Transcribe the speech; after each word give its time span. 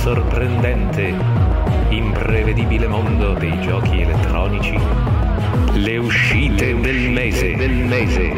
sorprendente, 0.00 1.14
imprevedibile 1.90 2.88
mondo 2.88 3.34
dei 3.34 3.60
giochi 3.60 4.00
elettronici, 4.00 4.78
le 5.74 5.98
uscite 5.98 6.74
del 6.80 7.10
mese, 7.10 7.54
del 7.54 7.70
mese, 7.70 8.32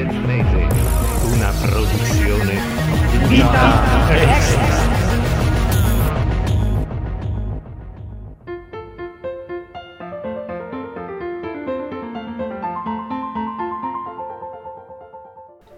una 1.23 1.53
produzione 1.61 2.59
Vita 3.29 4.09
Extra. 4.11 5.02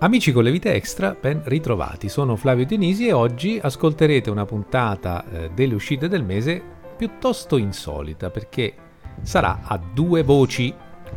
Amici 0.04 0.32
con 0.32 0.44
le 0.44 0.50
vite 0.50 0.74
extra, 0.74 1.16
ben 1.18 1.40
ritrovati. 1.46 2.10
Sono 2.10 2.36
Flavio 2.36 2.66
Dionisi 2.66 3.06
e 3.06 3.12
oggi 3.12 3.58
ascolterete 3.58 4.28
una 4.28 4.44
puntata 4.44 5.24
eh, 5.24 5.50
delle 5.54 5.72
uscite 5.72 6.08
del 6.08 6.22
mese 6.22 6.62
piuttosto 6.94 7.56
insolita 7.56 8.28
perché 8.28 8.74
sarà 9.22 9.60
a 9.62 9.78
due 9.78 10.22
voci, 10.22 10.74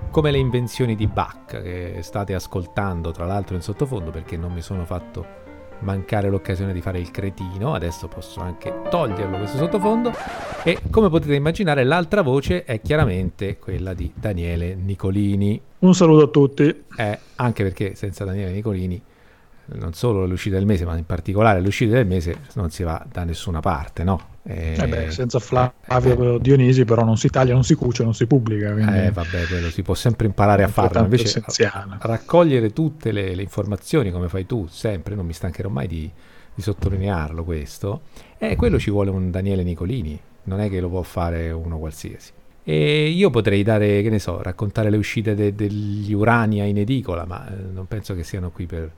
come 0.10 0.32
le 0.32 0.38
invenzioni 0.38 0.96
di 0.96 1.06
Bach 1.06 1.62
che 1.62 1.98
state 2.02 2.34
ascoltando 2.34 3.12
tra 3.12 3.26
l'altro 3.26 3.56
in 3.56 3.62
sottofondo 3.62 4.10
perché 4.10 4.38
non 4.38 4.54
mi 4.54 4.62
sono 4.62 4.86
fatto 4.86 5.47
mancare 5.80 6.30
l'occasione 6.30 6.74
di 6.74 6.82
fare 6.82 7.00
il 7.00 7.12
cretino, 7.12 7.74
adesso 7.74 8.08
posso 8.08 8.40
anche 8.40 8.74
toglierlo 8.90 9.38
questo 9.38 9.58
sottofondo 9.58 10.14
e 10.64 10.80
come 10.90 11.10
potete 11.10 11.36
immaginare 11.36 11.84
l'altra 11.84 12.22
voce 12.22 12.64
è 12.64 12.82
chiaramente 12.82 13.58
quella 13.58 13.94
di 13.94 14.12
Daniele 14.14 14.76
Nicolini. 14.76 15.62
Un 15.80 15.94
saluto 15.94 16.26
a 16.26 16.28
tutti. 16.28 16.84
Eh, 16.98 17.20
anche 17.36 17.64
perché 17.64 17.96
senza 17.96 18.26
Daniele 18.26 18.52
Nicolini 18.52 19.02
non 19.70 19.94
solo 19.94 20.26
l'uscita 20.26 20.58
del 20.58 20.66
mese, 20.66 20.86
ma 20.86 20.96
in 20.98 21.06
particolare 21.06 21.60
l'uscita 21.62 21.96
del 21.96 22.08
mese 22.08 22.38
non 22.54 22.70
si 22.70 22.84
va 22.84 23.06
da 23.10 23.24
nessuna 23.24 23.60
parte, 23.60 24.04
no? 24.04 24.36
Eh, 24.50 24.76
eh 24.80 24.88
beh, 24.88 25.12
senza 25.12 25.40
Flavio 25.40 26.36
eh, 26.36 26.40
Dionisi 26.40 26.86
però 26.86 27.04
non 27.04 27.18
si 27.18 27.30
taglia, 27.30 27.54
non 27.54 27.66
si 27.66 27.76
cuce, 27.76 28.04
non 28.04 28.14
si 28.14 28.26
pubblica. 28.28 28.72
Quindi... 28.72 28.98
Eh 28.98 29.12
vabbè, 29.12 29.46
quello 29.46 29.70
si 29.70 29.82
può 29.82 29.94
sempre 29.94 30.26
imparare 30.26 30.64
a 30.64 30.70
farlo, 30.70 31.02
invece 31.02 31.44
raccogliere 32.00 32.72
tutte 32.72 33.12
le, 33.12 33.36
le, 33.36 33.42
informazioni 33.42 34.10
come 34.10 34.30
fai 34.30 34.46
tu, 34.46 34.66
sempre, 34.70 35.16
non 35.16 35.26
mi 35.26 35.34
stancherò 35.34 35.68
mai 35.68 35.88
di, 35.88 36.10
di 36.56 36.62
sottolinearlo 36.62 37.44
questo, 37.44 38.02
eh, 38.38 38.56
quello 38.56 38.80
ci 38.80 38.90
vuole 38.90 39.10
un 39.10 39.32
Daniele 39.32 39.64
Nicolini, 39.64 40.18
non 40.44 40.62
è 40.62 40.70
che 40.70 40.80
lo 40.80 40.88
può 40.88 41.02
fare 41.02 41.52
uno 41.52 41.78
qualsiasi. 41.78 42.32
E 42.64 43.10
io 43.10 43.30
potrei 43.30 43.64
dare, 43.64 44.02
che 44.02 44.10
ne 44.10 44.20
so, 44.20 44.42
raccontare 44.42 44.90
le 44.90 44.98
uscite 44.98 45.36
de, 45.36 45.56
degli 45.56 46.14
Urania 46.14 46.64
in 46.64 46.78
edicola, 46.78 47.26
ma 47.26 47.50
eh, 47.50 47.56
non 47.74 47.86
penso 47.86 48.16
che 48.16 48.24
siano 48.24 48.50
qui 48.50 48.66
per 48.66 48.92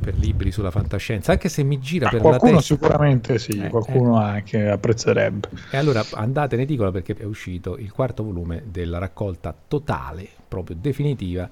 per 0.00 0.16
libri 0.16 0.50
sulla 0.50 0.70
fantascienza, 0.70 1.32
anche 1.32 1.48
se 1.48 1.62
mi 1.62 1.78
gira 1.78 2.08
ah, 2.08 2.10
per 2.10 2.22
la 2.22 2.38
testa. 2.38 2.60
sicuramente 2.60 3.38
sì, 3.38 3.52
eh, 3.52 3.68
qualcuno 3.68 4.20
eh. 4.20 4.24
anche 4.24 4.68
apprezzerebbe. 4.68 5.48
E 5.70 5.76
allora 5.76 6.04
andate 6.14 6.56
in 6.56 6.62
edicola 6.62 6.90
perché 6.90 7.14
è 7.16 7.24
uscito 7.24 7.76
il 7.76 7.92
quarto 7.92 8.22
volume 8.24 8.64
della 8.66 8.98
raccolta 8.98 9.54
totale, 9.68 10.28
proprio 10.48 10.76
definitiva, 10.78 11.48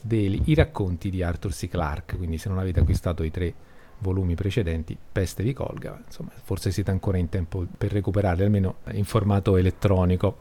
dei 0.00 0.42
racconti 0.54 1.10
di 1.10 1.22
Arthur 1.22 1.52
C. 1.52 1.68
Clarke, 1.68 2.16
quindi 2.16 2.38
se 2.38 2.48
non 2.48 2.58
avete 2.58 2.80
acquistato 2.80 3.22
i 3.22 3.30
tre 3.30 3.54
volumi 3.98 4.34
precedenti, 4.34 4.98
peste 5.12 5.44
vi 5.44 5.52
colga, 5.52 6.00
insomma, 6.04 6.30
forse 6.42 6.72
siete 6.72 6.90
ancora 6.90 7.18
in 7.18 7.28
tempo 7.28 7.64
per 7.78 7.92
recuperarli, 7.92 8.42
almeno 8.42 8.76
in 8.92 9.04
formato 9.04 9.56
elettronico. 9.56 10.38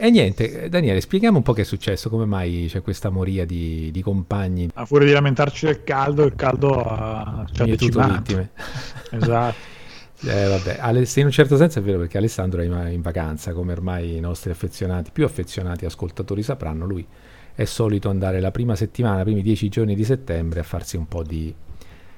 E 0.00 0.10
niente, 0.10 0.68
Daniele, 0.68 1.00
spieghiamo 1.00 1.38
un 1.38 1.42
po' 1.42 1.52
che 1.52 1.62
è 1.62 1.64
successo, 1.64 2.08
come 2.08 2.24
mai 2.24 2.66
c'è 2.68 2.82
questa 2.82 3.10
moria 3.10 3.44
di, 3.44 3.90
di 3.90 4.00
compagni. 4.00 4.70
A 4.74 4.86
furia 4.86 5.08
di 5.08 5.12
lamentarci 5.12 5.66
del 5.66 5.82
caldo, 5.82 6.22
il 6.24 6.36
caldo 6.36 6.80
ha 6.80 7.44
uh, 7.44 7.76
tutto 7.76 8.06
vittime. 8.06 8.50
esatto. 9.10 9.76
Eh, 10.20 10.48
vabbè, 10.48 10.80
in 11.20 11.26
un 11.26 11.30
certo 11.30 11.56
senso 11.56 11.78
è 11.78 11.82
vero 11.82 11.98
perché 11.98 12.18
Alessandro 12.18 12.60
è 12.60 12.90
in 12.90 13.00
vacanza, 13.02 13.52
come 13.52 13.70
ormai 13.70 14.16
i 14.16 14.20
nostri 14.20 14.50
affezionati, 14.50 15.10
più 15.12 15.24
affezionati 15.24 15.84
ascoltatori 15.84 16.42
sapranno, 16.42 16.86
lui 16.86 17.06
è 17.54 17.64
solito 17.64 18.08
andare 18.08 18.40
la 18.40 18.50
prima 18.50 18.74
settimana, 18.74 19.20
i 19.20 19.24
primi 19.24 19.42
dieci 19.42 19.68
giorni 19.68 19.94
di 19.94 20.02
settembre 20.02 20.58
a 20.58 20.64
farsi 20.64 20.96
un 20.96 21.06
po' 21.06 21.22
di, 21.22 21.54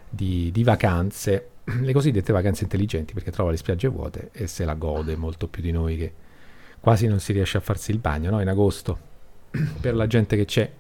di, 0.09 0.51
di 0.51 0.65
vacanze, 0.65 1.49
le 1.83 1.93
cosiddette 1.93 2.33
vacanze 2.33 2.63
intelligenti, 2.63 3.13
perché 3.13 3.31
trova 3.31 3.51
le 3.51 3.59
spiagge 3.59 3.89
vuote 3.89 4.31
e 4.33 4.47
se 4.47 4.65
la 4.65 4.75
gode 4.75 5.15
molto 5.17 5.47
più 5.47 5.61
di 5.61 5.71
noi 5.71 5.99
che 5.99 6.13
quasi 6.81 7.07
non 7.07 7.21
si 7.21 7.33
riesce 7.33 7.59
a 7.59 7.61
farsi 7.61 7.91
il 7.91 7.99
bagno 7.99 8.31
no? 8.31 8.41
in 8.41 8.49
agosto 8.49 8.99
per 9.81 9.95
la 9.95 10.07
gente 10.07 10.37
che 10.37 10.45
c'è. 10.45 10.71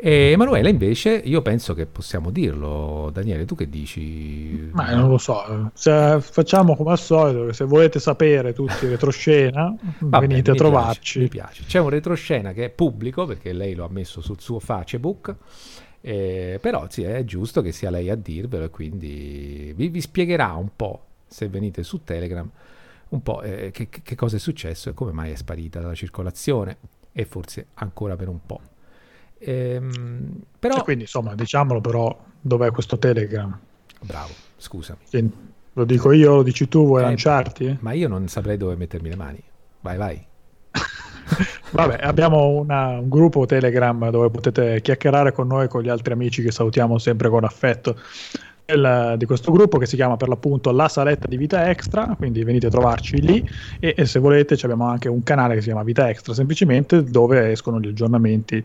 E 0.00 0.30
Emanuele 0.30 0.70
invece 0.70 1.10
io 1.10 1.42
penso 1.42 1.74
che 1.74 1.84
possiamo 1.86 2.30
dirlo, 2.30 3.10
Daniele, 3.12 3.44
tu 3.44 3.56
che 3.56 3.68
dici? 3.68 4.70
Ma 4.70 4.94
non 4.94 5.08
lo 5.08 5.18
so, 5.18 5.72
se 5.74 6.18
facciamo 6.20 6.76
come 6.76 6.92
al 6.92 7.00
solito, 7.00 7.52
se 7.52 7.64
volete 7.64 7.98
sapere 7.98 8.52
tutti 8.52 8.84
il 8.84 8.90
retroscena, 8.90 9.74
Va 9.98 10.20
venite 10.20 10.52
a 10.52 10.54
trovarci. 10.54 11.18
Piace, 11.18 11.18
mi 11.18 11.28
piace. 11.28 11.64
C'è 11.66 11.80
un 11.80 11.88
retroscena 11.88 12.52
che 12.52 12.66
è 12.66 12.70
pubblico 12.70 13.26
perché 13.26 13.52
lei 13.52 13.74
lo 13.74 13.84
ha 13.84 13.88
messo 13.90 14.20
sul 14.20 14.40
suo 14.40 14.60
Facebook, 14.60 15.34
eh, 16.00 16.60
però 16.62 16.86
sì, 16.88 17.02
è 17.02 17.24
giusto 17.24 17.60
che 17.60 17.72
sia 17.72 17.90
lei 17.90 18.08
a 18.08 18.14
dirvelo 18.14 18.66
e 18.66 18.70
quindi 18.70 19.72
vi, 19.74 19.88
vi 19.88 20.00
spiegherà 20.00 20.52
un 20.52 20.68
po' 20.76 21.06
se 21.26 21.48
venite 21.48 21.82
su 21.82 22.04
Telegram 22.04 22.48
un 23.10 23.22
po' 23.22 23.42
eh, 23.42 23.70
che, 23.70 23.88
che, 23.88 24.14
cosa 24.14 24.36
è 24.36 24.38
successo 24.38 24.90
e 24.90 24.94
come 24.94 25.12
mai 25.12 25.32
è 25.32 25.34
sparita 25.34 25.80
dalla 25.80 25.94
circolazione 25.94 26.76
e 27.12 27.24
forse 27.24 27.68
ancora 27.74 28.16
per 28.16 28.28
un 28.28 28.40
po'. 28.44 28.60
Ehm, 29.38 30.42
però... 30.58 30.74
Cioè, 30.74 30.84
quindi 30.84 31.02
insomma 31.04 31.34
diciamolo 31.34 31.80
però 31.80 32.24
dov'è 32.40 32.70
questo 32.70 32.98
Telegram? 32.98 33.58
Bravo, 34.00 34.32
scusami. 34.56 34.98
Che, 35.08 35.30
lo 35.72 35.84
dico 35.84 36.12
io, 36.12 36.36
lo 36.36 36.42
dici 36.42 36.68
tu, 36.68 36.84
vuoi 36.86 37.02
eh, 37.02 37.04
lanciarti? 37.04 37.78
Ma 37.80 37.92
io 37.92 38.08
non 38.08 38.26
saprei 38.28 38.56
dove 38.56 38.74
mettermi 38.76 39.08
le 39.08 39.16
mani. 39.16 39.42
Vai, 39.80 39.96
vai. 39.96 40.26
Vabbè, 41.70 41.98
abbiamo 42.02 42.48
una, 42.48 42.98
un 42.98 43.08
gruppo 43.08 43.46
Telegram 43.46 44.10
dove 44.10 44.30
potete 44.30 44.80
chiacchierare 44.80 45.32
con 45.32 45.46
noi, 45.46 45.68
con 45.68 45.82
gli 45.82 45.88
altri 45.88 46.12
amici 46.12 46.42
che 46.42 46.50
salutiamo 46.50 46.98
sempre 46.98 47.28
con 47.28 47.44
affetto 47.44 47.96
del, 48.68 49.14
di 49.16 49.24
questo 49.24 49.50
gruppo 49.50 49.78
che 49.78 49.86
si 49.86 49.96
chiama 49.96 50.18
per 50.18 50.28
l'appunto 50.28 50.70
La 50.72 50.88
Saletta 50.88 51.26
di 51.26 51.38
Vita 51.38 51.70
Extra, 51.70 52.14
quindi 52.18 52.44
venite 52.44 52.66
a 52.66 52.70
trovarci 52.70 53.18
lì 53.22 53.48
e, 53.80 53.94
e 53.96 54.04
se 54.04 54.18
volete 54.18 54.58
abbiamo 54.62 54.86
anche 54.86 55.08
un 55.08 55.22
canale 55.22 55.54
che 55.54 55.60
si 55.60 55.66
chiama 55.66 55.82
Vita 55.82 56.08
Extra 56.10 56.34
semplicemente 56.34 57.02
dove 57.02 57.50
escono 57.50 57.80
gli 57.80 57.88
aggiornamenti 57.88 58.62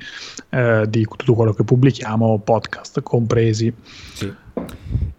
eh, 0.49 0.85
di 0.89 1.05
tutto 1.05 1.33
quello 1.33 1.53
che 1.53 1.63
pubblichiamo, 1.63 2.39
podcast 2.39 3.01
compresi. 3.01 3.73
Sì. 4.13 4.33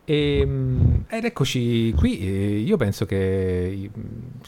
E, 0.05 0.39
ehm, 0.41 1.05
ed 1.09 1.25
eccoci 1.25 1.95
qui, 1.95 2.63
io 2.63 2.77
penso 2.77 3.07
che 3.07 3.91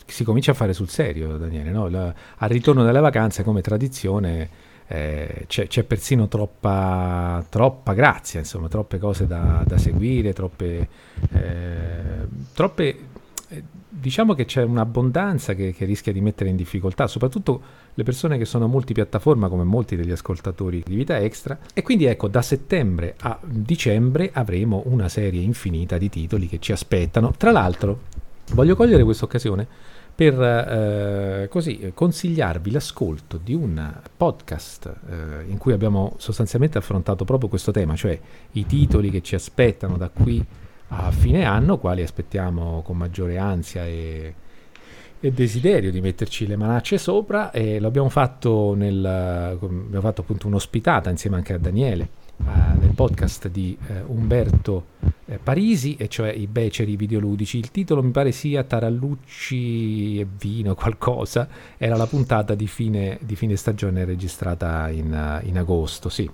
si 0.04 0.22
comincia 0.22 0.50
a 0.50 0.54
fare 0.54 0.74
sul 0.74 0.90
serio, 0.90 1.38
Daniele, 1.38 1.70
no? 1.70 1.88
La, 1.88 2.14
al 2.36 2.48
ritorno 2.50 2.84
dalle 2.84 3.00
vacanze 3.00 3.42
come 3.42 3.62
tradizione 3.62 4.74
eh, 4.88 5.44
c'è, 5.46 5.66
c'è, 5.66 5.82
persino 5.82 6.28
troppa, 6.28 7.44
troppa, 7.48 7.92
grazia, 7.92 8.40
insomma, 8.40 8.68
troppe 8.68 8.98
cose 8.98 9.26
da, 9.26 9.62
da 9.66 9.78
seguire, 9.78 10.32
troppe, 10.32 10.88
eh, 11.32 12.26
troppe 12.54 12.98
eh, 13.48 13.62
diciamo 13.88 14.34
che 14.34 14.44
c'è 14.44 14.62
un'abbondanza 14.62 15.54
che, 15.54 15.72
che, 15.72 15.84
rischia 15.84 16.12
di 16.12 16.20
mettere 16.20 16.50
in 16.50 16.56
difficoltà, 16.56 17.06
soprattutto 17.06 17.62
le 17.94 18.02
persone 18.04 18.38
che 18.38 18.44
sono 18.44 18.68
multipiattaforma 18.68 19.48
come 19.48 19.64
molti 19.64 19.96
degli 19.96 20.12
ascoltatori 20.12 20.82
di 20.84 20.94
Vita 20.94 21.18
Extra 21.18 21.58
e 21.72 21.82
quindi 21.82 22.04
ecco 22.04 22.28
da 22.28 22.42
settembre 22.42 23.14
a 23.20 23.38
dicembre 23.42 24.30
avremo 24.32 24.82
una 24.86 25.08
serie 25.08 25.42
infinita 25.42 25.98
di 25.98 26.08
titoli 26.08 26.48
che 26.48 26.58
ci 26.60 26.72
aspettano. 26.72 27.32
Tra 27.36 27.50
l'altro 27.50 28.00
voglio 28.52 28.76
cogliere 28.76 29.02
questa 29.02 29.24
occasione 29.24 29.66
per 30.16 30.40
eh, 30.40 31.48
così 31.50 31.92
consigliarvi 31.92 32.70
l'ascolto 32.70 33.36
di 33.36 33.52
un 33.52 34.00
podcast 34.16 34.90
eh, 35.10 35.44
in 35.46 35.58
cui 35.58 35.74
abbiamo 35.74 36.14
sostanzialmente 36.16 36.78
affrontato 36.78 37.26
proprio 37.26 37.50
questo 37.50 37.70
tema, 37.70 37.94
cioè 37.96 38.18
i 38.52 38.64
titoli 38.64 39.10
che 39.10 39.20
ci 39.20 39.34
aspettano 39.34 39.98
da 39.98 40.08
qui 40.08 40.42
a 40.88 41.10
fine 41.10 41.44
anno, 41.44 41.76
quali 41.76 42.00
aspettiamo 42.00 42.80
con 42.80 42.96
maggiore 42.96 43.36
ansia 43.36 43.84
e, 43.84 44.34
e 45.20 45.32
desiderio 45.32 45.90
di 45.90 46.00
metterci 46.00 46.46
le 46.46 46.56
manacce 46.56 46.96
sopra 46.96 47.50
e 47.50 47.78
lo 47.78 47.86
abbiamo 47.86 48.08
fatto 48.08 48.72
nel 48.74 49.04
abbiamo 49.04 50.00
fatto 50.00 50.22
appunto 50.22 50.46
un'ospitata 50.46 51.10
insieme 51.10 51.36
anche 51.36 51.52
a 51.52 51.58
Daniele 51.58 52.08
uh, 52.36 52.78
nel 52.78 52.92
podcast 52.94 53.48
di 53.48 53.76
uh, 53.88 54.12
Umberto 54.12 54.86
uh, 55.00 55.34
Parisi, 55.42 55.96
e 55.96 56.08
cioè 56.08 56.30
i 56.30 56.46
beceri 56.46 56.96
videoludici. 56.96 57.58
Il 57.58 57.70
titolo 57.70 58.02
mi 58.02 58.10
pare 58.10 58.32
sia 58.32 58.62
Tarallucci 58.64 60.20
e 60.20 60.26
vino, 60.38 60.74
qualcosa. 60.74 61.48
Era 61.76 61.96
la 61.96 62.06
puntata 62.06 62.54
di 62.54 62.66
fine, 62.66 63.18
di 63.22 63.36
fine 63.36 63.56
stagione 63.56 64.04
registrata 64.04 64.88
in, 64.90 65.40
in 65.44 65.58
agosto, 65.58 66.08
sì. 66.08 66.28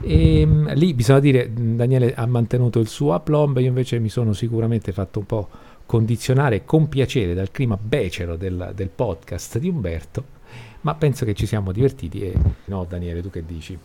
E 0.00 0.42
um, 0.42 0.72
lì 0.74 0.94
bisogna 0.94 1.20
dire, 1.20 1.50
Daniele 1.52 2.14
ha 2.14 2.26
mantenuto 2.26 2.78
il 2.78 2.88
suo 2.88 3.14
aplomb, 3.14 3.58
io 3.58 3.66
invece 3.66 3.98
mi 3.98 4.08
sono 4.08 4.32
sicuramente 4.32 4.92
fatto 4.92 5.18
un 5.18 5.26
po' 5.26 5.48
condizionare 5.86 6.64
con 6.64 6.88
piacere 6.88 7.34
dal 7.34 7.50
clima 7.50 7.76
becero 7.76 8.36
del, 8.36 8.72
del 8.76 8.90
podcast 8.90 9.58
di 9.58 9.68
Umberto, 9.68 10.24
ma 10.82 10.94
penso 10.94 11.24
che 11.24 11.34
ci 11.34 11.46
siamo 11.46 11.72
divertiti 11.72 12.20
e 12.20 12.32
no 12.66 12.86
Daniele, 12.88 13.20
tu 13.20 13.28
che 13.28 13.44
dici? 13.44 13.76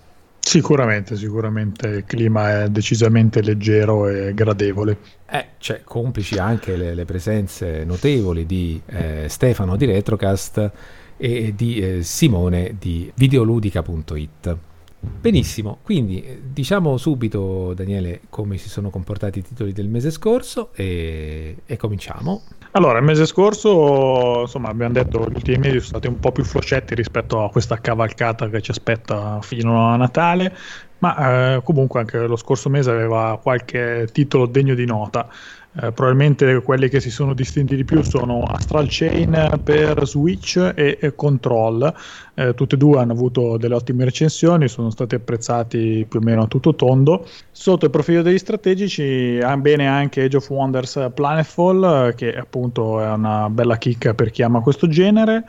Sicuramente, 0.46 1.16
sicuramente 1.16 1.88
il 1.88 2.06
clima 2.06 2.62
è 2.62 2.70
decisamente 2.70 3.42
leggero 3.42 4.08
e 4.08 4.32
gradevole. 4.36 5.00
Eh, 5.28 5.48
cioè, 5.58 5.82
complici 5.84 6.38
anche 6.38 6.78
le, 6.78 6.94
le 6.94 7.04
presenze 7.04 7.84
notevoli 7.84 8.46
di 8.46 8.80
eh, 8.86 9.26
Stefano 9.28 9.76
di 9.76 9.86
Retrocast 9.86 10.72
e 11.18 11.54
di 11.56 11.80
eh, 11.80 12.04
Simone 12.04 12.76
di 12.78 13.12
videoludica.it. 13.16 14.58
Benissimo, 15.00 15.80
quindi 15.82 16.24
eh, 16.24 16.40
diciamo 16.54 16.96
subito 16.98 17.74
Daniele 17.74 18.22
come 18.30 18.58
si 18.58 18.70
sono 18.70 18.92
comportati 18.92 19.40
i 19.40 19.44
titoli 19.44 19.74
del 19.74 19.90
mese 19.90 20.12
scorso 20.12 20.70
e, 20.76 21.58
e 21.66 21.76
cominciamo. 21.76 22.44
Allora, 22.76 22.98
il 23.00 23.06
mese 23.06 23.26
scorso, 23.26 24.42
insomma, 24.42 24.68
abbiamo 24.68 24.92
detto 24.92 25.20
che 25.20 25.32
gli 25.32 25.36
ultimi 25.36 25.58
mesi 25.60 25.76
sono 25.76 25.88
stati 25.88 26.08
un 26.08 26.20
po' 26.20 26.34
più 26.34 26.44
floscetti 26.44 26.94
rispetto 26.94 27.42
a 27.42 27.50
questa 27.50 27.80
cavalcata 27.80 28.50
che 28.50 28.62
ci 28.62 28.72
aspetta 28.72 29.40
fino 29.42 29.88
a 29.88 29.96
Natale, 29.96 30.54
ma 30.98 31.56
eh, 31.56 31.62
comunque 31.64 32.02
anche 32.02 32.18
lo 32.28 32.36
scorso 32.36 32.68
mese 32.70 32.92
aveva 32.92 33.40
qualche 33.42 34.10
titolo 34.12 34.46
degno 34.46 34.76
di 34.76 34.86
nota. 34.86 35.30
Eh, 35.78 35.92
probabilmente 35.92 36.62
quelli 36.62 36.88
che 36.88 37.02
si 37.02 37.10
sono 37.10 37.34
distinti 37.34 37.76
di 37.76 37.84
più 37.84 38.02
sono 38.02 38.44
Astral 38.44 38.88
Chain 38.90 39.60
per 39.62 40.08
Switch 40.08 40.56
e, 40.74 40.98
e 41.02 41.16
Control. 41.16 41.94
Eh, 42.34 42.54
tutte 42.54 42.76
e 42.76 42.78
due 42.78 43.00
hanno 43.00 43.12
avuto 43.12 43.58
delle 43.58 43.76
ottime 43.76 44.06
recensioni, 44.06 44.70
sono 44.70 44.90
stati 44.90 45.16
apprezzati 45.16 46.06
più 46.08 46.20
o 46.20 46.24
meno 46.24 46.44
a 46.44 46.48
tutto 46.48 46.76
tondo. 46.76 47.28
Sotto 47.52 47.86
il 47.86 47.92
profilo 47.92 48.22
degli 48.22 48.38
strategici 48.38 49.38
bene 49.58 49.88
anche 49.88 50.24
Age 50.24 50.38
of 50.38 50.50
Wonders 50.50 51.10
Planetfall, 51.14 52.16
che 52.16 52.34
appunto 52.34 53.02
è 53.02 53.10
una 53.12 53.50
bella 53.50 53.78
chicca 53.78 54.14
per 54.14 54.32
chi 54.32 54.44
ama 54.44 54.62
questo 54.62 54.88
genere. 54.88 55.44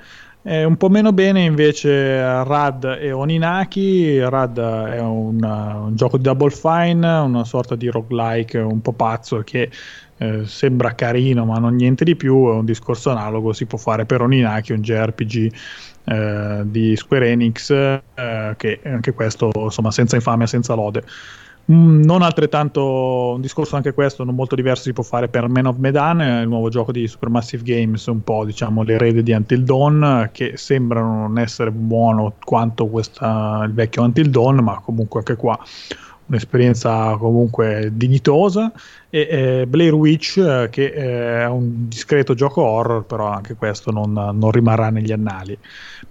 Eh, 0.49 0.63
un 0.63 0.77
po' 0.77 0.89
meno 0.89 1.13
bene 1.13 1.43
invece 1.43 2.21
Rad 2.45 2.99
e 3.01 3.11
Oninaki. 3.11 4.21
Rad 4.21 4.57
è 4.61 5.01
un, 5.01 5.43
un, 5.43 5.97
gioco 5.97 6.19
di 6.19 6.23
Double 6.23 6.51
Fine, 6.51 7.05
una 7.05 7.45
sorta 7.45 7.75
di 7.75 7.89
roguelike 7.89 8.59
un 8.59 8.81
po' 8.81 8.93
pazzo 8.93 9.43
che 9.43 9.69
eh, 10.19 10.47
sembra 10.47 10.95
carino 10.95 11.45
ma 11.45 11.59
non 11.59 11.75
niente 11.75 12.05
di 12.05 12.17
più, 12.17 12.49
è 12.49 12.53
un 12.53 12.65
discorso 12.65 13.11
analogo, 13.11 13.53
si 13.53 13.67
può 13.67 13.79
fare 13.79 14.07
per 14.07 14.23
Oninaki, 14.23 14.73
un 14.73 14.81
JRPG 14.81 15.53
eh, 16.05 16.63
di 16.65 16.97
Square 16.97 17.31
Enix, 17.31 17.71
eh, 17.71 18.55
che 18.57 18.81
anche 18.85 19.13
questo 19.13 19.51
insomma 19.55 19.91
senza 19.91 20.17
infamia, 20.17 20.47
senza 20.47 20.75
lode. 20.75 21.03
Mm, 21.71 22.05
non 22.05 22.23
altrettanto 22.23 23.33
un 23.35 23.41
discorso 23.41 23.75
anche 23.75 23.93
questo, 23.93 24.23
non 24.23 24.37
molto 24.37 24.55
diverso 24.55 24.85
si 24.85 24.93
può 24.93 25.03
fare 25.03 25.27
per 25.27 25.49
Man 25.49 25.67
of 25.67 25.77
Medan, 25.79 26.21
il 26.21 26.49
nuovo 26.49 26.69
gioco 26.69 26.93
di 26.93 27.09
Supermassive 27.09 27.65
Games, 27.65 28.07
un 28.07 28.23
po' 28.23 28.45
diciamo 28.45 28.85
l'erede 28.85 29.23
di 29.23 29.33
Until 29.33 29.65
Dawn, 29.65 30.31
che 30.33 30.57
sembra 30.57 31.01
non 31.01 31.39
essere 31.39 31.73
buono 31.73 32.35
quanto 32.45 32.87
questa, 32.87 33.63
il 33.67 33.73
vecchio 33.73 34.03
Until 34.03 34.31
Dawn, 34.31 34.59
ma 34.59 34.81
comunque 34.81 35.19
anche 35.19 35.35
qua 35.35 35.59
un'esperienza 36.27 37.17
comunque 37.19 37.91
dignitosa. 37.93 38.73
E 39.09 39.29
eh, 39.31 39.67
Blair 39.67 39.95
Witch 39.95 40.39
eh, 40.39 40.69
che 40.71 40.87
eh, 40.87 41.41
è 41.41 41.47
un 41.47 41.89
discreto 41.89 42.35
gioco 42.35 42.63
horror 42.63 43.05
però 43.05 43.29
anche 43.29 43.55
questo 43.55 43.91
non, 43.91 44.13
non 44.13 44.51
rimarrà 44.51 44.91
negli 44.91 45.13
annali. 45.13 45.57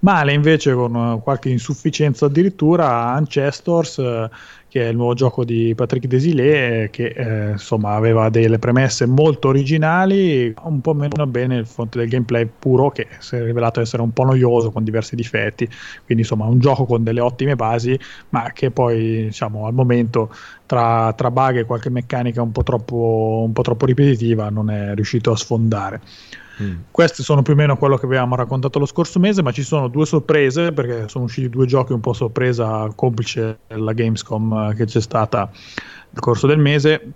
Male 0.00 0.32
invece 0.32 0.74
con 0.74 1.20
qualche 1.22 1.50
insufficienza 1.50 2.26
addirittura 2.26 3.12
Ancestors 3.12 3.98
eh, 3.98 4.30
che 4.68 4.82
è 4.82 4.88
il 4.88 4.96
nuovo 4.96 5.14
gioco 5.14 5.44
di 5.44 5.72
Patrick 5.74 6.06
Desilets, 6.06 6.90
che 6.90 7.06
eh, 7.06 7.50
insomma 7.52 7.94
aveva 7.94 8.28
delle 8.28 8.58
premesse 8.58 9.06
molto 9.06 9.48
originali, 9.48 10.52
un 10.64 10.80
po' 10.80 10.92
meno 10.92 11.26
bene 11.26 11.56
il 11.56 11.66
fronte 11.66 11.98
del 11.98 12.08
gameplay 12.08 12.46
puro, 12.46 12.90
che 12.90 13.06
si 13.18 13.36
è 13.36 13.42
rivelato 13.42 13.80
essere 13.80 14.02
un 14.02 14.12
po' 14.12 14.24
noioso 14.24 14.70
con 14.72 14.84
diversi 14.84 15.14
difetti. 15.14 15.66
Quindi 16.04 16.24
insomma 16.24 16.46
un 16.46 16.58
gioco 16.58 16.84
con 16.84 17.04
delle 17.04 17.20
ottime 17.20 17.54
basi, 17.56 17.98
ma 18.30 18.50
che 18.52 18.70
poi 18.70 19.24
diciamo 19.24 19.66
al 19.66 19.74
momento 19.74 20.30
tra, 20.66 21.12
tra 21.16 21.30
bug 21.30 21.58
e 21.58 21.64
qualche 21.64 21.90
meccanica 21.90 22.42
un 22.42 22.52
po' 22.52 22.62
troppo, 22.62 23.42
un 23.46 23.52
po 23.52 23.62
troppo 23.62 23.86
ripetitiva 23.86 24.50
non 24.50 24.70
è 24.70 24.94
riuscito 24.94 25.30
a 25.30 25.36
sfondare. 25.36 26.00
Mm. 26.62 26.76
Questi 26.90 27.22
sono 27.22 27.42
più 27.42 27.52
o 27.52 27.56
meno 27.56 27.76
quello 27.76 27.96
che 27.96 28.06
avevamo 28.06 28.34
raccontato 28.34 28.78
lo 28.78 28.86
scorso 28.86 29.18
mese, 29.18 29.42
ma 29.42 29.52
ci 29.52 29.62
sono 29.62 29.88
due 29.88 30.06
sorprese 30.06 30.72
perché 30.72 31.08
sono 31.08 31.24
usciti 31.24 31.48
due 31.48 31.66
giochi 31.66 31.92
un 31.92 32.00
po' 32.00 32.12
sorpresa 32.12 32.90
complice 32.94 33.58
la 33.68 33.92
Gamescom 33.92 34.70
eh, 34.70 34.74
che 34.74 34.86
c'è 34.86 35.00
stata 35.00 35.50
nel 35.50 36.20
corso 36.20 36.46
del 36.46 36.58
mese 36.58 37.12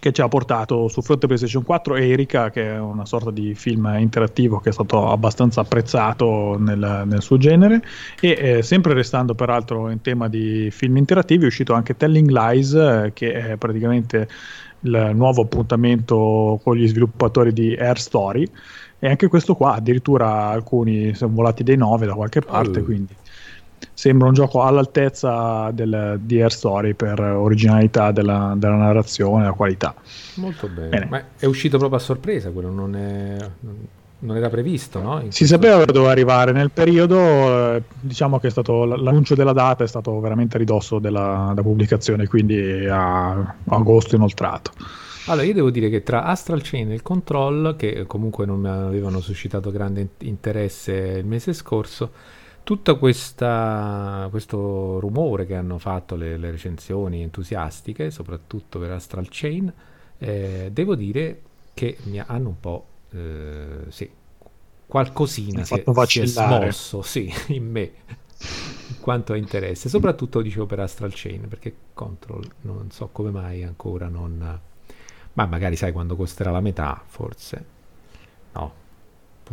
che 0.00 0.12
ci 0.12 0.20
ha 0.20 0.28
portato 0.28 0.88
su 0.88 1.02
fronte 1.02 1.26
PlayStation 1.26 1.62
4 1.62 1.96
Erika, 1.96 2.50
che 2.50 2.72
è 2.74 2.78
una 2.78 3.04
sorta 3.04 3.30
di 3.30 3.54
film 3.54 3.94
interattivo 3.98 4.58
che 4.58 4.70
è 4.70 4.72
stato 4.72 5.10
abbastanza 5.10 5.60
apprezzato 5.60 6.56
nel, 6.58 7.04
nel 7.06 7.22
suo 7.22 7.36
genere. 7.36 7.82
E 8.20 8.30
eh, 8.30 8.62
sempre 8.62 8.94
restando 8.94 9.34
peraltro 9.34 9.90
in 9.90 10.00
tema 10.00 10.28
di 10.28 10.70
film 10.70 10.96
interattivi, 10.96 11.44
è 11.44 11.46
uscito 11.46 11.74
anche 11.74 11.96
Telling 11.96 12.30
Lies, 12.30 12.72
eh, 12.74 13.10
che 13.14 13.32
è 13.32 13.56
praticamente 13.56 14.28
il 14.80 15.12
nuovo 15.14 15.42
appuntamento 15.42 16.60
con 16.62 16.76
gli 16.76 16.88
sviluppatori 16.88 17.52
di 17.52 17.74
Air 17.74 17.98
Story 17.98 18.48
e 18.98 19.08
anche 19.08 19.28
questo 19.28 19.54
qua 19.54 19.74
addirittura 19.74 20.48
alcuni 20.48 21.14
sono 21.14 21.34
volati 21.34 21.62
dei 21.62 21.76
9 21.76 22.06
da 22.06 22.14
qualche 22.14 22.40
parte 22.40 22.80
oh. 22.80 22.84
quindi 22.84 23.14
sembra 23.92 24.28
un 24.28 24.34
gioco 24.34 24.62
all'altezza 24.62 25.70
del, 25.72 26.18
di 26.22 26.40
Air 26.40 26.52
Story 26.52 26.94
per 26.94 27.20
originalità 27.20 28.12
della, 28.12 28.54
della 28.56 28.76
narrazione 28.76 29.42
e 29.42 29.46
la 29.46 29.52
qualità 29.52 29.94
molto 30.34 30.68
bene. 30.68 30.88
bene. 30.88 31.06
ma 31.06 31.22
è 31.38 31.46
uscito 31.46 31.78
proprio 31.78 31.98
a 31.98 32.02
sorpresa 32.02 32.50
quello 32.50 32.70
non 32.70 32.96
è 32.96 33.36
non 34.22 34.36
era 34.36 34.48
previsto, 34.48 35.00
no? 35.00 35.20
In 35.20 35.32
si 35.32 35.46
sapeva 35.46 35.84
che 35.84 35.92
doveva 35.92 36.12
arrivare 36.12 36.52
nel 36.52 36.70
periodo, 36.70 37.74
eh, 37.74 37.82
diciamo 38.00 38.38
che 38.38 38.48
è 38.48 38.50
stato, 38.50 38.84
l'annuncio 38.84 39.34
della 39.34 39.52
data 39.52 39.84
è 39.84 39.86
stato 39.86 40.18
veramente 40.20 40.58
ridosso 40.58 40.98
della, 40.98 41.46
della 41.48 41.62
pubblicazione, 41.62 42.26
quindi 42.26 42.86
a, 42.86 43.30
a, 43.30 43.54
agosto 43.64 44.14
inoltrato. 44.14 44.72
Allora, 45.26 45.46
io 45.46 45.54
devo 45.54 45.70
dire 45.70 45.88
che 45.88 46.02
tra 46.02 46.24
Astral 46.24 46.62
Chain 46.62 46.90
e 46.90 46.94
il 46.94 47.02
Control, 47.02 47.74
che 47.76 48.04
comunque 48.06 48.44
non 48.44 48.60
mi 48.60 48.68
avevano 48.68 49.20
suscitato 49.20 49.70
grande 49.70 50.10
interesse 50.18 50.92
il 50.92 51.26
mese 51.26 51.52
scorso, 51.52 52.10
tutto 52.62 52.98
questo 52.98 55.00
rumore 55.00 55.46
che 55.46 55.54
hanno 55.54 55.78
fatto 55.78 56.14
le, 56.14 56.36
le, 56.36 56.50
recensioni 56.50 57.22
entusiastiche, 57.22 58.10
soprattutto 58.10 58.78
per 58.78 58.92
Astral 58.92 59.26
Chain, 59.28 59.72
eh, 60.18 60.70
devo 60.72 60.94
dire 60.94 61.42
che 61.74 61.96
mi 62.04 62.18
hanno 62.18 62.48
un 62.48 62.60
po' 62.60 62.86
eh, 63.10 63.84
sì, 63.88 64.08
qualcosina 64.86 65.64
si 65.64 65.74
è, 65.74 65.84
si 66.06 66.20
è, 66.20 66.26
smosso 66.26 67.02
sì, 67.02 67.32
in 67.48 67.70
me 67.70 67.90
in 68.88 69.00
quanto 69.00 69.32
a 69.32 69.36
interesse, 69.36 69.88
soprattutto 69.88 70.40
dicevo 70.40 70.66
per 70.66 70.80
Astral 70.80 71.12
Chain, 71.14 71.48
perché 71.48 71.74
Control 71.94 72.46
non 72.62 72.90
so 72.90 73.08
come 73.10 73.30
mai 73.30 73.62
ancora 73.62 74.08
non... 74.08 74.60
Ma 75.34 75.46
magari 75.46 75.76
sai 75.76 75.92
quando 75.92 76.14
costerà 76.14 76.50
la 76.50 76.60
metà, 76.60 77.02
forse. 77.06 77.64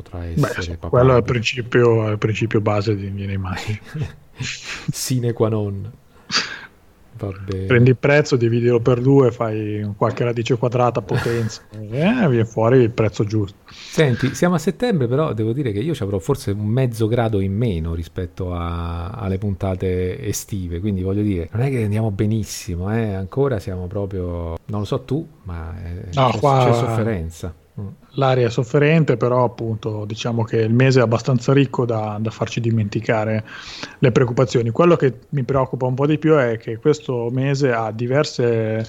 Potrà 0.02 0.24
essere... 0.24 0.78
Beh, 0.80 0.88
quello 0.88 1.14
è 1.14 1.18
il 1.18 1.24
principio, 1.24 2.10
il 2.10 2.18
principio 2.18 2.62
base 2.62 2.96
di 2.96 3.08
Viene 3.10 3.38
Mai. 3.38 3.82
Sine 4.92 5.34
qua 5.34 5.50
non. 5.50 5.92
Prendi 7.18 7.90
il 7.90 7.98
prezzo, 7.98 8.38
dividilo 8.38 8.80
per 8.80 9.02
due, 9.02 9.30
fai 9.30 9.86
qualche 9.98 10.24
radice 10.24 10.56
quadrata 10.58 11.02
potenza 11.02 11.64
e 11.72 11.80
eh, 12.00 12.30
viene 12.30 12.46
fuori 12.46 12.78
il 12.78 12.92
prezzo 12.92 13.26
giusto. 13.26 13.58
Senti, 13.70 14.34
siamo 14.34 14.56
a 14.56 14.58
settembre, 14.58 15.06
però 15.10 15.34
devo 15.34 15.52
dire 15.52 15.74
che 15.74 15.80
io 15.80 15.94
ci 15.94 16.02
avrò 16.02 16.18
forse 16.20 16.52
un 16.52 16.68
mezzo 16.68 17.08
grado 17.08 17.42
in 17.42 17.54
meno 17.54 17.94
rispetto 17.94 18.54
a, 18.54 19.10
alle 19.10 19.38
puntate 19.38 20.26
estive, 20.26 20.80
quindi 20.80 21.02
voglio 21.02 21.24
dire, 21.24 21.50
non 21.52 21.64
è 21.64 21.70
che 21.70 21.84
andiamo 21.84 22.10
benissimo, 22.10 22.90
eh? 22.96 23.14
ancora 23.14 23.60
siamo 23.60 23.88
proprio, 23.88 24.58
non 24.68 24.80
lo 24.80 24.86
so 24.86 25.02
tu, 25.02 25.28
ma 25.44 25.76
eh, 25.84 26.06
no, 26.14 26.30
c'è, 26.30 26.40
qua... 26.40 26.64
c'è 26.64 26.74
sofferenza. 26.74 27.54
L'aria 28.14 28.48
è 28.48 28.50
sofferente, 28.50 29.18
però 29.18 29.44
appunto 29.44 30.06
diciamo 30.06 30.44
che 30.44 30.58
il 30.58 30.74
mese 30.74 31.00
è 31.00 31.04
abbastanza 31.04 31.54
ricco 31.54 31.86
da, 31.86 32.18
da, 32.20 32.32
farci 32.32 32.60
dimenticare 32.60 33.46
le 34.00 34.12
preoccupazioni. 34.12 34.72
Quello 34.72 34.96
che 34.96 35.14
mi 35.30 35.44
preoccupa 35.44 35.86
un 35.86 35.94
po' 35.94 36.08
di 36.08 36.18
più 36.18 36.34
è 36.36 36.58
che 36.58 36.78
questo 36.78 37.30
mese 37.32 37.72
ha 37.72 37.92
diverse 37.92 38.86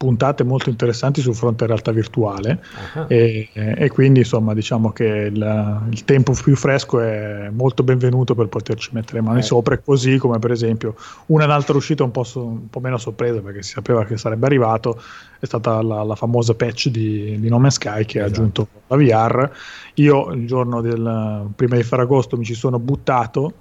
puntate 0.00 0.44
molto 0.44 0.70
interessanti 0.70 1.20
sul 1.20 1.34
fronte 1.34 1.66
realtà 1.66 1.92
virtuale 1.92 2.64
uh-huh. 2.94 3.04
e, 3.06 3.50
e, 3.52 3.90
quindi 3.90 4.20
insomma 4.20 4.54
diciamo 4.54 4.92
che 4.92 5.04
il, 5.04 5.82
il, 5.90 6.04
tempo 6.06 6.32
più 6.32 6.56
fresco 6.56 7.00
è 7.00 7.50
molto 7.52 7.82
benvenuto 7.82 8.34
per 8.34 8.46
poterci 8.46 8.88
mettere 8.94 9.20
mani 9.20 9.40
eh. 9.40 9.42
sopra 9.42 9.76
così 9.76 10.16
come 10.16 10.38
per 10.38 10.52
esempio 10.52 10.94
una 11.26 11.44
un'altra 11.44 11.76
uscita 11.76 12.02
un 12.02 12.12
po', 12.12 12.24
so, 12.24 12.42
un 12.42 12.70
po', 12.70 12.80
meno 12.80 12.96
sorpresa 12.96 13.42
perché 13.42 13.62
si 13.62 13.72
sapeva 13.72 14.06
che 14.06 14.16
sarebbe 14.16 14.46
arrivato 14.46 15.02
è 15.38 15.44
stata 15.44 15.82
la, 15.82 16.02
la 16.02 16.14
famosa 16.14 16.54
patch 16.54 16.88
di, 16.88 17.38
di 17.38 17.48
No 17.50 17.58
Man's 17.58 17.74
Sky 17.74 18.06
che 18.06 18.20
esatto. 18.20 18.22
ha 18.22 18.24
aggiunto 18.24 18.68
la 18.86 18.96
VR 18.96 19.50
io 19.96 20.30
il 20.30 20.46
giorno 20.46 20.80
del 20.80 21.46
prima 21.54 21.76
di 21.76 21.82
Ferragosto 21.82 22.38
mi 22.38 22.44
ci 22.46 22.54
sono 22.54 22.78
buttato 22.78 23.52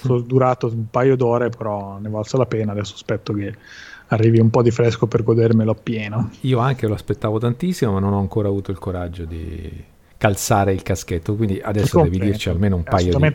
sono 0.00 0.20
durato 0.24 0.68
un 0.68 0.88
paio 0.88 1.16
d'ore 1.16 1.50
però 1.50 1.98
ne 1.98 2.08
valsa 2.08 2.38
la 2.38 2.46
pena 2.46 2.72
adesso 2.72 2.94
aspetto 2.94 3.34
che 3.34 3.54
arrivi 4.12 4.40
un 4.40 4.50
po' 4.50 4.62
di 4.62 4.70
fresco 4.70 5.06
per 5.06 5.22
godermelo 5.22 5.70
appieno. 5.70 6.30
Io 6.40 6.58
anche 6.58 6.86
lo 6.86 6.94
aspettavo 6.94 7.38
tantissimo, 7.38 7.92
ma 7.92 8.00
non 8.00 8.12
ho 8.12 8.18
ancora 8.18 8.48
avuto 8.48 8.70
il 8.70 8.78
coraggio 8.78 9.24
di 9.24 9.90
calzare 10.16 10.72
il 10.72 10.82
caschetto, 10.82 11.34
quindi 11.34 11.60
adesso 11.60 12.00
devi 12.00 12.18
dirci 12.18 12.48
almeno 12.48 12.76
un 12.76 12.84
paio 12.84 13.16
di, 13.16 13.32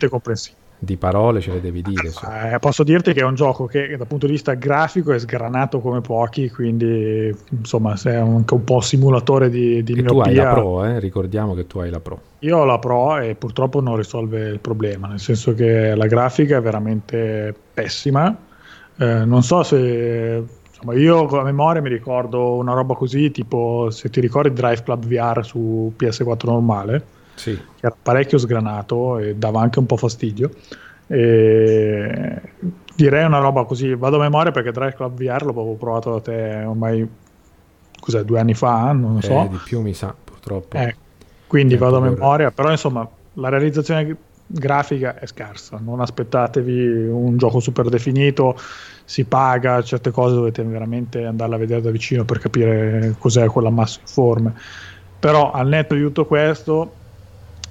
di 0.79 0.95
parole 0.95 1.41
ce 1.41 1.51
le 1.51 1.61
devi 1.61 1.81
dire. 1.81 2.13
Eh, 2.53 2.59
posso 2.59 2.83
dirti 2.83 3.11
che 3.11 3.21
è 3.21 3.23
un 3.23 3.35
gioco 3.35 3.65
che 3.65 3.95
dal 3.97 4.07
punto 4.07 4.25
di 4.27 4.33
vista 4.33 4.53
grafico 4.53 5.11
è 5.11 5.19
sgranato 5.19 5.79
come 5.79 6.01
pochi, 6.01 6.49
quindi 6.49 7.35
insomma 7.49 7.95
se 7.95 8.11
è 8.11 8.15
anche 8.15 8.53
un 8.53 8.63
po' 8.63 8.79
simulatore 8.79 9.49
di, 9.49 9.83
di 9.83 9.93
e 9.93 10.01
miopia. 10.01 10.23
tu 10.23 10.29
hai 10.29 10.35
la 10.35 10.53
Pro, 10.53 10.85
eh? 10.85 10.99
ricordiamo 10.99 11.55
che 11.55 11.67
tu 11.67 11.79
hai 11.79 11.89
la 11.89 11.99
Pro. 11.99 12.21
Io 12.39 12.57
ho 12.57 12.63
la 12.65 12.79
Pro 12.79 13.17
e 13.17 13.35
purtroppo 13.35 13.81
non 13.81 13.97
risolve 13.97 14.47
il 14.47 14.59
problema, 14.59 15.07
nel 15.07 15.19
senso 15.19 15.53
che 15.53 15.95
la 15.95 16.05
grafica 16.05 16.57
è 16.57 16.61
veramente 16.61 17.53
pessima. 17.73 18.33
Eh, 18.99 19.25
non 19.25 19.43
so 19.43 19.61
se 19.63 20.43
insomma, 20.87 20.93
io 20.93 21.25
con 21.25 21.37
la 21.37 21.43
memoria 21.43 21.81
mi 21.81 21.89
ricordo 21.89 22.55
una 22.55 22.73
roba 22.73 22.95
così, 22.95 23.31
tipo 23.31 23.89
se 23.89 24.09
ti 24.09 24.21
ricordi 24.21 24.53
Drive 24.53 24.83
Club 24.83 25.05
VR 25.05 25.45
su 25.45 25.93
PS4 25.97 26.45
normale 26.45 27.05
sì. 27.35 27.55
che 27.55 27.85
era 27.85 27.95
parecchio 28.01 28.37
sgranato 28.37 29.19
e 29.19 29.35
dava 29.35 29.61
anche 29.61 29.79
un 29.79 29.85
po' 29.85 29.97
fastidio. 29.97 30.49
E 31.07 32.41
direi 32.95 33.25
una 33.25 33.39
roba 33.39 33.63
così, 33.63 33.93
vado 33.95 34.17
a 34.17 34.21
memoria 34.21 34.51
perché 34.51 34.71
Drive 34.71 34.95
Club 34.95 35.17
VR 35.17 35.45
l'avevo 35.45 35.75
provato 35.75 36.11
da 36.11 36.21
te 36.21 36.63
ormai 36.65 37.07
cos'è, 37.99 38.23
due 38.23 38.39
anni 38.39 38.53
fa, 38.53 38.91
non 38.91 39.15
lo 39.15 39.21
so. 39.21 39.43
Eh, 39.43 39.49
di 39.49 39.59
più 39.63 39.81
mi 39.81 39.93
sa, 39.93 40.13
purtroppo. 40.21 40.77
Eh, 40.77 40.95
quindi 41.47 41.77
vado 41.77 41.97
a 41.97 42.01
memoria, 42.01 42.51
però 42.51 42.71
insomma 42.71 43.07
la 43.33 43.49
realizzazione 43.49 44.15
grafica 44.47 45.19
è 45.19 45.25
scarsa, 45.27 45.79
non 45.81 45.99
aspettatevi 45.99 47.07
un 47.07 47.37
gioco 47.37 47.59
super 47.59 47.89
definito, 47.89 48.57
si 49.09 49.23
paga, 49.23 49.81
certe 49.83 50.11
cose 50.11 50.35
dovete 50.35 50.61
veramente 50.63 51.23
andarla 51.23 51.55
a 51.55 51.59
vedere 51.59 51.79
da 51.79 51.91
vicino 51.91 52.25
per 52.25 52.39
capire 52.39 53.15
cos'è 53.17 53.47
quella 53.47 53.69
massa 53.69 54.01
informe. 54.01 54.53
Però 55.17 55.51
al 55.51 55.69
netto 55.69 55.95
di 55.95 56.01
tutto 56.01 56.25
questo 56.25 56.91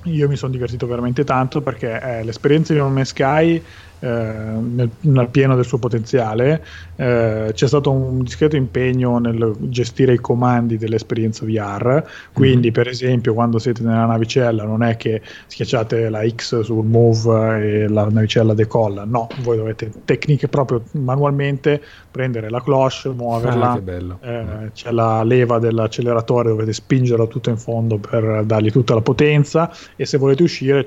io 0.05 0.29
mi 0.29 0.37
sono 0.37 0.53
divertito 0.53 0.87
veramente 0.87 1.25
tanto 1.25 1.61
perché 1.61 2.01
eh, 2.01 2.25
l'esperienza 2.25 2.73
di 2.73 2.79
No 2.79 2.89
Man's 2.89 3.09
Sky 3.09 3.63
eh, 3.99 4.09
nel, 4.09 4.89
nel, 5.01 5.29
pieno 5.29 5.55
del 5.57 5.67
suo 5.67 5.77
potenziale 5.77 6.65
eh, 6.97 7.51
c'è 7.53 7.67
stato 7.67 7.91
un 7.91 8.23
discreto 8.23 8.57
impegno 8.57 9.19
nel 9.19 9.55
gestire 9.59 10.15
i 10.15 10.19
comandi 10.19 10.77
dell'esperienza 10.79 11.45
VR 11.45 12.05
quindi 12.33 12.67
mm-hmm. 12.67 12.73
per 12.73 12.89
esempio 12.89 13.35
quando 13.35 13.59
siete 13.59 13.83
nella 13.83 14.07
navicella 14.07 14.65
non 14.65 14.83
è 14.83 14.97
che 14.97 15.21
schiacciate 15.47 16.09
la 16.09 16.27
X 16.29 16.61
sul 16.61 16.85
move 16.85 17.83
e 17.83 17.89
la 17.89 18.07
navicella 18.11 18.55
decolla 18.55 19.05
no, 19.05 19.29
voi 19.43 19.57
dovete 19.57 19.91
tecniche 20.05 20.49
proprio 20.49 20.83
manualmente 20.93 21.83
prendere 22.11 22.49
la 22.49 22.63
cloche, 22.63 23.09
muoverla 23.11 23.73
ah, 23.73 23.81
eh, 24.21 24.71
c'è 24.73 24.91
la 24.91 25.23
leva 25.23 25.59
dell'acceleratore 25.59 26.49
dovete 26.49 26.73
spingerla 26.73 27.27
tutto 27.27 27.51
in 27.51 27.59
fondo 27.59 27.99
per 27.99 28.45
dargli 28.45 28.71
tutta 28.71 28.95
la 28.95 29.01
potenza 29.01 29.71
e 29.97 30.07
se 30.07 30.19
volete 30.19 30.43
uscire 30.43 30.85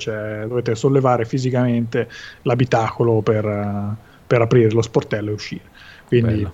dovete 0.47 0.75
sollevare 0.75 1.25
fisicamente 1.25 2.07
l'abitacolo 2.43 3.21
per, 3.21 3.95
per 4.25 4.41
aprire 4.41 4.71
lo 4.71 4.81
sportello 4.81 5.29
e 5.29 5.33
uscire. 5.33 5.61
Quindi 6.09 6.33
Bello. 6.33 6.51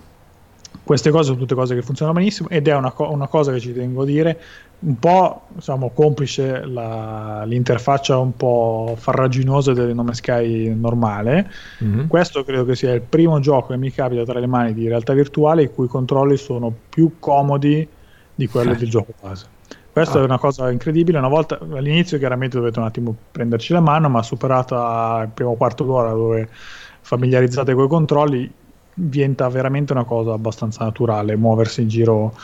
queste 0.84 1.10
cose 1.10 1.24
sono 1.24 1.38
tutte 1.38 1.54
cose 1.54 1.74
che 1.74 1.82
funzionano 1.82 2.18
benissimo 2.18 2.48
ed 2.50 2.68
è 2.68 2.76
una, 2.76 2.92
co- 2.92 3.10
una 3.10 3.26
cosa 3.26 3.52
che 3.52 3.58
ci 3.58 3.72
tengo 3.72 4.02
a 4.02 4.04
dire, 4.04 4.38
un 4.80 4.98
po' 4.98 5.46
diciamo, 5.54 5.90
complice 5.94 6.64
la, 6.66 7.42
l'interfaccia 7.44 8.18
un 8.18 8.36
po' 8.36 8.94
farraginosa 8.98 9.72
del 9.72 9.94
nome 9.94 10.12
Sky 10.12 10.74
normale. 10.74 11.50
Mm-hmm. 11.82 12.06
Questo 12.06 12.44
credo 12.44 12.66
che 12.66 12.76
sia 12.76 12.92
il 12.92 13.00
primo 13.00 13.40
gioco 13.40 13.68
che 13.68 13.78
mi 13.78 13.90
capita 13.90 14.24
tra 14.24 14.38
le 14.38 14.46
mani 14.46 14.74
di 14.74 14.86
realtà 14.86 15.14
virtuale 15.14 15.62
i 15.62 15.70
cui 15.70 15.88
controlli 15.88 16.36
sono 16.36 16.72
più 16.88 17.16
comodi 17.18 17.88
di 18.34 18.46
quelli 18.46 18.72
eh. 18.72 18.76
del 18.76 18.90
gioco 18.90 19.14
base. 19.20 19.46
Questa 19.90 20.18
ah. 20.18 20.20
è 20.20 20.24
una 20.24 20.38
cosa 20.38 20.70
incredibile. 20.70 21.16
Una 21.16 21.28
volta 21.28 21.58
all'inizio, 21.58 22.18
chiaramente 22.18 22.58
dovete 22.58 22.78
un 22.78 22.84
attimo 22.84 23.16
prenderci 23.32 23.72
la 23.72 23.80
mano, 23.80 24.10
ma 24.10 24.22
superata 24.22 25.22
il 25.22 25.30
primo 25.30 25.54
quarto 25.54 25.84
d'ora 25.84 26.10
dove 26.10 26.50
familiarizzate 27.00 27.72
con 27.72 27.84
i 27.84 27.88
controlli, 27.88 28.52
diventa 28.98 29.46
veramente 29.48 29.92
una 29.92 30.04
cosa 30.04 30.32
abbastanza 30.32 30.84
naturale 30.84 31.36
muoversi 31.36 31.82
in 31.82 31.88
giro 31.88 32.34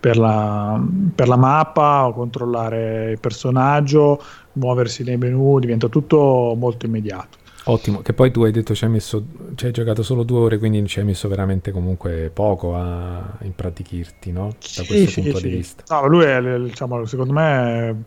per 0.00 0.16
la, 0.16 0.82
per 1.14 1.28
la 1.28 1.36
mappa 1.36 2.06
o 2.06 2.12
controllare 2.12 3.12
il 3.12 3.20
personaggio, 3.20 4.20
muoversi 4.54 5.04
nei 5.04 5.16
menu, 5.16 5.58
diventa 5.60 5.88
tutto 5.88 6.54
molto 6.58 6.86
immediato. 6.86 7.38
Ottimo, 7.64 8.00
che 8.00 8.14
poi 8.14 8.30
tu 8.30 8.42
hai 8.42 8.50
detto 8.50 8.74
ci 8.74 8.84
hai, 8.84 8.90
messo, 8.90 9.22
ci 9.54 9.66
hai 9.66 9.72
giocato 9.72 10.02
solo 10.02 10.22
due 10.22 10.38
ore, 10.38 10.58
quindi 10.58 10.84
ci 10.86 10.98
hai 10.98 11.04
messo 11.04 11.28
veramente 11.28 11.70
comunque 11.70 12.30
poco 12.32 12.74
a 12.74 13.36
impratichirti, 13.42 14.32
no? 14.32 14.48
Da 14.76 14.84
questo 14.84 15.10
sì, 15.10 15.20
punto 15.20 15.36
sì. 15.36 15.48
di 15.48 15.56
vista. 15.56 16.00
No, 16.00 16.06
lui 16.08 16.24
è, 16.24 16.58
diciamo, 16.58 17.04
secondo 17.04 17.34
me 17.34 18.04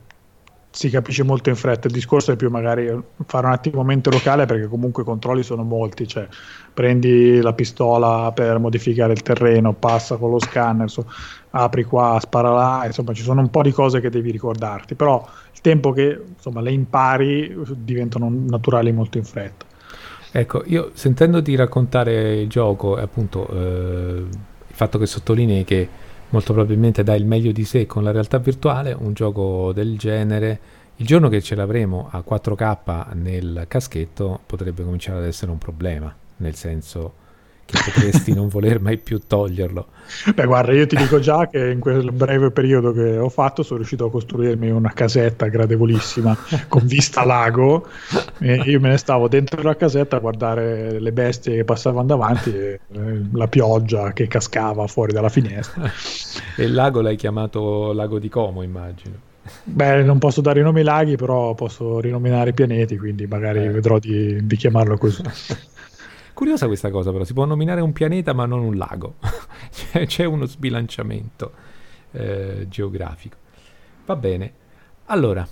si 0.73 0.89
capisce 0.89 1.21
molto 1.23 1.49
in 1.49 1.55
fretta. 1.55 1.87
Il 1.87 1.93
discorso 1.93 2.31
è 2.31 2.35
più 2.35 2.49
magari 2.49 2.91
fare 3.27 3.45
un 3.45 3.51
attimo 3.51 3.83
mente 3.83 4.09
locale 4.09 4.47
perché 4.47 4.67
comunque 4.67 5.03
i 5.03 5.05
controlli 5.05 5.43
sono 5.43 5.63
molti, 5.63 6.07
cioè 6.07 6.27
prendi 6.73 7.39
la 7.41 7.53
pistola 7.53 8.31
per 8.31 8.57
modificare 8.57 9.13
il 9.13 9.21
terreno, 9.21 9.73
passa 9.73 10.17
con 10.17 10.31
lo 10.31 10.39
scanner, 10.39 10.89
so, 10.89 11.05
apri 11.51 11.83
qua, 11.83 12.17
spara 12.19 12.49
là, 12.49 12.83
insomma 12.87 13.13
ci 13.13 13.21
sono 13.21 13.41
un 13.41 13.51
po' 13.51 13.61
di 13.61 13.71
cose 13.71 14.01
che 14.01 14.09
devi 14.09 14.31
ricordarti, 14.31 14.95
però 14.95 15.23
il 15.53 15.61
tempo 15.61 15.91
che 15.91 16.19
insomma, 16.35 16.59
le 16.61 16.71
impari 16.71 17.55
diventano 17.77 18.27
naturali 18.31 18.91
molto 18.91 19.19
in 19.19 19.25
fretta. 19.25 19.65
Ecco, 20.31 20.63
io 20.65 20.89
sentendoti 20.93 21.53
raccontare 21.53 22.41
il 22.41 22.49
gioco, 22.49 22.95
appunto 22.95 23.47
eh, 23.47 24.25
il 24.67 24.75
fatto 24.75 24.97
che 24.97 25.05
sottolinei 25.05 25.63
che 25.63 25.87
molto 26.33 26.53
probabilmente 26.53 27.03
dà 27.03 27.13
il 27.13 27.25
meglio 27.25 27.51
di 27.51 27.63
sé 27.63 27.85
con 27.85 28.03
la 28.03 28.11
realtà 28.11 28.39
virtuale, 28.39 28.91
un 28.91 29.13
gioco 29.13 29.71
del 29.71 29.97
genere, 29.99 30.59
il 30.95 31.05
giorno 31.05 31.29
che 31.29 31.41
ce 31.41 31.53
l'avremo 31.53 32.09
a 32.11 32.23
4K 32.27 33.13
nel 33.13 33.65
caschetto 33.67 34.39
potrebbe 34.45 34.83
cominciare 34.83 35.19
ad 35.19 35.25
essere 35.25 35.51
un 35.51 35.59
problema, 35.59 36.13
nel 36.37 36.55
senso 36.55 37.21
che 37.65 37.79
potresti 37.83 38.33
non 38.33 38.47
voler 38.47 38.79
mai 38.79 38.97
più 38.97 39.19
toglierlo. 39.25 39.87
Beh, 40.33 40.45
guarda, 40.45 40.73
io 40.73 40.85
ti 40.85 40.95
dico 40.95 41.19
già 41.19 41.47
che 41.47 41.71
in 41.71 41.79
quel 41.79 42.11
breve 42.11 42.51
periodo 42.51 42.91
che 42.91 43.17
ho 43.17 43.29
fatto 43.29 43.63
sono 43.63 43.77
riuscito 43.77 44.05
a 44.05 44.11
costruirmi 44.11 44.69
una 44.69 44.91
casetta 44.93 45.47
gradevolissima 45.47 46.37
con 46.67 46.85
vista 46.85 47.25
lago 47.25 47.87
e 48.39 48.55
io 48.65 48.79
me 48.79 48.89
ne 48.89 48.97
stavo 48.97 49.27
dentro 49.27 49.61
la 49.61 49.75
casetta 49.75 50.17
a 50.17 50.19
guardare 50.19 50.99
le 50.99 51.11
bestie 51.11 51.55
che 51.55 51.63
passavano 51.63 52.05
davanti 52.05 52.55
e 52.55 52.79
eh, 52.91 53.21
la 53.31 53.47
pioggia 53.47 54.13
che 54.13 54.27
cascava 54.27 54.87
fuori 54.87 55.13
dalla 55.13 55.29
finestra. 55.29 55.89
e 56.57 56.63
il 56.63 56.73
lago 56.73 57.01
l'hai 57.01 57.15
chiamato 57.15 57.93
Lago 57.93 58.19
di 58.19 58.29
Como, 58.29 58.61
immagino. 58.61 59.31
Beh, 59.63 60.03
non 60.03 60.19
posso 60.19 60.39
dare 60.39 60.61
i 60.61 60.63
nomi 60.63 60.83
laghi, 60.83 61.15
però 61.17 61.53
posso 61.53 61.99
rinominare 61.99 62.51
i 62.51 62.53
pianeti, 62.53 62.97
quindi 62.97 63.25
magari 63.25 63.65
eh. 63.65 63.69
vedrò 63.69 63.99
di, 63.99 64.45
di 64.45 64.55
chiamarlo 64.55 64.97
così. 64.97 65.21
Curiosa 66.33 66.67
questa 66.67 66.89
cosa 66.89 67.11
però, 67.11 67.23
si 67.23 67.33
può 67.33 67.45
nominare 67.45 67.81
un 67.81 67.93
pianeta 67.93 68.33
ma 68.33 68.45
non 68.45 68.63
un 68.63 68.75
lago, 68.75 69.15
c'è 70.05 70.25
uno 70.25 70.45
sbilanciamento 70.45 71.51
eh, 72.11 72.65
geografico. 72.67 73.37
Va 74.05 74.15
bene, 74.15 74.53
allora, 75.05 75.47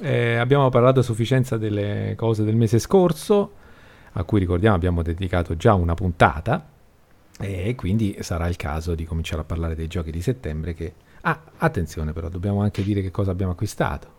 eh, 0.00 0.36
abbiamo 0.36 0.68
parlato 0.68 1.00
a 1.00 1.02
sufficienza 1.02 1.56
delle 1.56 2.14
cose 2.16 2.44
del 2.44 2.54
mese 2.54 2.78
scorso, 2.78 3.52
a 4.12 4.24
cui 4.24 4.38
ricordiamo 4.38 4.76
abbiamo 4.76 5.02
dedicato 5.02 5.56
già 5.56 5.74
una 5.74 5.94
puntata, 5.94 6.68
e 7.38 7.74
quindi 7.74 8.16
sarà 8.20 8.46
il 8.46 8.56
caso 8.56 8.94
di 8.94 9.04
cominciare 9.04 9.42
a 9.42 9.44
parlare 9.44 9.74
dei 9.74 9.88
giochi 9.88 10.10
di 10.10 10.22
settembre 10.22 10.74
che... 10.74 10.92
Ah, 11.22 11.40
attenzione 11.58 12.12
però, 12.12 12.28
dobbiamo 12.28 12.60
anche 12.62 12.82
dire 12.82 13.02
che 13.02 13.10
cosa 13.10 13.30
abbiamo 13.30 13.52
acquistato 13.52 14.14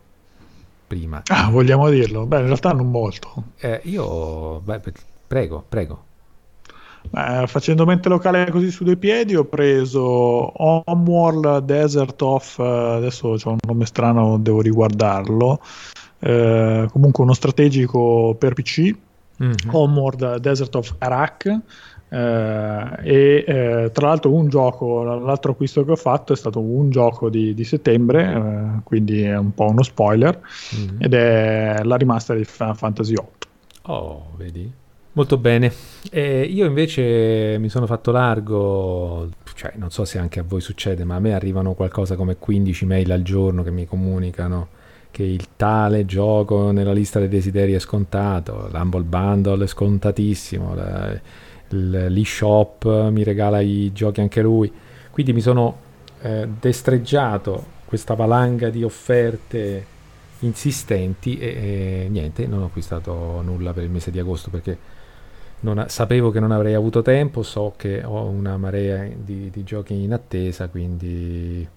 prima. 0.88 1.22
Ah, 1.28 1.50
vogliamo 1.50 1.90
dirlo? 1.90 2.26
Beh, 2.26 2.40
in 2.40 2.46
realtà 2.46 2.72
non 2.72 2.90
molto. 2.90 3.52
Eh, 3.58 3.82
io... 3.84 4.62
Beh, 4.62 4.82
prego, 5.28 5.64
prego. 5.68 6.06
Eh, 7.10 7.48
facendo 7.48 7.86
mente 7.86 8.10
locale 8.10 8.50
così 8.52 8.70
su 8.70 8.84
due 8.84 8.98
piedi 8.98 9.36
ho 9.36 9.46
preso 9.46 10.02
Homeworld 10.02 11.60
Desert 11.60 12.22
of 12.22 12.60
adesso 12.60 13.36
c'è 13.36 13.48
un 13.48 13.58
nome 13.66 13.86
strano 13.86 14.38
devo 14.38 14.62
riguardarlo 14.62 15.62
eh, 16.20 16.88
comunque 16.92 17.24
uno 17.24 17.34
strategico 17.34 18.36
per 18.38 18.54
PC 18.54 18.94
mm-hmm. 19.42 19.54
Homeworld 19.72 20.38
Desert 20.40 20.76
of 20.76 20.96
Iraq 21.02 21.60
eh, 22.10 22.98
e 23.04 23.44
eh, 23.48 23.92
tra 23.94 24.08
l'altro 24.08 24.34
un 24.34 24.50
gioco 24.50 25.04
l'altro 25.04 25.52
acquisto 25.54 25.86
che 25.86 25.92
ho 25.92 25.96
fatto 25.96 26.34
è 26.34 26.36
stato 26.36 26.60
un 26.60 26.90
gioco 26.90 27.30
di, 27.30 27.54
di 27.54 27.64
settembre 27.64 28.34
eh, 28.34 28.84
quindi 28.84 29.22
è 29.22 29.38
un 29.38 29.54
po' 29.54 29.70
uno 29.70 29.84
spoiler 29.84 30.40
mm-hmm. 30.76 30.96
ed 31.00 31.14
è 31.14 31.80
la 31.84 31.96
remaster 31.96 32.36
di 32.36 32.44
Final 32.44 32.76
Fantasy 32.76 33.14
VIII 33.14 33.28
oh 33.84 34.26
vedi 34.36 34.86
Molto 35.18 35.40
bene. 35.40 35.74
Eh, 36.12 36.44
io 36.44 36.68
invece 36.68 37.58
mi 37.58 37.70
sono 37.70 37.88
fatto 37.88 38.12
largo, 38.12 39.28
cioè 39.56 39.74
non 39.76 39.90
so 39.90 40.06
se 40.06 40.20
anche 40.20 40.40
a 40.40 40.44
voi 40.44 40.62
succede, 40.62 41.06
ma 41.06 41.16
a 41.16 41.20
me 41.20 41.34
arrivano 41.34 41.74
qualcosa 41.74 42.16
come 42.16 42.36
15 42.38 42.86
mail 42.86 43.12
al 43.12 43.24
giorno 43.24 43.64
che 43.64 43.72
mi 43.72 43.88
comunicano 43.88 44.68
che 45.10 45.24
il 45.24 45.48
tale 45.56 46.06
gioco 46.06 46.70
nella 46.70 46.94
lista 46.94 47.18
dei 47.18 47.30
desideri 47.30 47.74
è 47.74 47.80
scontato, 47.80 48.70
l'Humble 48.72 49.02
Bundle 49.02 49.64
è 49.64 49.68
scontatissimo, 49.68 50.76
l'eShop 51.70 53.10
mi 53.10 53.24
regala 53.24 53.60
i 53.60 53.92
giochi 53.94 54.22
anche 54.22 54.44
lui. 54.44 54.72
Quindi 55.10 55.34
mi 55.34 55.42
sono 55.42 55.78
eh, 56.22 56.48
destreggiato 56.60 57.66
questa 57.86 58.14
valanga 58.14 58.70
di 58.70 58.84
offerte 58.84 59.84
insistenti 60.42 61.40
e, 61.40 61.48
e, 61.48 62.08
niente, 62.08 62.46
non 62.46 62.62
ho 62.62 62.66
acquistato 62.66 63.42
nulla 63.42 63.74
per 63.74 63.82
il 63.82 63.90
mese 63.90 64.12
di 64.12 64.20
agosto 64.20 64.52
perché 64.52 64.97
ha, 65.62 65.88
sapevo 65.88 66.32
che 66.32 66.40
non 66.40 66.52
avrei 66.52 66.74
avuto 66.74 67.02
tempo, 67.02 67.44
so 67.44 67.74
che 67.76 68.04
ho 68.04 68.26
una 68.26 68.58
marea 68.58 69.08
di, 69.16 69.50
di 69.50 69.64
giochi 69.64 70.04
in 70.04 70.14
attesa, 70.14 70.68
quindi 70.68 71.68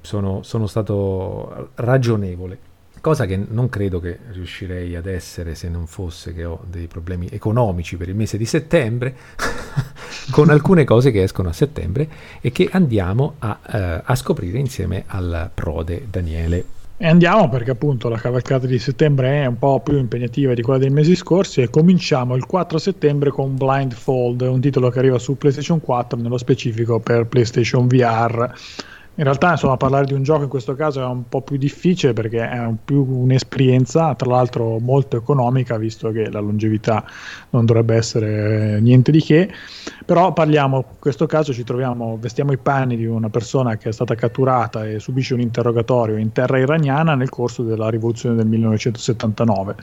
sono, 0.00 0.42
sono 0.42 0.66
stato 0.66 1.70
ragionevole 1.74 2.68
cosa 3.00 3.26
che 3.26 3.36
non 3.48 3.68
credo 3.68 4.00
che 4.00 4.18
riuscirei 4.30 4.96
ad 4.96 5.06
essere 5.06 5.54
se 5.54 5.68
non 5.68 5.86
fosse 5.86 6.34
che 6.34 6.44
ho 6.44 6.64
dei 6.68 6.86
problemi 6.86 7.28
economici 7.30 7.96
per 7.96 8.08
il 8.08 8.14
mese 8.14 8.36
di 8.36 8.46
settembre, 8.46 9.16
con 10.30 10.50
alcune 10.50 10.84
cose 10.84 11.10
che 11.10 11.22
escono 11.22 11.48
a 11.48 11.52
settembre 11.52 12.08
e 12.40 12.52
che 12.52 12.68
andiamo 12.70 13.34
a, 13.38 13.60
eh, 13.66 14.02
a 14.04 14.14
scoprire 14.14 14.58
insieme 14.58 15.04
al 15.06 15.50
prode 15.52 16.06
Daniele. 16.10 16.76
E 17.00 17.06
andiamo 17.06 17.48
perché 17.48 17.70
appunto 17.70 18.08
la 18.08 18.18
cavalcata 18.18 18.66
di 18.66 18.76
settembre 18.80 19.42
è 19.42 19.46
un 19.46 19.56
po' 19.56 19.78
più 19.78 19.96
impegnativa 19.98 20.52
di 20.52 20.62
quella 20.62 20.80
dei 20.80 20.90
mesi 20.90 21.14
scorsi 21.14 21.62
e 21.62 21.70
cominciamo 21.70 22.34
il 22.34 22.44
4 22.44 22.76
settembre 22.76 23.30
con 23.30 23.56
Blindfold, 23.56 24.40
un 24.40 24.60
titolo 24.60 24.90
che 24.90 24.98
arriva 24.98 25.16
su 25.20 25.38
PlayStation 25.38 25.80
4, 25.80 26.18
nello 26.18 26.38
specifico 26.38 26.98
per 26.98 27.26
PlayStation 27.26 27.86
VR 27.86 28.52
in 29.18 29.24
realtà, 29.24 29.50
insomma, 29.50 29.76
parlare 29.76 30.06
di 30.06 30.12
un 30.12 30.22
gioco 30.22 30.44
in 30.44 30.48
questo 30.48 30.76
caso 30.76 31.00
è 31.00 31.04
un 31.04 31.28
po' 31.28 31.42
più 31.42 31.56
difficile 31.56 32.12
perché 32.12 32.48
è 32.48 32.64
un 32.64 32.76
più 32.84 33.04
un'esperienza, 33.04 34.14
tra 34.14 34.30
l'altro 34.30 34.78
molto 34.78 35.16
economica, 35.16 35.76
visto 35.76 36.12
che 36.12 36.30
la 36.30 36.38
longevità 36.38 37.04
non 37.50 37.64
dovrebbe 37.64 37.96
essere 37.96 38.78
niente 38.80 39.10
di 39.10 39.20
che. 39.20 39.50
Però 40.08 40.32
parliamo, 40.32 40.76
in 40.78 40.84
questo 40.98 41.26
caso 41.26 41.52
ci 41.52 41.64
troviamo, 41.64 42.16
vestiamo 42.18 42.52
i 42.52 42.56
panni 42.56 42.96
di 42.96 43.04
una 43.04 43.28
persona 43.28 43.76
che 43.76 43.90
è 43.90 43.92
stata 43.92 44.14
catturata 44.14 44.86
e 44.86 45.00
subisce 45.00 45.34
un 45.34 45.40
interrogatorio 45.40 46.16
in 46.16 46.32
terra 46.32 46.58
iraniana 46.58 47.14
nel 47.14 47.28
corso 47.28 47.62
della 47.62 47.90
rivoluzione 47.90 48.34
del 48.34 48.46
1979 48.46 49.76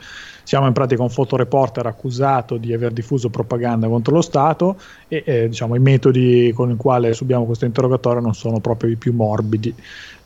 siamo 0.46 0.68
in 0.68 0.72
pratica 0.72 1.02
un 1.02 1.10
fotoreporter 1.10 1.86
accusato 1.86 2.56
di 2.56 2.72
aver 2.72 2.92
diffuso 2.92 3.30
propaganda 3.30 3.88
contro 3.88 4.14
lo 4.14 4.20
Stato 4.20 4.78
e 5.08 5.24
eh, 5.26 5.48
diciamo, 5.48 5.74
i 5.74 5.80
metodi 5.80 6.52
con 6.54 6.70
i 6.70 6.76
quali 6.76 7.12
subiamo 7.14 7.46
questo 7.46 7.64
interrogatorio 7.64 8.20
non 8.20 8.32
sono 8.32 8.60
proprio 8.60 8.90
i 8.90 8.94
più 8.94 9.12
morbidi. 9.12 9.74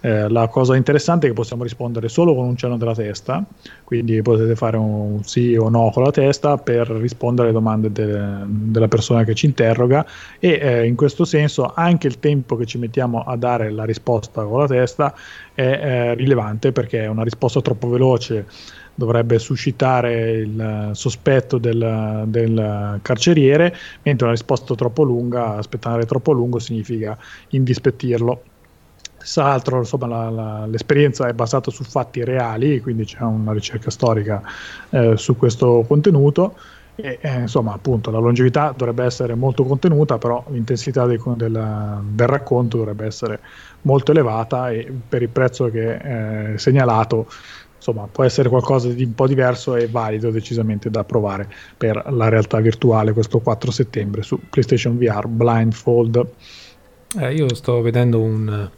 Eh, 0.02 0.28
la 0.30 0.49
cosa 0.49 0.76
interessante 0.76 1.26
è 1.26 1.28
che 1.28 1.35
possiamo 1.35 1.62
rispondere 1.62 2.09
solo 2.09 2.35
con 2.35 2.47
un 2.47 2.57
cenno 2.57 2.78
della 2.78 2.95
testa, 2.95 3.45
quindi 3.85 4.23
potete 4.23 4.57
fare 4.57 4.78
un 4.78 5.23
sì 5.25 5.54
o 5.57 5.69
no 5.69 5.90
con 5.92 6.04
la 6.04 6.11
testa 6.11 6.57
per 6.57 6.88
rispondere 6.88 7.49
alle 7.49 7.57
domande 7.57 7.92
de- 7.92 8.45
della 8.47 8.88
persona 8.88 9.25
che 9.25 9.35
ci 9.35 9.45
interroga 9.45 10.07
e 10.38 10.59
eh, 10.61 10.87
in 10.87 10.97
questo 10.97 11.25
senso 11.25 11.71
anche 11.75 12.07
il 12.07 12.19
tempo 12.19 12.57
che 12.57 12.64
ci 12.64 12.78
mettiamo 12.78 13.23
a 13.25 13.37
dare 13.37 13.71
la 13.71 13.85
risposta 13.85 14.42
con 14.45 14.61
la 14.61 14.66
testa 14.66 15.14
è 15.54 15.62
eh, 15.62 16.14
rilevante 16.14 16.73
perché 16.73 17.07
una 17.07 17.23
risposta 17.23 17.61
troppo 17.61 17.88
veloce 17.88 18.47
dovrebbe 18.95 19.38
suscitare 19.38 20.30
il 20.33 20.90
sospetto 20.92 21.57
del, 21.57 22.25
del, 22.26 22.99
carceriere, 23.00 23.75
mentre 24.02 24.26
una 24.26 24.35
risposta 24.35 24.75
troppo 24.75 25.02
lunga, 25.04 25.57
aspettare 25.57 26.04
troppo 26.04 26.33
lungo 26.33 26.59
significa 26.59 27.16
indispettirlo. 27.49 28.42
Tra 29.22 29.44
l'altro 29.44 29.78
insomma, 29.78 30.06
la, 30.06 30.30
la, 30.30 30.66
l'esperienza 30.66 31.28
è 31.28 31.32
basata 31.32 31.70
su 31.70 31.84
fatti 31.84 32.24
reali, 32.24 32.80
quindi 32.80 33.04
c'è 33.04 33.20
una 33.20 33.52
ricerca 33.52 33.90
storica 33.90 34.42
eh, 34.90 35.16
su 35.16 35.36
questo 35.36 35.84
contenuto. 35.86 36.56
E, 36.96 37.18
eh, 37.20 37.40
insomma, 37.40 37.72
appunto, 37.72 38.10
la 38.10 38.18
longevità 38.18 38.74
dovrebbe 38.76 39.04
essere 39.04 39.34
molto 39.34 39.64
contenuta, 39.64 40.18
però 40.18 40.44
l'intensità 40.48 41.06
del, 41.06 41.20
del, 41.36 42.00
del 42.02 42.26
racconto 42.26 42.78
dovrebbe 42.78 43.06
essere 43.06 43.40
molto 43.82 44.10
elevata 44.12 44.70
e 44.70 44.90
per 45.08 45.22
il 45.22 45.28
prezzo 45.28 45.70
che 45.70 45.96
è 45.98 46.52
segnalato 46.56 47.26
insomma 47.80 48.06
può 48.12 48.24
essere 48.24 48.50
qualcosa 48.50 48.88
di 48.90 49.04
un 49.04 49.14
po' 49.14 49.26
diverso 49.26 49.74
e 49.74 49.88
valido 49.88 50.30
decisamente 50.30 50.90
da 50.90 51.02
provare 51.02 51.50
per 51.78 52.04
la 52.10 52.28
realtà 52.28 52.60
virtuale 52.60 53.14
questo 53.14 53.38
4 53.40 53.71
settembre 53.71 54.23
su 54.23 54.38
PlayStation 54.50 54.99
VR 54.99 55.26
Blindfold. 55.26 56.26
Eh, 57.18 57.34
io 57.34 57.54
sto 57.54 57.80
vedendo 57.80 58.21
un, 58.21 58.71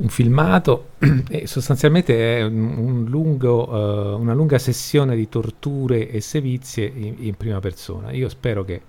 un 0.00 0.08
filmato 0.08 0.92
e 1.28 1.46
sostanzialmente 1.46 2.38
è 2.38 2.42
un, 2.42 2.76
un 2.78 3.04
lungo, 3.04 3.68
uh, 3.68 4.18
una 4.18 4.32
lunga 4.32 4.58
sessione 4.58 5.14
di 5.14 5.28
torture 5.28 6.08
e 6.10 6.20
sevizie 6.20 6.86
in, 6.86 7.14
in 7.18 7.34
prima 7.34 7.60
persona. 7.60 8.10
Io 8.10 8.28
spero 8.28 8.64
che 8.64 8.82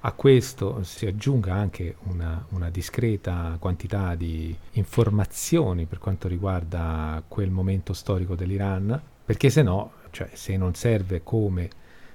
a 0.00 0.12
questo 0.12 0.82
si 0.84 1.06
aggiunga 1.06 1.54
anche 1.54 1.96
una, 2.04 2.44
una, 2.50 2.70
discreta 2.70 3.56
quantità 3.58 4.14
di 4.14 4.56
informazioni 4.72 5.86
per 5.86 5.98
quanto 5.98 6.28
riguarda 6.28 7.22
quel 7.26 7.50
momento 7.50 7.92
storico 7.92 8.34
dell'Iran, 8.34 9.00
perché 9.24 9.50
se 9.50 9.62
no, 9.62 9.92
cioè, 10.10 10.30
se 10.32 10.56
non 10.56 10.74
serve 10.74 11.22
come 11.24 11.68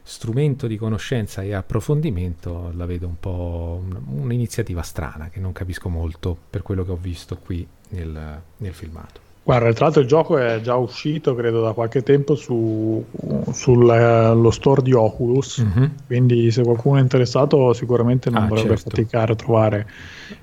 strumento 0.04 0.68
di 0.68 0.78
conoscenza 0.78 1.42
e 1.42 1.54
approfondimento, 1.54 2.72
la 2.76 2.86
vedo 2.86 3.08
un 3.08 3.20
po' 3.20 3.82
un, 3.84 4.22
un'iniziativa 4.24 4.82
strana 4.82 5.30
che 5.30 5.40
non 5.40 5.54
capisco 5.54 5.90
molto 5.90 6.38
per 6.50 6.62
quello 6.62 6.84
che 6.84 6.92
ho 6.92 7.00
visto 7.00 7.38
qui 7.38 7.66
nel, 7.90 8.42
nel 8.58 8.74
filmato. 8.74 9.22
Guarda, 9.46 9.74
tra 9.74 9.86
l'altro 9.86 10.02
il 10.02 10.08
gioco 10.08 10.38
è 10.38 10.62
già 10.62 10.76
uscito, 10.76 11.36
credo, 11.36 11.62
da 11.62 11.74
qualche 11.74 12.02
tempo 12.02 12.36
su, 12.36 13.04
sullo 13.52 14.52
store 14.52 14.82
di 14.82 14.94
Oculus, 14.94 15.62
mm-hmm. 15.62 15.86
quindi 16.08 16.50
se 16.50 16.64
qualcuno 16.64 16.98
è 16.98 17.02
interessato 17.02 17.74
sicuramente 17.74 18.30
non 18.30 18.44
ah, 18.44 18.48
dovrebbe 18.48 18.78
certo. 18.78 18.90
faticare 18.90 19.34
a 19.34 19.36
trovare 19.36 19.88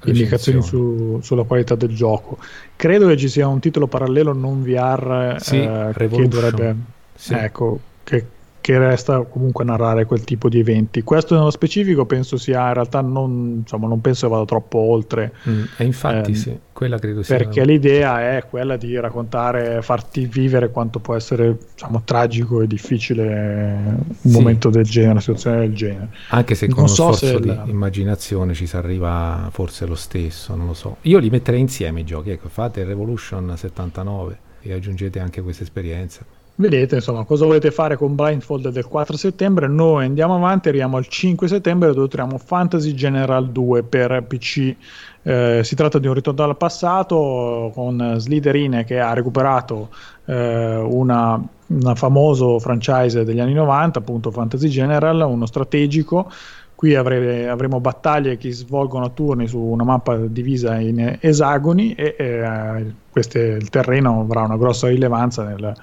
indicazioni 0.05 0.61
su, 0.61 1.19
sulla 1.23 1.45
qualità 1.45 1.77
del 1.77 1.95
gioco. 1.95 2.37
Credo 2.77 3.07
che 3.07 3.17
ci 3.17 3.29
sia 3.29 3.49
un 3.49 3.59
titolo 3.59 3.87
parallelo 3.87 4.35
non 4.35 4.63
VR 4.63 5.37
sì, 5.39 5.63
eh, 5.63 5.93
che 5.97 6.29
dovrebbe... 6.29 6.77
Sì. 7.15 7.35
Ecco, 7.35 7.81
che 8.05 8.25
che 8.61 8.79
resta 8.79 9.23
comunque 9.23 9.65
narrare 9.65 10.05
quel 10.05 10.23
tipo 10.25 10.49
di 10.49 10.59
eventi. 10.59 11.03
Questo 11.03 11.35
nello 11.35 11.51
specifico 11.51 12.05
penso 12.05 12.37
sia 12.37 12.69
in 12.69 12.75
realtà 12.75 13.01
non, 13.01 13.61
insomma, 13.61 13.87
non 13.87 14.01
penso 14.01 14.27
che 14.27 14.33
vada 14.33 14.45
troppo 14.45 14.79
oltre. 14.79 15.33
Mm, 15.49 15.63
e 15.79 15.85
infatti 15.85 16.31
ehm, 16.31 16.37
sì, 16.37 16.59
quella 16.73 16.99
credo 16.99 17.23
sia. 17.23 17.37
Perché 17.37 17.65
l'idea 17.65 18.37
è 18.37 18.45
quella 18.49 18.77
di 18.77 18.99
raccontare, 18.99 19.81
farti 19.83 20.27
vivere 20.27 20.71
quanto 20.71 20.99
può 20.99 21.15
essere 21.15 21.57
diciamo, 21.73 22.03
tragico 22.05 22.61
e 22.61 22.67
difficile 22.67 23.25
un 23.25 24.15
sì. 24.21 24.29
momento 24.29 24.69
del 24.69 24.85
genere, 24.85 25.13
una 25.13 25.21
situazione 25.21 25.61
del 25.61 25.75
genere. 25.75 26.09
Anche 26.29 26.55
se 26.55 26.67
con 26.67 26.77
non 26.77 26.85
uno 26.85 26.95
so 26.95 27.13
sforzo 27.13 27.39
di 27.39 27.49
la... 27.49 27.65
immaginazione 27.67 28.53
ci 28.53 28.67
si 28.67 28.77
arriva 28.77 29.49
forse 29.53 29.87
lo 29.87 29.95
stesso, 29.95 30.55
non 30.55 30.67
lo 30.67 30.75
so. 30.75 30.99
Io 31.03 31.19
li 31.19 31.31
metterei 31.31 31.61
insieme 31.61 32.01
i 32.01 32.05
giochi, 32.05 32.31
ecco, 32.31 32.49
fate 32.49 32.85
Revolution 32.85 33.55
79 33.57 34.39
e 34.61 34.73
aggiungete 34.75 35.19
anche 35.19 35.41
questa 35.41 35.63
esperienza. 35.63 36.25
Vedete, 36.61 36.97
insomma, 36.97 37.25
cosa 37.25 37.47
volete 37.47 37.71
fare 37.71 37.97
con 37.97 38.15
Blindfold 38.15 38.69
del 38.69 38.85
4 38.85 39.17
settembre? 39.17 39.67
Noi 39.67 40.05
andiamo 40.05 40.35
avanti, 40.35 40.69
arriviamo 40.69 40.99
al 40.99 41.07
5 41.07 41.49
settembre 41.49 41.95
dove 41.95 42.07
troviamo 42.09 42.37
Fantasy 42.37 42.93
General 42.93 43.51
2 43.51 43.83
per 43.85 44.25
PC. 44.29 44.77
Eh, 45.23 45.61
si 45.65 45.75
tratta 45.75 45.99
di 45.99 46.07
un 46.07 46.13
ritorno 46.13 46.45
al 46.45 46.59
passato 46.59 47.71
con 47.73 48.17
Slytherin 48.19 48.85
che 48.87 49.01
ha 49.01 49.15
recuperato 49.15 49.89
eh, 50.27 50.77
una, 50.77 51.43
una 51.69 51.95
famoso 51.95 52.59
franchise 52.59 53.25
degli 53.25 53.41
anni 53.41 53.55
90, 53.55 53.99
appunto 54.01 54.31
Fantasy 54.31 54.69
General, 54.69 55.19
uno 55.23 55.47
strategico 55.47 56.31
qui 56.75 56.95
avre, 56.95 57.49
avremo 57.49 57.81
battaglie 57.81 58.37
che 58.37 58.53
svolgono 58.53 59.07
a 59.07 59.11
turni 59.11 59.47
su 59.47 59.59
una 59.59 59.85
mappa 59.85 60.17
divisa 60.17 60.79
in 60.79 61.17
esagoni 61.21 61.95
e 61.95 62.17
eh, 62.19 62.95
queste, 63.11 63.39
il 63.39 63.71
terreno 63.71 64.21
avrà 64.21 64.43
una 64.43 64.57
grossa 64.57 64.89
rilevanza 64.89 65.45
nel, 65.45 65.75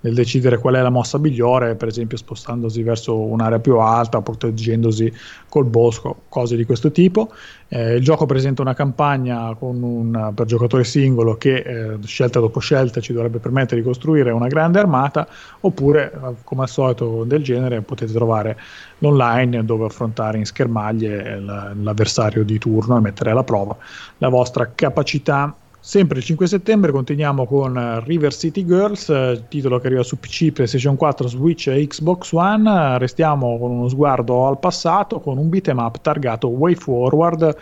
nel 0.00 0.14
decidere 0.14 0.58
qual 0.58 0.74
è 0.74 0.80
la 0.80 0.90
mossa 0.90 1.18
migliore, 1.18 1.74
per 1.74 1.88
esempio 1.88 2.16
spostandosi 2.16 2.82
verso 2.82 3.16
un'area 3.16 3.58
più 3.58 3.78
alta, 3.78 4.20
proteggendosi 4.20 5.12
col 5.48 5.64
bosco, 5.64 6.22
cose 6.28 6.56
di 6.56 6.64
questo 6.64 6.90
tipo. 6.92 7.32
Eh, 7.68 7.96
il 7.96 8.02
gioco 8.02 8.24
presenta 8.24 8.62
una 8.62 8.74
campagna 8.74 9.54
un, 9.58 10.32
per 10.34 10.46
giocatore 10.46 10.84
singolo 10.84 11.36
che 11.36 11.56
eh, 11.56 11.98
scelta 12.04 12.40
dopo 12.40 12.60
scelta 12.60 13.00
ci 13.00 13.12
dovrebbe 13.12 13.38
permettere 13.38 13.80
di 13.80 13.86
costruire 13.86 14.30
una 14.30 14.46
grande 14.46 14.78
armata, 14.78 15.26
oppure 15.60 16.12
eh, 16.12 16.34
come 16.44 16.62
al 16.62 16.68
solito 16.68 17.24
del 17.24 17.42
genere 17.42 17.80
potete 17.80 18.12
trovare 18.12 18.56
l'online 18.98 19.64
dove 19.64 19.86
affrontare 19.86 20.38
in 20.38 20.46
schermaglie 20.46 21.38
l'avversario 21.40 22.44
di 22.44 22.58
turno 22.58 22.96
e 22.96 23.00
mettere 23.00 23.30
alla 23.30 23.44
prova 23.44 23.76
la 24.18 24.28
vostra 24.28 24.70
capacità 24.74 25.54
Sempre 25.88 26.18
il 26.18 26.24
5 26.24 26.46
settembre 26.46 26.92
continuiamo 26.92 27.46
con 27.46 27.74
eh, 27.74 28.00
River 28.04 28.34
City 28.34 28.62
Girls, 28.62 29.08
eh, 29.08 29.44
titolo 29.48 29.78
che 29.78 29.86
arriva 29.86 30.02
su 30.02 30.20
PC, 30.20 30.52
PlayStation 30.52 30.96
4, 30.96 31.28
Switch 31.28 31.68
e 31.68 31.86
Xbox 31.86 32.30
One. 32.32 32.98
Restiamo 32.98 33.58
con 33.58 33.70
uno 33.70 33.88
sguardo 33.88 34.46
al 34.46 34.58
passato 34.58 35.18
con 35.18 35.38
un 35.38 35.48
beat'em 35.48 35.78
up 35.78 36.02
targato 36.02 36.48
Way 36.48 36.74
Forward 36.74 37.56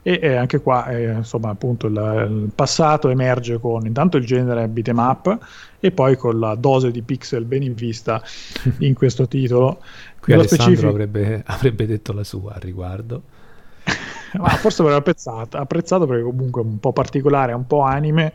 e 0.00 0.20
eh, 0.22 0.36
anche 0.36 0.60
qua 0.60 0.90
eh, 0.90 1.10
insomma 1.10 1.50
appunto 1.50 1.88
il, 1.88 2.28
il, 2.30 2.50
passato 2.54 3.08
emerge 3.08 3.58
con 3.58 3.84
intanto 3.84 4.16
il 4.16 4.26
genere 4.26 4.68
beat'em 4.68 4.98
up 4.98 5.38
e 5.80 5.90
poi 5.90 6.16
con 6.16 6.38
la 6.38 6.54
dose 6.54 6.92
di 6.92 7.02
pixel 7.02 7.44
ben 7.44 7.64
in 7.64 7.74
vista 7.74 8.22
in 8.78 8.94
questo 8.94 9.26
titolo. 9.26 9.80
Qui 10.20 10.32
Nello 10.32 10.42
Alessandro 10.42 10.66
specifico... 10.66 10.88
avrebbe, 10.88 11.42
avrebbe 11.44 11.86
detto 11.86 12.12
la 12.12 12.22
sua 12.22 12.52
al 12.54 12.60
riguardo. 12.60 13.22
ma 14.38 14.48
forse 14.48 14.82
avrei 14.82 14.96
apprezzato, 14.96 15.56
apprezzato 15.56 16.06
perché 16.06 16.22
comunque 16.22 16.62
è 16.62 16.64
un 16.64 16.78
po' 16.78 16.92
particolare, 16.92 17.52
un 17.52 17.66
po' 17.66 17.82
anime. 17.82 18.32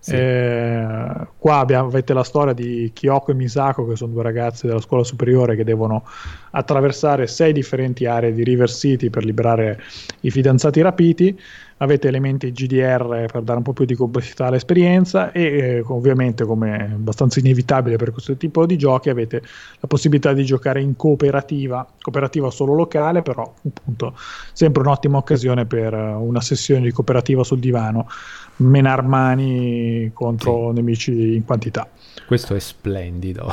Sì. 0.00 0.14
Eh, 0.14 1.26
qua 1.36 1.58
abbiamo, 1.58 1.88
avete 1.88 2.14
la 2.14 2.24
storia 2.24 2.54
di 2.54 2.90
Kyoko 2.94 3.32
e 3.32 3.34
Misako, 3.34 3.86
che 3.86 3.96
sono 3.96 4.12
due 4.12 4.22
ragazzi 4.22 4.66
della 4.66 4.80
scuola 4.80 5.04
superiore 5.04 5.56
che 5.56 5.64
devono 5.64 6.04
attraversare 6.52 7.26
sei 7.26 7.52
differenti 7.52 8.06
aree 8.06 8.32
di 8.32 8.42
River 8.42 8.70
City 8.70 9.10
per 9.10 9.24
liberare 9.24 9.82
i 10.20 10.30
fidanzati 10.30 10.80
rapiti 10.80 11.38
avete 11.82 12.08
elementi 12.08 12.52
GDR 12.52 13.26
per 13.30 13.42
dare 13.42 13.58
un 13.58 13.62
po' 13.62 13.72
più 13.72 13.84
di 13.84 13.94
complessità 13.94 14.46
all'esperienza 14.46 15.32
e 15.32 15.42
eh, 15.42 15.84
ovviamente 15.86 16.44
come 16.44 16.92
abbastanza 16.92 17.40
inevitabile 17.40 17.96
per 17.96 18.12
questo 18.12 18.36
tipo 18.36 18.66
di 18.66 18.76
giochi 18.76 19.08
avete 19.08 19.42
la 19.80 19.86
possibilità 19.86 20.32
di 20.32 20.44
giocare 20.44 20.80
in 20.80 20.94
cooperativa, 20.96 21.86
cooperativa 22.00 22.50
solo 22.50 22.74
locale 22.74 23.22
però 23.22 23.50
appunto 23.66 24.14
sempre 24.52 24.82
un'ottima 24.82 25.16
occasione 25.16 25.64
per 25.64 25.94
eh, 25.94 26.12
una 26.12 26.40
sessione 26.40 26.82
di 26.82 26.92
cooperativa 26.92 27.44
sul 27.44 27.60
divano, 27.60 28.08
menar 28.56 29.02
mani 29.02 30.10
contro 30.12 30.68
sì. 30.68 30.74
nemici 30.74 31.34
in 31.34 31.44
quantità. 31.44 31.88
Questo 32.26 32.54
è 32.54 32.58
splendido, 32.58 33.50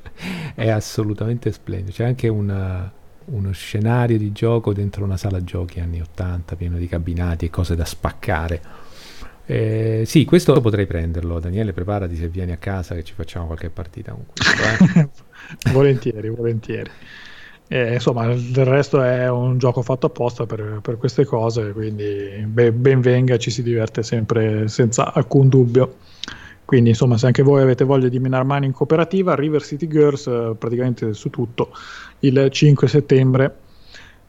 è 0.54 0.68
assolutamente 0.68 1.50
splendido, 1.52 1.92
c'è 1.92 2.04
anche 2.04 2.28
una 2.28 2.90
uno 3.26 3.52
scenario 3.52 4.18
di 4.18 4.32
gioco 4.32 4.72
dentro 4.72 5.04
una 5.04 5.16
sala 5.16 5.42
giochi 5.42 5.80
anni 5.80 6.00
80 6.00 6.56
pieno 6.56 6.78
di 6.78 6.88
cabinati 6.88 7.46
e 7.46 7.50
cose 7.50 7.74
da 7.74 7.84
spaccare. 7.84 8.60
Eh, 9.44 10.04
sì, 10.06 10.24
questo 10.24 10.60
potrei 10.60 10.86
prenderlo. 10.86 11.40
Daniele, 11.40 11.72
preparati 11.72 12.16
se 12.16 12.28
vieni 12.28 12.52
a 12.52 12.56
casa 12.56 12.94
che 12.94 13.04
ci 13.04 13.14
facciamo 13.14 13.46
qualche 13.46 13.70
partita 13.70 14.12
con 14.12 14.24
questo. 14.32 15.00
Eh? 15.00 15.08
volentieri, 15.72 16.28
volentieri. 16.28 16.90
Eh, 17.68 17.94
insomma, 17.94 18.26
del 18.26 18.66
resto 18.66 19.00
è 19.02 19.30
un 19.30 19.56
gioco 19.58 19.82
fatto 19.82 20.06
apposta 20.06 20.44
per, 20.44 20.80
per 20.82 20.98
queste 20.98 21.24
cose, 21.24 21.72
quindi 21.72 22.44
ben 22.46 23.00
venga, 23.00 23.38
ci 23.38 23.50
si 23.50 23.62
diverte 23.62 24.02
sempre 24.02 24.68
senza 24.68 25.12
alcun 25.12 25.48
dubbio. 25.48 25.96
Quindi, 26.64 26.90
insomma, 26.90 27.18
se 27.18 27.26
anche 27.26 27.42
voi 27.42 27.62
avete 27.62 27.84
voglia 27.84 28.08
di 28.08 28.18
minar 28.18 28.44
mani 28.44 28.66
in 28.66 28.72
cooperativa, 28.72 29.34
River 29.34 29.62
City 29.62 29.88
Girls, 29.88 30.26
eh, 30.26 30.54
praticamente 30.58 31.12
su 31.12 31.28
tutto, 31.28 31.70
il 32.22 32.48
5 32.50 32.88
settembre. 32.88 33.56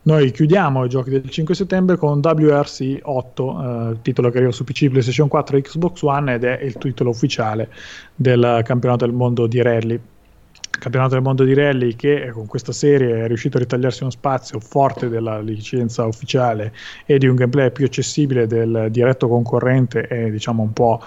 Noi 0.03 0.31
chiudiamo 0.31 0.83
i 0.83 0.89
giochi 0.89 1.11
del 1.11 1.29
5 1.29 1.55
settembre 1.55 1.95
con 1.95 2.19
WRC 2.19 2.99
8, 3.01 3.91
eh, 3.91 4.01
titolo 4.01 4.29
che 4.29 4.37
arriva 4.37 4.51
su 4.51 4.65
PC, 4.65 4.89
PlayStation 4.89 5.29
4 5.29 5.57
e 5.57 5.61
Xbox 5.61 6.01
One 6.01 6.33
ed 6.33 6.43
è 6.43 6.59
il 6.61 6.77
titolo 6.77 7.11
ufficiale 7.11 7.69
del 8.13 8.61
campionato 8.65 9.05
del 9.05 9.15
mondo 9.15 9.47
di 9.47 9.61
rally. 9.61 9.99
Campionato 10.69 11.13
del 11.13 11.23
mondo 11.23 11.43
di 11.45 11.53
rally 11.53 11.95
che 11.95 12.31
con 12.33 12.47
questa 12.47 12.73
serie 12.73 13.23
è 13.23 13.27
riuscito 13.27 13.55
a 13.55 13.61
ritagliarsi 13.61 14.01
uno 14.01 14.11
spazio 14.11 14.59
forte 14.59 15.07
della 15.07 15.39
licenza 15.39 16.05
ufficiale 16.05 16.73
e 17.05 17.17
di 17.17 17.27
un 17.27 17.35
gameplay 17.35 17.71
più 17.71 17.85
accessibile 17.85 18.47
del 18.47 18.87
diretto 18.89 19.29
concorrente 19.29 20.07
e 20.07 20.31
diciamo 20.31 20.63
un 20.63 20.73
po' 20.73 21.01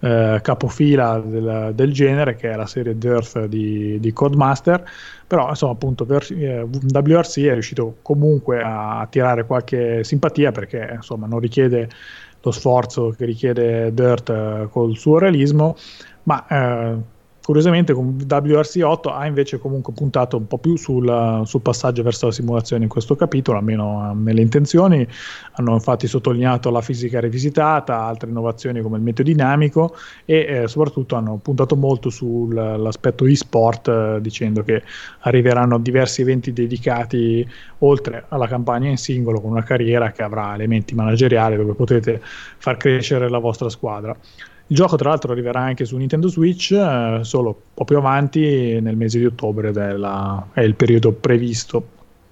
eh, 0.00 0.40
capofila 0.42 1.22
del, 1.24 1.70
del, 1.74 1.92
genere 1.92 2.34
che 2.34 2.50
è 2.50 2.56
la 2.56 2.66
serie 2.66 2.98
Dirt 2.98 3.46
di, 3.46 4.00
di 4.00 4.12
Codemaster 4.12 4.84
però 5.32 5.48
insomma 5.48 5.72
appunto 5.72 6.06
eh, 6.06 6.60
WRC 6.60 7.40
è 7.40 7.52
riuscito 7.54 7.96
comunque 8.02 8.60
a 8.62 9.06
tirare 9.10 9.46
qualche 9.46 10.04
simpatia 10.04 10.52
perché 10.52 10.90
insomma 10.96 11.26
non 11.26 11.38
richiede 11.38 11.88
lo 12.42 12.50
sforzo 12.50 13.14
che 13.16 13.24
richiede 13.24 13.94
Dirt 13.94 14.28
eh, 14.28 14.68
col 14.70 14.94
suo 14.94 15.16
realismo. 15.16 15.74
Ma 16.24 16.46
eh, 16.46 16.96
Curiosamente 17.44 17.92
con 17.92 18.16
WRC8 18.16 19.12
ha 19.12 19.26
invece 19.26 19.58
comunque 19.58 19.92
puntato 19.92 20.36
un 20.36 20.46
po' 20.46 20.58
più 20.58 20.76
sul, 20.76 21.42
sul, 21.44 21.60
passaggio 21.60 22.04
verso 22.04 22.26
la 22.26 22.32
simulazione 22.32 22.84
in 22.84 22.88
questo 22.88 23.16
capitolo, 23.16 23.58
almeno 23.58 24.14
nelle 24.14 24.42
intenzioni. 24.42 25.04
Hanno 25.54 25.72
infatti 25.72 26.06
sottolineato 26.06 26.70
la 26.70 26.80
fisica 26.80 27.18
rivisitata, 27.18 27.98
altre 27.98 28.30
innovazioni 28.30 28.80
come 28.80 28.98
il 28.98 29.02
meteo 29.02 29.24
dinamico 29.24 29.96
e 30.24 30.36
eh, 30.62 30.68
soprattutto 30.68 31.16
hanno 31.16 31.40
puntato 31.42 31.74
molto 31.74 32.10
sull'aspetto 32.10 33.26
e-sport 33.26 33.88
eh, 33.88 34.18
dicendo 34.20 34.62
che 34.62 34.84
arriveranno 35.22 35.78
diversi 35.78 36.22
eventi 36.22 36.52
dedicati 36.52 37.44
oltre 37.78 38.24
alla 38.28 38.46
campagna 38.46 38.88
in 38.88 38.98
singolo 38.98 39.40
con 39.40 39.50
una 39.50 39.64
carriera 39.64 40.12
che 40.12 40.22
avrà 40.22 40.54
elementi 40.54 40.94
manageriali 40.94 41.56
dove 41.56 41.74
potete 41.74 42.20
far 42.22 42.76
crescere 42.76 43.28
la 43.28 43.38
vostra 43.38 43.68
squadra. 43.68 44.16
Il 44.72 44.78
gioco 44.78 44.96
tra 44.96 45.10
l'altro 45.10 45.32
arriverà 45.32 45.60
anche 45.60 45.84
su 45.84 45.98
Nintendo 45.98 46.28
Switch 46.28 46.70
eh, 46.70 47.18
solo 47.24 47.60
più 47.84 47.98
avanti 47.98 48.80
nel 48.80 48.96
mese 48.96 49.18
di 49.18 49.26
ottobre 49.26 49.68
ed 49.68 49.76
è, 49.76 49.92
la, 49.92 50.46
è 50.50 50.62
il 50.62 50.76
periodo 50.76 51.12
previsto. 51.12 51.84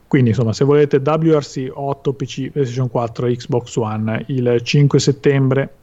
Quindi 0.07 0.31
insomma 0.31 0.55
se 0.55 0.65
volete 0.65 1.03
WRC 1.05 1.71
8 1.71 2.13
PC, 2.15 2.49
PlayStation 2.49 2.89
4 2.89 3.27
Xbox 3.27 3.77
One 3.77 4.25
il 4.29 4.59
5 4.63 4.99
settembre 4.99 5.75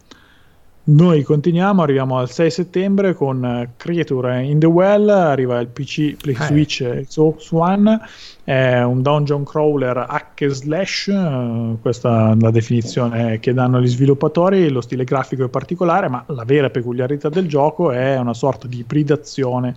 noi 0.90 1.24
continuiamo, 1.24 1.82
arriviamo 1.82 2.18
al 2.18 2.30
6 2.30 2.50
settembre 2.50 3.14
con 3.14 3.44
eh, 3.44 3.74
Creature 3.76 4.44
in 4.44 4.58
the 4.60 4.68
Well, 4.68 5.10
arriva 5.10 5.60
il 5.60 5.68
PC, 5.68 6.16
Play 6.16 6.36
eh. 6.36 6.44
Switch 6.44 6.82
e 6.82 7.06
Xbox 7.06 7.52
One, 7.52 8.00
è 8.46 8.82
un 8.84 9.02
dungeon 9.02 9.44
crawler 9.44 10.06
hack 10.08 10.48
slash, 10.48 11.08
uh, 11.08 11.78
questa 11.82 12.32
è 12.32 12.36
la 12.40 12.52
definizione 12.52 13.40
che 13.40 13.54
danno 13.54 13.82
gli 13.82 13.88
sviluppatori, 13.88 14.70
lo 14.70 14.80
stile 14.80 15.04
grafico 15.04 15.44
è 15.44 15.50
particolare, 15.50 16.08
ma 16.08 16.24
la 16.28 16.46
vera 16.46 16.70
peculiarità 16.70 17.28
del 17.28 17.50
gioco 17.50 17.92
è 17.92 18.18
una 18.18 18.34
sorta 18.34 18.68
di 18.68 18.80
ibridazione 18.80 19.76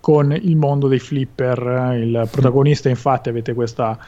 con 0.00 0.32
il 0.32 0.56
mondo 0.56 0.88
dei 0.88 1.00
flipper, 1.00 1.98
il 1.98 2.28
protagonista 2.30 2.88
infatti 2.88 3.28
avete 3.28 3.52
questa 3.52 3.98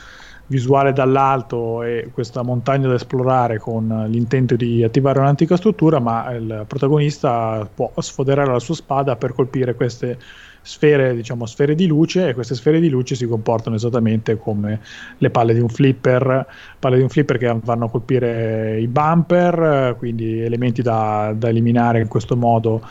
visuale 0.48 0.92
dall'alto 0.92 1.82
e 1.82 2.10
questa 2.12 2.42
montagna 2.42 2.88
da 2.88 2.94
esplorare 2.94 3.58
con 3.58 4.06
l'intento 4.08 4.54
di 4.56 4.82
attivare 4.82 5.18
un'antica 5.18 5.56
struttura, 5.56 5.98
ma 5.98 6.32
il 6.32 6.64
protagonista 6.66 7.68
può 7.72 7.90
sfoderare 7.98 8.52
la 8.52 8.60
sua 8.60 8.74
spada 8.74 9.16
per 9.16 9.32
colpire 9.32 9.74
queste 9.74 10.18
sfere, 10.66 11.14
diciamo, 11.14 11.46
sfere 11.46 11.76
di 11.76 11.86
luce 11.86 12.28
e 12.28 12.34
queste 12.34 12.56
sfere 12.56 12.80
di 12.80 12.88
luce 12.88 13.14
si 13.14 13.26
comportano 13.26 13.76
esattamente 13.76 14.36
come 14.36 14.80
le 15.18 15.30
palle 15.30 15.54
di 15.54 15.60
un 15.60 15.68
flipper, 15.68 16.44
palle 16.78 16.96
di 16.96 17.02
un 17.02 17.08
flipper 17.08 17.38
che 17.38 17.56
vanno 17.62 17.84
a 17.84 17.90
colpire 17.90 18.80
i 18.80 18.88
bumper, 18.88 19.94
quindi 19.96 20.40
elementi 20.40 20.82
da, 20.82 21.32
da 21.36 21.48
eliminare 21.48 22.00
in 22.00 22.08
questo 22.08 22.36
modo 22.36 22.82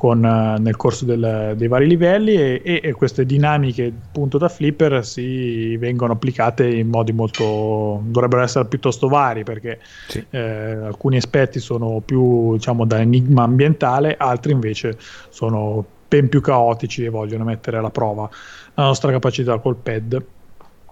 con, 0.00 0.24
uh, 0.24 0.58
nel 0.58 0.76
corso 0.76 1.04
del, 1.04 1.52
dei 1.58 1.68
vari 1.68 1.86
livelli 1.86 2.32
e, 2.32 2.62
e, 2.64 2.80
e, 2.82 2.92
queste 2.92 3.26
dinamiche 3.26 3.92
appunto 4.06 4.38
da 4.38 4.48
flipper 4.48 5.04
si 5.04 5.76
vengono 5.76 6.14
applicate 6.14 6.66
in 6.66 6.88
modi 6.88 7.12
molto 7.12 8.00
dovrebbero 8.04 8.40
essere 8.40 8.64
piuttosto 8.64 9.08
vari 9.08 9.44
perché 9.44 9.78
sì. 10.08 10.24
eh, 10.30 10.40
alcuni 10.40 11.18
aspetti 11.18 11.58
sono 11.58 12.00
più 12.02 12.54
diciamo 12.54 12.86
da 12.86 12.98
enigma 12.98 13.42
ambientale 13.42 14.16
altri 14.16 14.52
invece 14.52 14.96
sono 15.28 15.84
ben 16.08 16.30
più 16.30 16.40
caotici 16.40 17.04
e 17.04 17.10
vogliono 17.10 17.44
mettere 17.44 17.76
alla 17.76 17.90
prova 17.90 18.26
la 18.72 18.84
nostra 18.84 19.10
capacità 19.10 19.58
col 19.58 19.76
pad 19.76 20.24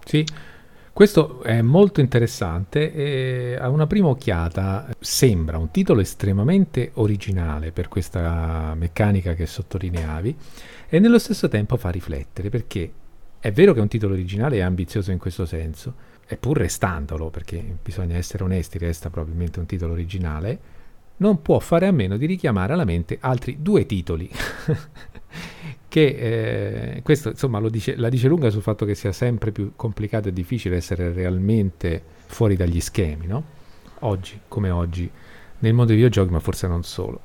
sì 0.05 0.23
questo 0.93 1.41
è 1.43 1.61
molto 1.61 2.01
interessante 2.01 2.93
e 2.93 3.57
a 3.59 3.69
una 3.69 3.87
prima 3.87 4.07
occhiata 4.07 4.87
sembra 4.99 5.57
un 5.57 5.71
titolo 5.71 6.01
estremamente 6.01 6.91
originale 6.95 7.71
per 7.71 7.87
questa 7.87 8.73
meccanica 8.75 9.33
che 9.33 9.45
sottolineavi 9.45 10.35
e 10.89 10.99
nello 10.99 11.19
stesso 11.19 11.47
tempo 11.47 11.77
fa 11.77 11.89
riflettere 11.89 12.49
perché 12.49 12.91
è 13.39 13.53
vero 13.53 13.71
che 13.71 13.79
è 13.79 13.81
un 13.81 13.87
titolo 13.87 14.13
originale 14.13 14.57
e 14.57 14.61
ambizioso 14.61 15.11
in 15.11 15.17
questo 15.17 15.45
senso, 15.45 15.95
eppur 16.27 16.57
restandolo, 16.57 17.29
perché 17.29 17.63
bisogna 17.81 18.17
essere 18.17 18.43
onesti, 18.43 18.77
resta 18.77 19.09
probabilmente 19.09 19.59
un 19.59 19.65
titolo 19.65 19.93
originale, 19.93 20.59
non 21.17 21.41
può 21.41 21.59
fare 21.59 21.87
a 21.87 21.91
meno 21.91 22.17
di 22.17 22.25
richiamare 22.25 22.73
alla 22.73 22.83
mente 22.83 23.17
altri 23.21 23.57
due 23.61 23.85
titoli 23.85 24.29
che 25.87 26.95
eh, 26.95 27.01
questo 27.01 27.29
insomma 27.29 27.59
dice, 27.69 27.95
la 27.95 28.09
dice 28.09 28.27
lunga 28.27 28.49
sul 28.49 28.61
fatto 28.61 28.85
che 28.85 28.95
sia 28.95 29.11
sempre 29.11 29.51
più 29.51 29.73
complicato 29.75 30.27
e 30.27 30.33
difficile 30.33 30.75
essere 30.75 31.11
realmente 31.11 32.01
fuori 32.27 32.55
dagli 32.55 32.79
schemi, 32.79 33.25
no? 33.25 33.57
Oggi, 33.99 34.39
come 34.47 34.69
oggi, 34.69 35.09
nel 35.59 35.73
mondo 35.73 35.87
dei 35.87 35.95
videogiochi, 35.95 36.31
ma 36.31 36.39
forse 36.39 36.67
non 36.67 36.83
solo. 36.83 37.21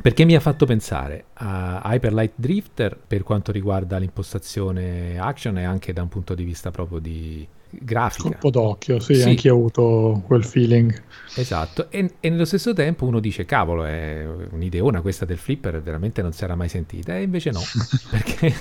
Perché 0.00 0.24
mi 0.24 0.36
ha 0.36 0.40
fatto 0.40 0.64
pensare 0.64 1.24
a 1.34 1.82
Hyper 1.84 2.12
Light 2.12 2.34
Drifter 2.36 2.96
per 2.96 3.24
quanto 3.24 3.50
riguarda 3.50 3.96
l'impostazione 3.98 5.18
action 5.18 5.58
e 5.58 5.64
anche 5.64 5.92
da 5.92 6.02
un 6.02 6.08
punto 6.08 6.34
di 6.34 6.44
vista 6.44 6.70
proprio 6.70 7.00
di, 7.00 7.44
grafica. 7.70 8.28
Colpo 8.28 8.50
d'occhio, 8.50 9.00
sì, 9.00 9.14
sì. 9.14 9.28
anche 9.28 9.48
io 9.48 9.54
ho 9.54 9.58
avuto 9.58 10.22
quel 10.26 10.44
feeling. 10.44 11.02
Esatto, 11.34 11.90
e, 11.90 12.14
e, 12.20 12.30
nello 12.30 12.44
stesso 12.44 12.72
tempo 12.72 13.04
uno 13.04 13.20
dice, 13.20 13.44
cavolo, 13.44 13.84
è 13.84 14.26
un'ideona 14.50 15.00
questa 15.00 15.24
del 15.24 15.36
flipper, 15.36 15.80
veramente 15.82 16.22
non 16.22 16.32
si 16.32 16.44
era 16.44 16.54
mai 16.54 16.68
sentita, 16.68 17.16
e 17.16 17.22
invece 17.22 17.50
no, 17.50 17.60
perché... 18.10 18.54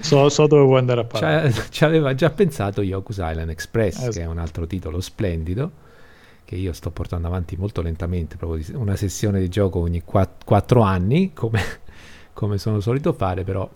so, 0.00 0.28
so, 0.28 0.46
dove 0.46 0.62
vuoi 0.62 0.78
andare 0.78 1.00
a 1.02 1.04
parlare. 1.04 1.52
Ci 1.68 1.84
aveva 1.84 2.14
già 2.14 2.30
pensato 2.30 2.82
Yoku's 2.82 3.18
Island 3.18 3.50
Express, 3.50 3.96
esatto. 3.96 4.12
che 4.12 4.22
è 4.22 4.26
un 4.26 4.38
altro 4.38 4.66
titolo 4.66 5.00
splendido, 5.00 5.70
che 6.44 6.56
io 6.56 6.72
sto 6.72 6.90
portando 6.90 7.26
avanti 7.26 7.56
molto 7.56 7.82
lentamente, 7.82 8.36
proprio 8.36 8.64
una 8.78 8.96
sessione 8.96 9.40
di 9.40 9.48
gioco 9.48 9.80
ogni 9.80 10.02
4 10.02 10.80
anni, 10.80 11.32
come, 11.32 11.60
come 12.32 12.58
sono 12.58 12.80
solito 12.80 13.12
fare, 13.12 13.44
però 13.44 13.68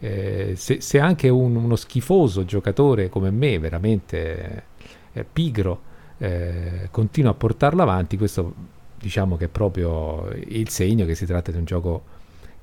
eh, 0.00 0.54
se, 0.56 0.80
se, 0.80 0.98
anche 0.98 1.28
un, 1.28 1.56
uno 1.56 1.76
schifoso 1.76 2.44
giocatore 2.44 3.08
come 3.08 3.30
me, 3.30 3.58
veramente 3.58 4.64
eh, 5.12 5.24
pigro, 5.24 5.92
eh, 6.18 6.88
continua 6.90 7.30
a 7.30 7.34
portarlo 7.34 7.82
avanti, 7.82 8.16
questo 8.16 8.54
diciamo 8.98 9.36
che 9.36 9.46
è 9.46 9.48
proprio 9.48 10.30
il 10.46 10.68
segno 10.68 11.04
che 11.04 11.14
si 11.14 11.26
tratta 11.26 11.50
di 11.50 11.58
un 11.58 11.64
gioco 11.64 12.02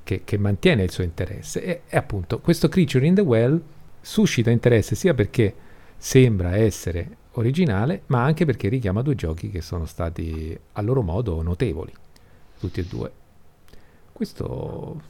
che, 0.03 0.23
che 0.23 0.37
mantiene 0.37 0.83
il 0.83 0.91
suo 0.91 1.03
interesse. 1.03 1.63
E, 1.63 1.81
e, 1.87 1.97
appunto 1.97 2.39
questo 2.39 2.67
Creature 2.67 3.05
in 3.05 3.15
the 3.15 3.21
Well 3.21 3.61
suscita 4.01 4.49
interesse 4.49 4.95
sia 4.95 5.13
perché 5.13 5.53
sembra 5.97 6.55
essere 6.55 7.17
originale, 7.33 8.03
ma 8.07 8.23
anche 8.23 8.45
perché 8.45 8.67
richiama 8.67 9.01
due 9.01 9.15
giochi 9.15 9.49
che 9.49 9.61
sono 9.61 9.85
stati 9.85 10.57
a 10.73 10.81
loro 10.81 11.01
modo 11.01 11.41
notevoli, 11.41 11.93
tutti 12.59 12.79
e 12.79 12.85
due. 12.85 13.11
Questo, 14.11 15.01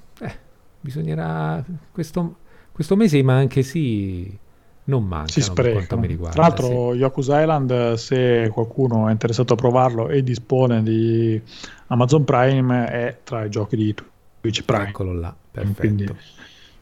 bisognerà, 0.81 1.63
questo, 1.91 2.35
questo 2.71 2.95
mese 2.95 3.23
ma 3.23 3.35
anche 3.35 3.63
sì 3.63 4.37
non 4.83 5.05
manca 5.05 5.39
si 5.39 5.51
per 5.53 5.71
quanto 5.71 5.97
mi 5.97 6.07
riguarda. 6.07 6.35
Tra 6.35 6.47
l'altro, 6.47 6.91
sì. 6.91 6.97
Yoku's 6.99 7.27
Island, 7.27 7.93
se 7.93 8.49
qualcuno 8.51 9.07
è 9.07 9.11
interessato 9.11 9.53
a 9.53 9.55
provarlo 9.55 10.09
e 10.09 10.23
dispone 10.23 10.81
di 10.83 11.41
Amazon 11.87 12.23
Prime, 12.23 12.87
è 12.87 13.19
tra 13.23 13.45
i 13.45 13.49
giochi 13.49 13.75
di 13.75 13.95
Twitch 14.41 14.63
Prime. 14.63 14.89
Eccolo 14.89 15.13
là, 15.13 15.33
perfetto. 15.51 15.79
Quindi, 15.79 16.07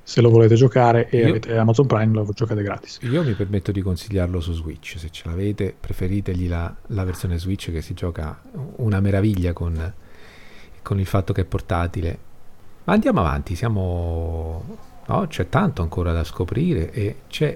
se 0.02 0.22
lo 0.22 0.32
volete 0.32 0.56
giocare 0.56 1.08
e 1.10 1.20
io, 1.20 1.30
avete 1.30 1.56
Amazon 1.56 1.86
Prime, 1.86 2.14
lo 2.14 2.28
giocate 2.34 2.64
gratis. 2.64 2.98
Io 3.04 3.22
mi 3.24 3.34
permetto 3.34 3.72
di 3.72 3.82
consigliarlo 3.82 4.40
su 4.40 4.54
Switch. 4.54 4.98
Se 4.98 5.10
ce 5.12 5.28
l'avete, 5.28 5.76
preferitegli 5.80 6.48
la, 6.48 6.74
la 6.88 7.04
versione 7.04 7.38
Switch 7.38 7.72
che 7.72 7.82
si 7.82 7.94
gioca 7.94 8.42
una 8.78 9.00
meraviglia 9.02 9.54
con, 9.54 9.94
con 10.82 11.00
il 11.00 11.06
fatto 11.06 11.32
che 11.32 11.42
è 11.42 11.46
portatile. 11.46 12.28
Ma 12.89 12.95
andiamo 12.95 13.19
avanti, 13.19 13.54
siamo. 13.54 14.63
No, 15.06 15.28
c'è 15.28 15.47
tanto 15.47 15.84
ancora 15.84 16.12
da 16.12 16.23
scoprire 16.23 16.91
e 16.91 17.17
c'è 17.28 17.56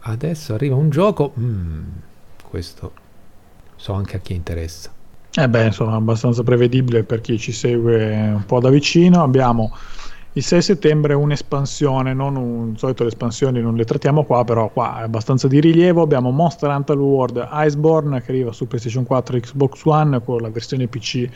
adesso 0.00 0.52
arriva 0.52 0.74
un 0.74 0.90
gioco, 0.90 1.32
mm, 1.38 1.82
questo 2.48 2.92
so 3.76 3.92
anche 3.92 4.16
a 4.16 4.18
chi 4.18 4.34
interessa. 4.34 4.92
Eh 5.32 5.48
beh, 5.48 5.66
insomma, 5.66 5.94
abbastanza 5.94 6.42
prevedibile 6.42 7.04
per 7.04 7.20
chi 7.20 7.38
ci 7.38 7.52
segue 7.52 8.32
un 8.32 8.44
po' 8.46 8.58
da 8.58 8.68
vicino. 8.68 9.22
Abbiamo 9.22 9.76
il 10.36 10.42
6 10.42 10.62
settembre 10.62 11.14
un'espansione, 11.14 12.12
non 12.12 12.34
un 12.34 12.76
solito 12.76 13.04
le 13.04 13.10
espansioni 13.10 13.60
non 13.60 13.76
le 13.76 13.84
trattiamo 13.84 14.24
qua, 14.24 14.42
però 14.42 14.68
qua 14.68 14.98
è 14.98 15.02
abbastanza 15.02 15.46
di 15.46 15.60
rilievo. 15.60 16.02
Abbiamo 16.02 16.30
Monster 16.30 16.70
Hunter 16.70 16.98
World 16.98 17.48
Iceborne 17.52 18.20
che 18.20 18.32
arriva 18.32 18.50
su 18.50 18.66
PlayStation 18.66 19.04
4 19.04 19.36
e 19.36 19.40
Xbox 19.40 19.84
One 19.84 20.20
con 20.24 20.40
la 20.40 20.50
versione 20.50 20.88
PC 20.88 21.28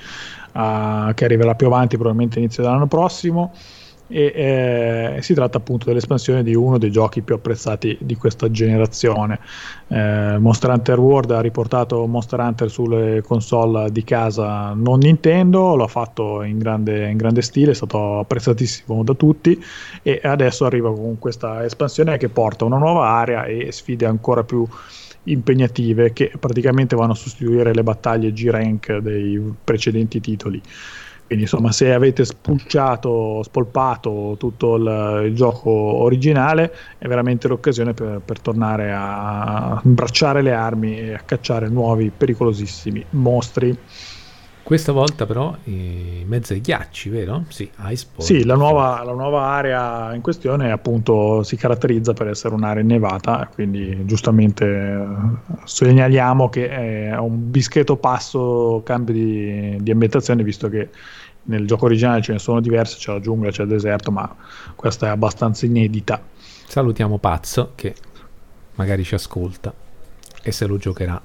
uh, 0.52 1.14
che 1.14 1.24
arriverà 1.24 1.54
più 1.54 1.68
avanti, 1.68 1.96
probabilmente 1.96 2.40
inizio 2.40 2.64
dell'anno 2.64 2.88
prossimo 2.88 3.52
e 4.08 5.16
eh, 5.16 5.22
si 5.22 5.34
tratta 5.34 5.58
appunto 5.58 5.84
dell'espansione 5.86 6.42
di 6.42 6.54
uno 6.54 6.78
dei 6.78 6.90
giochi 6.90 7.20
più 7.20 7.34
apprezzati 7.34 7.96
di 8.00 8.16
questa 8.16 8.50
generazione. 8.50 9.38
Eh, 9.88 10.36
Monster 10.38 10.70
Hunter 10.70 10.98
World 10.98 11.30
ha 11.30 11.40
riportato 11.40 12.06
Monster 12.06 12.40
Hunter 12.40 12.70
sulle 12.70 13.22
console 13.22 13.90
di 13.92 14.02
casa 14.04 14.72
non 14.74 14.98
Nintendo, 14.98 15.76
l'ha 15.76 15.86
fatto 15.86 16.42
in 16.42 16.58
grande, 16.58 17.10
in 17.10 17.16
grande 17.16 17.42
stile, 17.42 17.72
è 17.72 17.74
stato 17.74 18.18
apprezzatissimo 18.18 19.04
da 19.04 19.14
tutti 19.14 19.62
e 20.02 20.20
adesso 20.22 20.64
arriva 20.64 20.92
con 20.92 21.18
questa 21.18 21.64
espansione 21.64 22.16
che 22.16 22.28
porta 22.28 22.64
una 22.64 22.78
nuova 22.78 23.08
area 23.08 23.44
e 23.44 23.70
sfide 23.70 24.06
ancora 24.06 24.42
più 24.42 24.66
impegnative 25.24 26.12
che 26.12 26.32
praticamente 26.38 26.96
vanno 26.96 27.12
a 27.12 27.16
sostituire 27.16 27.74
le 27.74 27.82
battaglie 27.82 28.32
G-Rank 28.32 28.98
dei 28.98 29.54
precedenti 29.62 30.20
titoli. 30.20 30.60
Quindi 31.28 31.44
insomma 31.44 31.72
se 31.72 31.92
avete 31.92 32.24
spulciato, 32.24 33.42
spolpato 33.42 34.36
tutto 34.38 34.76
il, 34.76 35.24
il, 35.26 35.34
gioco 35.34 35.68
originale 35.70 36.72
è 36.96 37.06
veramente 37.06 37.48
l'occasione 37.48 37.92
per, 37.92 38.22
per, 38.24 38.40
tornare 38.40 38.94
a 38.94 39.78
imbracciare 39.84 40.40
le 40.40 40.54
armi 40.54 40.98
e 40.98 41.12
a 41.12 41.18
cacciare 41.18 41.68
nuovi 41.68 42.10
pericolosissimi 42.16 43.04
mostri. 43.10 43.78
Questa 44.68 44.92
volta 44.92 45.24
però 45.24 45.56
in 45.64 46.24
mezzo 46.26 46.52
ai 46.52 46.60
ghiacci, 46.60 47.08
vero? 47.08 47.44
Sì, 47.48 47.70
Iceport. 47.86 48.20
Sì, 48.20 48.44
la 48.44 48.54
nuova, 48.54 49.02
la 49.02 49.14
nuova, 49.14 49.46
area 49.46 50.14
in 50.14 50.20
questione 50.20 50.70
appunto 50.70 51.42
si 51.42 51.56
caratterizza 51.56 52.12
per 52.12 52.28
essere 52.28 52.52
un'area 52.52 52.82
innevata, 52.82 53.48
quindi 53.50 54.04
giustamente 54.04 54.66
eh, 54.66 55.06
segnaliamo 55.64 56.50
che 56.50 56.68
è 56.68 57.16
un 57.16 57.50
discreto 57.50 57.96
passo 57.96 58.82
cambio 58.84 59.14
di, 59.14 59.78
di 59.80 59.90
ambientazione 59.90 60.42
visto 60.42 60.68
che 60.68 60.90
nel 61.44 61.66
gioco 61.66 61.86
originale 61.86 62.20
ce 62.20 62.32
ne 62.32 62.38
sono 62.38 62.60
diverse, 62.60 62.98
c'è 62.98 63.12
la 63.12 63.20
giungla, 63.20 63.50
c'è 63.50 63.62
il 63.62 63.68
deserto, 63.68 64.10
ma 64.10 64.36
questa 64.74 65.06
è 65.06 65.08
abbastanza 65.08 65.64
inedita. 65.64 66.20
Salutiamo 66.66 67.16
Pazzo 67.16 67.72
che 67.74 67.94
magari 68.74 69.02
ci 69.02 69.14
ascolta 69.14 69.72
e 70.42 70.52
se 70.52 70.66
lo 70.66 70.76
giocherà. 70.76 71.18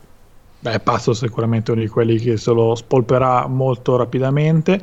Beh, 0.63 0.79
Pazzo 0.79 1.11
è 1.11 1.13
sicuramente 1.13 1.71
uno 1.71 1.81
di 1.81 1.89
quelli 1.89 2.17
che 2.17 2.37
se 2.37 2.53
lo 2.53 2.73
spolperà 2.73 3.47
molto 3.47 3.97
rapidamente. 3.97 4.81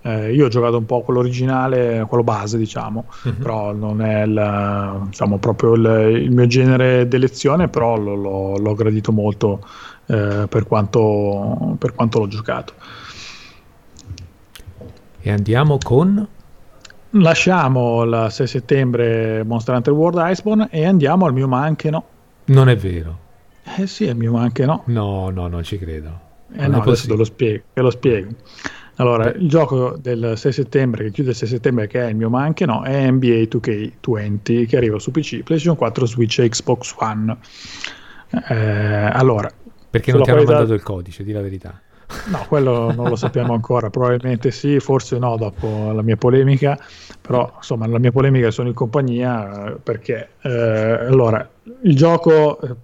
Eh, 0.00 0.34
io 0.34 0.46
ho 0.46 0.48
giocato 0.48 0.78
un 0.78 0.84
po' 0.84 1.02
quello 1.02 1.20
originale, 1.20 2.04
quello 2.08 2.24
base, 2.24 2.58
diciamo, 2.58 3.04
uh-huh. 3.22 3.36
però 3.36 3.72
non 3.72 4.02
è 4.02 4.24
il, 4.24 5.02
diciamo, 5.10 5.38
proprio 5.38 5.74
il, 5.74 6.22
il, 6.22 6.30
mio 6.32 6.48
genere 6.48 7.06
d'elezione, 7.06 7.68
però 7.68 7.96
lo, 7.96 8.16
lo, 8.16 8.56
l'ho 8.56 8.74
gradito 8.74 9.12
molto 9.12 9.64
eh, 10.06 10.46
per, 10.48 10.66
quanto, 10.66 11.76
per 11.78 11.94
quanto 11.94 12.18
l'ho 12.18 12.26
giocato. 12.26 12.72
E 15.20 15.30
andiamo 15.30 15.78
con... 15.80 16.26
Lasciamo 17.10 18.02
il 18.02 18.26
6 18.28 18.46
settembre 18.48 19.44
Monster 19.44 19.76
Hunter 19.76 19.92
World 19.92 20.20
Iceborne 20.30 20.68
e 20.72 20.84
andiamo 20.84 21.26
al 21.26 21.32
mio 21.32 21.46
ma 21.46 21.62
anche 21.62 21.90
no. 21.90 22.04
Non 22.46 22.68
è 22.68 22.74
vero. 22.76 23.21
Eh 23.64 23.86
sì, 23.86 24.06
è 24.06 24.12
mio 24.12 24.32
ma 24.32 24.42
anche 24.42 24.64
no. 24.64 24.82
No, 24.86 25.30
no, 25.30 25.48
non 25.48 25.62
ci 25.62 25.78
credo. 25.78 26.30
Eh 26.54 26.66
no, 26.66 26.82
adesso 26.82 27.06
te 27.06 27.14
lo, 27.14 27.24
spiego, 27.24 27.62
te 27.72 27.80
lo 27.80 27.90
spiego. 27.90 28.30
Allora, 28.96 29.30
Beh. 29.30 29.38
il 29.38 29.48
gioco 29.48 29.96
del 29.98 30.34
6 30.36 30.52
settembre, 30.52 31.04
che 31.04 31.10
chiude 31.10 31.30
il 31.30 31.36
6 31.36 31.48
settembre, 31.48 31.86
che 31.86 32.00
è 32.00 32.08
il 32.08 32.16
mio 32.16 32.28
ma 32.28 32.42
anche 32.42 32.66
no, 32.66 32.82
è 32.82 33.10
NBA 33.10 33.48
2K20, 33.48 34.66
che 34.66 34.76
arriva 34.76 34.98
su 34.98 35.10
PC, 35.10 35.42
PlayStation 35.42 35.76
4, 35.76 36.06
Switch 36.06 36.38
e 36.40 36.48
Xbox 36.48 36.94
One. 36.98 37.36
Eh, 38.48 38.54
allora... 38.54 39.50
Perché 39.88 40.12
non 40.12 40.22
ti 40.22 40.30
hanno 40.30 40.44
mandato 40.44 40.74
il 40.74 40.82
codice, 40.82 41.22
di 41.22 41.32
la 41.32 41.42
verità. 41.42 41.80
No, 42.26 42.44
quello 42.46 42.92
non 42.92 43.08
lo 43.08 43.16
sappiamo 43.16 43.54
ancora, 43.54 43.90
probabilmente 43.90 44.50
sì, 44.50 44.78
forse 44.80 45.18
no 45.18 45.36
dopo 45.36 45.92
la 45.92 46.02
mia 46.02 46.16
polemica, 46.16 46.78
però 47.20 47.52
insomma 47.56 47.86
la 47.86 47.98
mia 47.98 48.12
polemica 48.12 48.50
sono 48.50 48.68
in 48.68 48.74
compagnia 48.74 49.68
eh, 49.68 49.76
perché 49.82 50.30
eh, 50.42 50.50
allora 50.50 51.48
il 51.82 51.96
gioco 51.96 52.60
eh, 52.60 52.74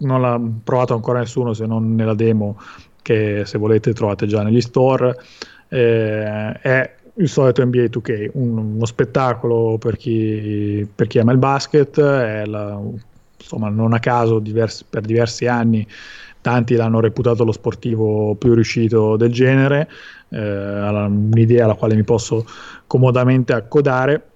non 0.00 0.20
l'ha 0.20 0.40
provato 0.62 0.94
ancora 0.94 1.20
nessuno 1.20 1.52
se 1.52 1.66
non 1.66 1.94
nella 1.94 2.14
demo 2.14 2.58
che 3.02 3.42
se 3.44 3.58
volete 3.58 3.92
trovate 3.92 4.26
già 4.26 4.42
negli 4.42 4.60
store, 4.60 5.16
eh, 5.68 6.52
è 6.52 6.94
il 7.14 7.28
solito 7.28 7.64
NBA 7.64 7.84
2K, 7.84 8.30
un, 8.34 8.58
uno 8.58 8.84
spettacolo 8.84 9.78
per 9.78 9.96
chi, 9.96 10.86
per 10.94 11.06
chi 11.06 11.18
ama 11.18 11.32
il 11.32 11.38
basket, 11.38 11.96
la, 11.98 12.80
insomma 13.38 13.68
non 13.68 13.92
a 13.92 13.98
caso 13.98 14.38
diversi, 14.38 14.84
per 14.88 15.02
diversi 15.02 15.46
anni 15.46 15.86
tanti 16.40 16.74
l'hanno 16.74 17.00
reputato 17.00 17.44
lo 17.44 17.52
sportivo 17.52 18.34
più 18.34 18.54
riuscito 18.54 19.16
del 19.16 19.32
genere, 19.32 19.88
eh, 20.30 20.38
un'idea 20.38 21.64
alla 21.64 21.74
quale 21.74 21.94
mi 21.94 22.04
posso 22.04 22.46
comodamente 22.86 23.52
accodare 23.52 24.29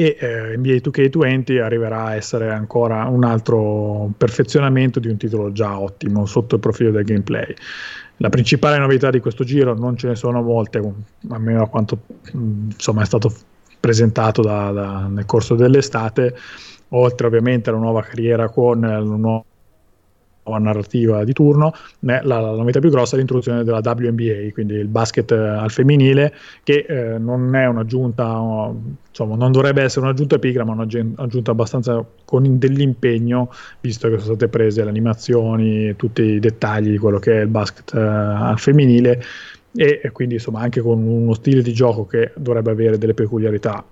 e 0.00 0.16
eh, 0.18 0.56
NBA 0.56 0.76
2K20 0.76 1.60
arriverà 1.60 2.04
a 2.04 2.14
essere 2.14 2.50
ancora 2.50 3.04
un 3.04 3.22
altro 3.22 4.10
perfezionamento 4.16 4.98
di 4.98 5.08
un 5.08 5.18
titolo 5.18 5.52
già 5.52 5.78
ottimo 5.78 6.24
sotto 6.24 6.54
il 6.54 6.60
profilo 6.60 6.90
del 6.90 7.04
gameplay. 7.04 7.54
La 8.16 8.30
principale 8.30 8.78
novità 8.78 9.10
di 9.10 9.20
questo 9.20 9.44
giro, 9.44 9.74
non 9.74 9.98
ce 9.98 10.08
ne 10.08 10.14
sono 10.14 10.40
molte, 10.40 10.80
almeno 11.28 11.62
a 11.62 11.68
quanto 11.68 11.98
insomma, 12.32 13.02
è 13.02 13.04
stato 13.04 13.30
presentato 13.78 14.40
da, 14.40 14.70
da, 14.70 15.06
nel 15.06 15.26
corso 15.26 15.54
dell'estate, 15.54 16.34
oltre 16.88 17.26
ovviamente 17.26 17.68
alla 17.68 17.78
nuova 17.78 18.02
carriera 18.02 18.48
con 18.48 18.82
il 18.82 19.18
nuovo 20.50 20.64
narrativa 20.64 21.24
di 21.24 21.32
turno, 21.32 21.72
la, 22.00 22.20
la, 22.22 22.40
novità 22.40 22.80
più 22.80 22.90
grossa 22.90 23.14
è 23.14 23.18
l'introduzione 23.18 23.64
della 23.64 23.80
WNBA, 23.82 24.52
quindi 24.52 24.74
il 24.74 24.88
basket 24.88 25.30
eh, 25.30 25.36
al 25.36 25.70
femminile, 25.70 26.34
che 26.62 26.84
eh, 26.88 27.18
non 27.18 27.54
è 27.54 27.66
un'aggiunta, 27.66 28.72
insomma, 29.08 29.36
non 29.36 29.52
dovrebbe 29.52 29.82
essere 29.82 30.06
un'aggiunta 30.06 30.38
pigra, 30.38 30.64
ma 30.64 30.72
un'aggiunta 30.72 31.50
abbastanza 31.50 32.04
con 32.24 32.58
dell'impegno, 32.58 33.50
visto 33.80 34.08
che 34.08 34.18
sono 34.18 34.34
state 34.34 34.48
prese 34.48 34.82
le 34.82 34.90
animazioni, 34.90 35.94
tutti 35.96 36.22
i 36.22 36.40
dettagli 36.40 36.90
di 36.90 36.98
quello 36.98 37.18
che 37.18 37.38
è 37.38 37.42
il 37.42 37.48
basket 37.48 37.94
eh, 37.94 38.00
al 38.00 38.58
femminile. 38.58 39.22
E 39.72 40.10
quindi 40.12 40.34
insomma 40.34 40.62
anche 40.62 40.80
con 40.80 41.00
uno 41.00 41.32
stile 41.32 41.62
di 41.62 41.72
gioco 41.72 42.04
che 42.04 42.32
dovrebbe 42.34 42.72
avere 42.72 42.98
delle 42.98 43.14
peculiarità 43.14 43.84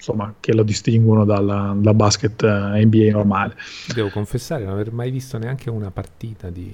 insomma, 0.00 0.34
che 0.40 0.54
lo 0.54 0.62
distinguono 0.62 1.24
dalla, 1.24 1.76
dal 1.76 1.94
basket 1.94 2.42
eh, 2.42 2.84
NBA 2.84 3.10
normale. 3.10 3.54
Devo 3.94 4.08
confessare 4.08 4.64
non 4.64 4.72
aver 4.72 4.92
mai 4.92 5.10
visto 5.10 5.38
neanche 5.38 5.68
una 5.68 5.90
partita 5.90 6.48
di, 6.48 6.72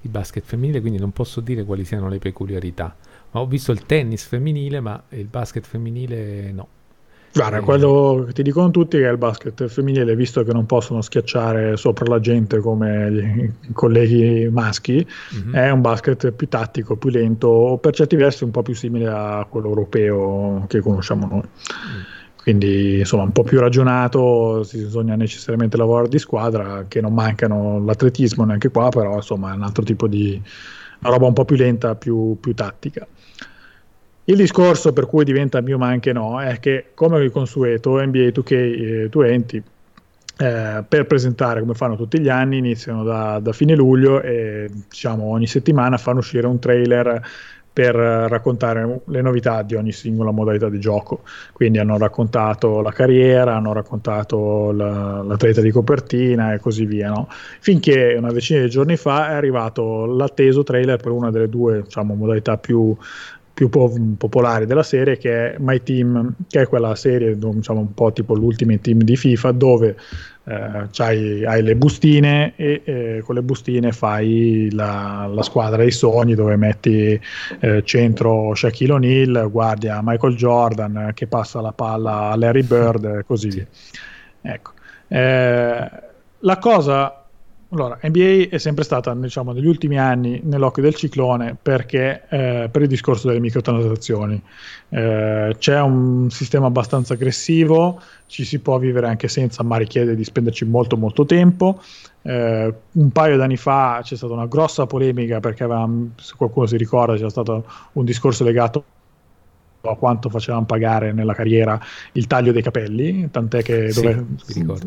di, 0.00 0.08
basket 0.08 0.44
femminile, 0.44 0.80
quindi 0.80 0.98
non 0.98 1.12
posso 1.12 1.40
dire 1.40 1.64
quali 1.64 1.84
siano 1.84 2.08
le 2.08 2.18
peculiarità. 2.18 2.94
Ma 3.30 3.40
ho 3.40 3.46
visto 3.46 3.72
il 3.72 3.86
tennis 3.86 4.26
femminile, 4.26 4.80
ma 4.80 5.00
il 5.10 5.26
basket 5.26 5.64
femminile 5.64 6.52
no. 6.52 6.68
Guarda, 7.32 7.62
quello 7.62 8.22
che 8.26 8.32
ti 8.32 8.42
dicono 8.44 8.70
tutti 8.70 8.96
è 8.96 9.00
che 9.00 9.06
il 9.08 9.18
basket 9.18 9.66
femminile, 9.66 10.14
visto 10.14 10.44
che 10.44 10.52
non 10.52 10.66
possono 10.66 11.02
schiacciare 11.02 11.76
sopra 11.76 12.06
la 12.06 12.20
gente 12.20 12.60
come 12.60 13.52
i 13.66 13.72
colleghi 13.74 14.48
maschi, 14.52 15.04
mm-hmm. 15.34 15.52
è 15.52 15.70
un 15.70 15.80
basket 15.80 16.30
più 16.30 16.46
tattico, 16.46 16.94
più 16.94 17.10
lento, 17.10 17.76
per 17.82 17.92
certi 17.92 18.14
versi 18.14 18.44
un 18.44 18.52
po' 18.52 18.62
più 18.62 18.74
simile 18.74 19.08
a 19.08 19.44
quello 19.50 19.66
europeo 19.66 20.64
che 20.68 20.78
conosciamo 20.78 21.26
noi. 21.26 21.42
Mm. 21.42 22.14
Quindi 22.44 22.98
insomma 22.98 23.22
un 23.22 23.32
po' 23.32 23.42
più 23.42 23.58
ragionato, 23.58 24.62
bisogna 24.70 25.14
necessariamente 25.16 25.78
lavorare 25.78 26.08
di 26.08 26.18
squadra, 26.18 26.84
che 26.86 27.00
non 27.00 27.14
mancano 27.14 27.82
l'atletismo 27.82 28.44
neanche 28.44 28.68
qua, 28.68 28.90
però 28.90 29.14
insomma 29.14 29.52
è 29.52 29.54
un 29.54 29.62
altro 29.62 29.82
tipo 29.82 30.06
di 30.06 30.38
una 30.98 31.10
roba 31.10 31.24
un 31.24 31.32
po' 31.32 31.46
più 31.46 31.56
lenta, 31.56 31.94
più, 31.94 32.36
più 32.38 32.52
tattica. 32.52 33.06
Il 34.24 34.36
discorso 34.36 34.92
per 34.92 35.06
cui 35.06 35.24
diventa 35.24 35.62
mio 35.62 35.78
ma 35.78 35.86
anche 35.86 36.12
no 36.12 36.38
è 36.38 36.60
che 36.60 36.90
come 36.92 37.18
di 37.18 37.30
consueto 37.30 37.98
NBA 38.04 38.28
2K20 38.28 39.62
eh, 40.36 40.84
per 40.86 41.06
presentare 41.06 41.60
come 41.60 41.72
fanno 41.72 41.96
tutti 41.96 42.20
gli 42.20 42.28
anni 42.28 42.58
iniziano 42.58 43.04
da, 43.04 43.38
da, 43.38 43.52
fine 43.52 43.74
luglio 43.74 44.20
e 44.20 44.68
diciamo 44.90 45.24
ogni 45.24 45.46
settimana 45.46 45.96
fanno 45.96 46.18
uscire 46.18 46.46
un 46.46 46.58
trailer 46.58 47.22
per 47.74 47.92
raccontare 47.96 49.00
le 49.06 49.20
novità 49.20 49.62
di 49.62 49.74
ogni 49.74 49.90
singola 49.90 50.30
modalità 50.30 50.68
di 50.68 50.78
gioco. 50.78 51.22
Quindi 51.52 51.78
hanno 51.78 51.98
raccontato 51.98 52.80
la 52.80 52.92
carriera, 52.92 53.56
hanno 53.56 53.72
raccontato 53.72 54.70
la, 54.70 55.22
l'atleta 55.22 55.60
di 55.60 55.72
copertina 55.72 56.52
e 56.52 56.60
così 56.60 56.86
via. 56.86 57.08
No? 57.08 57.26
Finché 57.58 58.14
una 58.16 58.30
decina 58.30 58.60
di 58.60 58.70
giorni 58.70 58.96
fa 58.96 59.30
è 59.30 59.32
arrivato 59.32 60.06
l'atteso 60.06 60.62
trailer 60.62 61.02
per 61.02 61.10
una 61.10 61.32
delle 61.32 61.48
due 61.48 61.82
diciamo, 61.82 62.14
modalità 62.14 62.58
più 62.58 62.96
più 63.54 63.68
po- 63.68 63.94
popolari 64.18 64.66
della 64.66 64.82
serie 64.82 65.16
che 65.16 65.52
è 65.52 65.56
My 65.60 65.80
Team, 65.82 66.34
che 66.48 66.62
è 66.62 66.66
quella 66.66 66.96
serie 66.96 67.38
diciamo 67.38 67.80
un 67.80 67.94
po' 67.94 68.12
tipo 68.12 68.34
l'ultimo 68.34 68.76
team 68.80 68.98
di 68.98 69.16
FIFA 69.16 69.52
dove 69.52 69.96
eh, 70.46 70.88
hai 71.00 71.62
le 71.62 71.76
bustine 71.76 72.54
e 72.56 72.82
eh, 72.84 73.22
con 73.24 73.36
le 73.36 73.42
bustine 73.42 73.92
fai 73.92 74.68
la, 74.72 75.30
la, 75.32 75.42
squadra 75.42 75.78
dei 75.78 75.92
sogni 75.92 76.34
dove 76.34 76.56
metti 76.56 77.18
eh, 77.60 77.82
centro 77.84 78.54
Shaquille 78.54 78.92
O'Neal, 78.92 79.48
guardia 79.50 80.00
Michael 80.02 80.34
Jordan 80.34 81.12
che 81.14 81.28
passa 81.28 81.60
la 81.60 81.72
palla 81.72 82.30
a 82.30 82.36
Larry 82.36 82.62
Bird 82.64 83.04
e 83.04 83.24
così 83.24 83.48
via. 83.48 83.66
Ecco. 84.42 84.72
Eh, 85.08 85.90
la 86.38 86.58
cosa 86.58 87.23
allora, 87.74 87.98
NBA 88.02 88.54
è 88.54 88.58
sempre 88.58 88.84
stata, 88.84 89.12
diciamo, 89.14 89.52
negli 89.52 89.66
ultimi 89.66 89.98
anni 89.98 90.40
nell'occhio 90.44 90.82
del 90.82 90.94
ciclone 90.94 91.56
perché 91.60 92.22
eh, 92.28 92.68
per 92.70 92.82
il 92.82 92.88
discorso 92.88 93.26
delle 93.26 93.40
microtransazioni. 93.40 94.40
Eh, 94.90 95.56
c'è 95.58 95.80
un 95.80 96.30
sistema 96.30 96.66
abbastanza 96.66 97.14
aggressivo, 97.14 98.00
ci 98.26 98.44
si 98.44 98.60
può 98.60 98.78
vivere 98.78 99.08
anche 99.08 99.26
senza, 99.26 99.64
ma 99.64 99.76
richiede 99.76 100.14
di 100.14 100.22
spenderci 100.22 100.64
molto 100.64 100.96
molto 100.96 101.26
tempo. 101.26 101.82
Eh, 102.22 102.74
un 102.92 103.10
paio 103.10 103.36
d'anni 103.36 103.56
fa 103.56 104.00
c'è 104.02 104.16
stata 104.16 104.32
una 104.32 104.46
grossa 104.46 104.86
polemica 104.86 105.40
perché 105.40 105.64
aveva, 105.64 105.88
se 106.14 106.34
qualcuno 106.36 106.66
si 106.66 106.76
ricorda 106.76 107.16
c'è 107.16 107.28
stato 107.28 107.66
un 107.92 108.04
discorso 108.04 108.44
legato 108.44 108.84
a 109.90 109.96
quanto 109.96 110.28
facevano 110.28 110.64
pagare 110.64 111.12
nella 111.12 111.34
carriera 111.34 111.80
il 112.12 112.26
taglio 112.26 112.52
dei 112.52 112.62
capelli, 112.62 113.30
tant'è 113.30 113.62
che 113.62 113.90
sì, 113.90 114.24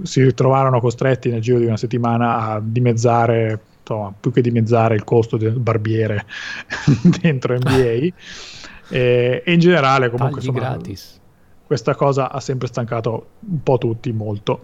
si 0.04 0.24
ritrovarono 0.24 0.80
costretti 0.80 1.30
nel 1.30 1.42
giro 1.42 1.60
di 1.60 1.66
una 1.66 1.78
settimana 1.78 2.38
a 2.40 2.62
dimezzare, 2.64 3.60
insomma, 3.80 4.14
più 4.20 4.32
che 4.32 4.42
dimezzare 4.42 4.96
il 4.96 5.04
costo 5.04 5.38
del 5.38 5.60
barbiere 5.60 6.26
dentro 7.22 7.56
NBA. 7.56 7.72
e, 7.72 8.14
e, 8.90 9.44
in 9.46 9.60
generale 9.60 10.10
comunque 10.10 10.40
insomma, 10.40 10.78
questa 11.66 11.96
cosa 11.96 12.32
ha 12.32 12.40
sempre 12.40 12.68
stancato 12.68 13.28
un 13.50 13.62
po' 13.62 13.78
tutti 13.78 14.12
molto. 14.12 14.62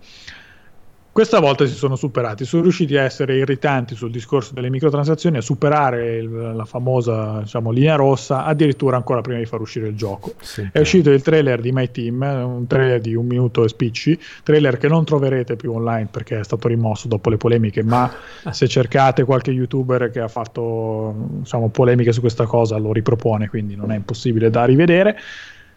Questa 1.13 1.39
volta 1.39 1.67
si 1.67 1.75
sono 1.75 1.95
superati, 1.95 2.43
sono 2.43 2.63
riusciti 2.63 2.97
a 2.97 3.03
essere 3.03 3.35
irritanti 3.37 3.93
sul 3.93 4.09
discorso 4.09 4.55
delle 4.55 4.71
microtransazioni, 4.71 5.37
a 5.37 5.41
superare 5.41 6.15
il, 6.15 6.53
la 6.55 6.65
famosa 6.65 7.41
diciamo, 7.41 7.69
linea 7.69 7.93
rossa, 7.93 8.45
addirittura 8.45 8.97
ancora 8.97 9.21
prima 9.21 9.37
di 9.37 9.45
far 9.45 9.61
uscire 9.61 9.89
il 9.89 9.95
gioco. 9.95 10.33
Sì, 10.41 10.67
è 10.71 10.79
uscito 10.79 11.11
il 11.11 11.21
trailer 11.21 11.61
di 11.61 11.71
My 11.71 11.91
Team, 11.91 12.19
un 12.21 12.65
trailer 12.65 12.99
di 12.99 13.13
un 13.13 13.27
minuto 13.27 13.63
e 13.63 13.67
spicci, 13.67 14.19
trailer 14.41 14.77
che 14.77 14.87
non 14.87 15.05
troverete 15.05 15.55
più 15.55 15.73
online 15.73 16.07
perché 16.09 16.39
è 16.39 16.43
stato 16.43 16.67
rimosso 16.67 17.07
dopo 17.07 17.29
le 17.29 17.37
polemiche, 17.37 17.83
ma 17.83 18.11
se 18.49 18.67
cercate 18.67 19.23
qualche 19.23 19.51
youtuber 19.51 20.09
che 20.09 20.19
ha 20.19 20.27
fatto 20.27 21.13
diciamo, 21.41 21.69
polemiche 21.69 22.11
su 22.11 22.21
questa 22.21 22.47
cosa 22.47 22.77
lo 22.77 22.91
ripropone, 22.91 23.49
quindi 23.49 23.75
non 23.75 23.91
è 23.91 23.95
impossibile 23.95 24.49
da 24.49 24.65
rivedere. 24.65 25.19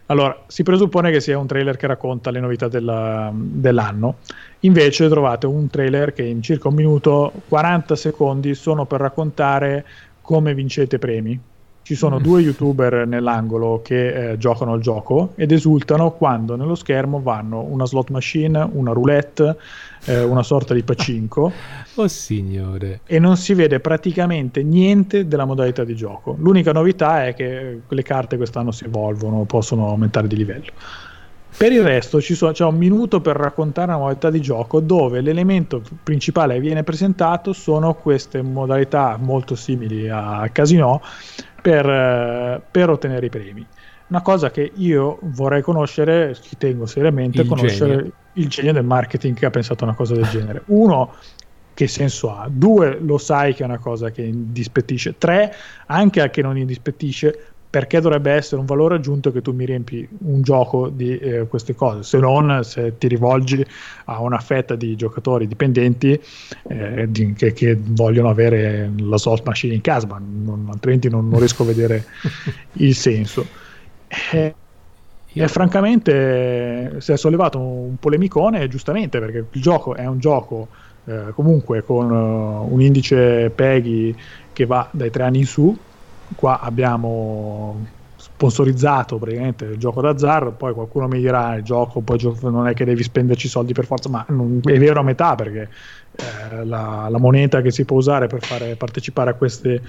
Allora, 0.07 0.45
si 0.47 0.63
presuppone 0.63 1.11
che 1.11 1.21
sia 1.21 1.37
un 1.37 1.49
trailer 1.49 1.77
che 1.77 1.89
racconta 1.89 2.31
le 2.31 2.39
novità 2.39 2.69
della, 2.69 3.31
dell'anno, 3.35 4.19
invece 4.61 5.09
trovate 5.09 5.47
un 5.47 5.69
trailer 5.69 6.13
che 6.13 6.23
in 6.23 6.43
circa 6.43 6.69
un 6.69 6.75
minuto, 6.75 7.33
40 7.49 7.97
secondi 7.97 8.55
sono 8.55 8.85
per 8.85 9.01
raccontare 9.01 9.85
come 10.21 10.55
vincete 10.55 10.99
premi. 10.99 11.39
Ci 11.83 11.95
sono 11.95 12.19
mm. 12.19 12.23
due 12.23 12.41
youtuber 12.41 13.07
nell'angolo 13.07 13.81
che 13.83 14.31
eh, 14.31 14.39
giocano 14.39 14.73
al 14.73 14.81
gioco 14.81 15.33
ed 15.37 15.51
esultano 15.51 16.13
quando 16.13 16.57
nello 16.57 16.75
schermo 16.75 17.21
vanno 17.21 17.61
una 17.61 17.87
slot 17.87 18.11
machine, 18.11 18.69
una 18.73 18.93
roulette, 18.93 19.57
eh, 20.07 20.23
una 20.23 20.43
sorta 20.43 20.75
di 20.75 20.83
pacinco. 20.83 21.53
oh 21.95 22.09
signore. 22.09 23.01
E 23.07 23.19
non 23.19 23.37
si 23.37 23.55
vede 23.55 23.81
praticamente 23.81 24.63
niente 24.63 25.29
della 25.29 25.45
modalità 25.45 25.85
di 25.85 25.95
gioco. 25.95 26.37
L'unica 26.39 26.73
novità 26.73 27.27
è 27.27 27.35
che 27.35 27.81
le 27.87 28.03
carte 28.03 28.37
quest'anno 28.37 28.71
si 28.71 28.85
evolvono, 28.85 29.45
possono 29.45 29.89
aumentare 29.89 30.27
di 30.27 30.37
livello. 30.37 30.73
Per 31.57 31.73
il 31.73 31.83
resto 31.83 32.21
so, 32.21 32.53
c'è 32.53 32.65
un 32.65 32.77
minuto 32.77 33.23
per 33.23 33.35
raccontare 33.35 33.89
una 33.89 33.99
modalità 33.99 34.29
di 34.29 34.43
gioco 34.43 34.81
dove 34.81 35.23
l'elemento 35.23 35.81
principale 36.03 36.55
che 36.55 36.61
viene 36.61 36.83
presentato 36.83 37.55
sono 37.55 37.95
queste 37.95 38.43
modalità 38.43 39.17
molto 39.19 39.55
simili 39.55 40.07
a 40.11 40.47
Casino 40.53 41.01
per, 41.63 41.89
eh, 41.89 42.63
per 42.71 42.91
ottenere 42.91 43.27
i 43.27 43.31
premi. 43.31 43.67
Una 44.09 44.21
cosa 44.21 44.51
che 44.51 44.71
io 44.75 45.19
vorrei 45.23 45.63
conoscere, 45.63 46.37
ci 46.39 46.59
tengo 46.59 46.85
seriamente, 46.85 47.41
il 47.41 47.49
conoscere 47.49 47.97
genio. 47.97 48.13
Il 48.37 48.49
genio 48.49 48.73
del 48.73 48.85
marketing 48.85 49.37
che 49.37 49.47
ha 49.47 49.51
pensato 49.51 49.85
a 49.85 49.89
una 49.89 49.97
cosa 49.97 50.15
del 50.15 50.29
genere. 50.29 50.63
Uno, 50.69 51.15
che 51.75 51.87
senso 51.89 52.35
ha? 52.35 52.49
Due, 52.51 52.99
lo 53.01 53.19
sai 53.19 53.55
che 53.55 53.63
è 53.63 53.67
una 53.67 53.79
cosa 53.79 54.11
che 54.11 54.23
indispettisce. 54.23 55.17
Tre, 55.19 55.55
anche 55.87 56.23
a 56.23 56.31
che 56.31 56.43
non 56.43 56.57
indispettisce, 56.57 57.55
perché 57.69 58.01
dovrebbe 58.01 58.33
essere 58.33 58.61
un 58.61 58.67
valore 58.67 58.95
aggiunto 58.95 59.31
che 59.31 59.43
tu 59.43 59.53
mi 59.53 59.67
riempi 59.67 60.09
un 60.21 60.41
gioco 60.41 60.89
di 60.89 61.19
eh, 61.19 61.47
queste 61.47 61.75
cose, 61.75 62.05
se 62.05 62.19
non 62.19 62.61
se 62.65 62.97
ti 62.97 63.07
rivolgi 63.07 63.63
a 64.07 64.23
una 64.23 64.39
fetta 64.39 64.75
di 64.77 64.97
giocatori 64.97 65.47
dipendenti 65.47 66.19
eh, 66.69 67.05
di, 67.11 67.35
che, 67.35 67.53
che, 67.53 67.77
vogliono 67.79 68.31
avere 68.31 68.91
la 68.97 69.19
slot 69.19 69.45
machine 69.45 69.75
in 69.75 69.83
casa, 69.83 70.07
ma 70.07 70.19
non, 70.19 70.69
altrimenti 70.71 71.11
non, 71.11 71.29
non, 71.29 71.39
riesco 71.39 71.65
a 71.65 71.67
vedere 71.67 72.07
il 72.81 72.95
senso. 72.95 73.47
Eh, 74.33 74.55
e 75.45 75.49
francamente 75.49 76.97
si 76.99 77.13
è 77.13 77.17
sollevato 77.17 77.59
un 77.59 77.97
polemicone, 77.97 78.69
giustamente, 78.69 79.19
perché 79.19 79.45
il 79.51 79.61
gioco 79.61 79.95
è 79.95 80.07
un 80.07 80.19
gioco 80.19 80.69
eh, 81.05 81.33
comunque 81.35 81.85
con 81.85 82.11
uh, 82.11 82.73
un 82.73 82.81
indice 82.81 83.51
PEGI 83.51 84.17
che 84.53 84.67
va 84.67 84.89
dai 84.91 85.11
tre 85.11 85.25
anni 85.25 85.39
in 85.39 85.47
su, 85.47 85.77
qua 86.35 86.61
abbiamo 86.61 87.87
sponsorizzato 88.17 89.19
praticamente 89.19 89.67
il 89.67 89.79
gioco 89.79 90.01
d'azzardo, 90.01 90.53
poi 90.53 90.73
qualcuno 90.73 91.07
mi 91.07 91.19
dirà 91.19 91.55
il 91.55 91.63
gioco 91.63 92.01
poi 92.01 92.19
non 92.43 92.67
è 92.67 92.75
che 92.75 92.85
devi 92.85 93.03
spenderci 93.03 93.47
soldi 93.47 93.73
per 93.73 93.85
forza, 93.85 94.09
ma 94.09 94.25
non, 94.29 94.61
è 94.65 94.79
vero 94.79 95.01
a 95.01 95.03
metà 95.03 95.35
perché 95.35 95.69
eh, 96.17 96.65
la, 96.65 97.09
la, 97.11 97.19
moneta 97.19 97.61
che 97.61 97.71
si 97.71 97.85
può 97.85 97.99
usare 97.99 98.27
per 98.27 98.43
fare 98.43 98.75
partecipare 98.75 99.31
a 99.31 99.35
queste 99.35 99.83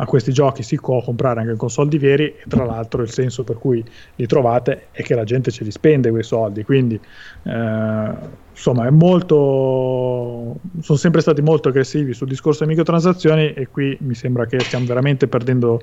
a 0.00 0.04
questi 0.06 0.32
giochi 0.32 0.62
si 0.62 0.76
può 0.76 1.02
comprare 1.02 1.40
anche 1.40 1.56
con 1.56 1.70
soldi 1.70 1.98
veri 1.98 2.26
e 2.26 2.44
tra 2.48 2.64
l'altro 2.64 3.02
il 3.02 3.10
senso 3.10 3.42
per 3.44 3.58
cui 3.58 3.84
li 4.14 4.26
trovate 4.26 4.88
è 4.92 5.02
che 5.02 5.14
la 5.14 5.24
gente 5.24 5.50
ce 5.50 5.64
li 5.64 5.70
spende 5.70 6.10
quei 6.10 6.22
soldi 6.22 6.62
quindi 6.62 7.00
eh, 7.44 8.12
insomma 8.50 8.86
è 8.86 8.90
molto 8.90 10.60
sono 10.80 10.98
sempre 10.98 11.20
stati 11.20 11.42
molto 11.42 11.68
aggressivi 11.68 12.14
sul 12.14 12.28
discorso 12.28 12.60
delle 12.60 12.70
microtransazioni 12.70 13.52
e 13.52 13.68
qui 13.68 13.96
mi 14.02 14.14
sembra 14.14 14.46
che 14.46 14.60
stiamo 14.60 14.86
veramente 14.86 15.26
perdendo 15.26 15.80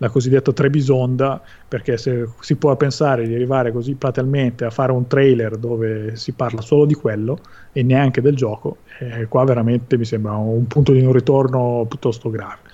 la 0.00 0.08
cosiddetta 0.08 0.52
trebisonda 0.52 1.42
perché 1.66 1.96
se 1.96 2.28
si 2.38 2.54
può 2.54 2.76
pensare 2.76 3.26
di 3.26 3.34
arrivare 3.34 3.72
così 3.72 3.94
platealmente 3.94 4.64
a 4.64 4.70
fare 4.70 4.92
un 4.92 5.08
trailer 5.08 5.56
dove 5.56 6.14
si 6.14 6.32
parla 6.32 6.60
solo 6.60 6.84
di 6.84 6.94
quello 6.94 7.40
e 7.72 7.82
neanche 7.82 8.20
del 8.20 8.36
gioco 8.36 8.78
eh, 9.00 9.26
qua 9.26 9.42
veramente 9.42 9.98
mi 9.98 10.04
sembra 10.04 10.36
un 10.36 10.68
punto 10.68 10.92
di 10.92 11.02
non 11.02 11.12
ritorno 11.12 11.84
piuttosto 11.88 12.30
grave 12.30 12.67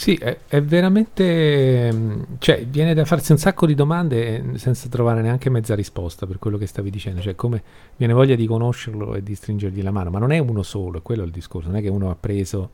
sì, 0.00 0.14
è, 0.14 0.38
è, 0.48 0.62
veramente... 0.62 1.92
Mm, 1.92 2.22
cioè, 2.38 2.64
viene 2.64 2.94
da 2.94 3.04
farsi 3.04 3.32
un 3.32 3.38
sacco 3.38 3.66
di 3.66 3.74
domande 3.74 4.52
senza 4.54 4.88
trovare 4.88 5.20
neanche 5.20 5.50
mezza 5.50 5.74
risposta 5.74 6.24
per 6.24 6.38
quello 6.38 6.56
che 6.56 6.66
stavi 6.66 6.88
dicendo. 6.88 7.20
Cioè, 7.20 7.34
come 7.34 7.62
viene 7.98 8.14
voglia 8.14 8.34
di 8.34 8.46
conoscerlo 8.46 9.14
e 9.14 9.22
di 9.22 9.34
stringergli 9.34 9.82
la 9.82 9.90
mano. 9.90 10.08
Ma 10.08 10.18
non 10.18 10.32
è 10.32 10.38
uno 10.38 10.62
solo, 10.62 11.02
quello 11.02 11.20
è 11.22 11.26
il 11.26 11.30
discorso. 11.30 11.68
Non 11.68 11.76
è 11.76 11.82
che 11.82 11.90
uno 11.90 12.08
ha 12.08 12.16
preso 12.18 12.70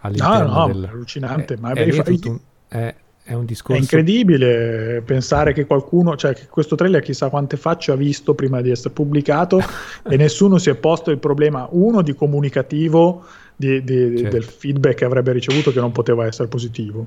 all'interno 0.00 0.52
no, 0.52 0.66
no, 0.66 0.66
del... 0.66 0.88
allucinante. 0.92 1.54
È, 1.54 1.56
ma 1.58 1.72
è, 1.72 1.86
è, 1.86 2.02
un, 2.04 2.38
è, 2.68 2.94
è 3.24 3.32
un 3.32 3.46
discorso... 3.46 3.80
È 3.80 3.82
incredibile 3.82 5.00
pensare 5.00 5.54
che 5.54 5.64
qualcuno, 5.64 6.14
cioè 6.14 6.34
che 6.34 6.46
questo 6.46 6.76
trailer 6.76 7.00
chissà 7.00 7.30
quante 7.30 7.56
facce 7.56 7.92
ha 7.92 7.96
visto 7.96 8.34
prima 8.34 8.60
di 8.60 8.68
essere 8.68 8.92
pubblicato 8.92 9.62
e 10.06 10.16
nessuno 10.18 10.58
si 10.58 10.68
è 10.68 10.74
posto 10.74 11.10
il 11.10 11.18
problema, 11.20 11.66
uno, 11.70 12.02
di 12.02 12.14
comunicativo 12.14 13.24
di, 13.56 13.82
di, 13.82 14.18
certo. 14.18 14.30
del 14.30 14.44
feedback 14.44 14.96
che 14.96 15.04
avrebbe 15.04 15.32
ricevuto 15.32 15.72
che 15.72 15.80
non 15.80 15.90
poteva 15.90 16.26
essere 16.26 16.48
positivo. 16.48 17.06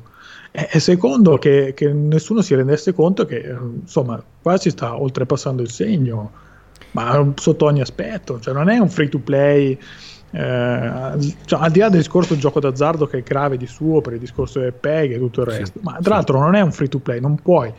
E, 0.51 0.67
e 0.71 0.79
secondo, 0.79 1.37
che, 1.37 1.73
che, 1.75 1.93
nessuno 1.93 2.41
si 2.41 2.55
rendesse 2.55 2.93
conto 2.93 3.25
che 3.25 3.55
insomma 3.81 4.21
qua 4.41 4.57
si 4.57 4.71
sta 4.71 4.99
oltrepassando 4.99 5.61
il 5.61 5.69
segno, 5.69 6.31
ma 6.91 7.33
sotto 7.35 7.65
ogni 7.65 7.81
aspetto, 7.81 8.39
cioè 8.39 8.53
non 8.53 8.69
è 8.69 8.79
un 8.79 8.89
free 8.89 9.09
to 9.09 9.19
play. 9.19 9.77
Eh, 10.31 11.33
cioè, 11.45 11.59
al 11.59 11.71
di 11.71 11.79
là 11.79 11.89
del 11.89 11.99
discorso 11.99 12.33
del 12.33 12.41
gioco 12.41 12.59
d'azzardo 12.59 13.07
che 13.07 13.19
è 13.19 13.23
grave 13.23 13.57
di 13.57 13.65
suo 13.65 14.01
per 14.01 14.13
il 14.13 14.19
discorso 14.19 14.59
del 14.59 14.73
PEG 14.73 15.13
e 15.13 15.17
tutto 15.17 15.41
il 15.41 15.47
resto, 15.47 15.79
sì, 15.79 15.85
ma 15.85 15.93
tra 15.93 16.01
sì. 16.01 16.09
l'altro 16.09 16.39
non 16.39 16.55
è 16.55 16.61
un 16.61 16.71
free 16.71 16.87
to 16.87 16.99
play, 16.99 17.19
non 17.19 17.35
puoi 17.35 17.71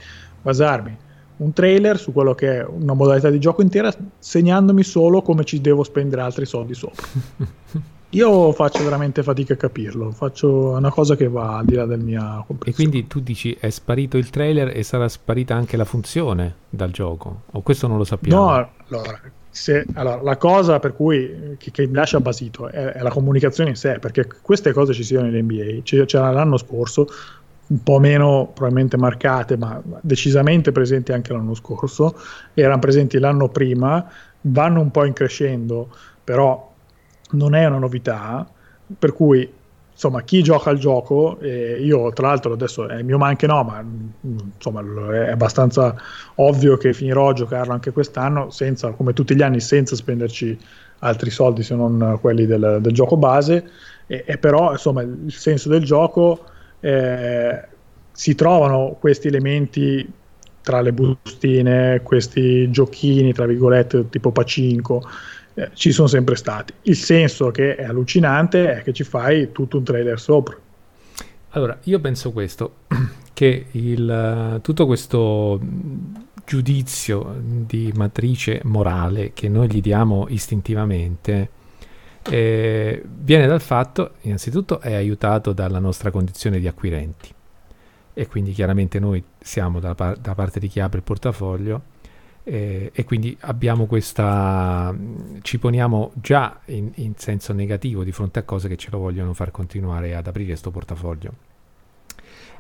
basarmi 0.43 0.97
un 1.37 1.53
trailer 1.53 1.99
su 1.99 2.13
quello 2.13 2.35
che 2.35 2.59
è 2.59 2.65
una 2.65 2.93
modalità 2.93 3.31
di 3.31 3.39
gioco 3.39 3.63
intera 3.63 3.91
segnandomi 4.19 4.83
solo 4.83 5.23
come 5.23 5.45
ci 5.45 5.61
devo 5.61 5.83
spendere 5.85 6.23
altri 6.23 6.45
soldi 6.45 6.75
sopra. 6.75 7.07
Io 8.11 8.53
faccio 8.53 8.83
veramente 8.83 9.23
fatica 9.23 9.55
a 9.55 9.57
capirlo, 9.57 10.11
faccio 10.11 10.71
una 10.71 10.91
cosa 10.91 11.15
che 11.15 11.29
va 11.29 11.59
al 11.59 11.65
di 11.65 11.75
là 11.75 11.87
del 11.87 12.01
mio 12.01 12.45
E 12.65 12.75
quindi 12.75 13.07
tu 13.07 13.21
dici 13.21 13.57
è 13.59 13.71
sparito 13.71 14.17
il 14.17 14.31
trailer 14.31 14.77
e 14.77 14.83
sarà 14.83 15.09
sparita 15.09 15.55
anche 15.55 15.77
la 15.77 15.85
funzione 15.85 16.55
dal 16.69 16.91
gioco? 16.91 17.43
O 17.53 17.61
questo 17.63 17.87
non 17.87 17.99
lo 17.99 18.05
sappiamo? 18.05 18.47
No, 18.47 18.69
allora, 18.89 19.21
se, 19.49 19.87
allora 19.95 20.21
la 20.23 20.37
cosa 20.39 20.81
per 20.81 20.97
cui 20.97 21.55
che, 21.57 21.71
che 21.71 21.87
mi 21.87 21.95
lascia 21.95 22.19
basito 22.19 22.69
è, 22.69 22.95
è, 22.95 23.01
la 23.01 23.11
comunicazione 23.11 23.71
in 23.71 23.77
sé, 23.77 24.01
perché 24.01 24.27
queste 24.43 24.73
cose 24.73 24.93
ci 24.93 25.05
sono 25.05 25.23
nell'NBA, 25.23 25.83
c'era 25.83 26.33
l'anno 26.33 26.57
scorso, 26.57 27.07
un 27.69 27.83
po' 27.85 28.01
meno 28.01 28.51
probabilmente 28.53 28.97
marcate, 28.97 29.57
ma 29.57 29.81
decisamente 30.01 30.73
presenti 30.73 31.13
anche 31.13 31.33
l'anno 31.33 31.55
scorso, 31.55 32.17
erano 32.55 32.81
presenti 32.81 33.21
l'anno 33.21 33.49
prima, 33.49 34.05
vanno 34.41 34.81
un 34.81 34.91
po' 34.91 35.05
in 35.05 35.13
crescendo, 35.13 35.95
però 36.25 36.70
non 37.33 37.55
è 37.55 37.67
una 37.67 37.79
novità, 37.79 38.49
per 38.99 39.13
cui 39.13 39.49
insomma 39.93 40.23
chi 40.23 40.43
gioca 40.43 40.71
al 40.71 40.79
gioco, 40.79 41.39
eh, 41.41 41.79
io 41.79 42.11
tra 42.13 42.29
l'altro 42.29 42.55
adesso 42.55 42.89
è 42.89 43.03
mio 43.03 43.19
ma 43.19 43.27
anche 43.27 43.47
no, 43.47 43.63
ma 43.63 43.85
insomma 44.55 44.83
è 45.13 45.31
abbastanza 45.31 45.95
ovvio 46.37 46.79
che 46.79 46.95
finirò 46.95 47.29
a 47.29 47.33
giocarlo 47.35 47.75
anche 47.75 47.91
quest'anno, 47.91 48.49
senza, 48.49 48.93
come 48.93 49.13
tutti 49.13 49.37
gli 49.37 49.43
anni, 49.43 49.61
senza 49.61 49.95
spenderci 49.95 50.59
altri 51.01 51.29
soldi 51.29 51.63
se 51.63 51.75
non 51.75 52.19
quelli 52.21 52.47
del, 52.47 52.79
del 52.81 52.93
gioco 52.95 53.19
base, 53.19 53.69
e, 54.07 54.25
e, 54.27 54.39
però 54.39 54.73
insomma 54.73 55.03
il 55.03 55.33
senso 55.33 55.69
del 55.69 55.85
gioco 55.85 56.45
eh, 56.81 57.69
si 58.11 58.35
trovano 58.35 58.97
questi 58.99 59.29
elementi 59.29 60.11
tra 60.63 60.81
le 60.81 60.93
bustine, 60.93 62.01
questi 62.03 62.71
giochini 62.71 63.35
tra 63.35 63.45
virgolette 63.45 64.09
tipo 64.09 64.31
Pacinco 64.31 65.03
eh, 65.61 65.71
ci 65.75 65.93
sono 65.93 66.09
sempre 66.09 66.37
stati. 66.37 66.73
Il 66.83 66.97
senso 66.97 67.51
che 67.51 67.75
è 67.75 67.85
allucinante 67.85 68.79
è 68.79 68.83
che 68.83 68.95
ci 68.95 69.05
fai 69.05 69.53
tutto 69.53 69.77
un 69.77 69.85
trailer 69.85 70.19
sopra. 70.19 70.57
Allora, 71.51 71.79
io 71.85 72.01
penso 72.01 72.33
questo, 72.33 72.77
che 73.35 73.67
il, 73.73 74.59
tutto 74.63 74.87
questo 74.87 75.61
giudizio 76.47 77.37
di 77.43 77.93
matrice 77.95 78.61
morale 78.65 79.33
che 79.35 79.49
noi 79.49 79.71
gli 79.71 79.81
diamo 79.81 80.27
istintivamente 80.29 81.51
eh, 82.23 83.03
viene 83.07 83.47
dal 83.47 83.61
fatto, 83.61 84.13
innanzitutto, 84.23 84.81
è 84.81 84.95
aiutato 84.95 85.53
dalla 85.53 85.79
nostra 85.79 86.11
condizione 86.11 86.59
di 86.59 86.69
acquirenti 86.69 87.29
e 88.15 88.27
quindi 88.27 88.53
chiaramente 88.53 88.99
noi 88.99 89.23
siamo 89.39 89.79
da, 89.79 89.95
par- 89.95 90.17
da 90.17 90.35
parte 90.35 90.59
di 90.59 90.69
chi 90.69 90.81
apre 90.81 90.99
il 90.99 91.05
portafoglio 91.05 91.83
eh, 92.45 92.91
e 92.95 93.05
quindi 93.05 93.37
abbiamo 93.41 93.87
questa 93.87 94.95
ci 95.43 95.59
poniamo 95.59 96.13
già 96.15 96.61
in, 96.67 96.91
in, 96.97 97.15
senso 97.17 97.53
negativo 97.53 98.03
di 98.03 98.13
fronte 98.13 98.39
a 98.39 98.43
cose 98.43 98.69
che 98.69 98.77
ce 98.77 98.91
lo 98.91 98.99
vogliono 98.99 99.35
far 99.35 99.51
continuare 99.51 100.15
ad 100.15 100.27
aprire 100.27 100.49
questo 100.49 100.71
portafoglio. 100.71 101.33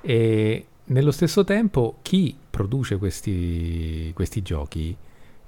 E 0.02 0.66
nello 0.84 1.10
stesso 1.10 1.44
tempo 1.44 1.98
chi 2.02 2.36
produce 2.50 2.98
questi, 2.98 4.10
questi 4.14 4.42
giochi 4.42 4.96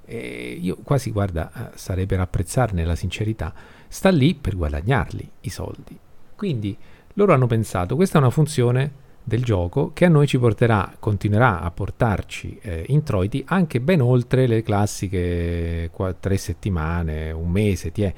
eh, 0.05 0.57
io 0.59 0.77
quasi 0.83 1.11
guarda 1.11 1.71
sarei 1.75 2.05
per 2.05 2.19
apprezzarne 2.19 2.83
la 2.83 2.95
sincerità 2.95 3.53
sta 3.87 4.09
lì 4.09 4.35
per 4.35 4.55
guadagnarli 4.55 5.29
i 5.41 5.49
soldi. 5.49 5.97
Quindi 6.35 6.75
loro 7.13 7.33
hanno 7.33 7.47
pensato 7.47 7.95
questa 7.95 8.17
è 8.17 8.21
una 8.21 8.31
funzione 8.31 9.01
del 9.23 9.43
gioco 9.43 9.91
che 9.93 10.05
a 10.05 10.09
noi 10.09 10.27
ci 10.27 10.37
porterà, 10.37 10.95
continuerà 10.99 11.61
a 11.61 11.71
portarci 11.71 12.59
eh, 12.61 12.83
introiti 12.87 13.43
anche 13.47 13.79
ben 13.79 14.01
oltre 14.01 14.47
le 14.47 14.61
classiche 14.61 15.89
qu- 15.91 16.15
tre 16.19 16.37
settimane, 16.37 17.31
un 17.31 17.49
mese 17.49 17.91
è, 17.93 18.13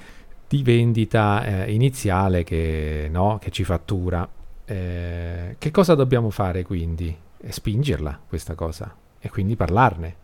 di 0.48 0.64
vendita 0.64 1.66
eh, 1.66 1.74
iniziale 1.74 2.44
che, 2.44 3.08
no, 3.12 3.38
che, 3.40 3.52
ci 3.52 3.64
fattura. 3.64 4.28
Eh, 4.66 5.56
che 5.60 5.72
cosa 5.72 5.94
dobbiamo 5.94 6.32
fare 6.32 6.64
quindi? 6.64 7.16
È 7.38 7.52
spingerla 7.52 8.22
questa 8.28 8.56
cosa 8.56 8.96
e 9.20 9.30
quindi 9.30 9.56
parlarne. 9.56 10.16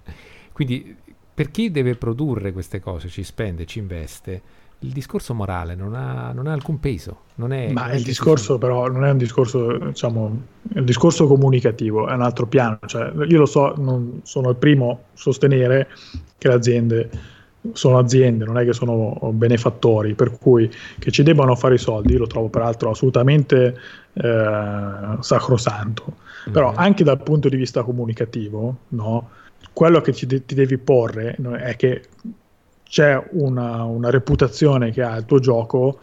quindi 0.52 0.96
per 1.34 1.50
chi 1.50 1.70
deve 1.70 1.96
produrre 1.96 2.52
queste 2.52 2.80
cose, 2.80 3.08
ci 3.08 3.22
spende, 3.22 3.66
ci 3.66 3.78
investe, 3.78 4.42
il 4.82 4.90
discorso 4.90 5.34
morale 5.34 5.74
non 5.74 5.94
ha, 5.94 6.32
non 6.32 6.46
ha 6.46 6.52
alcun 6.52 6.80
peso. 6.80 7.22
Non 7.36 7.52
è, 7.52 7.72
Ma 7.72 7.92
il 7.92 8.02
discorso, 8.02 8.58
però, 8.58 8.88
non 8.88 9.04
è 9.04 9.10
un 9.10 9.18
discorso, 9.18 9.78
diciamo, 9.78 10.42
è 10.72 10.78
un 10.78 10.84
discorso 10.84 11.26
comunicativo, 11.26 12.08
è 12.08 12.12
un 12.12 12.22
altro 12.22 12.46
piano. 12.46 12.78
Cioè, 12.84 13.12
io 13.26 13.38
lo 13.38 13.46
so, 13.46 13.74
non 13.76 14.20
sono 14.24 14.50
il 14.50 14.56
primo 14.56 14.90
a 14.90 14.96
sostenere 15.14 15.88
che 16.38 16.48
le 16.48 16.54
aziende 16.54 17.10
sono 17.72 17.98
aziende, 17.98 18.44
non 18.44 18.58
è 18.58 18.64
che 18.64 18.72
sono 18.72 19.16
benefattori, 19.32 20.14
per 20.14 20.36
cui 20.36 20.68
che 20.98 21.12
ci 21.12 21.22
debbano 21.22 21.54
fare 21.54 21.76
i 21.76 21.78
soldi, 21.78 22.14
io 22.14 22.18
lo 22.18 22.26
trovo 22.26 22.48
peraltro 22.48 22.90
assolutamente 22.90 23.78
eh, 24.14 25.16
sacrosanto. 25.20 26.04
Mm-hmm. 26.06 26.52
Però 26.52 26.72
anche 26.74 27.04
dal 27.04 27.22
punto 27.22 27.48
di 27.48 27.56
vista 27.56 27.84
comunicativo, 27.84 28.76
no, 28.88 29.30
quello 29.72 30.00
che 30.00 30.12
de- 30.26 30.44
ti 30.44 30.54
devi 30.56 30.76
porre 30.76 31.36
è 31.60 31.76
che 31.76 32.02
c'è 32.92 33.18
una, 33.30 33.84
una 33.84 34.10
reputazione 34.10 34.90
che 34.90 35.00
ha 35.00 35.16
il 35.16 35.24
tuo 35.24 35.38
gioco 35.38 36.00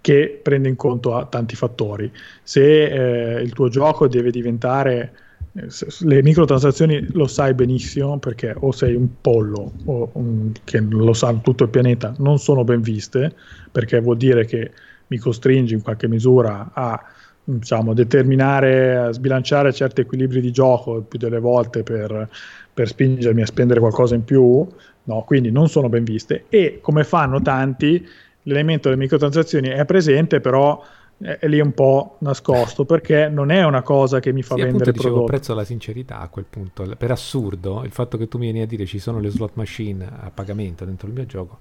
che 0.00 0.38
prende 0.40 0.68
in 0.68 0.76
conto 0.76 1.26
tanti 1.28 1.56
fattori. 1.56 2.08
Se 2.44 2.84
eh, 2.84 3.42
il 3.42 3.52
tuo 3.52 3.68
gioco 3.68 4.06
deve 4.06 4.30
diventare 4.30 5.12
eh, 5.54 5.66
le 6.02 6.22
microtransazioni 6.22 7.04
lo 7.14 7.26
sai 7.26 7.52
benissimo 7.52 8.20
perché 8.20 8.54
o 8.56 8.70
sei 8.70 8.94
un 8.94 9.08
pollo 9.20 9.72
o 9.86 10.10
um, 10.12 10.52
che 10.62 10.78
lo 10.78 11.12
sa 11.14 11.34
tutto 11.34 11.64
il 11.64 11.70
pianeta 11.70 12.14
non 12.18 12.38
sono 12.38 12.62
ben 12.62 12.80
viste 12.80 13.34
perché 13.72 13.98
vuol 13.98 14.18
dire 14.18 14.44
che 14.44 14.70
mi 15.08 15.18
costringi 15.18 15.74
in 15.74 15.82
qualche 15.82 16.06
misura 16.06 16.70
a 16.74 17.02
diciamo, 17.42 17.92
determinare, 17.92 18.96
a 18.96 19.12
sbilanciare 19.12 19.72
certi 19.72 20.02
equilibri 20.02 20.40
di 20.40 20.52
gioco 20.52 21.00
più 21.00 21.18
delle 21.18 21.40
volte 21.40 21.82
per, 21.82 22.28
per 22.72 22.86
spingermi 22.86 23.42
a 23.42 23.46
spendere 23.46 23.80
qualcosa 23.80 24.14
in 24.14 24.22
più 24.22 24.64
no? 25.08 25.24
quindi 25.24 25.50
non 25.50 25.68
sono 25.68 25.88
ben 25.88 26.04
viste 26.04 26.44
e 26.48 26.78
come 26.80 27.02
fanno 27.02 27.42
tanti 27.42 28.06
l'elemento 28.42 28.88
delle 28.88 29.00
microtransazioni 29.00 29.68
è 29.68 29.84
presente 29.84 30.40
però 30.40 30.82
è 31.18 31.48
lì 31.48 31.58
un 31.58 31.72
po' 31.72 32.16
nascosto 32.20 32.84
perché 32.86 33.28
non 33.28 33.50
è 33.50 33.64
una 33.64 33.82
cosa 33.82 34.20
che 34.20 34.32
mi 34.32 34.42
fa 34.42 34.54
sì, 34.54 34.62
vendere 34.62 34.90
appunto, 34.90 35.08
dicevo, 35.08 35.24
prezzo 35.24 35.54
la 35.54 35.64
sincerità 35.64 36.20
a 36.20 36.28
quel 36.28 36.44
punto 36.48 36.86
per 36.96 37.10
assurdo 37.10 37.82
il 37.84 37.90
fatto 37.90 38.16
che 38.16 38.28
tu 38.28 38.38
mi 38.38 38.44
vieni 38.44 38.62
a 38.62 38.66
dire 38.66 38.86
ci 38.86 38.98
sono 38.98 39.18
le 39.18 39.30
slot 39.30 39.52
machine 39.54 40.06
a 40.06 40.30
pagamento 40.32 40.84
dentro 40.84 41.08
il 41.08 41.14
mio 41.14 41.26
gioco 41.26 41.58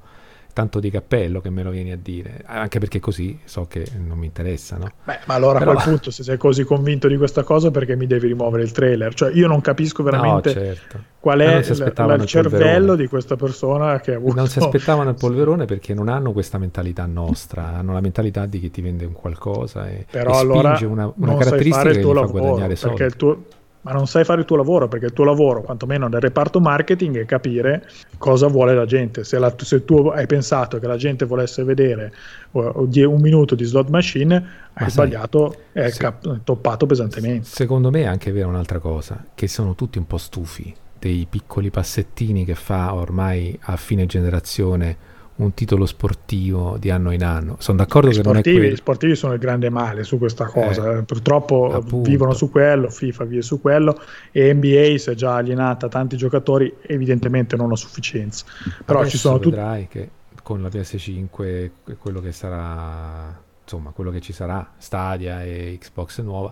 tanto 0.58 0.80
di 0.80 0.89
cappello 0.89 1.39
che 1.39 1.51
me 1.51 1.62
lo 1.62 1.70
vieni 1.70 1.91
a 1.91 1.99
dire, 2.01 2.41
anche 2.43 2.80
perché 2.80 2.99
così 2.99 3.38
so 3.43 3.68
che 3.68 3.86
non 4.03 4.18
mi 4.18 4.26
interessa, 4.26 4.78
no? 4.78 4.89
Beh, 5.03 5.20
ma 5.26 5.36
allora 5.36 5.60
Però... 5.60 5.70
a 5.70 5.74
quel 5.76 5.86
punto 5.86 6.10
se 6.10 6.24
sei 6.24 6.38
così 6.38 6.64
convinto 6.64 7.08
di 7.08 7.16
questa 7.16 7.43
cosa 7.43 7.70
perché 7.70 7.95
mi 7.95 8.08
devi 8.08 8.30
rimuovere 8.30 8.64
il 8.64 8.72
trailer? 8.72 9.14
Cioè 9.14 9.32
io 9.34 9.45
non 9.45 9.62
capisco 9.62 10.01
veramente 10.01 10.55
no, 10.55 10.60
certo. 10.60 10.99
qual 11.20 11.41
è 11.41 11.60
l- 11.60 12.20
il 12.20 12.26
cervello 12.26 12.95
di 12.95 13.05
questa 13.05 13.36
persona 13.36 13.99
che 13.99 14.14
ha 14.14 14.18
avuto... 14.18 14.34
Non 14.34 14.47
si 14.47 14.58
aspettavano 14.58 15.12
il 15.12 15.16
polverone 15.16 15.66
perché 15.66 15.93
non 15.93 16.08
hanno 16.08 16.32
questa 16.32 16.58
mentalità 16.58 17.05
nostra, 17.05 17.76
hanno 17.76 17.93
la 17.93 18.01
mentalità 18.01 18.47
di 18.47 18.60
chi 18.60 18.72
ti 18.72 18.82
vende 18.82 19.05
un 19.05 19.14
qualcosa 19.14 19.88
e, 19.88 20.08
Però 20.10 20.34
e 20.34 20.38
allora 20.39 20.76
una, 20.88 21.14
una 21.18 21.38
caratteristica 21.38 21.91
che 21.91 21.99
gli 21.99 22.14
fa 22.14 22.26
guadagnare 22.26 22.76
soldi. 22.76 22.95
Perché 22.95 23.14
il 23.14 23.16
tuo 23.16 23.43
ma 23.88 23.93
non 23.93 24.05
sai 24.05 24.25
fare 24.25 24.41
il 24.41 24.45
tuo 24.45 24.57
lavoro 24.57 24.89
perché 24.89 25.05
il 25.05 25.13
tuo 25.13 25.23
lavoro, 25.23 25.61
quantomeno 25.61 26.09
nel 26.09 26.19
reparto 26.19 26.59
marketing, 26.59 27.19
è 27.19 27.25
capire 27.25 27.88
cosa 28.17 28.47
vuole 28.47 28.75
la 28.75 28.85
gente. 28.85 29.23
Se, 29.23 29.39
la, 29.39 29.53
se 29.57 29.85
tu 29.85 30.07
hai 30.07 30.25
pensato 30.25 30.77
che 30.77 30.88
la 30.88 30.97
gente 30.97 31.23
volesse 31.23 31.63
vedere 31.63 32.11
un 32.51 33.21
minuto 33.21 33.55
di 33.55 33.63
slot 33.63 33.88
machine, 33.88 34.35
hai 34.73 34.83
Ma 34.83 34.89
sbagliato, 34.89 35.55
è 35.71 35.89
se, 35.89 35.99
cap- 35.99 36.41
toppato 36.43 36.85
pesantemente. 36.85 37.47
Secondo 37.47 37.89
me 37.89 38.01
è 38.01 38.05
anche 38.05 38.33
vera 38.33 38.47
un'altra 38.47 38.79
cosa, 38.79 39.23
che 39.33 39.47
sono 39.47 39.73
tutti 39.73 39.97
un 39.97 40.05
po' 40.05 40.17
stufi 40.17 40.75
dei 40.99 41.25
piccoli 41.29 41.69
passettini 41.69 42.43
che 42.43 42.55
fa 42.55 42.93
ormai 42.93 43.57
a 43.61 43.77
fine 43.77 44.05
generazione 44.05 44.97
un 45.38 45.53
titolo 45.53 45.85
sportivo 45.85 46.77
di 46.77 46.89
anno 46.89 47.11
in 47.11 47.23
anno. 47.23 47.55
Sono 47.59 47.77
d'accordo 47.77 48.09
I 48.09 48.13
che 48.13 48.19
sportivi, 48.19 48.47
non 48.47 48.55
è 48.55 48.59
quello. 48.59 48.73
I 48.73 48.77
sportivi 48.77 49.15
sono 49.15 49.33
il 49.33 49.39
grande 49.39 49.69
male 49.69 50.03
su 50.03 50.17
questa 50.17 50.45
cosa. 50.45 50.97
Eh, 50.97 51.03
Purtroppo 51.03 51.73
appunto. 51.73 52.09
vivono 52.09 52.33
su 52.33 52.49
quello, 52.49 52.89
FIFA 52.89 53.23
vive 53.25 53.41
su 53.41 53.61
quello 53.61 53.99
e 54.31 54.53
NBA 54.53 54.97
si 54.97 55.09
è 55.11 55.13
già 55.13 55.35
alienata 55.35 55.88
tanti 55.88 56.17
giocatori, 56.17 56.73
evidentemente 56.81 57.55
non 57.55 57.71
a 57.71 57.75
sufficienza. 57.75 58.45
Però 58.83 58.99
Adesso 58.99 59.15
ci 59.15 59.17
sono 59.21 59.39
tutti... 59.39 59.55
vedrai 59.55 59.88
che 59.88 60.09
con 60.41 60.61
la 60.61 60.69
PS5 60.69 61.71
quello 61.99 62.19
che 62.21 62.31
sarà, 62.31 63.38
insomma, 63.63 63.91
quello 63.91 64.11
che 64.11 64.21
ci 64.21 64.33
sarà, 64.33 64.73
Stadia 64.77 65.43
e 65.43 65.77
Xbox 65.79 66.21
nuova, 66.21 66.51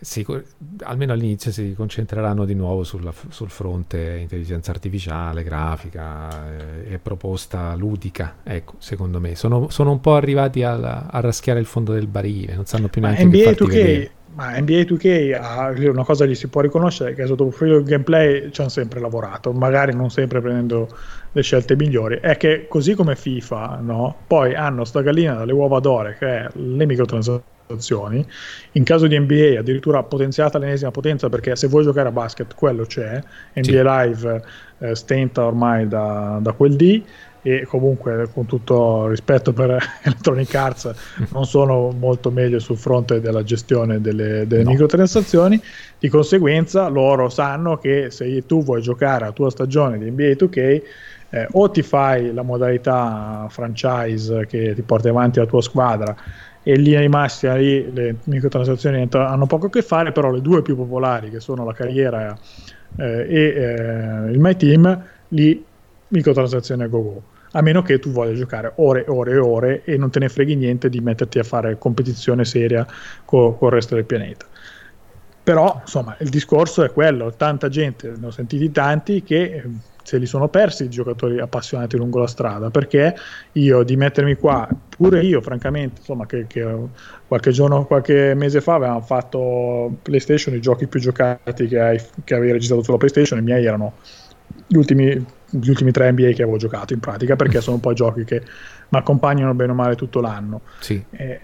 si- 0.00 0.26
almeno 0.82 1.12
all'inizio 1.12 1.50
si 1.52 1.74
concentreranno 1.74 2.44
di 2.44 2.54
nuovo 2.54 2.84
sulla- 2.84 3.12
sul 3.28 3.50
fronte 3.50 4.18
intelligenza 4.20 4.70
artificiale, 4.70 5.42
grafica 5.42 6.56
eh, 6.86 6.94
e 6.94 6.98
proposta 6.98 7.74
ludica. 7.74 8.36
Ecco, 8.42 8.74
secondo 8.78 9.20
me 9.20 9.34
sono, 9.34 9.68
sono 9.70 9.90
un 9.92 10.00
po' 10.00 10.14
arrivati 10.14 10.62
al- 10.62 10.84
a 10.84 11.20
raschiare 11.20 11.60
il 11.60 11.66
fondo 11.66 11.92
del 11.92 12.06
barile, 12.06 12.54
non 12.54 12.66
sanno 12.66 12.88
più 12.88 13.00
neanche 13.00 13.22
che 13.22 13.26
NBA 13.28 13.42
farti 13.44 13.64
2K, 13.64 13.68
vedere. 13.68 14.10
ma 14.34 14.58
NBA 14.58 14.84
2K 14.84 15.32
ha 15.40 15.68
una 15.90 16.04
cosa 16.04 16.26
gli 16.26 16.34
si 16.34 16.48
può 16.48 16.60
riconoscere 16.60 17.14
che 17.14 17.26
sotto 17.26 17.44
il 17.44 17.48
profilo 17.50 17.76
del 17.76 17.84
gameplay 17.84 18.50
ci 18.50 18.60
hanno 18.60 18.70
sempre 18.70 19.00
lavorato, 19.00 19.52
magari 19.52 19.94
non 19.94 20.10
sempre 20.10 20.40
prendendo 20.40 20.88
le 21.32 21.42
scelte 21.42 21.76
migliori. 21.76 22.18
È 22.20 22.36
che 22.36 22.66
così 22.68 22.94
come 22.94 23.16
FIFA, 23.16 23.78
no? 23.82 24.16
Poi 24.26 24.54
hanno 24.54 24.84
sta 24.84 25.00
gallina 25.02 25.34
dalle 25.34 25.52
uova 25.52 25.80
d'ore 25.80 26.16
che 26.18 26.26
è 26.26 26.48
le 26.54 26.86
microtransazioni. 26.86 27.52
In 28.72 28.84
caso 28.84 29.06
di 29.06 29.18
NBA 29.18 29.58
addirittura 29.58 30.02
potenziata 30.02 30.58
all'ennesima 30.58 30.90
potenza 30.90 31.28
perché 31.28 31.56
se 31.56 31.66
vuoi 31.68 31.84
giocare 31.84 32.08
a 32.08 32.12
basket 32.12 32.54
quello 32.54 32.84
c'è. 32.84 33.20
NBA 33.54 33.62
Sì. 33.62 33.70
Live 33.70 34.42
eh, 34.78 34.94
stenta 34.94 35.44
ormai 35.44 35.88
da, 35.88 36.38
da 36.42 36.52
quel 36.52 36.76
D 36.76 37.04
e 37.46 37.66
comunque 37.66 38.30
con 38.32 38.46
tutto 38.46 39.06
rispetto 39.08 39.52
per 39.52 39.76
Electronic 40.02 40.54
Arts 40.54 40.90
non 41.32 41.44
sono 41.44 41.90
molto 41.90 42.30
meglio 42.30 42.58
sul 42.58 42.78
fronte 42.78 43.20
della 43.20 43.42
gestione 43.42 44.00
delle, 44.00 44.46
delle 44.46 44.62
No. 44.62 44.70
microtransazioni 44.70 45.60
di 45.98 46.08
conseguenza 46.08 46.88
loro 46.88 47.28
sanno 47.28 47.76
che 47.76 48.10
se 48.10 48.46
tu 48.46 48.62
vuoi 48.62 48.80
giocare 48.80 49.26
la 49.26 49.32
tua 49.32 49.50
stagione 49.50 49.98
di 49.98 50.10
NBA 50.10 50.36
2K 50.42 50.82
eh, 51.30 51.48
o 51.52 51.70
ti 51.70 51.82
fai 51.82 52.32
la 52.32 52.42
modalità 52.42 53.46
franchise 53.50 54.46
che 54.46 54.72
ti 54.74 54.82
porti 54.82 55.08
avanti 55.08 55.38
la 55.38 55.46
tua 55.46 55.60
squadra 55.60 56.16
e 56.64 56.74
in 56.74 56.82
linea 56.82 57.00
di 57.00 57.08
massima 57.08 57.54
lì 57.54 57.92
le 57.92 58.20
microtransazioni 58.24 59.06
hanno 59.12 59.46
poco 59.46 59.66
a 59.66 59.70
che 59.70 59.82
fare 59.82 60.12
però 60.12 60.30
le 60.30 60.40
due 60.40 60.62
più 60.62 60.74
popolari 60.76 61.28
che 61.28 61.38
sono 61.38 61.62
la 61.64 61.74
carriera 61.74 62.36
eh, 62.96 63.26
e 63.28 63.38
eh, 63.38 64.30
il 64.30 64.38
My 64.40 64.56
Team 64.56 65.04
lì 65.28 65.64
microtransazioni 66.08 66.82
a 66.82 66.86
go 66.88 67.02
go 67.02 67.22
a 67.52 67.60
meno 67.60 67.82
che 67.82 67.98
tu 67.98 68.10
voglia 68.10 68.32
giocare 68.32 68.72
ore 68.76 69.04
e 69.04 69.10
ore 69.10 69.32
e 69.32 69.38
ore 69.38 69.84
e 69.84 69.96
non 69.98 70.10
te 70.10 70.18
ne 70.18 70.28
freghi 70.28 70.56
niente 70.56 70.88
di 70.88 71.00
metterti 71.00 71.38
a 71.38 71.44
fare 71.44 71.78
competizione 71.78 72.44
seria 72.44 72.86
co- 73.24 73.54
col 73.54 73.70
resto 73.70 73.94
del 73.94 74.06
pianeta. 74.06 74.48
Però, 75.42 75.78
insomma, 75.82 76.16
il 76.20 76.30
discorso 76.30 76.82
è 76.82 76.90
quello, 76.90 77.36
tanta 77.36 77.68
gente, 77.68 78.14
ne 78.16 78.26
ho 78.26 78.30
sentiti 78.30 78.70
tanti 78.70 79.22
che 79.22 79.62
se 80.04 80.18
li 80.18 80.26
sono 80.26 80.48
persi 80.48 80.84
i 80.84 80.90
giocatori 80.90 81.40
appassionati 81.40 81.96
lungo 81.96 82.20
la 82.20 82.26
strada, 82.26 82.70
perché 82.70 83.16
io 83.52 83.82
di 83.82 83.96
mettermi 83.96 84.34
qua, 84.34 84.68
pure 84.96 85.22
io 85.22 85.40
francamente, 85.40 86.00
insomma, 86.00 86.26
che, 86.26 86.46
che 86.46 86.64
qualche 87.26 87.50
giorno, 87.50 87.86
qualche 87.86 88.34
mese 88.34 88.60
fa 88.60 88.74
avevamo 88.74 89.00
fatto 89.00 89.96
PlayStation, 90.02 90.54
i 90.54 90.60
giochi 90.60 90.86
più 90.86 91.00
giocati 91.00 91.66
che, 91.66 91.80
hai, 91.80 92.00
che 92.22 92.34
avevi 92.34 92.52
registrato 92.52 92.82
sulla 92.82 92.98
PlayStation, 92.98 93.38
i 93.38 93.42
miei 93.42 93.64
erano 93.64 93.94
gli 94.66 94.76
ultimi, 94.76 95.24
gli 95.48 95.68
ultimi 95.68 95.90
tre 95.90 96.12
NBA 96.12 96.32
che 96.32 96.42
avevo 96.42 96.58
giocato 96.58 96.92
in 96.92 97.00
pratica, 97.00 97.34
perché 97.34 97.62
sono 97.62 97.78
poi 97.78 97.94
giochi 97.94 98.24
che 98.24 98.42
mi 98.88 98.98
accompagnano 98.98 99.54
bene 99.54 99.72
o 99.72 99.74
male 99.74 99.96
tutto 99.96 100.20
l'anno. 100.20 100.60
Sì. 100.80 101.02
Eh, 101.12 101.40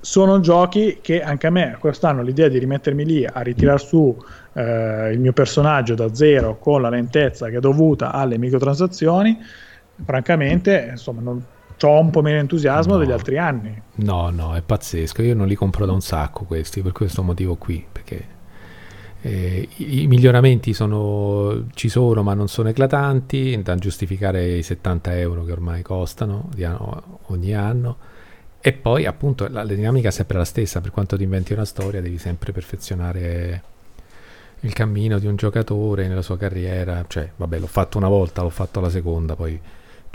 sono 0.00 0.40
giochi 0.40 0.98
che 1.00 1.22
anche 1.22 1.46
a 1.46 1.50
me 1.50 1.76
quest'anno 1.78 2.22
l'idea 2.22 2.48
di 2.48 2.58
rimettermi 2.58 3.04
lì 3.04 3.24
a 3.24 3.40
ritirare 3.40 3.78
su 3.78 4.16
eh, 4.52 5.10
il 5.12 5.20
mio 5.20 5.32
personaggio 5.32 5.94
da 5.94 6.14
zero 6.14 6.58
con 6.58 6.82
la 6.82 6.88
lentezza 6.88 7.48
che 7.48 7.56
è 7.56 7.60
dovuta 7.60 8.12
alle 8.12 8.38
microtransazioni, 8.38 9.38
francamente, 10.04 10.88
insomma, 10.90 11.20
non, 11.20 11.44
ho 11.80 12.00
un 12.00 12.10
po' 12.10 12.22
meno 12.22 12.38
entusiasmo 12.38 12.94
No. 12.94 12.98
degli 12.98 13.12
altri 13.12 13.38
anni. 13.38 13.80
No, 13.96 14.30
no, 14.30 14.54
è 14.54 14.62
pazzesco. 14.62 15.22
Io 15.22 15.34
non 15.34 15.46
li 15.46 15.54
compro 15.54 15.86
da 15.86 15.92
un 15.92 16.00
sacco 16.00 16.44
questi 16.44 16.82
per 16.82 16.92
questo 16.92 17.22
motivo 17.22 17.56
qui. 17.56 17.84
Perché 17.90 18.36
eh, 19.20 19.68
i, 19.76 20.02
i 20.02 20.06
miglioramenti 20.06 20.72
sono, 20.72 21.66
ci 21.74 21.88
sono, 21.88 22.22
ma 22.22 22.34
non 22.34 22.48
sono 22.48 22.68
eclatanti 22.68 23.60
da 23.62 23.74
giustificare 23.76 24.56
i 24.56 24.62
70 24.62 25.18
euro 25.18 25.44
che 25.44 25.52
ormai 25.52 25.82
costano 25.82 26.48
anno- 26.62 27.20
ogni 27.26 27.54
anno. 27.54 27.96
E 28.60 28.72
poi, 28.72 29.06
appunto, 29.06 29.46
la, 29.48 29.62
la 29.62 29.74
dinamica 29.74 30.08
è 30.08 30.10
sempre 30.12 30.38
la 30.38 30.44
stessa. 30.44 30.80
Per 30.80 30.90
quanto 30.90 31.16
ti 31.16 31.22
inventi 31.22 31.52
una 31.52 31.64
storia, 31.64 32.00
devi 32.00 32.18
sempre 32.18 32.52
perfezionare 32.52 33.62
il 34.60 34.72
cammino 34.72 35.18
di 35.18 35.26
un 35.26 35.36
giocatore 35.36 36.08
nella 36.08 36.22
sua 36.22 36.36
carriera. 36.36 37.04
Cioè, 37.06 37.32
vabbè, 37.36 37.58
l'ho 37.58 37.66
fatto 37.66 37.98
una 37.98 38.08
volta, 38.08 38.42
l'ho 38.42 38.50
fatto 38.50 38.80
la 38.80 38.90
seconda, 38.90 39.36
poi 39.36 39.60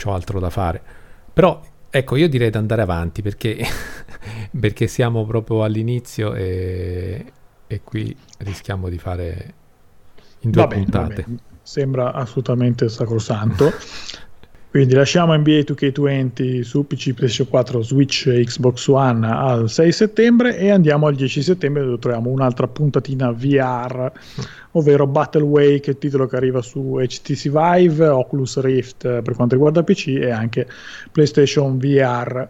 ho 0.04 0.14
altro 0.14 0.39
da 0.39 0.50
fare. 0.50 0.82
Però 1.32 1.62
ecco, 1.89 2.16
io 2.16 2.28
direi 2.28 2.50
di 2.50 2.58
andare 2.58 2.82
avanti 2.82 3.22
perché, 3.22 3.64
perché 4.60 4.88
siamo 4.88 5.26
proprio 5.26 5.64
all'inizio 5.64 6.34
e, 6.34 7.26
e 7.68 7.82
qui 7.84 8.16
rischiamo 8.39 8.89
di 8.89 8.98
fare 8.98 9.54
in 10.39 10.52
due 10.52 10.68
bene, 10.68 10.84
puntate. 10.84 11.26
Sembra 11.62 12.12
assolutamente 12.14 12.89
sacrosanto. 12.89 13.72
Quindi 14.74 14.96
lasciamo 14.96 15.36
NBA 15.38 15.60
2K20 15.60 16.62
su 16.62 16.88
PC, 16.88 17.14
PlayStation 17.14 17.48
4, 17.48 17.84
Switch 17.84 18.26
e 18.26 18.44
Xbox 18.44 18.88
One 18.88 19.28
al 19.28 19.70
6 19.70 19.92
settembre 19.92 20.58
e 20.58 20.72
andiamo 20.72 21.06
al 21.06 21.14
10 21.14 21.44
settembre 21.44 21.84
dove 21.84 22.00
troviamo 22.00 22.32
un'altra 22.32 22.68
puntatina 22.68 23.30
VR, 23.30 24.12
ovvero 24.74 25.06
Battle 25.06 25.44
Wake, 25.44 25.92
il 25.92 26.00
titolo 26.00 26.26
che 26.26 26.38
arriva 26.38 26.64
su 26.64 26.98
HTC 27.00 27.50
Vive, 27.50 28.08
Oculus 28.08 28.60
Rift 28.62 29.06
eh, 29.06 29.22
per 29.22 29.36
quanto 29.36 29.54
riguarda 29.54 29.84
PC 29.84 30.08
e 30.08 30.32
anche 30.32 30.68
PlayStation 31.12 31.78
VR. 31.78 32.48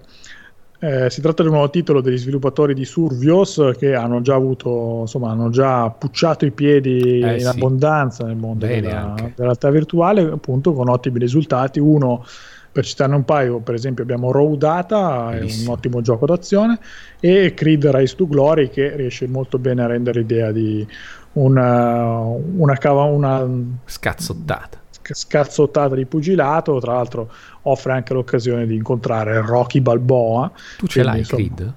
Eh, 0.83 1.09
si 1.09 1.21
tratta 1.21 1.43
di 1.43 1.47
un 1.47 1.53
nuovo 1.53 1.69
titolo 1.69 2.01
degli 2.01 2.17
sviluppatori 2.17 2.73
di 2.73 2.83
Survios 2.83 3.71
che 3.77 3.95
hanno 3.95 4.19
già 4.19 4.35
avuto, 4.35 4.97
insomma, 5.01 5.29
hanno 5.31 5.49
già 5.49 5.89
pucciato 5.89 6.43
i 6.45 6.51
piedi 6.51 7.21
Eh, 7.21 7.35
in 7.35 7.39
sì. 7.39 7.45
abbondanza 7.45 8.25
nel 8.25 8.35
mondo 8.35 8.65
Bene 8.65 8.81
della, 8.81 9.01
anche. 9.01 9.21
della 9.21 9.33
realtà 9.37 9.69
virtuale, 9.69 10.23
appunto 10.23 10.73
con 10.73 10.89
ottimi 10.89 11.19
risultati. 11.19 11.79
Uno, 11.79 12.25
per 12.69 12.83
citarne 12.83 13.15
un 13.15 13.23
paio, 13.23 13.59
per 13.59 13.75
esempio 13.75 14.03
abbiamo 14.03 14.29
Raw 14.33 14.57
Data, 14.57 15.31
è 15.31 15.39
un 15.39 15.67
ottimo 15.67 16.01
gioco 16.01 16.25
d'azione, 16.25 16.77
e 17.21 17.53
Creed 17.53 17.85
Rise 17.85 18.15
to 18.17 18.27
Glory 18.27 18.69
che 18.69 18.93
riesce 18.97 19.25
molto 19.25 19.57
bene 19.59 19.83
a 19.83 19.87
rendere 19.87 20.19
l'idea 20.19 20.51
di 20.51 20.85
una, 21.33 22.19
una, 22.19 22.75
cava- 22.75 23.03
una 23.03 23.47
Scazzottata. 23.85 24.81
Sc- 25.03 25.13
scazzottata 25.15 25.95
di 25.95 26.05
pugilato, 26.05 26.79
tra 26.79 26.93
l'altro 26.93 27.29
offre 27.63 27.91
anche 27.93 28.13
l'occasione 28.13 28.65
di 28.65 28.75
incontrare 28.75 29.41
Rocky 29.41 29.79
Balboa. 29.81 30.51
Tu 30.77 30.87
ce 30.87 31.03
l'hai, 31.03 31.19
insomma, 31.19 31.41
Creed? 31.43 31.73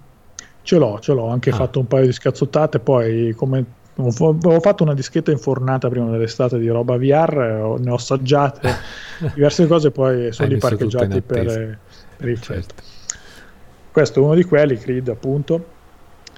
Ce 0.62 0.78
l'ho, 0.78 0.98
ce 1.00 1.12
l'ho, 1.12 1.28
anche 1.28 1.50
Ah. 1.50 1.54
fatto 1.54 1.78
un 1.80 1.86
paio 1.86 2.06
di 2.06 2.12
scazzottate, 2.12 2.78
poi 2.80 3.32
come 3.36 3.64
avevo 3.98 4.60
fatto 4.60 4.82
una 4.82 4.92
dischetta 4.94 5.30
infornata 5.30 5.88
prima 5.88 6.10
dell'estate 6.10 6.58
di 6.58 6.68
roba 6.68 6.96
VR, 6.98 7.60
ho- 7.62 7.78
ne 7.78 7.90
ho 7.90 7.94
assaggiate 7.94 8.68
diverse 9.34 9.66
cose, 9.66 9.90
poi 9.90 10.32
sono 10.32 10.48
lì 10.48 10.58
parcheggiati 10.58 11.20
per, 11.22 11.78
per 12.16 12.28
il. 12.28 12.40
Certo. 12.40 12.74
Questo 13.92 14.20
è 14.20 14.22
uno 14.22 14.34
di 14.34 14.44
quelli, 14.44 14.76
Creed 14.76 15.08
appunto. 15.08 15.74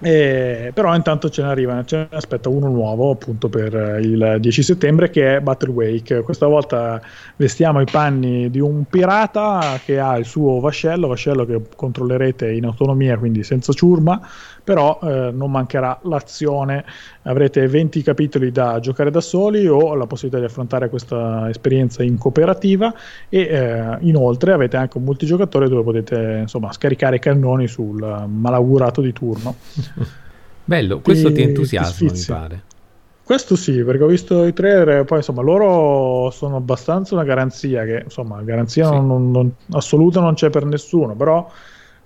E- 0.00 0.70
però 0.72 0.94
intanto 0.94 1.28
ce 1.28 1.42
ne 1.42 1.48
arriva, 1.48 1.84
ce 1.84 1.96
ne 1.96 2.08
aspetta 2.10 2.48
uno 2.48 2.68
nuovo 2.68 3.10
appunto 3.10 3.48
per 3.48 3.74
eh, 3.74 4.00
il 4.00 4.36
10 4.38 4.62
settembre 4.62 5.10
che 5.10 5.36
è 5.36 5.40
Battle 5.40 5.72
Wake. 5.72 6.22
Questa 6.22 6.46
volta 6.46 7.00
vestiamo 7.36 7.80
i 7.80 7.86
panni 7.90 8.48
di 8.48 8.60
un 8.60 8.84
pirata 8.84 9.80
che 9.84 9.98
ha 9.98 10.16
il 10.16 10.24
suo 10.24 10.60
vascello, 10.60 11.08
vascello 11.08 11.44
che 11.44 11.60
controllerete 11.74 12.50
in 12.52 12.64
autonomia, 12.64 13.18
quindi 13.18 13.42
senza 13.42 13.72
ciurma, 13.72 14.20
però 14.68 14.98
eh, 15.02 15.30
non 15.32 15.50
mancherà 15.50 15.98
l'azione. 16.02 16.84
Avrete 17.22 17.66
20 17.66 18.02
capitoli 18.02 18.52
da 18.52 18.78
giocare 18.80 19.10
da 19.10 19.22
soli 19.22 19.66
o 19.66 19.94
la 19.94 20.04
possibilità 20.04 20.38
di 20.40 20.44
affrontare 20.44 20.90
questa 20.90 21.48
esperienza 21.48 22.02
in 22.02 22.18
cooperativa 22.18 22.92
e 23.30 23.40
eh, 23.40 23.96
inoltre 24.00 24.52
avete 24.52 24.76
anche 24.76 24.98
un 24.98 25.04
multigiocatore 25.04 25.70
dove 25.70 25.82
potete 25.82 26.40
insomma 26.42 26.70
scaricare 26.70 27.18
cannoni 27.18 27.66
sul 27.66 28.26
malaugurato 28.28 29.00
di 29.00 29.12
turno. 29.14 29.54
Bello, 30.66 31.00
questo 31.00 31.28
Ti- 31.28 31.34
ti 31.34 31.40
entusiasma, 31.40 32.10
ti 32.10 32.18
mi 32.18 32.24
pare. 32.26 32.62
Questo 33.24 33.56
sì, 33.56 33.82
perché 33.84 34.02
ho 34.02 34.06
visto 34.06 34.44
i 34.44 34.52
trailer, 34.52 35.00
e 35.00 35.04
poi 35.04 35.18
insomma 35.18 35.40
loro 35.40 36.28
sono 36.30 36.56
abbastanza 36.56 37.14
una 37.14 37.24
garanzia, 37.24 37.84
che 37.84 38.02
insomma 38.04 38.42
garanzia 38.42 38.84
Sì. 38.86 38.94
non- 38.96 39.30
non- 39.30 39.50
assoluta 39.72 40.20
non 40.20 40.34
c'è 40.34 40.50
per 40.50 40.66
nessuno, 40.66 41.14
però 41.14 41.50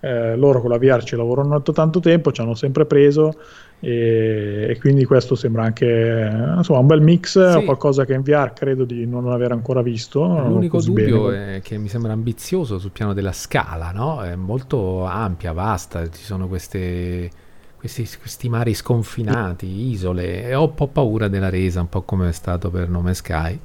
eh, 0.04 0.34
loro 0.34 0.60
con 0.60 0.70
la 0.70 0.78
VR 0.78 1.04
ci 1.04 1.14
lavorano 1.14 1.60
da 1.60 1.72
tanto 1.72 2.00
tempo, 2.00 2.32
ci 2.32 2.40
hanno 2.40 2.54
sempre 2.54 2.86
preso 2.86 3.36
e, 3.78 4.66
e 4.68 4.78
quindi 4.80 5.04
questo 5.04 5.36
sembra 5.36 5.62
anche 5.62 6.28
insomma, 6.56 6.80
un 6.80 6.86
bel 6.86 7.00
mix, 7.00 7.58
sì. 7.58 7.64
qualcosa 7.64 8.04
che 8.04 8.12
in 8.12 8.22
VR 8.22 8.52
credo 8.52 8.84
di 8.84 9.06
non 9.06 9.30
aver 9.30 9.52
ancora 9.52 9.80
visto. 9.80 10.24
L'unico 10.24 10.82
dubbio 10.82 11.28
bene. 11.28 11.56
è 11.56 11.62
che 11.62 11.78
mi 11.78 11.86
sembra 11.86 12.12
ambizioso 12.12 12.80
sul 12.80 12.90
piano 12.90 13.12
della 13.12 13.30
scala, 13.30 13.92
no? 13.92 14.22
è 14.22 14.34
molto 14.34 15.04
ampia, 15.04 15.52
vasta, 15.52 16.10
ci 16.10 16.24
sono 16.24 16.48
queste, 16.48 17.30
questi, 17.76 18.08
questi, 18.18 18.48
mari 18.48 18.74
sconfinati, 18.74 19.90
isole 19.90 20.48
e 20.48 20.54
ho 20.56 20.64
un 20.64 20.74
po' 20.74 20.88
paura 20.88 21.28
della 21.28 21.48
resa, 21.48 21.80
un 21.80 21.88
po' 21.88 22.02
come 22.02 22.28
è 22.28 22.32
stato 22.32 22.70
per 22.70 22.88
Nome 22.88 23.14
Sky, 23.14 23.56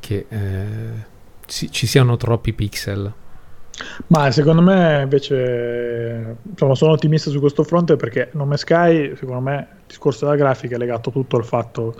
che 0.00 0.26
eh, 0.28 1.12
ci, 1.46 1.70
ci 1.70 1.86
siano 1.86 2.16
troppi 2.16 2.52
pixel 2.52 3.22
ma 4.08 4.30
secondo 4.30 4.62
me 4.62 5.02
invece 5.02 6.36
insomma, 6.48 6.74
sono 6.74 6.92
ottimista 6.92 7.30
su 7.30 7.40
questo 7.40 7.64
fronte 7.64 7.96
perché 7.96 8.30
Nome 8.32 8.56
Sky, 8.56 9.16
secondo 9.16 9.40
me, 9.40 9.68
il 9.78 9.84
discorso 9.86 10.24
della 10.24 10.36
grafica 10.36 10.76
è 10.76 10.78
legato 10.78 11.10
tutto 11.10 11.36
al 11.36 11.44
fatto 11.44 11.94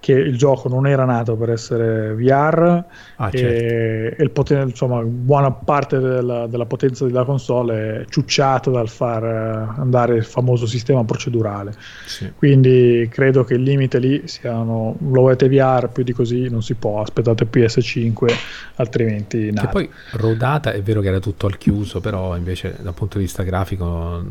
che 0.00 0.12
il 0.12 0.36
gioco 0.36 0.68
non 0.68 0.86
era 0.86 1.04
nato 1.04 1.36
per 1.36 1.50
essere 1.50 2.14
VR 2.14 2.84
ah, 3.16 3.28
e, 3.30 3.36
certo. 3.36 4.20
e 4.20 4.22
il 4.22 4.30
poten- 4.30 4.68
insomma, 4.68 5.02
buona 5.02 5.50
parte 5.50 5.98
della, 5.98 6.46
della, 6.46 6.66
potenza 6.66 7.04
della 7.04 7.24
console 7.24 8.00
è 8.00 8.04
ciucciata 8.08 8.70
dal 8.70 8.88
far 8.88 9.24
eh, 9.24 9.80
andare 9.80 10.16
il 10.16 10.24
famoso 10.24 10.66
sistema 10.66 11.04
procedurale. 11.04 11.74
Sì. 12.06 12.32
Quindi 12.36 13.08
credo 13.10 13.44
che 13.44 13.54
il 13.54 13.62
limite 13.62 13.98
lì 13.98 14.22
siano 14.26 14.96
lo 14.98 15.20
volete 15.20 15.48
VR 15.48 15.88
più 15.88 16.04
di 16.04 16.12
così 16.12 16.48
non 16.48 16.62
si 16.62 16.74
può, 16.74 17.00
aspettate 17.00 17.48
PS5 17.50 18.32
altrimenti 18.76 19.50
nada. 19.50 19.62
Che 19.62 19.72
poi 19.72 19.90
rodata 20.12 20.72
è 20.72 20.82
vero 20.82 21.00
che 21.00 21.08
era 21.08 21.18
tutto 21.18 21.46
al 21.46 21.58
chiuso, 21.58 22.00
però 22.00 22.36
invece 22.36 22.76
dal 22.80 22.94
punto 22.94 23.18
di 23.18 23.24
vista 23.24 23.42
grafico 23.42 24.22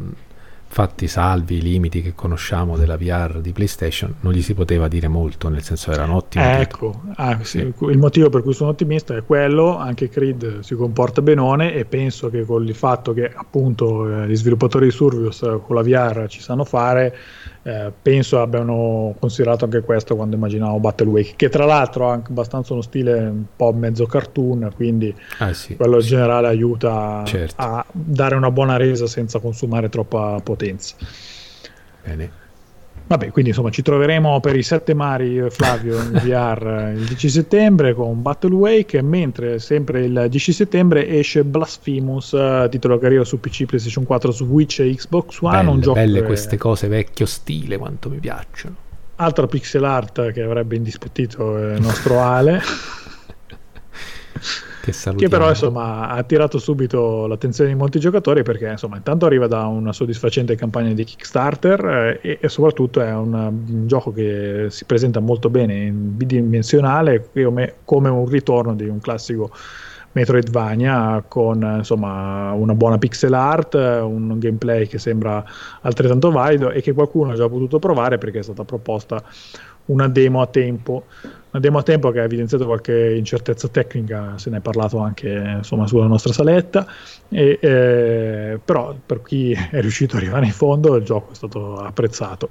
fatti 0.67 1.07
salvi 1.07 1.57
i 1.57 1.61
limiti 1.61 2.01
che 2.01 2.13
conosciamo 2.13 2.77
della 2.77 2.97
VR 2.97 3.39
di 3.39 3.51
PlayStation, 3.51 4.13
non 4.19 4.33
gli 4.33 4.41
si 4.41 4.53
poteva 4.53 4.87
dire 4.87 5.07
molto, 5.07 5.49
nel 5.49 5.63
senso 5.63 5.91
era 5.91 6.03
un 6.03 6.11
ottimo. 6.11 6.43
Eh, 6.43 6.59
ecco, 6.59 7.01
ah, 7.15 7.39
sì, 7.43 7.59
il 7.59 7.97
motivo 7.97 8.29
per 8.29 8.43
cui 8.43 8.53
sono 8.53 8.69
ottimista 8.69 9.15
è 9.15 9.23
quello, 9.23 9.77
anche 9.77 10.09
Creed 10.09 10.59
si 10.59 10.75
comporta 10.75 11.21
benone 11.21 11.73
e 11.73 11.85
penso 11.85 12.29
che 12.29 12.45
con 12.45 12.63
il 12.65 12.75
fatto 12.75 13.13
che 13.13 13.31
appunto 13.33 14.23
eh, 14.23 14.27
gli 14.27 14.35
sviluppatori 14.35 14.85
di 14.85 14.91
Survios 14.91 15.39
con 15.39 15.75
la 15.75 15.81
VR 15.81 16.27
ci 16.27 16.41
sanno 16.41 16.63
fare, 16.63 17.15
eh, 17.67 17.91
penso 18.01 18.39
abbiano 18.39 19.13
considerato 19.19 19.65
anche 19.65 19.81
questo 19.81 20.15
quando 20.15 20.37
immaginavo 20.37 20.79
Battle 20.79 21.09
Wake, 21.09 21.33
che 21.35 21.49
tra 21.49 21.65
l'altro 21.65 22.07
ha 22.07 22.13
anche 22.13 22.31
abbastanza 22.31 22.71
uno 22.71 22.81
stile 22.81 23.19
un 23.19 23.43
po' 23.53 23.73
mezzo 23.73 24.05
cartoon, 24.05 24.71
quindi 24.73 25.13
ah, 25.39 25.51
sì, 25.51 25.75
quello 25.75 25.99
sì. 25.99 26.13
in 26.13 26.15
generale 26.15 26.47
aiuta 26.47 27.23
certo. 27.25 27.55
a 27.57 27.85
dare 27.91 28.35
una 28.35 28.51
buona 28.51 28.77
resa 28.77 29.05
senza 29.05 29.39
consumare 29.39 29.89
troppa 29.89 30.39
potenza. 30.41 30.95
Bene. 32.05 32.45
Vabbè, 33.07 33.31
quindi 33.31 33.51
insomma 33.51 33.69
ci 33.69 33.81
troveremo 33.81 34.41
per 34.41 34.57
i 34.57 34.63
sette 34.63 34.93
mari 34.93 35.41
Flavio 35.49 35.97
in 36.01 36.11
VR 36.21 36.91
il 36.93 37.05
10 37.05 37.29
settembre 37.29 37.93
con 37.93 38.21
Battle 38.21 38.53
Wake, 38.53 39.01
mentre 39.01 39.59
sempre 39.59 40.03
il 40.03 40.25
10 40.29 40.51
settembre 40.51 41.07
esce 41.07 41.45
Blasphemous, 41.45 42.35
titolo 42.69 42.99
che 42.99 43.05
arriva 43.05 43.23
su 43.23 43.39
PC, 43.39 43.63
PlayStation 43.63 44.03
4, 44.03 44.31
Switch 44.31 44.79
e 44.79 44.93
Xbox 44.93 45.39
One. 45.39 45.57
Belle, 45.57 45.69
un 45.69 45.79
gioco 45.79 45.99
belle 45.99 46.23
queste 46.23 46.57
cose 46.57 46.89
vecchio 46.89 47.25
stile, 47.25 47.77
quanto 47.77 48.09
mi 48.09 48.17
piacciono. 48.17 48.75
Altro 49.15 49.47
pixel 49.47 49.85
art 49.85 50.33
che 50.33 50.41
avrebbe 50.41 50.75
indispettito 50.75 51.57
il 51.57 51.81
nostro 51.81 52.21
Ale. 52.21 52.61
che, 54.91 55.15
che 55.15 55.27
però 55.27 55.49
insomma, 55.49 56.07
ha 56.07 56.15
attirato 56.15 56.57
subito 56.59 57.27
l'attenzione 57.27 57.71
di 57.71 57.75
molti 57.75 57.99
giocatori 57.99 58.43
perché 58.43 58.69
insomma, 58.69 58.95
intanto 58.95 59.25
arriva 59.25 59.47
da 59.47 59.65
una 59.65 59.91
soddisfacente 59.91 60.55
campagna 60.55 60.93
di 60.93 61.03
Kickstarter 61.03 61.85
eh, 61.85 62.19
e, 62.21 62.37
e, 62.41 62.49
soprattutto 62.49 63.01
è 63.01 63.13
un, 63.13 63.33
un, 63.33 63.87
gioco 63.87 64.11
che 64.13 64.67
si 64.69 64.85
presenta 64.85 65.19
molto 65.19 65.49
bene 65.49 65.75
in 65.75 66.15
bidimensionale 66.15 67.29
come, 67.33 67.75
come 67.83 68.09
un 68.09 68.27
ritorno 68.27 68.75
di 68.75 68.87
un 68.87 68.99
classico 68.99 69.51
Metroidvania 70.13 71.23
con 71.27 71.75
insomma 71.77 72.51
una 72.53 72.73
buona 72.73 72.97
pixel 72.97 73.33
art, 73.33 73.75
un 73.75 74.39
gameplay 74.39 74.87
che 74.87 74.97
sembra 74.97 75.43
altrettanto 75.81 76.31
valido 76.31 76.71
e 76.71 76.81
che 76.81 76.93
qualcuno 76.93 77.31
ha 77.31 77.35
già 77.35 77.47
potuto 77.47 77.77
provare 77.77 78.17
perché 78.17 78.39
è 78.39 78.43
stata 78.43 78.63
proposta 78.63 79.21
una 79.87 80.07
demo 80.07 80.41
a 80.41 80.47
tempo 80.47 81.03
una 81.49 81.61
demo 81.61 81.77
a 81.77 81.83
tempo 81.83 82.11
che 82.11 82.19
ha 82.19 82.23
evidenziato 82.23 82.65
qualche 82.65 83.15
incertezza 83.15 83.67
tecnica, 83.67 84.37
se 84.37 84.49
ne 84.49 84.57
è 84.57 84.59
parlato 84.59 84.99
anche 84.99 85.29
insomma, 85.57 85.87
sulla 85.87 86.05
nostra 86.05 86.33
saletta, 86.33 86.85
e, 87.29 87.57
eh, 87.61 88.59
però 88.63 88.95
per 89.05 89.21
chi 89.21 89.51
è 89.71 89.79
riuscito 89.81 90.15
ad 90.15 90.23
arrivare 90.23 90.45
in 90.45 90.51
fondo 90.51 90.95
il 90.95 91.03
gioco 91.03 91.31
è 91.31 91.35
stato 91.35 91.77
apprezzato. 91.77 92.49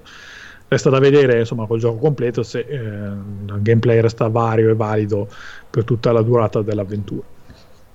Resta 0.68 0.91
da 0.91 0.99
vedere 0.99 1.39
insomma 1.39 1.66
col 1.66 1.78
gioco 1.78 1.99
completo 1.99 2.43
se 2.43 2.61
eh, 2.61 2.76
il 2.76 3.59
gameplay 3.61 4.01
resta 4.01 4.26
vario 4.28 4.68
e 4.70 4.74
valido 4.74 5.28
per 5.70 5.84
tutta 5.84 6.11
la 6.11 6.22
durata 6.22 6.61
dell'avventura. 6.62 7.24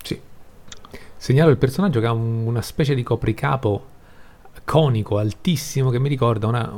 Sì. 0.01 0.17
Segnalo 1.17 1.49
il 1.49 1.57
personaggio 1.57 1.99
che 1.99 2.05
ha 2.05 2.13
un, 2.13 2.47
una 2.47 2.61
specie 2.61 2.95
di 2.95 3.03
copricapo 3.03 3.85
conico, 4.63 5.17
altissimo, 5.17 5.89
che 5.89 5.99
mi 5.99 6.09
ricorda 6.09 6.47
una, 6.47 6.71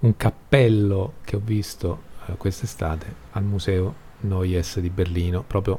un 0.00 0.16
cappello 0.16 1.14
che 1.24 1.36
ho 1.36 1.40
visto 1.42 2.02
eh, 2.26 2.36
quest'estate 2.36 3.14
al 3.32 3.44
museo 3.44 3.94
Noyes 4.20 4.80
di 4.80 4.90
Berlino, 4.90 5.42
proprio 5.46 5.78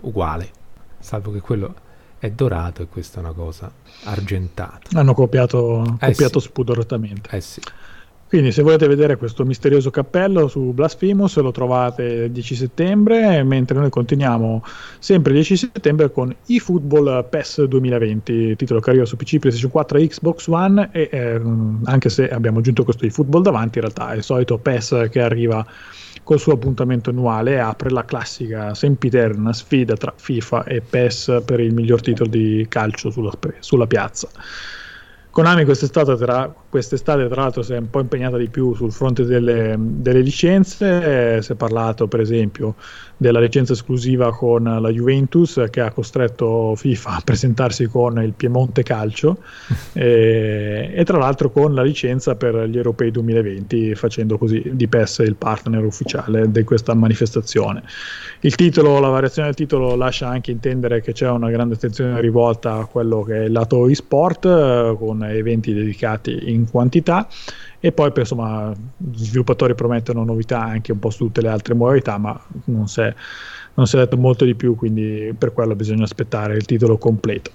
uguale, 0.00 0.50
salvo 0.98 1.32
che 1.32 1.40
quello 1.40 1.74
è 2.18 2.30
dorato 2.30 2.82
e 2.82 2.86
questa 2.86 3.18
è 3.18 3.22
una 3.22 3.32
cosa 3.32 3.70
argentata. 4.04 4.98
Hanno 4.98 5.14
copiato, 5.14 5.82
eh 6.00 6.10
copiato 6.10 6.40
sì. 6.40 6.46
spudoratamente. 6.46 7.36
Eh 7.36 7.40
sì. 7.40 7.60
Quindi 8.28 8.50
se 8.50 8.62
volete 8.62 8.88
vedere 8.88 9.16
questo 9.16 9.44
misterioso 9.44 9.90
cappello 9.90 10.48
su 10.48 10.72
Blasphemous 10.72 11.36
lo 11.36 11.52
trovate 11.52 12.02
il 12.02 12.30
10 12.32 12.54
settembre, 12.56 13.44
mentre 13.44 13.78
noi 13.78 13.88
continuiamo 13.88 14.64
sempre 14.98 15.30
il 15.30 15.38
10 15.38 15.56
settembre 15.56 16.10
con 16.10 16.34
eFootball 16.46 17.28
PES 17.28 17.64
2020, 17.64 18.56
titolo 18.56 18.80
che 18.80 18.90
arriva 18.90 19.04
su 19.04 19.14
PC, 19.14 19.38
PlayStation 19.38 19.70
4 19.70 19.98
e 19.98 20.08
Xbox 20.08 20.46
One 20.48 20.88
e 20.90 21.08
eh, 21.12 21.40
anche 21.84 22.08
se 22.08 22.28
abbiamo 22.28 22.58
aggiunto 22.58 22.82
questo 22.82 23.06
eFootball 23.06 23.42
davanti, 23.42 23.78
in 23.78 23.84
realtà 23.84 24.12
è 24.12 24.16
il 24.16 24.24
solito 24.24 24.58
PES 24.58 25.06
che 25.08 25.20
arriva 25.20 25.64
col 26.24 26.40
suo 26.40 26.54
appuntamento 26.54 27.10
annuale 27.10 27.52
e 27.52 27.58
apre 27.58 27.90
la 27.90 28.04
classica 28.04 28.74
sempiterna 28.74 29.52
sfida 29.52 29.94
tra 29.94 30.12
FIFA 30.16 30.64
e 30.64 30.80
PES 30.80 31.42
per 31.44 31.60
il 31.60 31.72
miglior 31.72 32.00
titolo 32.00 32.28
di 32.28 32.66
calcio 32.68 33.10
sulla, 33.10 33.30
sulla 33.60 33.86
piazza. 33.86 34.28
Konami 35.36 35.66
quest'estate 35.66 36.16
tra, 36.16 36.50
quest'estate 36.70 37.28
tra 37.28 37.42
l'altro 37.42 37.60
si 37.60 37.74
è 37.74 37.76
un 37.76 37.90
po' 37.90 38.00
impegnata 38.00 38.38
di 38.38 38.48
più 38.48 38.72
sul 38.72 38.90
fronte 38.90 39.26
delle, 39.26 39.76
delle 39.78 40.20
licenze, 40.20 41.42
si 41.42 41.52
è 41.52 41.54
parlato 41.54 42.08
per 42.08 42.20
esempio 42.20 42.74
della 43.16 43.40
licenza 43.40 43.72
esclusiva 43.72 44.34
con 44.34 44.62
la 44.64 44.90
Juventus 44.90 45.64
che 45.70 45.80
ha 45.80 45.90
costretto 45.90 46.74
FIFA 46.76 47.10
a 47.10 47.22
presentarsi 47.24 47.86
con 47.86 48.22
il 48.22 48.32
Piemonte 48.32 48.82
Calcio 48.82 49.38
e, 49.94 50.92
e, 50.94 51.04
tra 51.04 51.16
l'altro 51.16 51.50
con 51.50 51.74
la 51.74 51.82
licenza 51.82 52.34
per 52.34 52.68
gli 52.68 52.76
Europei 52.76 53.10
2020 53.10 53.94
facendo 53.94 54.36
così 54.36 54.62
di 54.72 54.86
PES 54.86 55.18
il 55.18 55.36
partner 55.36 55.84
ufficiale 55.84 56.50
di 56.50 56.64
questa 56.64 56.94
manifestazione. 56.94 57.82
Il 58.40 58.54
titolo, 58.54 59.00
la 59.00 59.08
variazione 59.08 59.48
del 59.48 59.56
titolo 59.56 59.94
lascia 59.96 60.28
anche 60.28 60.50
intendere 60.50 61.00
che 61.00 61.12
c'è 61.12 61.28
una 61.28 61.50
grande 61.50 61.74
attenzione 61.74 62.20
rivolta 62.20 62.74
a 62.74 62.84
quello 62.84 63.22
che 63.22 63.36
è 63.36 63.44
il 63.44 63.52
lato 63.52 63.88
e-sport 63.88 64.44
eh, 64.44 64.94
con 64.98 65.24
eventi 65.24 65.72
dedicati 65.72 66.52
in 66.52 66.68
quantità 66.70 67.26
e 67.80 67.92
poi 67.92 68.10
insomma 68.14 68.72
gli 68.96 69.24
sviluppatori 69.24 69.74
promettono 69.74 70.24
novità 70.24 70.62
anche 70.62 70.92
un 70.92 70.98
po' 70.98 71.10
su 71.10 71.26
tutte 71.26 71.42
le 71.42 71.48
altre 71.48 71.74
modalità 71.74 72.18
ma 72.18 72.38
non 72.64 72.88
si 72.88 73.00
è, 73.00 73.14
non 73.74 73.86
si 73.86 73.96
è 73.96 73.98
detto 74.00 74.16
molto 74.16 74.44
di 74.44 74.54
più 74.54 74.74
quindi 74.74 75.34
per 75.36 75.52
quello 75.52 75.74
bisogna 75.74 76.04
aspettare 76.04 76.54
il 76.54 76.64
titolo 76.64 76.98
completo. 76.98 77.50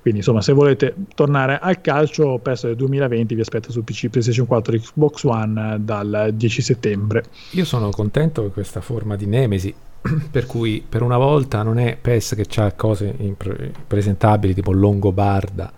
Quindi 0.00 0.20
insomma 0.20 0.40
se 0.40 0.54
volete 0.54 0.94
tornare 1.14 1.58
al 1.60 1.82
calcio 1.82 2.38
PES 2.38 2.66
del 2.66 2.76
2020 2.76 3.34
vi 3.34 3.40
aspetta 3.42 3.70
su 3.70 3.84
PC 3.84 4.08
PlayStation 4.08 4.46
4 4.46 4.78
Xbox 4.78 5.24
One 5.24 5.76
dal 5.80 6.30
10 6.32 6.62
settembre. 6.62 7.24
Io 7.50 7.66
sono 7.66 7.90
contento 7.90 8.42
di 8.42 8.50
questa 8.50 8.80
forma 8.80 9.16
di 9.16 9.26
Nemesi 9.26 9.74
per 10.30 10.46
cui 10.46 10.82
per 10.88 11.02
una 11.02 11.18
volta 11.18 11.62
non 11.62 11.78
è 11.78 11.98
PES 12.00 12.34
che 12.34 12.60
ha 12.62 12.72
cose 12.72 13.14
impresentabili 13.18 14.54
tipo 14.54 14.72
Longobarda 14.72 15.70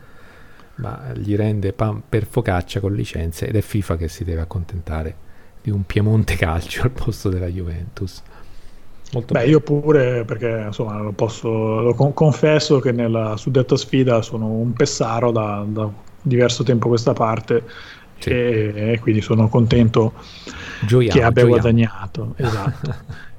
ma 0.83 1.13
gli 1.15 1.37
rende 1.37 1.73
pan 1.73 2.03
per 2.09 2.27
focaccia 2.27 2.81
con 2.81 2.93
licenze 2.93 3.47
ed 3.47 3.55
è 3.55 3.61
FIFA 3.61 3.97
che 3.97 4.09
si 4.09 4.25
deve 4.25 4.41
accontentare 4.41 5.15
di 5.63 5.71
un 5.71 5.85
Piemonte 5.87 6.35
calcio 6.35 6.83
al 6.83 6.91
posto 6.91 7.29
della 7.29 7.47
Juventus. 7.47 8.21
Molto 9.13 9.33
Beh, 9.33 9.41
bene. 9.41 9.51
io 9.51 9.61
pure, 9.61 10.25
perché 10.25 10.65
insomma 10.67 10.99
lo, 10.99 11.13
posso, 11.13 11.81
lo 11.81 11.95
con- 11.95 12.13
confesso 12.13 12.81
che 12.81 12.91
nella 12.91 13.37
suddetta 13.37 13.77
sfida 13.77 14.23
sono 14.23 14.47
un 14.47 14.73
pessaro 14.73 15.31
da, 15.31 15.65
da 15.67 15.89
diverso 16.21 16.65
tempo 16.65 16.87
a 16.87 16.89
questa 16.89 17.13
parte 17.13 17.63
sì. 18.19 18.31
e, 18.31 18.73
e, 18.75 18.99
quindi 19.01 19.21
sono 19.21 19.49
contento 19.49 20.15
gioiamo, 20.81 21.13
che 21.13 21.23
abbia 21.23 21.43
gioiamo. 21.43 21.61
guadagnato. 21.61 22.35
Esatto. 22.37 22.95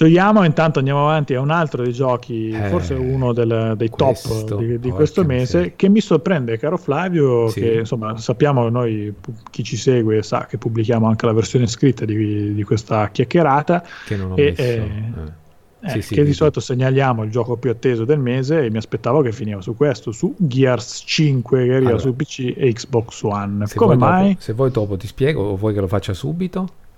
Giochiamo, 0.00 0.44
intanto 0.44 0.78
andiamo 0.78 1.02
avanti 1.02 1.34
a 1.34 1.40
un 1.42 1.50
altro 1.50 1.82
dei 1.82 1.92
giochi, 1.92 2.48
eh, 2.48 2.68
forse 2.70 2.94
uno 2.94 3.34
del, 3.34 3.74
dei 3.76 3.90
questo, 3.90 4.44
top 4.46 4.58
di, 4.58 4.78
di 4.78 4.88
questo 4.88 5.24
mese, 5.26 5.56
miseria. 5.58 5.72
che 5.76 5.88
mi 5.90 6.00
sorprende, 6.00 6.56
caro 6.56 6.78
Flavio, 6.78 7.48
sì. 7.48 7.60
che 7.60 7.72
insomma 7.80 8.16
sappiamo 8.16 8.66
noi, 8.70 9.12
chi 9.50 9.62
ci 9.62 9.76
segue 9.76 10.22
sa 10.22 10.46
che 10.46 10.56
pubblichiamo 10.56 11.06
anche 11.06 11.26
la 11.26 11.34
versione 11.34 11.66
scritta 11.66 12.06
di, 12.06 12.54
di 12.54 12.62
questa 12.64 13.10
chiacchierata. 13.10 13.84
Che 14.06 14.16
non 14.16 14.32
ho 14.32 14.36
e, 14.38 14.54
messo. 14.56 14.62
Eh, 14.62 15.38
eh, 15.82 15.90
sì, 15.90 16.00
sì, 16.00 16.14
che 16.14 16.24
di 16.24 16.32
solito 16.32 16.60
segnaliamo 16.60 17.22
il 17.22 17.30
gioco 17.30 17.58
più 17.58 17.68
atteso 17.68 18.06
del 18.06 18.20
mese 18.20 18.64
e 18.64 18.70
mi 18.70 18.78
aspettavo 18.78 19.20
che 19.20 19.32
finiva 19.32 19.60
su 19.60 19.76
questo, 19.76 20.12
su 20.12 20.34
Gears 20.38 21.02
5 21.04 21.58
che 21.58 21.74
arriva 21.74 21.90
allora, 21.90 21.98
su 21.98 22.16
PC 22.16 22.54
e 22.56 22.72
Xbox 22.72 23.22
One. 23.22 23.66
Come 23.74 23.96
mai? 23.96 24.28
Dopo, 24.28 24.40
se 24.40 24.52
vuoi 24.54 24.70
dopo 24.70 24.96
ti 24.96 25.06
spiego 25.06 25.42
o 25.42 25.56
vuoi 25.56 25.74
che 25.74 25.80
lo 25.80 25.88
faccia 25.88 26.14
subito? 26.14 26.88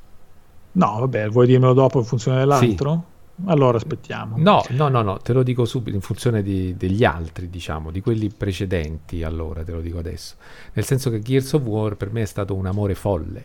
No, 0.72 0.96
vabbè, 1.00 1.28
vuoi 1.28 1.46
dirmelo 1.46 1.72
dopo 1.72 1.98
in 1.98 2.04
funzione 2.04 2.38
dell'altro? 2.38 3.04
Sì. 3.06 3.10
Allora 3.46 3.76
aspettiamo. 3.76 4.36
No, 4.38 4.62
no, 4.70 4.88
no, 4.88 5.02
no, 5.02 5.18
te 5.18 5.32
lo 5.32 5.42
dico 5.42 5.64
subito 5.64 5.96
in 5.96 6.02
funzione 6.02 6.42
di, 6.42 6.76
degli 6.76 7.04
altri, 7.04 7.50
diciamo, 7.50 7.90
di 7.90 8.00
quelli 8.00 8.28
precedenti, 8.28 9.22
allora 9.22 9.64
te 9.64 9.72
lo 9.72 9.80
dico 9.80 9.98
adesso. 9.98 10.36
Nel 10.74 10.84
senso 10.84 11.10
che 11.10 11.20
Gears 11.20 11.52
of 11.54 11.62
War 11.62 11.96
per 11.96 12.12
me 12.12 12.22
è 12.22 12.26
stato 12.26 12.54
un 12.54 12.66
amore 12.66 12.94
folle. 12.94 13.44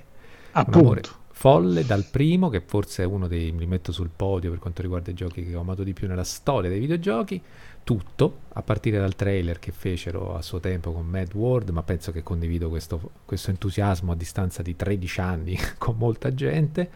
Appunto. 0.51 0.77
Un 0.77 0.85
amore 0.85 1.01
folle 1.37 1.85
dal 1.85 2.03
primo, 2.09 2.49
che 2.49 2.63
forse 2.65 3.03
è 3.03 3.05
uno 3.05 3.27
dei, 3.27 3.51
mi 3.51 3.67
metto 3.67 3.91
sul 3.91 4.09
podio 4.13 4.49
per 4.49 4.57
quanto 4.57 4.81
riguarda 4.81 5.11
i 5.11 5.13
giochi 5.13 5.45
che 5.45 5.55
ho 5.55 5.59
amato 5.59 5.83
di 5.83 5.93
più 5.93 6.07
nella 6.07 6.23
storia 6.23 6.67
dei 6.67 6.79
videogiochi, 6.79 7.39
tutto, 7.87 8.39
a 8.49 8.61
partire 8.63 8.99
dal 8.99 9.15
trailer 9.15 9.59
che 9.59 9.71
fecero 9.71 10.35
a 10.35 10.41
suo 10.41 10.59
tempo 10.59 10.91
con 10.91 11.05
Mad 11.05 11.33
World, 11.33 11.69
ma 11.69 11.83
penso 11.83 12.11
che 12.11 12.21
condivido 12.21 12.67
questo, 12.67 13.11
questo 13.23 13.49
entusiasmo 13.49 14.11
a 14.11 14.15
distanza 14.15 14.61
di 14.61 14.75
13 14.75 15.21
anni 15.21 15.57
con 15.79 15.95
molta 15.97 16.33
gente. 16.33 16.89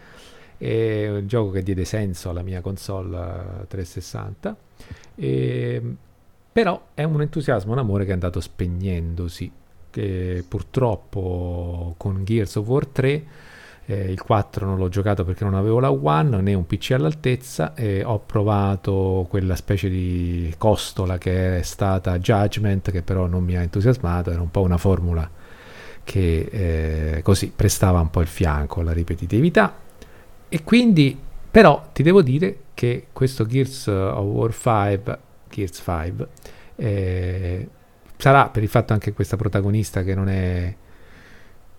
È 0.58 1.08
un 1.08 1.26
gioco 1.26 1.50
che 1.52 1.62
diede 1.62 1.86
senso 1.86 2.28
alla 2.28 2.42
mia 2.42 2.60
console 2.60 3.64
360. 3.68 4.56
E, 5.14 5.82
però 6.52 6.88
è 6.92 7.04
un 7.04 7.22
entusiasmo, 7.22 7.72
un 7.72 7.78
amore 7.78 8.04
che 8.04 8.10
è 8.10 8.12
andato 8.12 8.40
spegnendosi. 8.40 9.50
Che 9.88 10.44
purtroppo 10.46 11.94
con 11.96 12.22
Gears 12.22 12.56
of 12.56 12.66
War 12.66 12.86
3 12.86 13.24
eh, 13.86 14.10
il 14.10 14.20
4 14.20 14.64
non 14.64 14.78
l'ho 14.78 14.88
giocato 14.88 15.24
perché 15.24 15.44
non 15.44 15.54
avevo 15.54 15.80
la 15.80 15.90
One 15.90 16.40
né 16.40 16.54
un 16.54 16.66
PC 16.66 16.92
all'altezza 16.92 17.74
e 17.74 18.02
ho 18.04 18.20
provato 18.20 19.26
quella 19.28 19.56
specie 19.56 19.88
di 19.88 20.54
costola 20.56 21.18
che 21.18 21.58
è 21.58 21.62
stata 21.62 22.18
Judgment 22.18 22.90
che 22.90 23.02
però 23.02 23.26
non 23.26 23.42
mi 23.44 23.56
ha 23.56 23.62
entusiasmato, 23.62 24.30
era 24.30 24.40
un 24.40 24.50
po' 24.50 24.62
una 24.62 24.78
formula 24.78 25.28
che 26.04 26.48
eh, 27.16 27.22
così 27.22 27.52
prestava 27.54 28.00
un 28.00 28.10
po' 28.10 28.20
il 28.20 28.26
fianco 28.26 28.80
alla 28.80 28.92
ripetitività. 28.92 29.74
E 30.48 30.62
quindi 30.64 31.18
però 31.50 31.90
ti 31.92 32.02
devo 32.02 32.22
dire 32.22 32.58
che 32.74 33.08
questo 33.12 33.46
Gears 33.46 33.86
of 33.86 34.24
War 34.24 34.52
5 34.52 35.18
Gears 35.50 35.82
5 35.84 36.28
eh, 36.76 37.68
sarà 38.16 38.48
per 38.48 38.62
il 38.62 38.68
fatto 38.68 38.92
anche 38.92 39.12
questa 39.12 39.36
protagonista 39.36 40.02
che 40.02 40.14
non 40.14 40.28
è 40.28 40.74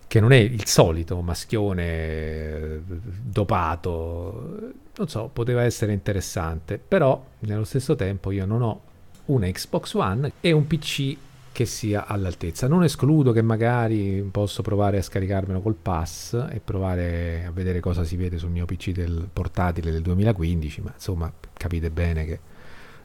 che 0.06 0.20
non 0.20 0.32
è 0.32 0.36
il 0.36 0.66
solito 0.66 1.20
maschione 1.20 1.84
eh, 1.84 2.80
dopato, 2.86 4.72
non 4.96 5.08
so, 5.08 5.28
poteva 5.32 5.62
essere 5.62 5.92
interessante, 5.92 6.78
però 6.78 7.22
nello 7.40 7.64
stesso 7.64 7.96
tempo 7.96 8.30
io 8.30 8.46
non 8.46 8.62
ho 8.62 8.80
una 9.26 9.48
Xbox 9.50 9.94
One 9.94 10.32
e 10.40 10.52
un 10.52 10.66
PC 10.66 11.16
che 11.54 11.66
sia 11.66 12.06
all'altezza. 12.06 12.66
Non 12.66 12.82
escludo 12.82 13.30
che 13.32 13.40
magari 13.40 14.28
posso 14.30 14.62
provare 14.62 14.98
a 14.98 15.02
scaricarmelo 15.02 15.60
col 15.60 15.76
pass 15.76 16.34
e 16.50 16.60
provare 16.60 17.44
a 17.46 17.52
vedere 17.52 17.78
cosa 17.78 18.02
si 18.02 18.16
vede 18.16 18.38
sul 18.38 18.50
mio 18.50 18.64
PC 18.64 18.90
del 18.90 19.28
portatile 19.32 19.92
del 19.92 20.02
2015, 20.02 20.80
ma 20.80 20.92
insomma 20.94 21.32
capite 21.52 21.90
bene 21.90 22.24
che 22.24 22.40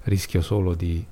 rischio 0.04 0.42
solo 0.42 0.74
di 0.74 1.06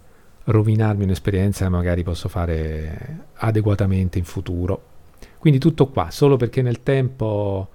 rovinarmi 0.45 1.03
un'esperienza 1.03 1.65
che 1.65 1.69
magari 1.69 2.03
posso 2.03 2.27
fare 2.27 3.25
adeguatamente 3.35 4.17
in 4.17 4.25
futuro 4.25 4.95
quindi 5.38 5.59
tutto 5.59 5.88
qua, 5.88 6.09
solo 6.11 6.35
perché 6.38 6.61
nel 6.61 6.83
tempo 6.83 7.69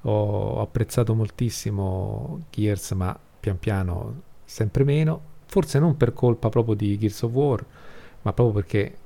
ho 0.00 0.60
apprezzato 0.60 1.14
moltissimo 1.14 2.44
Gears, 2.50 2.92
ma 2.92 3.18
pian 3.40 3.58
piano 3.58 4.22
sempre 4.44 4.84
meno. 4.84 5.36
Forse 5.46 5.78
non 5.78 5.96
per 5.96 6.12
colpa 6.12 6.48
proprio 6.48 6.74
di 6.74 6.98
Gears 6.98 7.22
of 7.22 7.32
War, 7.32 7.64
ma 8.22 8.32
proprio 8.32 8.62
perché 8.62 8.98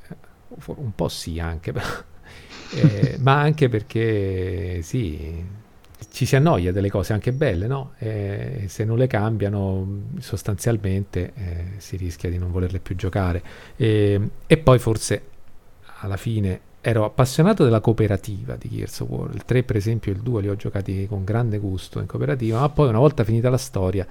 un 0.67 0.95
po' 0.95 1.09
sì 1.09 1.39
anche, 1.39 1.73
eh, 2.75 3.17
ma 3.21 3.41
anche 3.41 3.69
perché 3.69 4.83
sì, 4.83 5.45
ci 6.11 6.27
si 6.27 6.37
annoia 6.37 6.73
delle 6.73 6.91
cose 6.91 7.13
anche 7.13 7.33
belle, 7.33 7.67
no? 7.67 7.93
E 7.99 8.65
se 8.69 8.85
non 8.85 8.99
le 8.99 9.07
cambiano 9.07 10.03
sostanzialmente 10.19 11.33
eh, 11.35 11.65
si 11.79 11.97
rischia 11.97 12.29
di 12.29 12.39
non 12.39 12.51
volerle 12.51 12.81
più 12.81 12.97
giocare. 12.97 13.43
E, 13.77 14.21
e 14.47 14.59
poi 14.59 14.79
forse 14.79 15.29
alla 16.01 16.17
fine 16.17 16.71
ero 16.85 17.05
appassionato 17.05 17.63
della 17.63 17.81
cooperativa 17.81 18.57
di 18.57 18.69
Gears 18.69 19.01
of 19.01 19.09
War. 19.09 19.31
Il 19.33 19.45
3, 19.45 19.63
per 19.63 19.77
esempio, 19.77 20.11
e 20.13 20.17
il 20.17 20.21
2 20.21 20.43
li 20.43 20.49
ho 20.49 20.57
giocati 20.57 21.07
con 21.07 21.23
grande 21.25 21.59
gusto 21.59 22.01
in 22.01 22.07
cooperativa, 22.07 22.59
ma 22.59 22.69
poi 22.69 22.89
una 22.89 22.99
volta 22.99 23.23
finita 23.23 23.49
la 23.49 23.57
storia, 23.57 24.07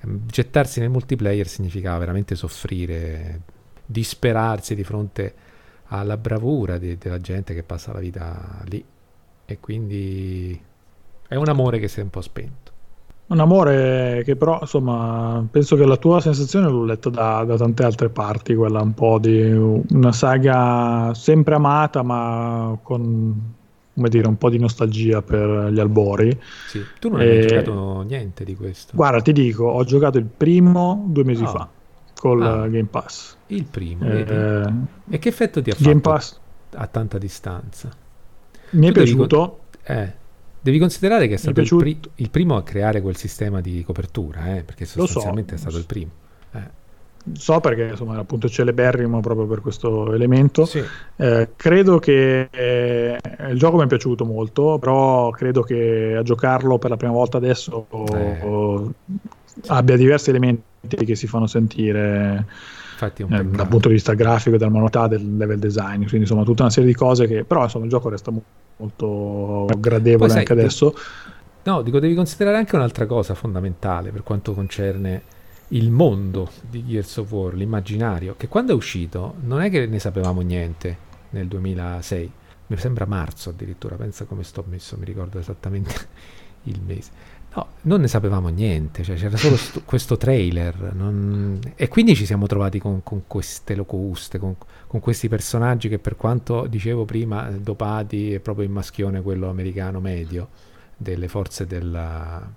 ehm, 0.00 0.26
gettarsi 0.26 0.78
nel 0.80 0.90
multiplayer 0.90 1.48
significava 1.48 1.98
veramente 1.98 2.34
soffrire, 2.34 3.40
disperarsi 3.86 4.74
di 4.74 4.84
fronte 4.84 5.34
alla 5.86 6.18
bravura 6.18 6.76
di, 6.76 6.98
della 6.98 7.18
gente 7.18 7.54
che 7.54 7.62
passa 7.62 7.92
la 7.92 8.00
vita 8.00 8.62
lì. 8.66 8.84
E 9.46 9.58
quindi 9.58 10.60
è 11.26 11.34
un 11.34 11.48
amore 11.48 11.78
che 11.78 11.88
si 11.88 12.00
è 12.00 12.02
un 12.02 12.10
po' 12.10 12.20
spento. 12.20 12.61
Un 13.32 13.40
amore 13.40 14.22
che 14.26 14.36
però, 14.36 14.58
insomma, 14.60 15.42
penso 15.50 15.74
che 15.74 15.86
la 15.86 15.96
tua 15.96 16.20
sensazione 16.20 16.68
l'ho 16.68 16.84
letta 16.84 17.08
da, 17.08 17.44
da, 17.44 17.56
tante 17.56 17.82
altre 17.82 18.10
parti, 18.10 18.54
quella 18.54 18.82
un 18.82 18.92
po' 18.92 19.18
di 19.18 19.40
una 19.42 20.12
saga 20.12 21.14
sempre 21.14 21.54
amata, 21.54 22.02
ma 22.02 22.76
con, 22.82 23.54
come 23.94 24.08
dire, 24.10 24.28
un 24.28 24.36
po' 24.36 24.50
di 24.50 24.58
nostalgia 24.58 25.22
per 25.22 25.70
gli 25.72 25.80
albori. 25.80 26.38
Sì. 26.66 26.84
Tu 27.00 27.08
non 27.08 27.20
hai 27.20 27.46
giocato 27.46 28.02
niente 28.02 28.44
di 28.44 28.54
questo? 28.54 28.92
Guarda, 28.94 29.22
ti 29.22 29.32
dico, 29.32 29.64
ho 29.64 29.82
giocato 29.84 30.18
il 30.18 30.26
primo 30.26 31.06
due 31.08 31.24
mesi 31.24 31.44
oh. 31.44 31.46
fa, 31.46 31.68
col 32.20 32.42
ah. 32.42 32.68
Game 32.68 32.88
Pass. 32.90 33.36
Il 33.46 33.64
primo, 33.64 34.10
eh, 34.10 34.72
E 35.08 35.18
che 35.18 35.28
effetto 35.30 35.62
ti 35.62 35.70
ha 35.70 35.76
Game 35.78 36.00
fatto 36.02 36.10
Pass. 36.10 36.38
a 36.74 36.86
tanta 36.86 37.16
distanza? 37.16 37.88
Mi 38.72 38.88
è 38.88 38.92
piaciuto. 38.92 39.60
Devi... 39.86 40.00
Eh 40.00 40.20
Devi 40.62 40.78
considerare 40.78 41.26
che 41.26 41.34
è 41.34 41.36
stato 41.38 41.60
il, 41.60 41.68
pri- 41.68 42.00
il, 42.14 42.30
primo 42.30 42.56
a 42.56 42.62
creare 42.62 43.00
quel 43.00 43.16
sistema 43.16 43.60
di 43.60 43.82
copertura, 43.82 44.54
eh, 44.54 44.62
perché 44.62 44.84
sostanzialmente 44.84 45.50
so, 45.50 45.56
è 45.56 45.58
stato 45.58 45.76
il 45.76 45.86
primo. 45.86 46.10
Eh. 46.52 46.80
So 47.32 47.58
perché 47.58 47.88
insomma 47.90 48.16
appunto 48.18 48.48
celeberrimo 48.48 49.18
proprio 49.18 49.46
per 49.46 49.60
questo 49.60 50.12
elemento. 50.12 50.64
Sì. 50.64 50.80
Eh, 51.16 51.48
credo 51.56 51.98
che 51.98 52.48
eh, 52.48 53.18
il 53.50 53.58
gioco 53.58 53.76
mi 53.76 53.82
è 53.82 53.86
piaciuto 53.88 54.24
molto, 54.24 54.78
però 54.78 55.30
credo 55.30 55.62
che 55.62 56.14
a 56.16 56.22
giocarlo 56.22 56.78
per 56.78 56.90
la 56.90 56.96
prima 56.96 57.12
volta 57.12 57.38
adesso 57.38 57.86
eh. 58.14 58.90
abbia 59.66 59.96
diversi 59.96 60.30
elementi 60.30 60.62
che 61.04 61.16
si 61.16 61.26
fanno 61.26 61.48
sentire 61.48 62.46
eh, 63.06 63.44
dal 63.44 63.68
punto 63.68 63.88
di 63.88 63.94
vista 63.94 64.14
grafico, 64.14 64.56
della 64.56 64.70
manualità, 64.70 65.08
del 65.08 65.36
level 65.36 65.58
design, 65.58 65.98
quindi 65.98 66.20
insomma 66.20 66.44
tutta 66.44 66.62
una 66.62 66.70
serie 66.70 66.88
di 66.88 66.94
cose 66.94 67.26
che 67.26 67.44
però 67.44 67.62
insomma 67.64 67.84
il 67.84 67.90
gioco 67.90 68.08
resta 68.08 68.32
molto 68.76 69.66
gradevole 69.78 70.30
sai, 70.30 70.38
anche 70.40 70.52
adesso. 70.52 70.94
No, 71.64 71.82
dico, 71.82 72.00
devi 72.00 72.14
considerare 72.14 72.56
anche 72.56 72.74
un'altra 72.74 73.06
cosa 73.06 73.34
fondamentale 73.34 74.10
per 74.10 74.22
quanto 74.22 74.52
concerne 74.52 75.22
il 75.68 75.90
mondo 75.90 76.50
di 76.68 76.84
Gears 76.84 77.16
of 77.18 77.30
War, 77.30 77.54
l'immaginario, 77.54 78.34
che 78.36 78.48
quando 78.48 78.72
è 78.72 78.74
uscito 78.74 79.34
non 79.42 79.60
è 79.60 79.70
che 79.70 79.86
ne 79.86 79.98
sapevamo 79.98 80.40
niente 80.40 81.10
nel 81.30 81.46
2006, 81.46 82.32
mi 82.66 82.76
sembra 82.76 83.06
marzo 83.06 83.50
addirittura, 83.50 83.96
pensa 83.96 84.24
come 84.24 84.42
sto 84.42 84.64
messo, 84.68 84.96
mi 84.98 85.04
ricordo 85.04 85.38
esattamente 85.38 85.94
il 86.64 86.80
mese. 86.84 87.10
No, 87.54 87.66
non 87.82 88.00
ne 88.00 88.08
sapevamo 88.08 88.48
niente, 88.48 89.02
cioè 89.02 89.16
c'era 89.16 89.36
solo 89.36 89.56
st- 89.56 89.82
questo 89.86 90.16
trailer 90.16 90.94
non... 90.94 91.58
e 91.74 91.88
quindi 91.88 92.14
ci 92.14 92.24
siamo 92.24 92.46
trovati 92.46 92.78
con, 92.78 93.02
con 93.02 93.24
queste 93.26 93.74
locuste, 93.74 94.38
con, 94.38 94.56
con, 94.86 95.00
questi 95.00 95.28
personaggi 95.28 95.90
che 95.90 95.98
per 95.98 96.16
quanto 96.16 96.66
dicevo 96.66 97.04
prima, 97.04 97.50
dopati 97.50 98.32
è 98.32 98.38
proprio 98.38 98.64
il 98.64 98.70
maschione 98.70 99.20
quello 99.20 99.50
americano 99.50 100.00
medio 100.00 100.48
delle 100.96 101.28
forze 101.28 101.66
della, 101.66 102.50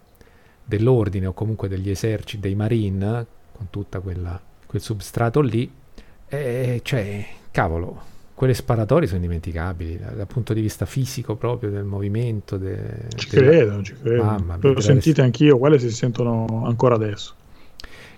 dell'ordine 0.64 1.26
o 1.26 1.34
comunque 1.34 1.68
degli 1.68 1.90
eserciti, 1.90 2.42
dei 2.42 2.56
marine, 2.56 3.26
con 3.52 3.68
tutta 3.70 4.00
quella, 4.00 4.40
quel 4.66 4.82
substrato 4.82 5.42
lì, 5.42 5.70
e 6.28 6.80
cioè, 6.84 7.26
cavolo, 7.52 8.14
quelle 8.36 8.54
sparatorie 8.54 9.08
sono 9.08 9.20
indimenticabili 9.20 9.98
dal 9.98 10.28
punto 10.28 10.54
di 10.54 10.62
vista 10.62 10.86
fisico 10.86 11.36
proprio 11.36 11.72
del 11.72 11.86
movimento. 11.86 12.58
De, 12.58 13.08
ci 13.16 13.30
della... 13.30 13.48
credo, 13.48 13.82
ci 13.82 13.96
credo. 14.00 14.24
Mamma, 14.24 14.58
L'ho 14.60 14.82
sentite 14.82 15.22
anch'io, 15.22 15.58
quelle 15.58 15.80
si 15.80 15.90
sentono 15.90 16.64
ancora 16.66 16.96
adesso. 16.96 17.34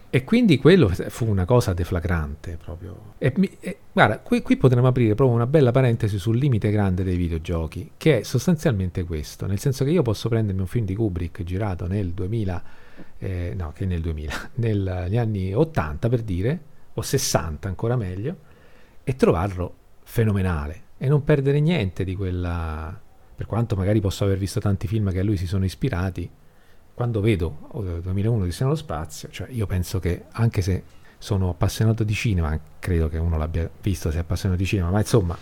E 0.09 0.23
quindi 0.23 0.57
quello 0.57 0.89
fu 0.89 1.25
una 1.25 1.45
cosa 1.45 1.73
deflagrante 1.73 2.57
proprio. 2.61 3.13
E, 3.19 3.33
e, 3.59 3.77
guarda, 3.91 4.19
qui, 4.19 4.41
qui, 4.41 4.57
potremmo 4.57 4.87
aprire 4.87 5.15
proprio 5.15 5.35
una 5.35 5.45
bella 5.45 5.71
parentesi 5.71 6.17
sul 6.17 6.37
limite 6.37 6.71
grande 6.71 7.03
dei 7.03 7.15
videogiochi, 7.15 7.91
che 7.95 8.19
è 8.19 8.23
sostanzialmente 8.23 9.03
questo, 9.03 9.45
nel 9.45 9.59
senso 9.59 9.83
che 9.83 9.91
io 9.91 10.01
posso 10.01 10.29
prendermi 10.29 10.61
un 10.61 10.67
film 10.67 10.85
di 10.85 10.95
Kubrick 10.95 11.43
girato 11.43 11.87
nel 11.87 12.11
2000 12.11 12.63
eh, 13.19 13.53
no, 13.55 13.71
che 13.73 13.85
nel 13.85 14.01
2000, 14.01 14.49
negli 14.55 15.17
anni 15.17 15.53
80 15.53 16.09
per 16.09 16.21
dire, 16.21 16.59
o 16.93 17.01
60 17.01 17.67
ancora 17.67 17.95
meglio, 17.95 18.35
e 19.03 19.15
trovarlo 19.15 19.73
fenomenale 20.07 20.83
e 20.97 21.09
non 21.09 21.23
perdere 21.23 21.59
niente 21.59 22.05
di 22.05 22.15
quella, 22.15 22.97
per 23.35 23.45
quanto 23.45 23.75
magari 23.75 23.99
posso 23.99 24.23
aver 24.23 24.37
visto 24.37 24.61
tanti 24.61 24.87
film 24.87 25.11
che 25.11 25.19
a 25.19 25.23
lui 25.23 25.35
si 25.35 25.45
sono 25.45 25.65
ispirati, 25.65 26.27
quando 26.93 27.19
vedo 27.19 27.69
2001 28.01 28.45
di 28.45 28.55
nello 28.61 28.75
spazio, 28.75 29.29
cioè 29.29 29.49
io 29.51 29.67
penso 29.67 29.99
che 29.99 30.23
anche 30.31 30.61
se 30.61 30.83
sono 31.19 31.49
appassionato 31.49 32.03
di 32.03 32.13
cinema, 32.13 32.57
credo 32.79 33.09
che 33.09 33.17
uno 33.17 33.37
l'abbia 33.37 33.69
visto 33.81 34.09
se 34.09 34.17
è 34.17 34.21
appassionato 34.21 34.59
di 34.59 34.67
cinema, 34.67 34.89
ma 34.89 34.99
insomma, 34.99 35.37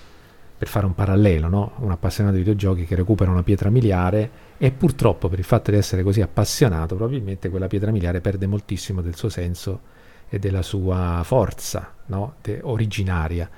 per 0.58 0.68
fare 0.68 0.86
un 0.86 0.96
parallelo, 0.96 1.48
no? 1.48 1.74
un 1.78 1.92
appassionato 1.92 2.36
di 2.36 2.42
videogiochi 2.42 2.86
che 2.86 2.96
recupera 2.96 3.30
una 3.30 3.44
pietra 3.44 3.70
miliare 3.70 4.30
e 4.58 4.72
purtroppo 4.72 5.30
per 5.30 5.38
il 5.40 5.46
fatto 5.46 5.72
di 5.72 5.78
essere 5.78 6.02
così 6.02 6.22
appassionato, 6.22 6.96
probabilmente 6.96 7.50
quella 7.50 7.68
pietra 7.68 7.92
miliare 7.92 8.20
perde 8.20 8.48
moltissimo 8.48 9.02
del 9.02 9.16
suo 9.16 9.30
senso 9.30 9.94
e 10.28 10.40
della 10.40 10.64
sua 10.64 11.22
forza 11.24 11.94
no? 12.08 12.36
De- 12.42 12.60
originaria 12.64 13.50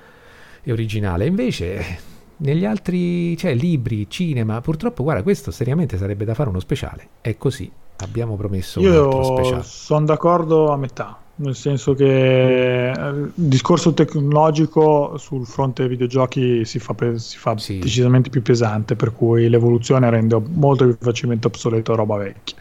e 0.70 0.72
originale. 0.72 1.26
Invece 1.26 1.98
negli 2.36 2.64
altri, 2.64 3.36
cioè 3.36 3.54
libri, 3.54 4.08
cinema, 4.08 4.60
purtroppo 4.60 5.02
guarda, 5.02 5.22
questo 5.22 5.50
seriamente 5.50 5.96
sarebbe 5.96 6.24
da 6.24 6.34
fare 6.34 6.48
uno 6.48 6.60
speciale. 6.60 7.08
È 7.20 7.36
così, 7.36 7.70
abbiamo 7.98 8.36
promesso 8.36 8.80
Io 8.80 9.08
un 9.08 9.14
altro 9.14 9.36
speciale. 9.36 9.62
Sono 9.64 10.04
d'accordo 10.04 10.70
a 10.70 10.76
metà 10.76 11.18
nel 11.38 11.54
senso 11.54 11.94
che 11.94 12.90
eh, 12.90 13.10
il 13.10 13.32
discorso 13.34 13.94
tecnologico 13.94 15.16
sul 15.18 15.46
fronte 15.46 15.82
dei 15.82 15.90
videogiochi 15.90 16.64
si 16.64 16.78
fa, 16.78 16.94
pe- 16.94 17.18
si 17.18 17.38
fa 17.38 17.56
sì. 17.58 17.78
decisamente 17.78 18.28
più 18.28 18.42
pesante, 18.42 18.96
per 18.96 19.12
cui 19.12 19.48
l'evoluzione 19.48 20.10
rende 20.10 20.40
molto 20.54 20.84
più 20.84 20.96
facilmente 20.98 21.46
obsoleto 21.46 21.94
roba 21.94 22.16
vecchia. 22.16 22.56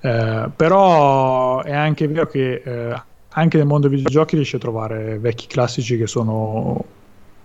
Eh, 0.00 0.48
però 0.54 1.62
è 1.62 1.74
anche 1.74 2.06
vero 2.06 2.28
che 2.28 2.62
eh, 2.64 3.02
anche 3.30 3.56
nel 3.56 3.66
mondo 3.66 3.88
dei 3.88 3.96
videogiochi 3.96 4.36
riesci 4.36 4.56
a 4.56 4.60
trovare 4.60 5.18
vecchi 5.18 5.46
classici 5.48 5.96
che 5.96 6.06
sono, 6.06 6.84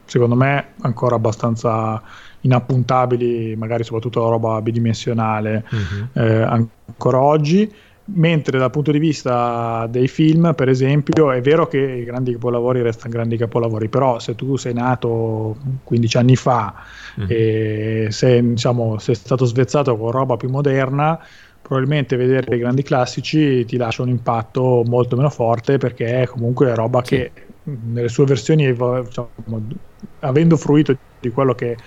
secondo 0.05 0.35
me, 0.35 0.73
ancora 0.81 1.15
abbastanza 1.15 2.01
inappuntabili, 2.41 3.55
magari 3.55 3.83
soprattutto 3.83 4.21
la 4.21 4.29
roba 4.29 4.61
bidimensionale, 4.61 5.65
mm-hmm. 5.73 6.43
ancora 6.43 7.21
oggi 7.21 7.71
mentre 8.05 8.59
dal 8.59 8.69
punto 8.69 8.91
di 8.91 8.99
vista 8.99 9.87
dei 9.89 10.07
film, 10.07 10.53
per 10.55 10.67
esempio, 10.67 11.31
è 11.31 11.39
vero 11.39 11.67
che 11.67 11.77
i 11.79 12.03
grandi 12.03 12.33
capolavori 12.33 12.81
restano 12.81 13.13
grandi 13.13 13.37
capolavori, 13.37 13.87
però 13.87 14.19
se 14.19 14.35
tu 14.35 14.57
sei 14.57 14.73
nato 14.73 15.55
15 15.83 16.17
anni 16.17 16.35
fa 16.35 16.73
mm-hmm. 17.19 17.27
e 17.29 18.07
sei, 18.09 18.49
diciamo, 18.49 18.97
sei 18.99 19.15
stato 19.15 19.45
svezzato 19.45 19.95
con 19.95 20.11
roba 20.11 20.35
più 20.35 20.49
moderna, 20.49 21.17
probabilmente 21.61 22.17
vedere 22.17 22.57
i 22.57 22.59
grandi 22.59 22.83
classici 22.83 23.63
ti 23.63 23.77
lascia 23.77 24.01
un 24.01 24.09
impatto 24.09 24.83
molto 24.85 25.15
meno 25.15 25.29
forte 25.29 25.77
perché 25.77 26.21
è 26.23 26.27
comunque 26.27 26.75
roba 26.75 27.01
sì. 27.05 27.15
che 27.15 27.31
nelle 27.63 28.09
sue 28.09 28.25
versioni, 28.25 28.65
diciamo, 28.65 29.29
avendo 30.19 30.57
fruito 30.57 30.95
di 31.19 31.29
quello 31.29 31.53
che 31.53 31.77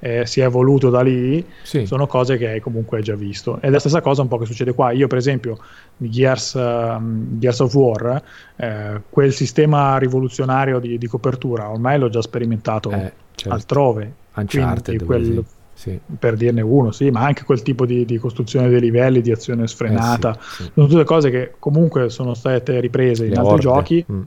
eh, 0.00 0.26
si 0.26 0.40
è 0.40 0.44
evoluto 0.44 0.90
da 0.90 1.00
lì, 1.00 1.44
sì. 1.62 1.86
sono 1.86 2.06
cose 2.06 2.36
che 2.36 2.48
hai 2.48 2.60
comunque 2.60 3.00
già 3.02 3.14
visto. 3.14 3.56
Ed 3.56 3.64
è 3.64 3.70
la 3.70 3.78
stessa 3.78 4.00
cosa 4.00 4.22
un 4.22 4.28
po' 4.28 4.38
che 4.38 4.46
succede 4.46 4.72
qua. 4.72 4.92
Io, 4.92 5.06
per 5.06 5.18
esempio, 5.18 5.58
di 5.96 6.10
Gears, 6.10 6.54
um, 6.54 7.38
Gears 7.38 7.60
of 7.60 7.74
War, 7.74 8.22
eh, 8.56 9.00
quel 9.08 9.32
sistema 9.32 9.98
rivoluzionario 9.98 10.78
di, 10.78 10.98
di, 10.98 11.06
copertura 11.06 11.70
ormai 11.70 11.98
l'ho 11.98 12.08
già 12.08 12.22
sperimentato 12.22 12.90
eh, 12.90 13.12
certo. 13.34 13.54
altrove. 13.54 14.12
Uncharted, 14.34 15.04
quel, 15.04 15.44
sì. 15.72 15.98
per 16.16 16.36
dirne 16.36 16.60
uno, 16.60 16.92
sì, 16.92 17.10
ma 17.10 17.24
anche 17.24 17.42
quel 17.42 17.62
tipo 17.62 17.84
di, 17.86 18.04
di 18.04 18.18
costruzione 18.18 18.68
dei 18.68 18.78
livelli, 18.78 19.20
di 19.20 19.32
azione 19.32 19.66
sfrenata, 19.66 20.36
eh, 20.36 20.38
sì, 20.40 20.70
sono 20.74 20.86
tutte 20.86 21.02
cose 21.02 21.30
che 21.30 21.54
comunque 21.58 22.08
sono 22.08 22.34
state 22.34 22.78
riprese 22.78 23.24
Le 23.24 23.30
in 23.30 23.38
altri 23.38 23.52
orde. 23.52 23.62
giochi. 23.62 24.04
Mm 24.12 24.22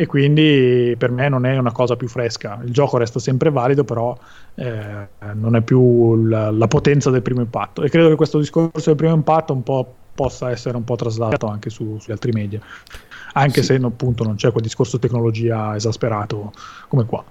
e 0.00 0.06
quindi 0.06 0.94
per 0.96 1.10
me 1.10 1.28
non 1.28 1.44
è 1.44 1.58
una 1.58 1.72
cosa 1.72 1.94
più 1.94 2.08
fresca. 2.08 2.58
Il 2.64 2.72
gioco 2.72 2.96
resta 2.96 3.18
sempre 3.18 3.50
valido, 3.50 3.84
però 3.84 4.16
eh, 4.54 5.08
non 5.34 5.56
è 5.56 5.60
più 5.60 6.24
la, 6.24 6.50
la, 6.50 6.68
potenza 6.68 7.10
del 7.10 7.20
primo 7.20 7.42
impatto. 7.42 7.82
E 7.82 7.90
credo 7.90 8.08
che 8.08 8.14
questo 8.14 8.38
discorso 8.38 8.80
del 8.86 8.96
primo 8.96 9.12
impatto 9.12 9.52
un 9.52 9.62
po' 9.62 9.94
possa 10.14 10.50
essere 10.50 10.78
un 10.78 10.84
po' 10.84 10.96
traslato 10.96 11.48
anche 11.48 11.68
su, 11.68 11.98
sugli 11.98 12.12
altri 12.12 12.32
media, 12.32 12.58
anche 13.34 13.60
sì. 13.60 13.74
se 13.74 13.74
appunto 13.74 14.24
non 14.24 14.36
c'è 14.36 14.50
quel 14.50 14.62
discorso 14.62 14.98
tecnologia 14.98 15.76
esasperato 15.76 16.52
come 16.88 17.04
qua. 17.04 17.22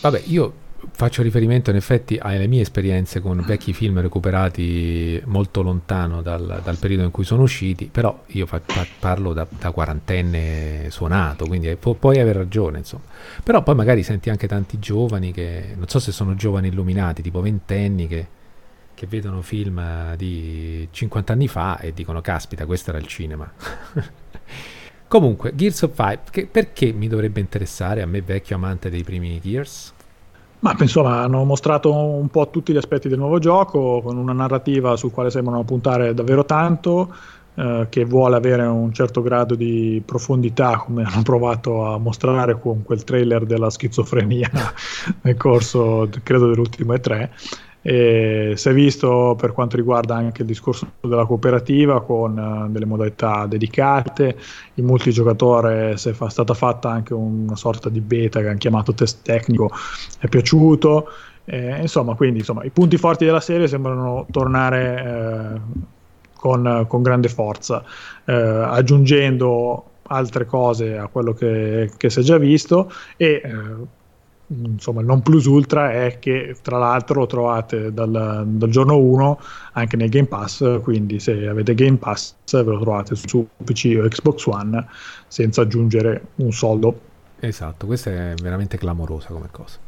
Vabbè, 0.00 0.22
io 0.24 0.52
faccio 0.92 1.22
riferimento 1.22 1.70
in 1.70 1.76
effetti 1.76 2.18
alle 2.20 2.46
mie 2.46 2.62
esperienze 2.62 3.20
con 3.20 3.42
vecchi 3.44 3.72
film 3.72 4.00
recuperati 4.00 5.20
molto 5.26 5.62
lontano 5.62 6.22
dal, 6.22 6.60
dal 6.62 6.76
periodo 6.76 7.02
in 7.02 7.10
cui 7.10 7.24
sono 7.24 7.42
usciti, 7.42 7.86
però 7.86 8.22
io 8.26 8.46
fa, 8.46 8.60
fa, 8.64 8.86
parlo 8.98 9.32
da, 9.32 9.46
da, 9.48 9.72
quarantenne 9.72 10.86
suonato, 10.90 11.46
quindi 11.46 11.74
pu- 11.76 11.98
puoi 11.98 12.20
aver 12.20 12.36
ragione, 12.36 12.78
insomma. 12.78 13.04
Però 13.42 13.62
poi 13.62 13.74
magari 13.74 14.02
senti 14.02 14.30
anche 14.30 14.46
tanti 14.46 14.78
giovani 14.78 15.32
che, 15.32 15.74
non 15.76 15.88
so 15.88 15.98
se 15.98 16.12
sono 16.12 16.34
giovani 16.34 16.68
illuminati, 16.68 17.22
tipo 17.22 17.40
ventenni, 17.40 18.06
che, 18.06 18.26
che 18.94 19.06
vedono 19.06 19.42
film 19.42 20.14
di 20.16 20.88
50 20.90 21.32
anni 21.32 21.48
fa 21.48 21.78
e 21.80 21.92
dicono, 21.92 22.20
caspita, 22.20 22.66
questo 22.66 22.90
era 22.90 22.98
il 22.98 23.06
cinema. 23.06 23.50
Comunque, 25.08 25.54
Gears 25.54 25.82
of 25.82 25.94
Five, 25.94 26.46
perché 26.48 26.92
mi 26.92 27.08
dovrebbe 27.08 27.40
interessare 27.40 28.02
a 28.02 28.06
me 28.06 28.20
vecchio 28.20 28.56
amante 28.56 28.90
dei 28.90 29.02
primi 29.02 29.40
Gears? 29.42 29.94
Ma 30.60 30.74
insomma, 30.80 31.22
hanno 31.22 31.44
mostrato 31.44 31.94
un 31.94 32.28
po' 32.28 32.48
tutti 32.50 32.72
gli 32.72 32.76
aspetti 32.76 33.08
del 33.08 33.18
nuovo 33.18 33.38
gioco, 33.38 34.00
con 34.02 34.16
una 34.16 34.32
narrativa 34.32 34.96
sul 34.96 35.12
quale 35.12 35.30
sembrano 35.30 35.62
puntare 35.62 36.14
davvero 36.14 36.44
tanto, 36.44 37.14
eh, 37.54 37.86
che 37.88 38.04
vuole 38.04 38.36
avere 38.36 38.64
un 38.66 38.92
certo 38.92 39.22
grado 39.22 39.54
di 39.54 40.02
profondità, 40.04 40.78
come 40.78 41.02
hanno 41.08 41.22
provato 41.22 41.86
a 41.86 41.98
mostrare 41.98 42.58
con 42.58 42.82
quel 42.82 43.04
trailer 43.04 43.46
della 43.46 43.70
schizofrenia 43.70 44.50
nel 45.22 45.36
corso, 45.36 46.08
credo, 46.22 46.48
dell'ultimo 46.48 46.92
E3. 46.92 47.28
E 47.90 48.52
si 48.54 48.68
è 48.68 48.74
visto 48.74 49.34
per 49.38 49.52
quanto 49.52 49.76
riguarda 49.76 50.14
anche 50.14 50.42
il 50.42 50.48
discorso 50.48 50.86
della 51.00 51.24
cooperativa 51.24 52.02
con 52.02 52.36
uh, 52.36 52.70
delle 52.70 52.84
modalità 52.84 53.46
dedicate, 53.46 54.36
il 54.74 54.84
multigiocatore 54.84 55.96
si 55.96 56.10
è 56.10 56.12
fa- 56.12 56.28
stata 56.28 56.52
fatta 56.52 56.90
anche 56.90 57.14
una 57.14 57.56
sorta 57.56 57.88
di 57.88 58.02
beta 58.02 58.40
che 58.40 58.48
hanno 58.48 58.58
chiamato 58.58 58.92
test 58.92 59.22
tecnico, 59.22 59.70
è 60.18 60.28
piaciuto, 60.28 61.08
eh, 61.46 61.80
insomma, 61.80 62.14
quindi 62.14 62.40
insomma, 62.40 62.62
i 62.62 62.68
punti 62.68 62.98
forti 62.98 63.24
della 63.24 63.40
serie 63.40 63.66
sembrano 63.66 64.26
tornare 64.30 65.54
eh, 65.56 65.60
con, 66.36 66.84
con, 66.86 67.00
grande 67.00 67.28
forza, 67.30 67.82
eh, 68.26 68.34
aggiungendo 68.34 69.92
altre 70.08 70.44
cose 70.44 70.98
a 70.98 71.06
quello 71.06 71.32
che, 71.32 71.90
che 71.96 72.10
si 72.10 72.20
è 72.20 72.22
già 72.22 72.36
visto 72.36 72.92
e 73.16 73.40
eh, 73.42 73.96
insomma 74.48 75.00
il 75.00 75.06
non 75.06 75.22
plus 75.22 75.44
ultra 75.44 75.92
è 75.92 76.18
che 76.18 76.56
tra 76.62 76.78
l'altro 76.78 77.20
lo 77.20 77.26
trovate 77.26 77.92
dal, 77.92 78.44
dal, 78.46 78.68
giorno 78.70 78.96
1 78.96 79.40
anche 79.72 79.96
nel 79.96 80.08
Game 80.08 80.26
Pass 80.26 80.80
quindi 80.82 81.20
se 81.20 81.46
avete 81.46 81.74
Game 81.74 81.96
Pass 81.96 82.34
ve 82.50 82.62
lo 82.62 82.80
trovate 82.80 83.14
su 83.14 83.46
PC 83.62 83.98
o 84.02 84.08
Xbox 84.08 84.46
One 84.46 84.86
senza 85.26 85.62
aggiungere 85.62 86.28
un 86.36 86.52
soldo. 86.52 87.00
Esatto 87.40 87.86
questa 87.86 88.10
è 88.10 88.34
veramente 88.40 88.78
clamorosa 88.78 89.28
come 89.28 89.48
cosa. 89.50 89.78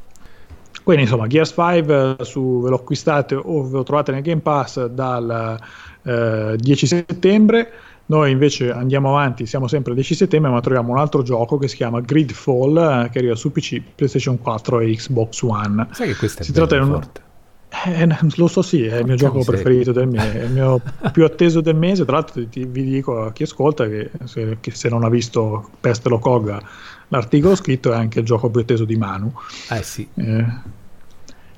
Quindi 0.83 1.03
insomma 1.03 1.27
Gears 1.27 1.55
5 1.55 2.17
su, 2.21 2.61
ve 2.63 2.71
lo 2.71 2.77
acquistate 2.77 3.35
o 3.35 3.63
ve 3.65 3.77
lo 3.79 3.83
trovate 3.83 4.13
nel 4.13 4.23
Game 4.23 4.41
Pass 4.41 4.87
dal 4.87 5.59
eh, 6.03 6.57
10 6.57 6.87
settembre 6.87 7.73
noi 8.11 8.33
invece 8.33 8.73
andiamo 8.73 9.11
avanti, 9.11 9.47
siamo 9.47 9.69
sempre 9.69 9.93
il 9.93 9.99
10 9.99 10.15
settembre, 10.17 10.51
ma 10.51 10.61
troviamo 10.61 10.91
un 10.91 10.99
altro 10.99 11.23
gioco 11.23 11.59
che 11.59 11.69
si 11.69 11.77
chiama 11.77 12.01
Gridfall, 12.01 12.77
eh, 12.77 13.09
che 13.09 13.19
arriva 13.19 13.37
su 13.37 13.53
PC, 13.53 13.81
PlayStation 13.95 14.37
4 14.37 14.81
e 14.81 14.97
Xbox 14.97 15.43
One. 15.43 15.87
Sai 15.93 16.09
che 16.09 16.17
questo 16.17 16.43
è 16.43 16.45
si 16.45 16.53
tratta 16.53 16.77
di 16.77 16.83
un... 16.83 16.91
forte. 16.91 17.29
Eh, 17.87 18.09
lo 18.35 18.49
so, 18.49 18.63
sì, 18.63 18.85
è 18.85 18.99
il 18.99 19.05
mio 19.05 19.15
gioco 19.15 19.45
preferito 19.45 19.93
del 19.93 20.09
mese, 20.09 20.41
è 20.41 20.45
il 20.45 20.51
mio 20.51 20.81
più 21.13 21.25
atteso 21.25 21.61
del 21.61 21.77
mese. 21.77 22.05
Tra 22.05 22.15
l'altro, 22.15 22.45
ti, 22.49 22.65
vi 22.65 22.83
dico 22.83 23.23
a 23.23 23.33
chi 23.33 23.45
ascolta 23.45 23.87
che 23.87 24.11
se, 24.25 24.57
che 24.61 24.73
se 24.73 24.89
non 24.89 25.05
ha 25.05 25.09
visto 25.09 25.71
Peste 25.79 26.09
lo 26.09 26.19
Cogga, 26.19 26.61
l'articolo 27.09 27.55
scritto 27.55 27.93
è 27.93 27.95
anche 27.95 28.19
il 28.19 28.25
gioco 28.25 28.51
più 28.51 28.61
atteso 28.61 28.85
di 28.85 28.97
Manu. 28.97 29.33
Eh 29.71 29.85
sì. 29.85 30.09
Eh, 30.17 30.45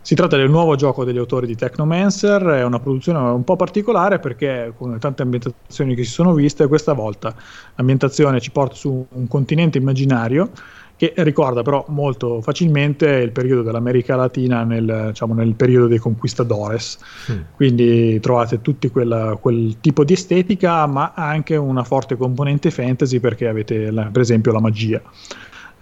si 0.02 0.16
tratta 0.16 0.36
del 0.36 0.50
nuovo 0.50 0.74
gioco 0.74 1.04
degli 1.04 1.18
autori 1.18 1.46
di 1.46 1.54
Technomancer, 1.54 2.42
è 2.42 2.64
una 2.64 2.80
produzione 2.80 3.18
un 3.18 3.44
po' 3.44 3.54
particolare 3.56 4.18
perché 4.18 4.74
con 4.76 4.98
tante 4.98 5.22
ambientazioni 5.22 5.94
che 5.94 6.02
si 6.04 6.10
sono 6.10 6.34
viste, 6.34 6.66
questa 6.66 6.92
volta 6.92 7.34
l'ambientazione 7.76 8.40
ci 8.40 8.50
porta 8.50 8.74
su 8.74 9.06
un 9.08 9.28
continente 9.28 9.78
immaginario 9.78 10.50
che 10.96 11.14
ricorda 11.16 11.62
però 11.62 11.84
molto 11.88 12.40
facilmente 12.42 13.08
il 13.08 13.32
periodo 13.32 13.62
dell'America 13.62 14.14
Latina 14.14 14.62
nel, 14.62 15.06
diciamo, 15.08 15.34
nel 15.34 15.54
periodo 15.54 15.88
dei 15.88 15.98
conquistadores. 15.98 16.98
Mm. 17.30 17.40
Quindi 17.56 18.20
trovate 18.20 18.60
tutti 18.60 18.88
quella, 18.88 19.36
quel 19.40 19.78
tipo 19.80 20.04
di 20.04 20.12
estetica, 20.12 20.86
ma 20.86 21.12
anche 21.14 21.56
una 21.56 21.82
forte 21.82 22.16
componente 22.16 22.70
fantasy 22.70 23.18
perché 23.18 23.48
avete 23.48 23.90
la, 23.90 24.04
per 24.12 24.20
esempio 24.20 24.52
la 24.52 24.60
magia. 24.60 25.02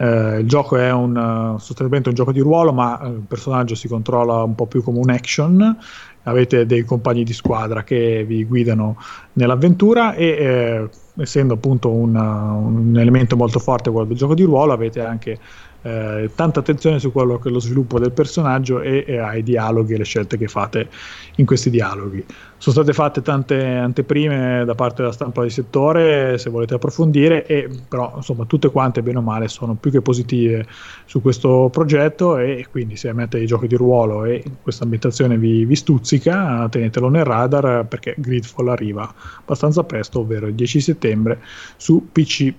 Eh, 0.00 0.38
il 0.38 0.48
gioco 0.48 0.78
è 0.78 0.90
un, 0.90 1.56
sostanzialmente 1.58 2.08
un 2.08 2.14
gioco 2.14 2.32
di 2.32 2.40
ruolo, 2.40 2.72
ma 2.72 2.98
eh, 3.02 3.08
il 3.08 3.24
personaggio 3.28 3.74
si 3.74 3.86
controlla 3.86 4.42
un 4.42 4.54
po' 4.54 4.64
più 4.64 4.82
come 4.82 4.98
un 4.98 5.10
action. 5.10 5.76
Avete 6.22 6.64
dei 6.64 6.84
compagni 6.84 7.22
di 7.22 7.34
squadra 7.34 7.84
che 7.84 8.24
vi 8.26 8.46
guidano 8.46 8.96
nell'avventura 9.34 10.14
e 10.14 10.24
eh, 10.24 10.88
essendo 11.18 11.54
appunto 11.54 11.90
una, 11.90 12.52
un 12.52 12.96
elemento 12.98 13.36
molto 13.36 13.58
forte 13.58 13.90
quello 13.90 14.06
del 14.06 14.16
gioco 14.16 14.34
di 14.34 14.42
ruolo 14.42 14.72
avete 14.72 15.02
anche 15.02 15.38
eh, 15.82 16.30
tanta 16.34 16.60
attenzione 16.60 16.98
su 16.98 17.10
quello 17.12 17.38
che 17.38 17.48
è 17.48 17.52
lo 17.52 17.60
sviluppo 17.60 17.98
del 17.98 18.12
personaggio 18.12 18.80
e, 18.80 19.04
e, 19.06 19.18
ai 19.18 19.42
dialoghi 19.42 19.94
e 19.94 19.98
le 19.98 20.04
scelte 20.04 20.36
che 20.36 20.46
fate 20.46 20.88
in 21.36 21.46
questi 21.46 21.70
dialoghi. 21.70 22.24
Sono 22.58 22.74
state 22.74 22.92
fatte 22.92 23.22
tante 23.22 23.64
anteprime 23.64 24.64
da 24.66 24.74
parte 24.74 25.00
della 25.00 25.14
stampa 25.14 25.42
di 25.42 25.48
settore, 25.48 26.36
se 26.36 26.50
volete 26.50 26.74
approfondire, 26.74 27.46
e, 27.46 27.70
però 27.88 28.12
insomma 28.16 28.44
tutte 28.44 28.70
quante 28.70 29.02
bene 29.02 29.18
o 29.18 29.22
male 29.22 29.48
sono 29.48 29.74
più 29.74 29.90
che 29.90 30.02
positive 30.02 30.66
su 31.06 31.22
questo 31.22 31.70
progetto 31.72 32.36
e 32.36 32.66
quindi 32.70 32.96
se 32.96 33.08
amate 33.08 33.38
i 33.38 33.46
giochi 33.46 33.66
di 33.66 33.76
ruolo 33.76 34.26
e 34.26 34.44
questa 34.62 34.84
ambientazione 34.84 35.38
vi, 35.38 35.64
vi 35.64 35.74
stuzzica, 35.74 36.68
tenetelo 36.68 37.08
nel 37.08 37.24
radar 37.24 37.86
perché 37.86 38.14
Gridfall 38.18 38.68
arriva 38.68 39.10
abbastanza 39.38 39.82
presto, 39.84 40.20
ovvero 40.20 40.46
il 40.46 40.54
10 40.54 40.80
settembre 40.80 41.40
su 41.76 42.08
PC 42.12 42.52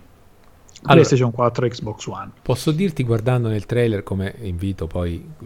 allora, 0.84 1.05
PlayStation 1.05 1.32
4 1.32 1.65
e 1.65 1.69
Xbox 1.69 2.05
One. 2.07 2.32
Posso 2.41 2.71
dirti 2.71 3.03
guardando 3.03 3.47
nel 3.47 3.65
trailer 3.65 4.03
come 4.03 4.34
invito 4.41 4.88
poi 4.88 5.23
eh, 5.41 5.45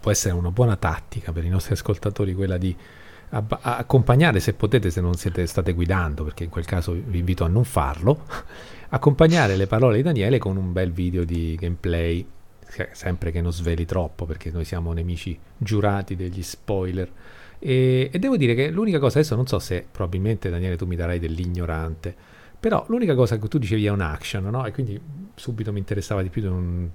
può 0.00 0.10
essere 0.10 0.34
una 0.34 0.50
buona 0.50 0.76
tattica 0.76 1.32
per 1.32 1.44
i 1.44 1.48
nostri 1.48 1.74
ascoltatori 1.74 2.34
quella 2.34 2.56
di 2.56 2.74
ab- 3.30 3.58
accompagnare 3.60 4.40
se 4.40 4.54
potete 4.54 4.90
se 4.90 5.00
non 5.00 5.14
siete 5.14 5.46
state 5.46 5.72
guidando 5.72 6.24
perché 6.24 6.44
in 6.44 6.50
quel 6.50 6.64
caso 6.64 6.92
vi 6.92 7.18
invito 7.18 7.44
a 7.44 7.48
non 7.48 7.64
farlo 7.64 8.24
accompagnare 8.90 9.56
le 9.56 9.66
parole 9.66 9.96
di 9.96 10.02
Daniele 10.02 10.38
con 10.38 10.56
un 10.56 10.72
bel 10.72 10.92
video 10.92 11.24
di 11.24 11.56
gameplay 11.58 12.26
sempre 12.92 13.30
che 13.30 13.40
non 13.40 13.52
sveli 13.52 13.84
troppo 13.84 14.26
perché 14.26 14.50
noi 14.50 14.64
siamo 14.64 14.92
nemici 14.92 15.38
giurati 15.56 16.16
degli 16.16 16.42
spoiler 16.42 17.10
e, 17.58 18.10
e 18.12 18.18
devo 18.18 18.36
dire 18.36 18.54
che 18.54 18.70
l'unica 18.70 18.98
cosa 18.98 19.18
adesso 19.18 19.34
non 19.34 19.46
so 19.46 19.58
se 19.58 19.86
probabilmente 19.90 20.50
Daniele 20.50 20.76
tu 20.76 20.86
mi 20.86 20.96
darai 20.96 21.18
dell'ignorante 21.18 22.34
però 22.66 22.84
l'unica 22.88 23.14
cosa 23.14 23.38
che 23.38 23.46
tu 23.46 23.58
dicevi 23.58 23.86
è 23.86 23.90
un 23.90 24.00
action, 24.00 24.42
no? 24.46 24.66
E 24.66 24.72
quindi 24.72 25.00
subito 25.36 25.72
mi 25.72 25.78
interessava 25.78 26.20
di 26.20 26.30
più 26.30 26.42
di 26.42 26.48
un, 26.48 26.88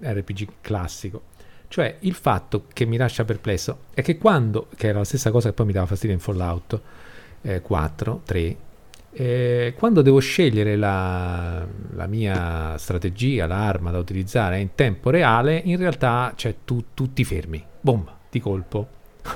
RPG 0.00 0.48
classico. 0.60 1.22
Cioè 1.68 1.98
il 2.00 2.14
fatto 2.14 2.64
che 2.72 2.84
mi 2.84 2.96
lascia 2.96 3.24
perplesso 3.24 3.82
è 3.94 4.02
che 4.02 4.18
quando, 4.18 4.66
che 4.74 4.88
era 4.88 4.98
la 4.98 5.04
stessa 5.04 5.30
cosa 5.30 5.50
che 5.50 5.54
poi 5.54 5.66
mi 5.66 5.72
dava 5.72 5.86
fastidio 5.86 6.16
in 6.16 6.20
Fallout 6.20 6.80
eh, 7.42 7.60
4, 7.60 8.22
3, 8.24 8.56
eh, 9.12 9.74
quando 9.78 10.02
devo 10.02 10.18
scegliere 10.18 10.74
la, 10.74 11.64
la, 11.94 12.06
mia 12.08 12.76
strategia, 12.76 13.46
l'arma 13.46 13.92
da 13.92 13.98
utilizzare 13.98 14.58
in 14.58 14.74
tempo 14.74 15.10
reale, 15.10 15.62
in 15.64 15.76
realtà 15.76 16.32
c'è 16.34 16.56
tu, 16.64 16.86
tutti 16.92 17.22
fermi, 17.22 17.64
boom, 17.80 18.04
di 18.28 18.40
colpo. 18.40 18.88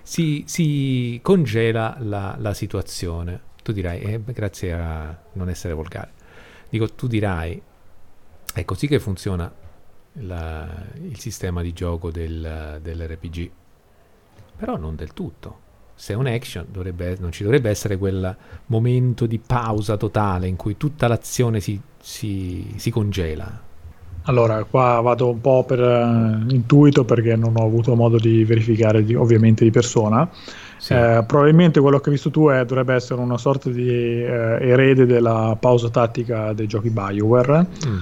si, 0.00 0.44
si, 0.46 1.18
congela 1.24 1.96
la, 1.98 2.36
la 2.38 2.54
situazione 2.54 3.45
tu 3.66 3.72
dirai, 3.72 3.98
eh, 3.98 4.20
grazie 4.24 4.72
a 4.74 5.18
non 5.32 5.48
essere 5.48 5.74
volgare, 5.74 6.12
dico, 6.68 6.88
tu 6.94 7.08
dirai, 7.08 7.60
è 8.54 8.64
così 8.64 8.86
che 8.86 9.00
funziona 9.00 9.52
la, 10.20 10.68
il 11.02 11.18
sistema 11.18 11.62
di 11.62 11.72
gioco 11.72 12.12
del, 12.12 12.78
dell'RPG, 12.80 13.50
però 14.56 14.76
non 14.76 14.94
del 14.94 15.12
tutto. 15.12 15.64
Se 15.96 16.12
è 16.12 16.16
un 16.16 16.26
action 16.26 16.66
dovrebbe, 16.70 17.16
non 17.18 17.32
ci 17.32 17.42
dovrebbe 17.42 17.68
essere 17.70 17.96
quel 17.96 18.36
momento 18.66 19.26
di 19.26 19.40
pausa 19.40 19.96
totale 19.96 20.46
in 20.46 20.54
cui 20.54 20.76
tutta 20.76 21.08
l'azione 21.08 21.58
si, 21.58 21.80
si, 21.98 22.72
si 22.76 22.90
congela. 22.90 23.64
Allora, 24.28 24.62
qua 24.62 25.00
vado 25.00 25.30
un 25.30 25.40
po' 25.40 25.64
per 25.64 25.80
uh, 25.80 26.52
intuito 26.52 27.04
perché 27.04 27.34
non 27.34 27.56
ho 27.56 27.64
avuto 27.64 27.96
modo 27.96 28.18
di 28.18 28.44
verificare 28.44 29.02
di, 29.02 29.14
ovviamente 29.16 29.64
di 29.64 29.70
persona. 29.70 30.30
Sì. 30.78 30.92
Eh, 30.92 31.24
probabilmente 31.26 31.80
quello 31.80 31.98
che 31.98 32.10
hai 32.10 32.14
visto 32.14 32.30
tu 32.30 32.48
è, 32.48 32.64
dovrebbe 32.64 32.94
essere 32.94 33.20
una 33.20 33.38
sorta 33.38 33.70
di 33.70 33.88
eh, 33.88 34.58
erede 34.60 35.06
della 35.06 35.56
pausa 35.58 35.88
tattica 35.88 36.52
dei 36.52 36.66
giochi 36.66 36.90
Bioware, 36.90 37.66
mm. 37.86 37.98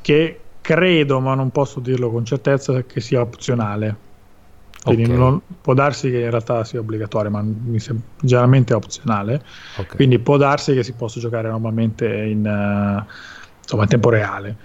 che 0.00 0.40
credo, 0.60 1.20
ma 1.20 1.34
non 1.34 1.50
posso 1.50 1.80
dirlo 1.80 2.10
con 2.10 2.24
certezza, 2.24 2.82
che 2.82 3.00
sia 3.00 3.20
opzionale. 3.20 4.06
Quindi 4.82 5.04
okay. 5.04 5.16
non, 5.16 5.40
può 5.60 5.74
darsi 5.74 6.10
che 6.10 6.20
in 6.20 6.30
realtà 6.30 6.64
sia 6.64 6.80
obbligatorio, 6.80 7.30
ma 7.30 7.44
sembra, 7.76 8.06
generalmente 8.20 8.72
è 8.72 8.76
opzionale. 8.76 9.42
Okay. 9.76 9.96
Quindi 9.96 10.18
può 10.18 10.36
darsi 10.36 10.74
che 10.74 10.82
si 10.82 10.92
possa 10.92 11.20
giocare 11.20 11.48
normalmente 11.48 12.06
in, 12.06 12.46
uh, 12.46 13.04
insomma, 13.60 13.82
in 13.82 13.88
tempo 13.88 14.08
reale 14.08 14.56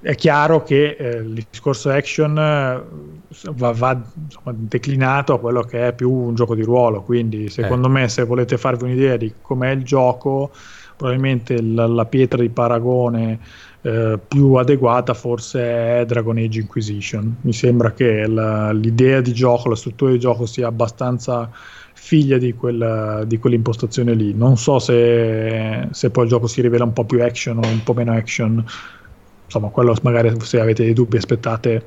è 0.00 0.14
chiaro 0.14 0.62
che 0.62 0.96
eh, 0.98 1.16
il 1.18 1.46
discorso 1.50 1.90
action 1.90 2.38
eh, 2.38 3.50
va, 3.54 3.72
va 3.72 4.00
insomma, 4.24 4.54
declinato 4.56 5.34
a 5.34 5.40
quello 5.40 5.62
che 5.62 5.88
è 5.88 5.92
più 5.92 6.10
un 6.10 6.34
gioco 6.34 6.54
di 6.54 6.62
ruolo, 6.62 7.02
quindi 7.02 7.48
secondo 7.48 7.88
eh. 7.88 7.90
me 7.90 8.08
se 8.08 8.24
volete 8.24 8.56
farvi 8.56 8.84
un'idea 8.84 9.16
di 9.16 9.32
com'è 9.40 9.70
il 9.70 9.82
gioco, 9.84 10.50
probabilmente 10.96 11.60
la, 11.62 11.86
la 11.86 12.04
pietra 12.06 12.40
di 12.40 12.48
paragone 12.48 13.38
eh, 13.82 14.18
più 14.26 14.54
adeguata 14.54 15.14
forse 15.14 15.60
è 16.00 16.04
Dragon 16.06 16.36
Age 16.36 16.60
Inquisition. 16.60 17.36
Mi 17.42 17.52
sembra 17.52 17.92
che 17.92 18.26
la, 18.26 18.72
l'idea 18.72 19.20
di 19.20 19.32
gioco, 19.32 19.68
la 19.68 19.76
struttura 19.76 20.10
di 20.10 20.18
gioco 20.18 20.46
sia 20.46 20.66
abbastanza 20.66 21.50
figlia 21.94 22.38
di, 22.38 22.54
quella, 22.54 23.24
di 23.24 23.38
quell'impostazione 23.38 24.14
lì. 24.14 24.34
Non 24.34 24.56
so 24.56 24.78
se, 24.78 25.88
se 25.90 26.10
poi 26.10 26.24
il 26.24 26.30
gioco 26.30 26.46
si 26.46 26.60
rivela 26.60 26.84
un 26.84 26.92
po' 26.92 27.04
più 27.04 27.22
action 27.22 27.58
o 27.58 27.66
un 27.66 27.82
po' 27.82 27.94
meno 27.94 28.12
action 28.12 28.64
insomma, 29.48 29.68
quello 29.70 29.96
magari 30.02 30.30
se 30.42 30.60
avete 30.60 30.84
dei 30.84 30.92
dubbi 30.92 31.16
aspettate 31.16 31.86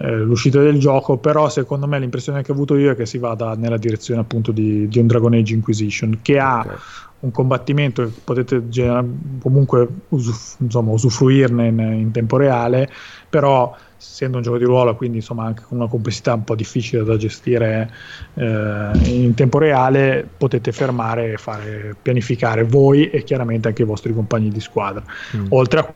eh, 0.00 0.16
l'uscita 0.18 0.60
del 0.60 0.78
gioco, 0.78 1.16
però 1.16 1.48
secondo 1.48 1.86
me 1.86 1.98
l'impressione 1.98 2.42
che 2.42 2.50
ho 2.50 2.54
avuto 2.54 2.76
io 2.76 2.90
è 2.90 2.96
che 2.96 3.06
si 3.06 3.18
vada 3.18 3.54
nella 3.54 3.78
direzione 3.78 4.20
appunto 4.20 4.50
di, 4.50 4.88
di 4.88 4.98
un 4.98 5.06
Dragon 5.06 5.32
Age 5.32 5.54
Inquisition, 5.54 6.18
che 6.22 6.38
ha 6.38 6.60
okay. 6.60 6.76
un 7.20 7.30
combattimento 7.30 8.04
che 8.04 8.12
potete 8.24 8.68
gener- 8.68 9.04
comunque 9.40 9.88
usuf- 10.08 10.60
insomma, 10.60 10.90
usufruirne 10.90 11.66
in, 11.68 11.78
in 11.78 12.10
tempo 12.10 12.36
reale, 12.36 12.90
però 13.30 13.74
essendo 13.96 14.38
un 14.38 14.42
gioco 14.42 14.58
di 14.58 14.64
ruolo, 14.64 14.96
quindi 14.96 15.18
insomma 15.18 15.44
anche 15.44 15.62
con 15.62 15.78
una 15.78 15.88
complessità 15.88 16.34
un 16.34 16.42
po' 16.42 16.56
difficile 16.56 17.04
da 17.04 17.16
gestire 17.16 17.88
eh, 18.34 18.90
in 19.04 19.34
tempo 19.34 19.58
reale, 19.58 20.28
potete 20.36 20.72
fermare 20.72 21.32
e 21.32 21.36
fare 21.36 21.94
pianificare 22.00 22.64
voi 22.64 23.08
e 23.10 23.22
chiaramente 23.22 23.68
anche 23.68 23.82
i 23.82 23.86
vostri 23.86 24.12
compagni 24.12 24.48
di 24.48 24.60
squadra. 24.60 25.04
Mm. 25.36 25.46
Oltre 25.50 25.80
a 25.80 25.94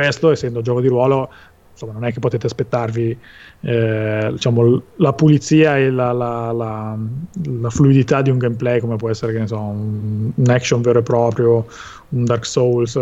questo, 0.00 0.30
essendo 0.30 0.58
un 0.58 0.64
gioco 0.64 0.80
di 0.80 0.88
ruolo, 0.88 1.30
insomma, 1.72 1.92
non 1.92 2.04
è 2.04 2.12
che 2.12 2.20
potete 2.20 2.46
aspettarvi 2.46 3.18
eh, 3.60 4.28
diciamo, 4.32 4.82
la 4.96 5.12
pulizia 5.12 5.76
e 5.76 5.90
la, 5.90 6.12
la, 6.12 6.52
la, 6.52 6.98
la, 7.60 7.70
fluidità 7.70 8.22
di 8.22 8.30
un 8.30 8.38
gameplay 8.38 8.80
come 8.80 8.96
può 8.96 9.10
essere 9.10 9.46
so, 9.46 9.58
un, 9.58 10.32
un, 10.34 10.50
action 10.50 10.80
vero 10.80 11.00
e 11.00 11.02
proprio, 11.02 11.66
un 12.10 12.24
Dark 12.24 12.46
Souls. 12.46 12.96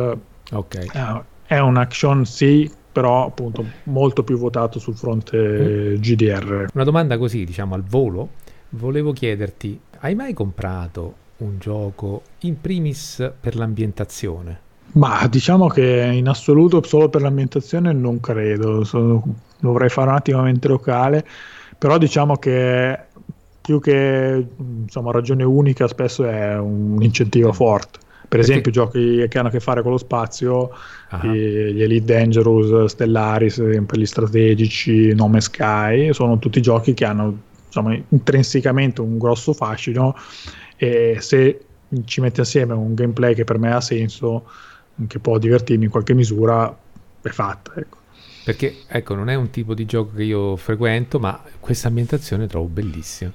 Okay. 0.51 0.87
Eh, 0.93 1.23
è 1.47 1.59
un 1.59 1.77
action 1.77 2.25
sì, 2.25 2.71
però 2.91 3.27
appunto 3.27 3.65
molto 3.85 4.25
più 4.25 4.37
votato 4.37 4.81
sul 4.81 4.97
fronte 4.97 5.39
mm. 5.39 5.95
GDR. 5.97 6.67
Una 6.75 6.85
domanda 6.85 7.17
così, 7.17 7.45
diciamo 7.45 7.77
al 7.77 7.85
volo, 7.85 8.31
volevo 8.71 9.13
chiederti, 9.13 9.81
hai 10.01 10.17
mai 10.17 10.35
comprato 10.35 11.27
un 11.39 11.59
gioco 11.59 12.23
in 12.41 12.61
primis 12.61 13.33
per 13.41 13.55
l'ambientazione? 13.55 14.67
Ma 14.93 15.27
diciamo 15.29 15.69
che 15.69 16.11
in 16.13 16.29
assoluto 16.29 16.83
solo 16.83 17.09
per 17.09 17.23
l'ambientazione 17.23 17.93
non 17.93 18.21
credo, 18.21 18.85
so, 18.85 19.23
dovrei 19.61 19.89
fare 19.89 20.09
un 20.11 20.17
attimo 20.17 20.43
mente 20.43 20.69
locale, 20.69 21.27
però 21.77 21.99
diciamo 21.99 22.37
che 22.37 22.99
più 23.61 23.81
che 23.81 24.47
insomma, 24.57 25.13
ragione 25.13 25.45
unica 25.45 25.87
spesso 25.87 26.25
è 26.25 26.59
un 26.59 27.03
incentivo 27.03 27.53
forte. 27.53 27.99
Per 28.29 28.41
esempio, 28.41 28.71
giochi 28.71 29.27
che 29.29 29.39
hanno 29.39 29.49
a 29.49 29.51
che 29.51 29.61
fare 29.61 29.83
con 29.83 29.93
lo 29.93 29.97
spazio, 29.99 30.71
uh-huh. 31.11 31.31
gli 31.31 31.83
Elite 31.83 32.05
Dangerous, 32.05 32.91
Stellaris, 32.91 33.61
gli 33.61 34.05
strategici, 34.05 35.15
Nome 35.15 35.41
Sky, 35.41 36.13
sono 36.13 36.39
tutti 36.39 36.61
giochi 36.61 36.93
che 36.93 37.07
hanno 37.07 37.39
insomma, 37.67 37.99
intrinsecamente 38.09 39.01
un 39.01 39.17
grosso 39.17 39.55
fascino 39.55 40.15
e 40.77 41.17
se 41.21 41.61
ci 42.05 42.21
metti 42.21 42.41
assieme 42.41 42.75
un 42.75 42.95
gameplay 42.95 43.35
che 43.35 43.45
per 43.45 43.59
me 43.59 43.73
ha 43.73 43.81
senso, 43.81 44.45
che 45.07 45.19
può 45.19 45.39
divertirmi 45.39 45.85
in 45.85 45.91
qualche 45.91 46.15
misura, 46.15 46.77
è 47.21 47.29
fatta. 47.29 47.73
Ecco. 47.77 47.97
Perché 48.45 48.77
ecco, 48.87 49.15
non 49.15 49.29
è 49.29 49.35
un 49.35 49.51
tipo 49.51 49.75
di 49.75 49.85
gioco 49.85 50.13
che 50.17 50.25
io 50.25 50.57
frequento, 50.57 51.19
ma 51.19 51.39
questa 51.61 51.89
ambientazione 51.89 52.47
trovo 52.47 52.67
bellissima. 52.67 53.31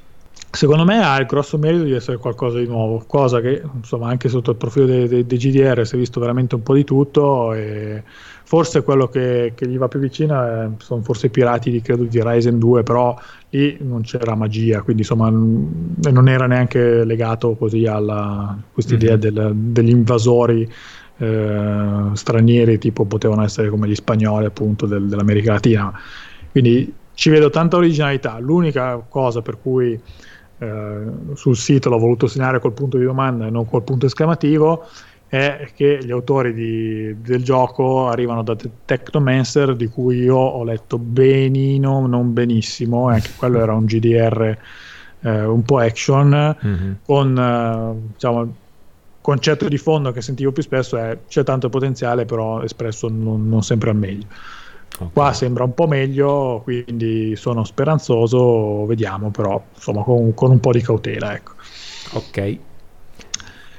Secondo 0.50 0.86
me 0.86 1.04
ha 1.04 1.20
il 1.20 1.26
grosso 1.26 1.58
merito 1.58 1.84
di 1.84 1.94
essere 1.94 2.18
qualcosa 2.18 2.60
di 2.60 2.68
nuovo, 2.68 3.04
cosa 3.08 3.42
che 3.42 3.62
insomma 3.76 4.10
anche 4.10 4.30
sotto 4.30 4.52
il 4.52 4.58
profilo 4.58 4.86
dei, 4.86 5.08
dei, 5.08 5.26
dei 5.26 5.38
GDR 5.38 5.86
si 5.86 5.96
è 5.96 5.98
visto 5.98 6.20
veramente 6.20 6.54
un 6.54 6.62
po' 6.62 6.76
di 6.76 6.84
tutto 6.84 7.54
e 7.54 8.04
forse 8.44 8.84
quello 8.84 9.08
che, 9.08 9.54
che 9.56 9.68
gli 9.68 9.78
va 9.78 9.88
più 9.88 10.00
vicino 10.00 10.44
è, 10.44 10.70
sono 10.78 11.02
forse 11.02 11.26
i 11.26 11.30
pirati 11.32 11.72
di, 11.72 11.82
credo, 11.82 12.04
di 12.04 12.22
Ryzen 12.22 12.60
2, 12.60 12.84
però 12.84 13.18
lì 13.50 13.78
non 13.82 14.02
c'era 14.02 14.36
magia, 14.36 14.82
quindi 14.82 15.02
insomma 15.02 15.30
non 15.30 16.28
era 16.28 16.46
neanche 16.46 17.04
legato 17.04 17.56
così 17.56 17.88
a 17.88 18.56
questa 18.72 18.94
idea 18.94 19.18
mm-hmm. 19.18 19.72
degli 19.72 19.90
invasori 19.90 20.72
eh, 21.18 22.10
stranieri 22.14 22.78
tipo 22.78 23.06
potevano 23.06 23.44
essere 23.44 23.70
come 23.70 23.88
gli 23.88 23.96
spagnoli 23.96 24.46
appunto 24.46 24.86
del, 24.86 25.08
dell'America 25.08 25.54
Latina 25.54 25.92
quindi 26.52 26.94
ci 27.16 27.30
vedo 27.30 27.50
tanta 27.50 27.78
originalità. 27.78 28.38
L'unica 28.40 29.04
cosa 29.08 29.42
per 29.42 29.60
cui 29.62 30.00
eh, 30.60 31.02
sul 31.34 31.56
sito 31.56 31.90
l'ho 31.90 31.98
voluto 31.98 32.28
segnare 32.28 32.60
col 32.60 32.74
punto 32.74 32.98
di 32.98 33.06
domanda 33.06 33.48
e 33.48 33.50
non 33.50 33.68
col 33.68 33.84
punto 33.84 34.06
esclamativo 34.06 34.86
è 35.28 35.72
che 35.76 36.00
gli 36.04 36.12
autori 36.12 36.54
di, 36.54 37.22
del 37.22 37.44
gioco 37.44 38.08
arrivano 38.08 38.44
da 38.44 38.56
Technomancer 38.86 39.76
di 39.76 39.88
cui 39.88 40.18
io 40.18 40.38
ho 40.38 40.64
letto 40.64 41.00
benino, 41.00 42.06
non 42.06 42.34
benissimo, 42.34 43.10
e 43.10 43.16
anche 43.16 43.32
quello 43.36 43.60
era 43.60 43.74
un 43.74 43.86
GDR 43.86 44.58
eh, 45.22 45.44
un 45.46 45.64
po' 45.64 45.80
action 45.80 46.56
mm-hmm. 46.64 46.92
con 47.04 47.36
eh, 47.36 48.12
diciamo 48.14 48.56
concetto 49.24 49.70
di 49.70 49.78
fondo 49.78 50.12
che 50.12 50.22
sentivo 50.22 50.52
più 50.52 50.62
spesso 50.62 50.98
è 50.98 51.18
c'è 51.30 51.44
tanto 51.44 51.70
potenziale 51.70 52.26
però 52.26 52.62
espresso 52.62 53.08
non, 53.08 53.48
non 53.48 53.64
sempre 53.64 53.90
al 53.90 53.96
meglio. 53.96 54.26
Okay. 54.94 55.10
qua 55.12 55.34
sembra 55.34 55.64
un 55.64 55.74
po' 55.74 55.88
meglio 55.88 56.62
quindi 56.62 57.36
sono 57.36 57.64
speranzoso 57.64 58.86
vediamo 58.86 59.32
però 59.32 59.60
insomma 59.74 60.04
con, 60.04 60.36
con 60.36 60.52
un 60.52 60.60
po' 60.60 60.74
di 60.74 60.82
cautela 60.82 61.34
ecco. 61.34 61.54
Ok. 62.12 62.58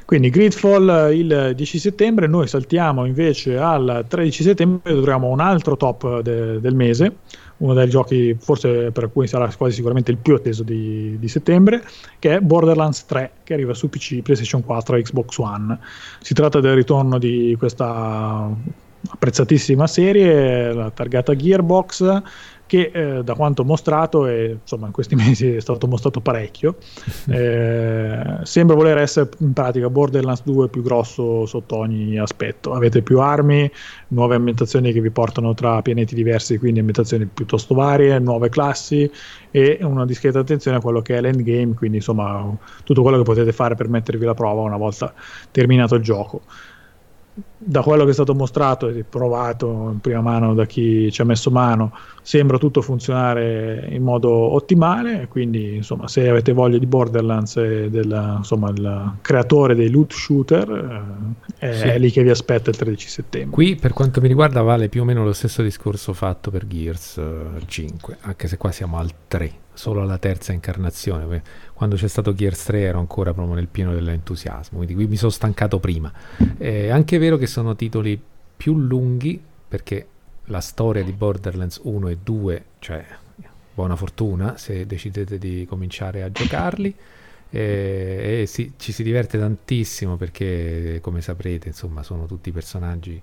Quindi 0.05 0.28
Gridfall 0.28 1.14
il 1.14 1.53
10 1.55 1.78
settembre, 1.78 2.26
noi 2.26 2.47
saltiamo 2.47 3.07
invece 3.07 3.57
al 3.57 4.05
13 4.07 4.42
settembre, 4.42 4.92
dovremo 4.92 5.28
un 5.28 5.40
altro 5.40 5.76
top 5.76 6.20
de- 6.20 6.61
del 6.61 6.74
mese, 6.74 7.16
uno 7.64 7.72
dei 7.72 7.88
giochi 7.88 8.36
forse 8.38 8.90
per 8.90 9.04
alcuni 9.04 9.26
sarà 9.26 9.50
quasi 9.56 9.74
sicuramente 9.74 10.10
il 10.10 10.18
più 10.18 10.34
atteso 10.34 10.62
di, 10.62 11.16
di, 11.18 11.28
settembre, 11.28 11.82
che 12.18 12.36
è 12.36 12.40
Borderlands 12.40 13.06
3, 13.06 13.30
che 13.42 13.54
arriva 13.54 13.72
su 13.72 13.88
PC, 13.88 14.20
PlayStation 14.20 14.62
4 14.62 14.96
e 14.96 15.02
Xbox 15.02 15.38
One. 15.38 15.78
Si 16.20 16.34
tratta 16.34 16.60
del 16.60 16.74
ritorno 16.74 17.18
di 17.18 17.56
questa 17.58 18.54
apprezzatissima 19.06 19.86
serie, 19.86 20.72
la 20.72 20.90
targata 20.90 21.34
Gearbox, 21.34 22.22
che 22.75 22.91
eh, 22.93 23.22
da 23.22 23.35
quanto 23.35 23.64
mostrato, 23.64 24.27
e 24.27 24.59
insomma 24.61 24.87
in 24.87 24.93
questi 24.93 25.14
mesi 25.14 25.55
è 25.55 25.61
stato 25.61 25.87
mostrato 25.87 26.20
parecchio, 26.20 26.77
eh, 27.29 28.39
sembra 28.43 28.75
voler 28.75 28.99
essere 28.99 29.29
in 29.39 29.53
pratica 29.53 29.89
Borderlands 29.89 30.43
2 30.43 30.68
più 30.68 30.83
grosso 30.83 31.47
sotto 31.47 31.77
ogni 31.77 32.18
aspetto. 32.18 32.72
Avete 32.72 33.03
più 33.03 33.20
armi, 33.20 33.70
nuove 34.09 34.35
ambientazioni 34.35 34.93
che 34.93 35.01
vi 35.01 35.11
portano 35.11 35.55
tra 35.55 35.81
pianeti 35.83 36.16
diversi, 36.16 36.59
quindi 36.59 36.81
ambientazioni 36.81 37.27
piuttosto 37.27 37.75
varie, 37.75 38.18
nuove 38.18 38.49
classi 38.49 39.09
e 39.53 39.79
una 39.83 40.05
discreta 40.05 40.41
attenzione 40.41 40.79
a 40.79 40.81
quello 40.81 41.01
che 41.01 41.16
è 41.16 41.20
l'endgame, 41.20 41.75
quindi 41.75 41.99
insomma 41.99 42.57
tutto 42.83 43.03
quello 43.03 43.18
che 43.18 43.22
potete 43.22 43.53
fare 43.53 43.77
per 43.77 43.89
mettervi 43.89 44.25
alla 44.25 44.35
prova 44.35 44.62
una 44.62 44.77
volta 44.77 45.14
terminato 45.53 45.95
il 45.95 46.03
gioco 46.03 46.43
da 47.57 47.82
quello 47.82 48.05
che 48.05 48.11
è 48.11 48.12
stato 48.12 48.35
mostrato 48.35 48.89
e 48.89 49.03
provato 49.03 49.91
in 49.93 49.99
prima 50.01 50.20
mano 50.20 50.55
da 50.55 50.66
chi 50.66 51.11
ci 51.11 51.20
ha 51.20 51.24
messo 51.24 51.51
mano, 51.51 51.93
sembra 52.22 52.59
tutto 52.59 52.80
funzionare 52.80 53.89
in 53.91 54.03
modo 54.03 54.30
ottimale. 54.30 55.26
Quindi, 55.28 55.76
insomma, 55.76 56.07
se 56.07 56.28
avete 56.28 56.53
voglia 56.53 56.78
di 56.78 56.87
Borderlands 56.87 57.57
e 57.57 57.91
del 57.91 58.35
insomma, 58.39 58.70
il 58.70 59.14
creatore 59.20 59.74
dei 59.74 59.91
loot 59.91 60.12
shooter, 60.12 61.03
eh, 61.59 61.74
sì. 61.74 61.87
è 61.89 61.99
lì 61.99 62.11
che 62.11 62.22
vi 62.22 62.30
aspetta 62.30 62.70
il 62.70 62.76
13 62.76 63.09
settembre. 63.09 63.51
Qui, 63.51 63.74
per 63.76 63.93
quanto 63.93 64.20
mi 64.20 64.28
riguarda, 64.28 64.62
vale 64.62 64.89
più 64.89 65.03
o 65.03 65.05
meno 65.05 65.24
lo 65.24 65.32
stesso 65.32 65.62
discorso 65.62 66.12
fatto 66.12 66.51
per 66.51 66.66
Gears 66.66 67.20
5, 67.66 68.14
eh, 68.14 68.16
anche 68.20 68.47
se 68.47 68.57
qua 68.57 68.70
siamo 68.70 68.99
al 68.99 69.11
3, 69.26 69.53
solo 69.75 70.03
alla 70.03 70.18
terza 70.18 70.53
incarnazione 70.53 71.43
quando 71.75 71.97
c'è 71.97 72.09
stato 72.09 72.33
Gears 72.33 72.64
3 72.64 72.81
ero 72.81 72.99
ancora 72.99 73.35
proprio 73.35 73.55
nel 73.55 73.66
pieno 73.66 73.93
dell'entusiasmo, 73.93 74.79
quindi 74.79 74.95
qui 74.95 75.07
mi 75.07 75.16
sono 75.16 75.31
stancato 75.31 75.81
prima. 75.81 76.12
È 76.57 76.89
anche 76.89 77.18
vero 77.18 77.37
che 77.37 77.47
sono 77.47 77.75
titoli 77.77 78.20
più 78.57 78.79
lunghi, 78.79 79.43
perché 79.68 80.07
la 80.47 80.61
storia 80.61 81.03
di 81.03 81.12
Borderlands 81.12 81.81
1 81.83 82.09
e 82.09 82.18
2, 82.22 82.64
cioè 82.79 83.05
buona 83.75 83.97
fortuna 83.97 84.57
se 84.57 84.87
decidete 84.87 85.37
di 85.39 85.66
cominciare 85.68 86.22
a 86.22 86.31
giocarli. 86.31 86.95
E, 87.51 88.41
e 88.43 88.47
si, 88.47 88.72
ci 88.77 88.93
si 88.93 89.03
diverte 89.03 89.39
tantissimo 89.39 90.16
perché, 90.16 90.99
come 91.01 91.20
saprete, 91.20 91.68
insomma, 91.68 92.03
sono 92.03 92.27
tutti 92.27 92.51
personaggi 92.53 93.20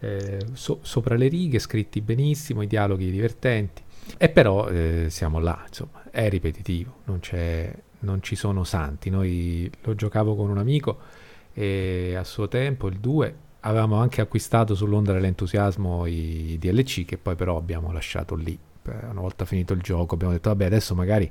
eh, 0.00 0.46
so, 0.52 0.80
sopra 0.82 1.16
le 1.16 1.28
righe, 1.28 1.58
scritti 1.58 2.00
benissimo, 2.00 2.62
i 2.62 2.66
dialoghi 2.66 3.10
divertenti. 3.10 3.82
E 4.16 4.28
però 4.28 4.68
eh, 4.68 5.06
siamo 5.10 5.38
là, 5.38 5.64
insomma, 5.66 6.02
è 6.10 6.28
ripetitivo, 6.28 7.00
non, 7.04 7.20
non, 8.00 8.22
ci 8.22 8.36
sono 8.36 8.64
santi. 8.64 9.10
Noi 9.10 9.70
lo 9.82 9.94
giocavo 9.94 10.36
con 10.36 10.50
un 10.50 10.58
amico 10.58 10.98
e 11.52 12.14
a 12.16 12.24
suo 12.24 12.48
tempo, 12.48 12.88
il 12.88 12.98
2, 12.98 13.36
avevamo 13.60 13.96
anche 13.96 14.20
acquistato 14.20 14.74
sull'onda 14.74 15.12
dell'entusiasmo 15.12 16.06
i 16.06 16.56
DLC 16.58 17.04
che 17.04 17.16
poi 17.16 17.34
però 17.34 17.56
abbiamo 17.56 17.92
lasciato 17.92 18.34
lì. 18.34 18.58
Una 18.84 19.20
volta 19.20 19.46
finito 19.46 19.72
il 19.72 19.80
gioco 19.80 20.14
abbiamo 20.14 20.34
detto 20.34 20.50
vabbè 20.50 20.66
adesso 20.66 20.94
magari 20.94 21.30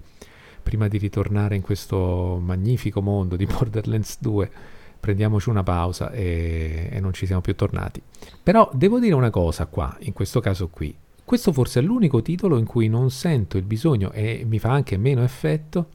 prima 0.64 0.88
di 0.88 0.98
ritornare 0.98 1.56
in 1.56 1.62
questo 1.62 2.40
magnifico 2.42 3.00
mondo 3.02 3.36
di 3.36 3.46
Borderlands 3.48 4.18
2 4.20 4.52
prendiamoci 5.00 5.50
una 5.50 5.64
pausa 5.64 6.12
e, 6.12 6.88
e 6.90 7.00
non 7.02 7.12
ci 7.12 7.26
siamo 7.26 7.42
più 7.42 7.56
tornati. 7.56 8.02
Però 8.42 8.72
devo 8.74 9.00
dire 9.00 9.14
una 9.14 9.30
cosa 9.30 9.66
qua, 9.66 9.96
in 10.00 10.14
questo 10.14 10.40
caso 10.40 10.70
qui, 10.70 10.96
questo 11.26 11.54
forse 11.54 11.80
è 11.80 11.84
l'unico 11.84 12.22
titolo 12.22 12.58
in 12.58 12.66
cui 12.66 12.88
non 12.88 13.10
sento 13.10 13.58
il 13.58 13.64
bisogno 13.64 14.12
e 14.12 14.44
mi 14.48 14.60
fa 14.60 14.72
anche 14.72 14.98
meno 14.98 15.24
effetto, 15.24 15.88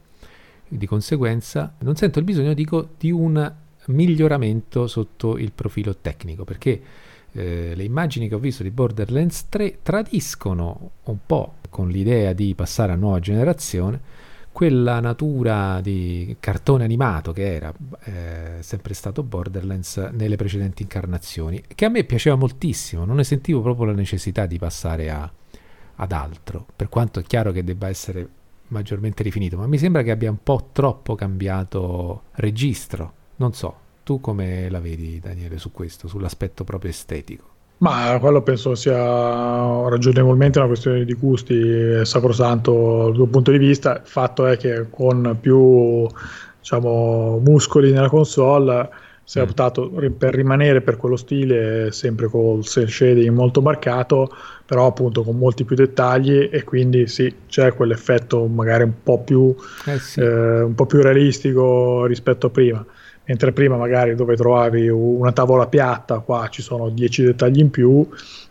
di 0.67 0.85
conseguenza 0.85 1.75
non 1.79 1.95
sento 1.95 2.19
il 2.19 2.25
bisogno 2.25 2.53
dico, 2.53 2.89
di 2.97 3.11
un 3.11 3.53
miglioramento 3.87 4.87
sotto 4.87 5.37
il 5.37 5.51
profilo 5.51 5.95
tecnico, 5.97 6.43
perché 6.43 6.81
eh, 7.31 7.73
le 7.75 7.83
immagini 7.83 8.27
che 8.27 8.35
ho 8.35 8.39
visto 8.39 8.63
di 8.63 8.71
Borderlands 8.71 9.47
3 9.49 9.79
tradiscono 9.83 10.91
un 11.03 11.17
po' 11.25 11.55
con 11.69 11.89
l'idea 11.89 12.33
di 12.33 12.53
passare 12.55 12.91
a 12.91 12.95
nuova 12.95 13.19
generazione 13.19 14.27
quella 14.59 14.99
natura 14.99 15.79
di 15.79 16.35
cartone 16.37 16.83
animato 16.83 17.31
che 17.31 17.53
era 17.55 17.73
eh, 18.03 18.57
sempre 18.59 18.93
stato 18.93 19.23
Borderlands 19.23 19.95
nelle 20.11 20.35
precedenti 20.35 20.81
incarnazioni, 20.81 21.63
che 21.73 21.85
a 21.85 21.87
me 21.87 22.03
piaceva 22.03 22.35
moltissimo, 22.35 23.05
non 23.05 23.15
ne 23.15 23.23
sentivo 23.23 23.61
proprio 23.61 23.85
la 23.85 23.93
necessità 23.93 24.45
di 24.45 24.57
passare 24.57 25.11
a, 25.11 25.31
ad 25.95 26.11
altro, 26.11 26.65
per 26.75 26.89
quanto 26.89 27.21
è 27.21 27.23
chiaro 27.23 27.53
che 27.53 27.63
debba 27.63 27.87
essere 27.87 28.27
maggiormente 28.67 29.23
rifinito, 29.23 29.55
ma 29.55 29.65
mi 29.65 29.77
sembra 29.77 30.03
che 30.03 30.11
abbia 30.11 30.29
un 30.29 30.43
po' 30.43 30.71
troppo 30.73 31.15
cambiato 31.15 32.23
registro, 32.31 33.13
non 33.37 33.53
so, 33.53 33.73
tu 34.03 34.19
come 34.19 34.69
la 34.69 34.81
vedi 34.81 35.21
Daniele 35.21 35.57
su 35.57 35.71
questo, 35.71 36.09
sull'aspetto 36.09 36.65
proprio 36.65 36.91
estetico? 36.91 37.58
Ma 37.79 38.17
quello 38.19 38.41
penso 38.41 38.75
sia 38.75 38.97
ragionevolmente 39.87 40.59
una 40.59 40.67
questione 40.67 41.05
di 41.05 41.13
gusti, 41.13 42.03
sacrosanto 42.03 43.03
dal 43.05 43.13
tuo 43.13 43.25
punto 43.27 43.51
di 43.51 43.57
vista. 43.57 43.95
Il 43.95 44.01
fatto 44.03 44.45
è 44.45 44.57
che 44.57 44.87
con 44.89 45.37
più 45.39 46.05
diciamo, 46.59 47.39
muscoli 47.39 47.91
nella 47.91 48.09
console 48.09 48.89
si 49.23 49.37
è 49.37 49.41
mm. 49.41 49.45
optato 49.45 49.89
per 50.17 50.33
rimanere 50.33 50.81
per 50.81 50.97
quello 50.97 51.15
stile, 51.15 51.91
sempre 51.91 52.27
col 52.27 52.65
shading 52.65 53.29
molto 53.29 53.61
marcato, 53.61 54.29
però 54.65 54.87
appunto 54.87 55.23
con 55.23 55.37
molti 55.37 55.63
più 55.63 55.75
dettagli 55.75 56.49
e 56.51 56.63
quindi 56.65 57.07
sì, 57.07 57.33
c'è 57.47 57.73
quell'effetto 57.73 58.45
magari 58.47 58.83
un 58.83 59.03
po' 59.03 59.19
più, 59.19 59.55
eh 59.85 59.99
sì. 59.99 60.19
eh, 60.19 60.61
un 60.61 60.75
po 60.75 60.85
più 60.85 61.01
realistico 61.01 62.05
rispetto 62.05 62.47
a 62.47 62.49
prima 62.49 62.85
mentre 63.29 63.51
prima 63.51 63.77
magari 63.77 64.15
dove 64.15 64.35
trovavi 64.35 64.89
una 64.89 65.31
tavola 65.31 65.67
piatta, 65.67 66.17
qua 66.17 66.47
ci 66.49 66.63
sono 66.63 66.89
10 66.89 67.25
dettagli 67.25 67.59
in 67.59 67.69
più 67.69 68.07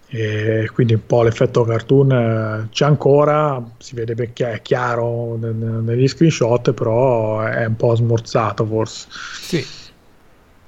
e 0.07 0.71
quindi 0.73 0.95
un 0.95 1.05
po' 1.05 1.25
l'effetto 1.25 1.65
cartoon 1.65 2.13
eh, 2.13 2.69
c'è 2.71 2.85
ancora, 2.85 3.61
si 3.77 3.97
vede 3.97 4.15
perché 4.15 4.53
è 4.53 4.63
chiaro 4.63 5.37
negli 5.37 6.07
screenshot, 6.07 6.73
però 6.75 7.41
è 7.41 7.67
un 7.67 7.75
po' 7.75 7.97
smorzato 7.97 8.65
forse. 8.65 9.09
Sì. 9.11 9.67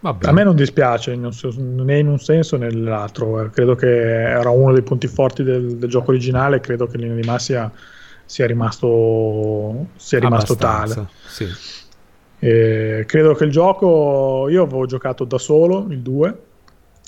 A 0.00 0.32
me 0.32 0.42
non 0.42 0.56
dispiace 0.56 1.14
né 1.14 1.98
in 1.98 2.08
un 2.08 2.18
senso 2.18 2.56
né 2.56 2.66
nell'altro, 2.66 3.44
eh, 3.44 3.50
credo 3.50 3.76
che 3.76 3.86
era 3.86 4.50
uno 4.50 4.72
dei 4.72 4.82
punti 4.82 5.06
forti 5.06 5.44
del, 5.44 5.76
del 5.76 5.88
gioco 5.88 6.10
originale, 6.10 6.58
credo 6.58 6.88
che 6.88 6.96
in 6.96 7.02
linea 7.02 7.20
di 7.20 7.26
massima 7.28 7.70
sia 8.24 8.46
rimasto, 8.46 9.86
sia 9.94 10.18
rimasto 10.18 10.56
tale. 10.56 11.06
Sì. 11.28 11.46
E 12.40 13.04
credo 13.06 13.34
che 13.34 13.44
il 13.44 13.50
gioco, 13.50 14.48
io 14.48 14.62
avevo 14.62 14.86
giocato 14.86 15.24
da 15.24 15.38
solo, 15.38 15.86
il 15.90 16.00
2, 16.00 16.38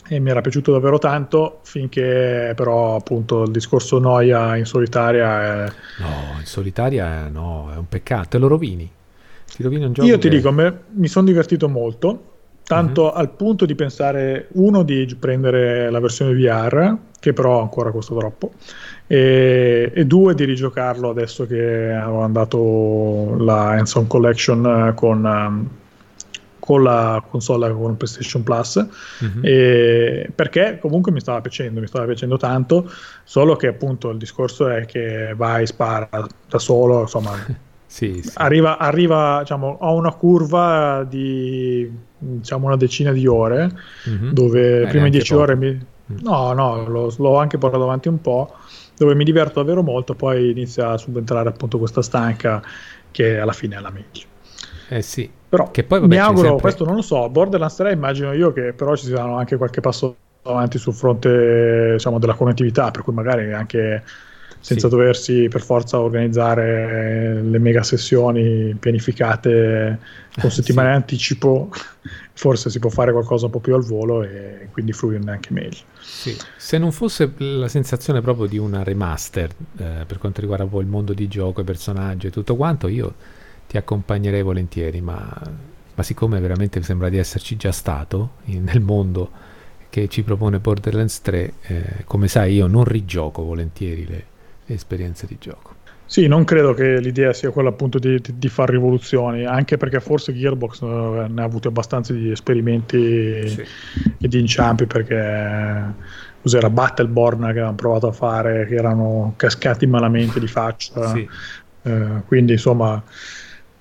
e 0.08 0.18
mi 0.18 0.30
era 0.30 0.40
piaciuto 0.40 0.72
davvero 0.72 0.98
tanto 0.98 1.60
finché 1.62 2.52
però 2.54 2.96
appunto 2.96 3.44
il 3.44 3.50
discorso 3.50 3.98
noia 3.98 4.56
in 4.56 4.66
solitaria 4.66 5.64
è... 5.64 5.72
No, 6.00 6.38
in 6.38 6.44
solitaria 6.44 7.28
no, 7.28 7.70
è 7.72 7.76
un 7.76 7.88
peccato, 7.88 8.28
te 8.30 8.38
lo 8.38 8.48
rovini. 8.48 8.90
Ti 9.54 9.62
rovini 9.62 9.84
un 9.84 9.92
gioco 9.92 10.06
Io 10.06 10.18
ti 10.18 10.28
che... 10.28 10.36
dico, 10.36 10.52
me, 10.52 10.80
mi 10.90 11.08
sono 11.08 11.26
divertito 11.26 11.68
molto, 11.68 12.30
tanto 12.64 13.04
uh-huh. 13.04 13.16
al 13.16 13.30
punto 13.30 13.64
di 13.64 13.74
pensare, 13.74 14.48
uno, 14.52 14.82
di 14.82 15.16
prendere 15.18 15.90
la 15.90 16.00
versione 16.00 16.34
VR, 16.34 16.96
che 17.18 17.32
però 17.32 17.60
ancora 17.60 17.90
costa 17.90 18.14
troppo, 18.14 18.52
e, 19.12 19.92
e, 19.94 20.06
due 20.06 20.34
di 20.34 20.44
rigiocarlo 20.44 21.10
adesso 21.10 21.46
che 21.46 21.92
avevo 21.92 22.22
andato 22.22 23.36
la 23.40 23.72
Hands-on 23.72 24.06
Collection 24.06 24.94
con, 24.96 25.22
um, 25.22 25.68
con 26.58 26.82
la 26.82 27.22
console 27.28 27.70
con 27.74 27.98
PlayStation 27.98 28.42
Plus 28.42 28.82
mm-hmm. 29.22 30.30
perché 30.34 30.78
comunque 30.80 31.12
mi 31.12 31.20
stava 31.20 31.42
piacendo 31.42 31.80
mi 31.80 31.88
stava 31.88 32.06
piacendo 32.06 32.38
tanto 32.38 32.90
solo 33.24 33.54
che 33.56 33.66
appunto 33.66 34.08
il 34.08 34.16
discorso 34.16 34.68
è 34.68 34.86
che 34.86 35.34
vai 35.36 35.66
spara 35.66 36.08
da 36.48 36.58
solo 36.58 37.02
insomma 37.02 37.32
sì, 37.84 38.22
sì. 38.22 38.32
arriva, 38.36 38.78
arriva 38.78 39.40
diciamo, 39.40 39.76
a 39.78 39.90
una 39.90 40.12
curva 40.14 41.04
di 41.06 41.86
diciamo 42.16 42.64
una 42.64 42.76
decina 42.76 43.12
di 43.12 43.26
ore 43.26 43.70
mm-hmm. 44.08 44.30
dove 44.30 44.82
eh, 44.84 44.86
prime 44.86 45.10
dieci 45.10 45.34
ore 45.34 45.54
mi... 45.54 45.70
Mm. 46.12 46.16
no 46.22 46.54
no 46.54 46.88
lo, 46.88 47.14
l'ho 47.14 47.36
anche 47.36 47.58
portato 47.58 47.82
avanti 47.82 48.08
un 48.08 48.18
po' 48.18 48.54
dove 48.96 49.14
mi 49.14 49.24
diverto 49.24 49.60
davvero 49.60 49.82
molto 49.82 50.14
poi 50.14 50.50
inizia 50.50 50.90
a 50.90 50.98
subentrare 50.98 51.48
appunto 51.48 51.78
questa 51.78 52.02
stanca 52.02 52.62
che 53.10 53.38
alla 53.38 53.52
fine 53.52 53.76
è 53.76 53.80
la 53.80 53.90
meglio 53.90 54.26
eh 54.88 55.02
sì 55.02 55.30
però 55.48 55.70
che 55.70 55.84
poi, 55.84 56.00
vabbè, 56.00 56.14
mi 56.14 56.20
auguro, 56.20 56.42
sempre... 56.42 56.62
questo 56.62 56.84
non 56.84 56.94
lo 56.94 57.02
so, 57.02 57.28
Borderlands 57.28 57.76
3 57.76 57.92
immagino 57.92 58.32
io 58.32 58.52
che 58.52 58.72
però 58.72 58.96
ci 58.96 59.06
siano 59.06 59.36
anche 59.36 59.56
qualche 59.56 59.80
passo 59.80 60.16
avanti 60.42 60.78
sul 60.78 60.94
fronte 60.94 61.92
diciamo, 61.92 62.18
della 62.18 62.34
connettività, 62.34 62.90
per 62.90 63.02
cui 63.02 63.12
magari 63.12 63.52
anche 63.52 64.02
senza 64.62 64.88
sì. 64.88 64.94
doversi 64.94 65.48
per 65.48 65.60
forza 65.60 65.98
organizzare 65.98 67.42
le 67.42 67.58
mega 67.58 67.82
sessioni 67.82 68.76
pianificate 68.78 69.98
con 70.40 70.50
settimane 70.52 70.90
sì. 70.90 70.94
anticipo, 70.94 71.68
forse 72.32 72.70
si 72.70 72.78
può 72.78 72.88
fare 72.88 73.10
qualcosa 73.10 73.46
un 73.46 73.50
po' 73.50 73.58
più 73.58 73.74
al 73.74 73.82
volo 73.82 74.22
e 74.22 74.68
quindi 74.70 74.92
fruirne 74.92 75.32
anche 75.32 75.52
meglio. 75.52 75.80
Sì. 76.00 76.36
Se 76.56 76.78
non 76.78 76.92
fosse 76.92 77.32
la 77.36 77.66
sensazione 77.66 78.20
proprio 78.20 78.46
di 78.46 78.56
una 78.56 78.84
remaster 78.84 79.50
eh, 79.78 80.04
per 80.06 80.18
quanto 80.18 80.40
riguarda 80.40 80.64
poi 80.64 80.82
il 80.82 80.88
mondo 80.88 81.12
di 81.12 81.26
gioco, 81.26 81.60
i 81.60 81.64
personaggi 81.64 82.28
e 82.28 82.30
tutto 82.30 82.54
quanto, 82.54 82.86
io 82.86 83.14
ti 83.66 83.76
accompagnerei 83.76 84.42
volentieri, 84.42 85.00
ma, 85.00 85.28
ma 85.94 86.02
siccome 86.04 86.38
veramente 86.38 86.80
sembra 86.82 87.08
di 87.08 87.18
esserci 87.18 87.56
già 87.56 87.72
stato 87.72 88.34
in, 88.44 88.62
nel 88.62 88.80
mondo 88.80 89.50
che 89.90 90.08
ci 90.08 90.22
propone 90.22 90.60
Borderlands 90.60 91.20
3, 91.20 91.52
eh, 91.62 92.04
come 92.04 92.28
sai 92.28 92.54
io 92.54 92.66
non 92.68 92.84
rigioco 92.84 93.42
volentieri 93.42 94.06
le, 94.06 94.14
le, 94.14 94.24
esperienze 94.66 95.26
di 95.26 95.36
gioco. 95.38 95.80
Sì, 96.04 96.26
non 96.26 96.44
credo 96.44 96.74
che 96.74 97.00
l'idea 97.00 97.32
sia 97.32 97.50
quella 97.50 97.70
appunto 97.70 97.98
di, 97.98 98.20
di, 98.20 98.34
di 98.36 98.48
fare 98.48 98.72
rivoluzioni, 98.72 99.46
anche 99.46 99.78
perché 99.78 99.98
forse 99.98 100.34
Gearbox 100.34 100.82
eh, 100.82 101.26
ne 101.28 101.40
ha 101.40 101.44
avuti 101.44 101.68
abbastanza 101.68 102.12
di 102.12 102.30
esperimenti 102.30 103.48
sì. 103.48 103.64
e 104.20 104.28
di 104.28 104.38
inciampi, 104.38 104.84
perché 104.84 105.94
cos'era 106.42 106.68
Battleborn 106.68 107.40
che 107.40 107.48
avevano 107.48 107.76
provato 107.76 108.08
a 108.08 108.12
fare, 108.12 108.66
che 108.66 108.74
erano 108.74 109.32
cascati 109.36 109.86
malamente 109.86 110.38
di 110.38 110.48
faccia. 110.48 111.14
Sì. 111.14 111.26
Eh, 111.84 112.22
quindi 112.26 112.52
insomma 112.52 113.02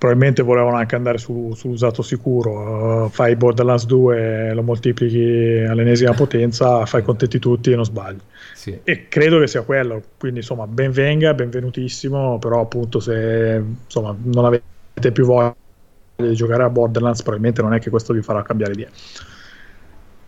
probabilmente 0.02 0.42
volevano 0.42 0.78
anche 0.78 0.96
andare 0.96 1.20
su, 1.20 1.54
sull'usato 1.54 2.02
sicuro. 2.02 3.04
Uh, 3.04 3.10
fai 3.10 3.36
Borderlands 3.36 3.86
2, 3.86 4.52
lo 4.52 4.64
moltiplichi 4.64 5.64
all'ennesima 5.64 6.14
potenza, 6.14 6.88
fai 6.88 7.04
contenti 7.04 7.38
tutti 7.38 7.72
e 7.72 7.76
non 7.76 7.86
sbagli. 7.86 8.18
Sì. 8.56 8.80
E 8.84 9.08
credo 9.10 9.38
che 9.38 9.46
sia 9.46 9.62
quello. 9.62 10.02
Quindi, 10.18 10.40
insomma, 10.40 10.66
ben 10.66 10.90
venga, 10.90 11.36
benvenutissimo. 11.36 12.40
Però, 12.40 12.62
appunto, 12.62 13.00
se 13.00 13.64
insomma, 13.84 14.16
non 14.24 14.46
avete 14.46 15.12
più 15.12 15.24
voglia 15.24 15.56
di 16.16 16.34
giocare 16.34 16.64
a 16.64 16.70
Borderlands, 16.72 17.22
probabilmente 17.22 17.62
non 17.62 17.76
è 17.76 17.80
che 17.80 17.92
questo 17.92 18.12
vi 18.14 18.24
farà 18.24 18.42
cambiare 18.42 18.74
idea. 18.74 18.90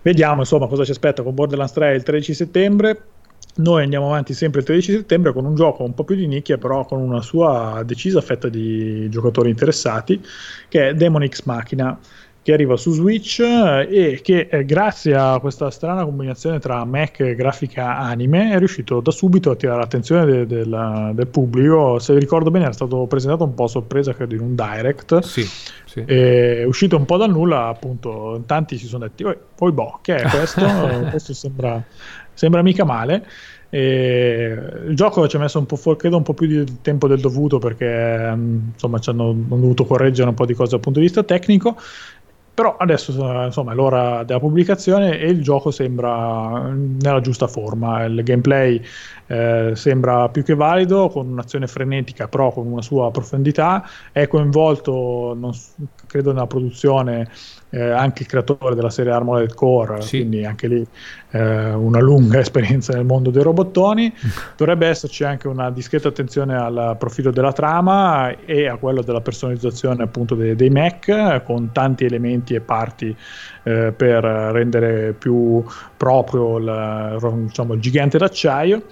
Vediamo 0.04 0.42
insomma 0.42 0.68
cosa 0.68 0.86
ci 0.86 0.92
aspetta 0.92 1.24
con 1.24 1.34
Borderlands 1.34 1.72
3 1.72 1.96
il 1.96 2.04
13 2.04 2.34
settembre 2.36 3.02
noi 3.56 3.84
andiamo 3.84 4.08
avanti 4.08 4.34
sempre 4.34 4.62
il 4.62 4.66
13 4.66 4.92
settembre 4.92 5.34
con 5.34 5.46
un 5.46 5.56
gioco 5.56 5.84
un 5.84 5.94
po' 5.94 6.04
più 6.04 6.16
di 6.16 6.28
nicchia, 6.28 6.58
però 6.58 6.86
con 6.86 7.00
una 7.00 7.22
sua 7.22 7.84
decisa 7.86 8.22
fetta 8.22 8.50
di 8.50 9.08
giocatori 9.10 9.50
interessati, 9.50 10.22
che 10.68 10.90
è 10.90 10.94
Demon 10.96 11.28
X 11.28 11.44
Machina, 11.44 12.00
che 12.44 12.52
arriva 12.52 12.76
su 12.76 12.92
Switch 12.92 13.40
eh, 13.40 13.88
e 13.90 14.22
che 14.22 14.50
eh, 14.52 14.66
grazie 14.66 15.16
a 15.16 15.40
questa 15.40 15.72
strana 15.72 16.04
combinazione 16.04 16.60
tra 16.60 16.84
Mac 16.84 17.22
e 17.22 17.36
grafica 17.36 17.98
anime 17.98 18.52
è 18.52 18.58
riuscito 18.58 19.00
da 19.00 19.12
subito 19.12 19.52
a 19.52 19.56
tirare 19.56 19.80
l'attenzione 19.80 20.26
de- 20.26 20.46
de- 20.46 21.12
del 21.14 21.28
pubblico. 21.28 22.00
Se 22.00 22.18
ricordo 22.20 22.52
bene 22.52 22.66
era 22.66 22.74
stato 22.74 23.06
presentato 23.06 23.46
un 23.46 23.54
po' 23.54 23.64
a 23.64 23.70
sorpresa, 23.70 24.14
credo 24.14 24.36
in 24.36 24.42
un 24.42 24.56
direct. 24.56 25.20
Sì, 25.20 25.48
sì. 25.86 26.02
È 26.02 26.66
uscito 26.66 26.98
un 26.98 27.06
po' 27.06 27.16
dal 27.16 27.30
nulla, 27.30 27.68
appunto, 27.68 28.44
tanti 28.46 28.78
si 28.78 28.88
sono 28.88 29.06
detti, 29.06 29.26
poi 29.56 29.72
boh, 29.72 30.00
che 30.02 30.16
è 30.18 30.30
questo? 30.30 30.66
questo 31.12 31.34
sembra 31.34 31.82
sembra 32.34 32.62
mica 32.62 32.84
male. 32.84 33.26
E 33.70 34.56
il 34.88 34.96
gioco 34.96 35.28
ci 35.28 35.36
ha 35.36 35.40
messo 35.40 35.58
un 35.58 35.66
po', 35.66 35.96
credo, 35.96 36.18
un 36.18 36.24
po' 36.24 36.36
più 36.36 36.46
di 36.46 36.82
tempo 36.82 37.08
del 37.08 37.20
dovuto 37.20 37.58
perché 37.58 38.32
mm, 38.36 38.60
insomma 38.74 39.00
ci 39.00 39.10
hanno, 39.10 39.30
hanno 39.30 39.46
dovuto 39.48 39.86
correggere 39.86 40.30
un 40.30 40.36
po' 40.36 40.46
di 40.46 40.54
cose 40.54 40.72
dal 40.72 40.80
punto 40.80 41.00
di 41.00 41.06
vista 41.06 41.24
tecnico. 41.24 41.76
Però 42.54 42.78
adesso 42.78 43.12
insomma, 43.46 43.72
è 43.72 43.76
l'ora 43.76 44.24
della 44.24 44.40
pubblicazione 44.40 45.18
e 45.18 45.28
il 45.28 45.42
gioco 45.42 45.72
sembra 45.72 46.72
nella 46.72 47.20
giusta 47.20 47.48
forma. 47.48 48.04
Il 48.04 48.22
gameplay 48.24 48.80
eh, 49.26 49.72
sembra 49.74 50.30
più 50.30 50.44
che 50.44 50.54
valido, 50.54 51.10
con 51.10 51.30
un'azione 51.30 51.66
frenetica, 51.66 52.28
però 52.28 52.52
con 52.52 52.68
una 52.68 52.84
sua 52.84 53.10
profondità. 53.10 53.84
È 54.12 54.28
coinvolto, 54.28 55.36
non, 55.36 55.52
credo, 56.06 56.32
nella 56.32 56.46
produzione 56.46 57.28
eh, 57.74 57.90
anche 57.90 58.22
il 58.22 58.30
creatore 58.30 58.76
della 58.76 58.92
serie 58.92 59.12
Armored 59.12 59.56
Core, 59.56 60.02
sì. 60.02 60.18
quindi 60.18 60.46
anche 60.46 60.68
lì 60.68 60.86
eh, 61.32 61.74
una 61.74 62.00
lunga 62.00 62.38
esperienza 62.40 62.94
nel 62.94 63.04
mondo 63.04 63.32
dei 63.32 63.42
robottoni. 63.42 64.14
Dovrebbe 64.56 64.88
esserci 64.88 65.24
anche 65.24 65.48
una 65.48 65.72
discreta 65.72 66.08
attenzione 66.08 66.56
al 66.56 66.96
profilo 67.00 67.32
della 67.32 67.52
trama 67.52 68.30
e 68.46 68.68
a 68.68 68.76
quello 68.76 69.02
della 69.02 69.22
personalizzazione 69.22 70.04
appunto 70.04 70.36
dei, 70.36 70.56
dei 70.56 70.70
mech, 70.70 71.42
con 71.44 71.72
tanti 71.72 72.06
elementi 72.06 72.54
e 72.54 72.62
parti 72.62 73.16
eh, 73.64 73.92
per 73.92 74.24
rendere 74.24 75.14
più 75.14 75.64
proprio 75.98 76.58
il, 76.58 77.18
diciamo, 77.48 77.74
il 77.74 77.80
gigante 77.80 78.20
d'acciaio. 78.20 78.84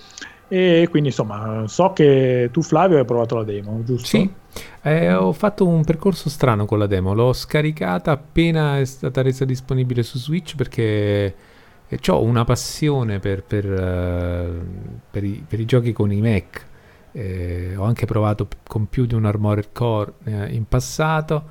E 0.53 0.89
quindi 0.89 1.07
insomma, 1.07 1.63
so 1.67 1.93
che 1.93 2.49
tu 2.51 2.61
Flavio 2.61 2.97
hai 2.97 3.05
provato 3.05 3.37
la 3.37 3.45
demo, 3.45 3.81
giusto? 3.85 4.05
Sì, 4.05 4.29
eh, 4.81 5.13
ho 5.13 5.31
fatto 5.31 5.65
un 5.65 5.81
percorso 5.85 6.29
strano 6.29 6.65
con 6.65 6.77
la 6.77 6.87
demo, 6.87 7.13
l'ho 7.13 7.31
scaricata 7.31 8.11
appena 8.11 8.77
è 8.77 8.83
stata 8.83 9.21
resa 9.21 9.45
disponibile 9.45 10.03
su 10.03 10.17
Switch 10.17 10.57
perché 10.57 11.35
eh, 11.87 11.99
ho 12.09 12.21
una 12.21 12.43
passione 12.43 13.19
per, 13.19 13.43
per, 13.43 13.65
uh, 13.65 14.65
per, 15.09 15.23
i, 15.23 15.41
per, 15.47 15.61
i, 15.61 15.63
giochi 15.63 15.93
con 15.93 16.11
i 16.11 16.19
Mac. 16.19 16.65
Eh, 17.13 17.77
ho 17.77 17.85
anche 17.85 18.05
provato 18.05 18.45
con 18.67 18.89
più 18.89 19.05
di 19.05 19.13
un 19.13 19.23
Armored 19.23 19.69
Core 19.71 20.15
eh, 20.25 20.53
in 20.53 20.67
passato, 20.67 21.41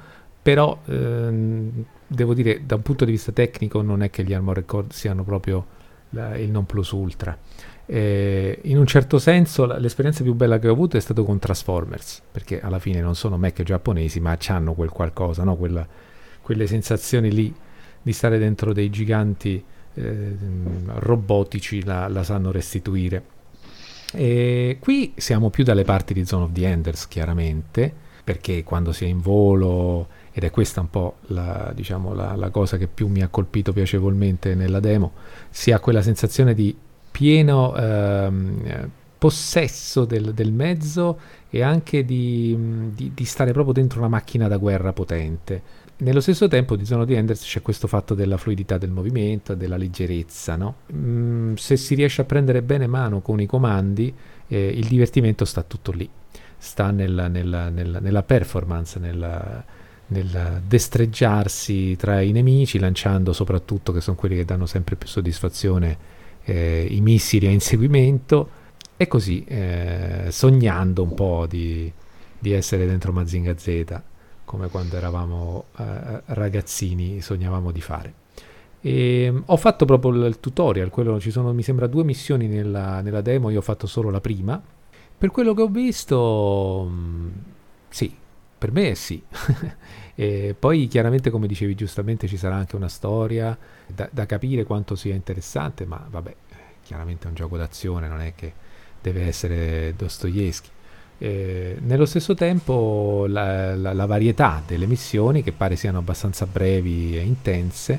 però 0.43 0.79
ehm, 0.85 1.85
devo 2.07 2.35
dire 2.35 2.67
da 2.67 2.75
un 2.75 2.83
punto 2.83 3.07
di 3.07 3.13
vista 3.13 3.33
tecnico 3.33 3.81
non 3.81 4.03
è 4.03 4.11
che 4.11 4.25
gli 4.25 4.35
Armored 4.35 4.67
Core 4.67 4.89
siano 4.91 5.25
proprio 5.25 5.79
la, 6.11 6.37
il 6.37 6.51
non 6.51 6.67
plus 6.67 6.91
ultra. 6.91 7.37
Eh, 7.93 8.61
in 8.62 8.79
un 8.79 8.87
certo 8.87 9.19
senso 9.19 9.67
l'esperienza 9.67 10.23
più 10.23 10.35
bella 10.35 10.61
che 10.61 10.69
ho 10.69 10.73
avuto 10.73 10.97
è 10.97 11.01
stata 11.01 11.23
con 11.23 11.41
Transformers, 11.41 12.23
perché 12.31 12.61
alla 12.61 12.79
fine 12.79 13.01
non 13.01 13.17
sono 13.17 13.37
mech 13.37 13.65
giapponesi, 13.65 14.21
ma 14.21 14.39
hanno 14.47 14.75
quel 14.75 14.91
qualcosa, 14.91 15.43
no? 15.43 15.57
Quella, 15.57 15.85
quelle 16.41 16.69
sensazioni 16.69 17.33
lì 17.33 17.53
di 18.01 18.12
stare 18.12 18.39
dentro 18.39 18.73
dei 18.73 18.91
giganti 18.91 19.61
eh, 19.95 20.37
robotici 20.99 21.83
la, 21.83 22.07
la, 22.07 22.23
sanno 22.23 22.53
restituire. 22.53 23.25
E 24.12 24.77
qui 24.79 25.15
siamo 25.17 25.51
più 25.51 25.65
dalle 25.65 25.83
parti 25.83 26.15
di 26.15 26.25
Zone 26.25 26.45
of 26.45 26.53
the 26.53 26.65
Enders, 26.65 27.09
chiaramente, 27.09 27.93
perché 28.23 28.62
quando 28.62 28.93
si 28.93 29.05
è 29.05 29.09
in 29.09 29.19
volo, 29.19 30.07
ed 30.31 30.45
è 30.45 30.51
questa 30.51 30.81
un 30.81 30.91
po' 30.91 31.17
la, 31.23 31.73
diciamo, 31.75 32.15
la, 32.15 32.37
la 32.37 32.51
cosa 32.51 32.77
che 32.77 32.87
più 32.87 33.09
mi 33.09 33.23
ha 33.23 33.27
colpito 33.27 33.73
piacevolmente 33.73 34.55
nella 34.55 34.79
demo, 34.79 35.11
si 35.51 35.73
ha 35.73 35.81
quella 35.81 36.03
sensazione 36.03 36.55
di 36.55 36.73
pieno 37.11 37.74
ehm, 37.77 38.91
possesso 39.19 40.05
del, 40.07 40.32
del, 40.32 40.53
mezzo 40.53 41.19
e 41.51 41.62
anche 41.62 42.05
di, 42.05 42.57
di, 42.95 43.12
di, 43.15 43.24
stare 43.24 43.53
proprio 43.53 43.74
dentro 43.74 43.99
una 43.99 44.09
macchina 44.09 44.49
da 44.49 44.57
guerra 44.57 44.93
potente. 44.95 45.62
Nello 45.99 46.20
stesso 46.20 46.49
tempo 46.49 46.77
di 46.77 46.87
Zone 46.87 47.05
the 47.05 47.16
Enders 47.16 47.43
c'è 47.43 47.61
questo 47.61 47.87
fatto 47.87 48.15
della 48.15 48.39
fluidità 48.39 48.78
del 48.78 48.91
movimento, 48.91 49.55
della 49.55 49.77
leggerezza. 49.77 50.57
No? 50.57 50.77
Mm, 50.95 51.55
se 51.57 51.77
si 51.77 51.95
riesce 51.95 52.23
a 52.23 52.24
prendere 52.24 52.62
bene 52.62 52.87
mano 52.87 53.20
con 53.20 53.39
i 53.41 53.47
comandi, 53.47 54.15
eh, 54.49 54.66
il 54.69 54.87
divertimento 54.87 55.45
sta 55.45 55.62
tutto 55.62 55.93
lì, 55.93 56.09
sta 56.57 56.91
nella, 56.91 57.28
nella, 57.28 57.69
nella, 57.69 58.01
nella 58.01 58.23
performance, 58.23 58.99
nella, 58.99 59.62
nel 60.07 60.62
destreggiarsi 60.66 61.97
tra 61.97 62.23
i 62.23 62.32
nemici, 62.32 62.78
lanciando 62.78 63.35
soprattutto, 63.35 63.93
che 63.93 64.01
sono 64.01 64.16
quelli 64.16 64.37
che 64.37 64.47
danno 64.47 64.65
sempre 64.65 64.97
più 64.97 65.07
soddisfazione, 65.07 65.99
eh, 66.45 66.87
i 66.89 67.01
missili 67.01 67.47
a 67.47 67.51
inseguimento 67.51 68.59
e 68.97 69.07
così 69.07 69.45
eh, 69.45 70.27
sognando 70.31 71.03
un 71.03 71.15
po' 71.15 71.47
di, 71.49 71.91
di, 72.39 72.53
essere 72.53 72.87
dentro 72.87 73.12
Mazinga 73.12 73.57
Z 73.57 74.03
come 74.45 74.69
quando 74.69 74.97
eravamo 74.97 75.67
eh, 75.79 76.23
ragazzini 76.27 77.21
sognavamo 77.21 77.71
di 77.71 77.81
fare. 77.81 78.15
E, 78.81 79.23
ehm, 79.23 79.43
ho 79.47 79.57
fatto 79.57 79.85
proprio 79.85 80.27
il 80.27 80.41
tutorial, 80.41 80.91
quello, 80.91 81.21
ci 81.21 81.31
sono 81.31 81.53
mi 81.53 81.62
sembra 81.62 81.87
due 81.87 82.03
missioni 82.03 82.49
nella, 82.49 83.01
nella, 83.01 83.21
demo, 83.21 83.51
io 83.51 83.59
ho 83.59 83.62
fatto 83.62 83.87
solo 83.87 84.11
la 84.11 84.21
prima. 84.21 84.61
Per 85.17 85.31
quello 85.31 85.55
che 85.55 85.62
ho 85.62 85.69
visto, 85.69 86.89
mm, 86.91 87.29
sì, 87.89 88.12
per 88.59 88.73
me 88.73 88.95
sì. 88.95 89.23
e 90.21 90.55
poi 90.59 90.87
chiaramente, 90.87 91.31
come 91.31 91.47
dicevi 91.47 91.75
giustamente, 91.75 92.29
ci 92.29 92.37
sarà 92.37 92.55
anche 92.55 92.77
una 92.77 92.91
storia 92.91 93.57
da, 93.87 94.07
da 94.13 94.27
capire 94.27 94.65
quanto 94.65 94.95
sia 94.95 95.15
interessante, 95.15 95.87
ma 95.87 96.07
vabbè, 96.11 96.35
chiaramente 96.83 97.25
è 97.25 97.29
un 97.29 97.35
gioco 97.35 97.57
d'azione, 97.57 98.07
non 98.07 98.21
è 98.21 98.35
che 98.37 98.53
deve 99.01 99.23
essere 99.23 99.95
Dostoevsky. 99.97 100.69
Eh, 101.17 101.79
nello 101.81 102.05
stesso 102.05 102.35
tempo 102.35 103.25
la, 103.29 103.75
la, 103.75 103.95
la, 103.95 104.05
varietà 104.05 104.63
delle 104.67 104.85
missioni, 104.85 105.43
che 105.43 105.53
pare 105.53 105.75
siano 105.77 105.97
abbastanza 105.97 106.45
brevi 106.45 107.17
e 107.17 107.23
intense, 107.23 107.99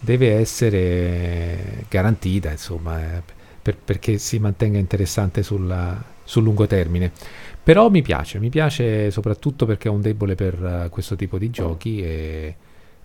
deve 0.00 0.32
essere 0.34 1.84
garantita, 1.88 2.50
insomma, 2.50 3.00
eh, 3.00 3.22
per, 3.62 3.76
perché 3.76 4.18
si 4.18 4.40
mantenga 4.40 4.78
interessante 4.78 5.44
sulla, 5.44 6.02
sul 6.24 6.42
lungo 6.42 6.66
termine. 6.66 7.12
Però 7.62 7.88
mi 7.90 8.02
piace, 8.02 8.38
mi 8.38 8.48
piace 8.48 9.10
soprattutto 9.10 9.66
perché 9.66 9.88
ho 9.88 9.92
un 9.92 10.00
debole 10.00 10.34
per 10.34 10.60
uh, 10.60 10.88
questo 10.88 11.14
tipo 11.14 11.38
di 11.38 11.50
giochi 11.50 12.02
e, 12.02 12.56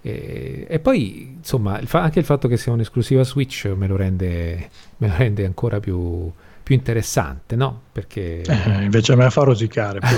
e, 0.01 0.65
e 0.67 0.79
poi 0.79 1.35
insomma 1.37 1.77
il 1.79 1.87
fa- 1.87 2.01
anche 2.01 2.19
il 2.19 2.25
fatto 2.25 2.47
che 2.47 2.57
sia 2.57 2.71
un'esclusiva 2.71 3.23
Switch 3.23 3.65
me 3.75 3.87
lo 3.87 3.95
rende, 3.95 4.69
me 4.97 5.07
lo 5.07 5.13
rende 5.17 5.45
ancora 5.45 5.79
più, 5.79 6.31
più 6.63 6.75
interessante, 6.75 7.55
no? 7.55 7.81
Perché... 7.91 8.41
Eh, 8.41 8.83
invece 8.83 9.13
a 9.13 9.15
me 9.17 9.29
fa 9.29 9.43
rosicare. 9.43 9.99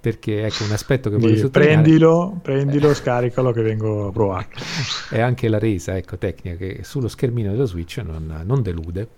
perché 0.00 0.46
ecco 0.46 0.64
un 0.64 0.72
aspetto 0.72 1.10
che 1.10 1.16
voglio 1.16 1.36
sottolineare 1.36 1.82
prendilo, 1.82 2.38
prendilo, 2.40 2.94
scaricalo 2.94 3.50
che 3.50 3.62
vengo 3.62 4.06
a 4.06 4.12
provare 4.12 4.46
è 5.10 5.18
anche 5.20 5.48
la 5.48 5.58
resa 5.58 5.96
ecco, 5.96 6.16
tecnica 6.16 6.56
che 6.56 6.80
sullo 6.82 7.08
schermino 7.08 7.50
della 7.50 7.64
Switch 7.64 7.98
non, 7.98 8.42
non 8.44 8.62
delude 8.62 9.08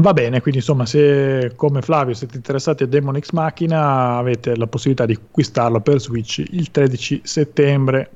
Va 0.00 0.12
bene, 0.12 0.40
quindi 0.40 0.60
insomma, 0.60 0.86
se 0.86 1.54
come 1.56 1.82
Flavio 1.82 2.14
siete 2.14 2.36
interessati 2.36 2.84
a 2.84 2.86
Demon 2.86 3.18
X 3.18 3.32
Machina, 3.32 4.16
avete 4.16 4.54
la 4.54 4.68
possibilità 4.68 5.04
di 5.06 5.14
acquistarlo 5.14 5.80
per 5.80 5.98
Switch 5.98 6.38
il 6.38 6.70
13 6.70 7.22
settembre. 7.24 8.10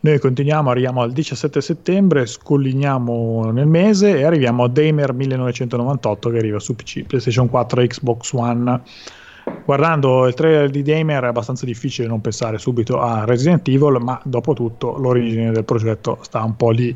Noi 0.00 0.18
continuiamo, 0.18 0.68
arriviamo 0.68 1.00
al 1.00 1.12
17 1.12 1.62
settembre, 1.62 2.26
scolliniamo 2.26 3.50
nel 3.52 3.66
mese 3.66 4.18
e 4.18 4.24
arriviamo 4.24 4.64
a 4.64 4.68
Damer 4.68 5.14
1998 5.14 6.28
che 6.28 6.36
arriva 6.36 6.58
su 6.58 6.76
PC, 6.76 7.04
PlayStation 7.04 7.48
4 7.48 7.80
e 7.80 7.86
Xbox 7.86 8.32
One. 8.32 8.82
Guardando 9.64 10.26
il 10.26 10.34
trailer 10.34 10.68
di 10.68 10.82
Damer 10.82 11.22
è 11.22 11.28
abbastanza 11.28 11.64
difficile 11.64 12.06
non 12.06 12.20
pensare 12.20 12.58
subito 12.58 13.00
a 13.00 13.24
Resident 13.24 13.66
Evil, 13.68 13.98
ma 13.98 14.20
dopo 14.24 14.52
tutto 14.52 14.98
l'origine 14.98 15.52
del 15.52 15.64
progetto 15.64 16.18
sta 16.20 16.42
un 16.42 16.54
po' 16.54 16.68
lì. 16.68 16.94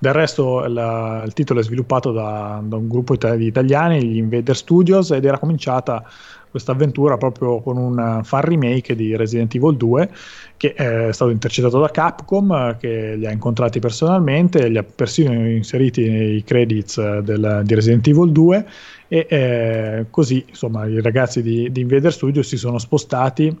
Del 0.00 0.12
resto 0.12 0.64
il, 0.64 1.22
il 1.26 1.32
titolo 1.32 1.58
è 1.58 1.62
sviluppato 1.62 2.12
da, 2.12 2.62
da, 2.62 2.76
un 2.76 2.88
gruppo 2.88 3.16
di 3.16 3.46
italiani, 3.46 4.04
gli 4.04 4.16
Invader 4.18 4.54
Studios, 4.54 5.10
ed 5.10 5.24
era 5.24 5.38
cominciata 5.38 6.04
questa 6.50 6.72
avventura 6.72 7.16
proprio 7.16 7.60
con 7.60 7.76
un 7.76 8.20
fan 8.22 8.40
remake 8.40 8.94
di 8.94 9.14
Resident 9.16 9.54
Evil 9.54 9.76
2 9.76 10.10
che 10.56 10.72
è 10.72 11.12
stato 11.12 11.30
intercettato 11.30 11.78
da 11.78 11.90
Capcom 11.90 12.76
che 12.78 13.16
li 13.16 13.26
ha 13.26 13.30
incontrati 13.30 13.80
personalmente, 13.80 14.68
li 14.68 14.78
ha 14.78 14.82
persino 14.82 15.32
inseriti 15.32 16.08
nei 16.08 16.42
credits 16.44 17.18
del, 17.18 17.62
di 17.64 17.74
Resident 17.74 18.06
Evil 18.06 18.32
2 18.32 18.66
e 19.08 19.26
eh, 19.28 20.06
così 20.10 20.44
insomma 20.48 20.86
i 20.86 21.00
ragazzi 21.00 21.42
di, 21.42 21.70
di 21.70 21.80
Invader 21.82 22.12
Studios 22.12 22.46
si 22.46 22.56
sono 22.56 22.78
spostati 22.78 23.56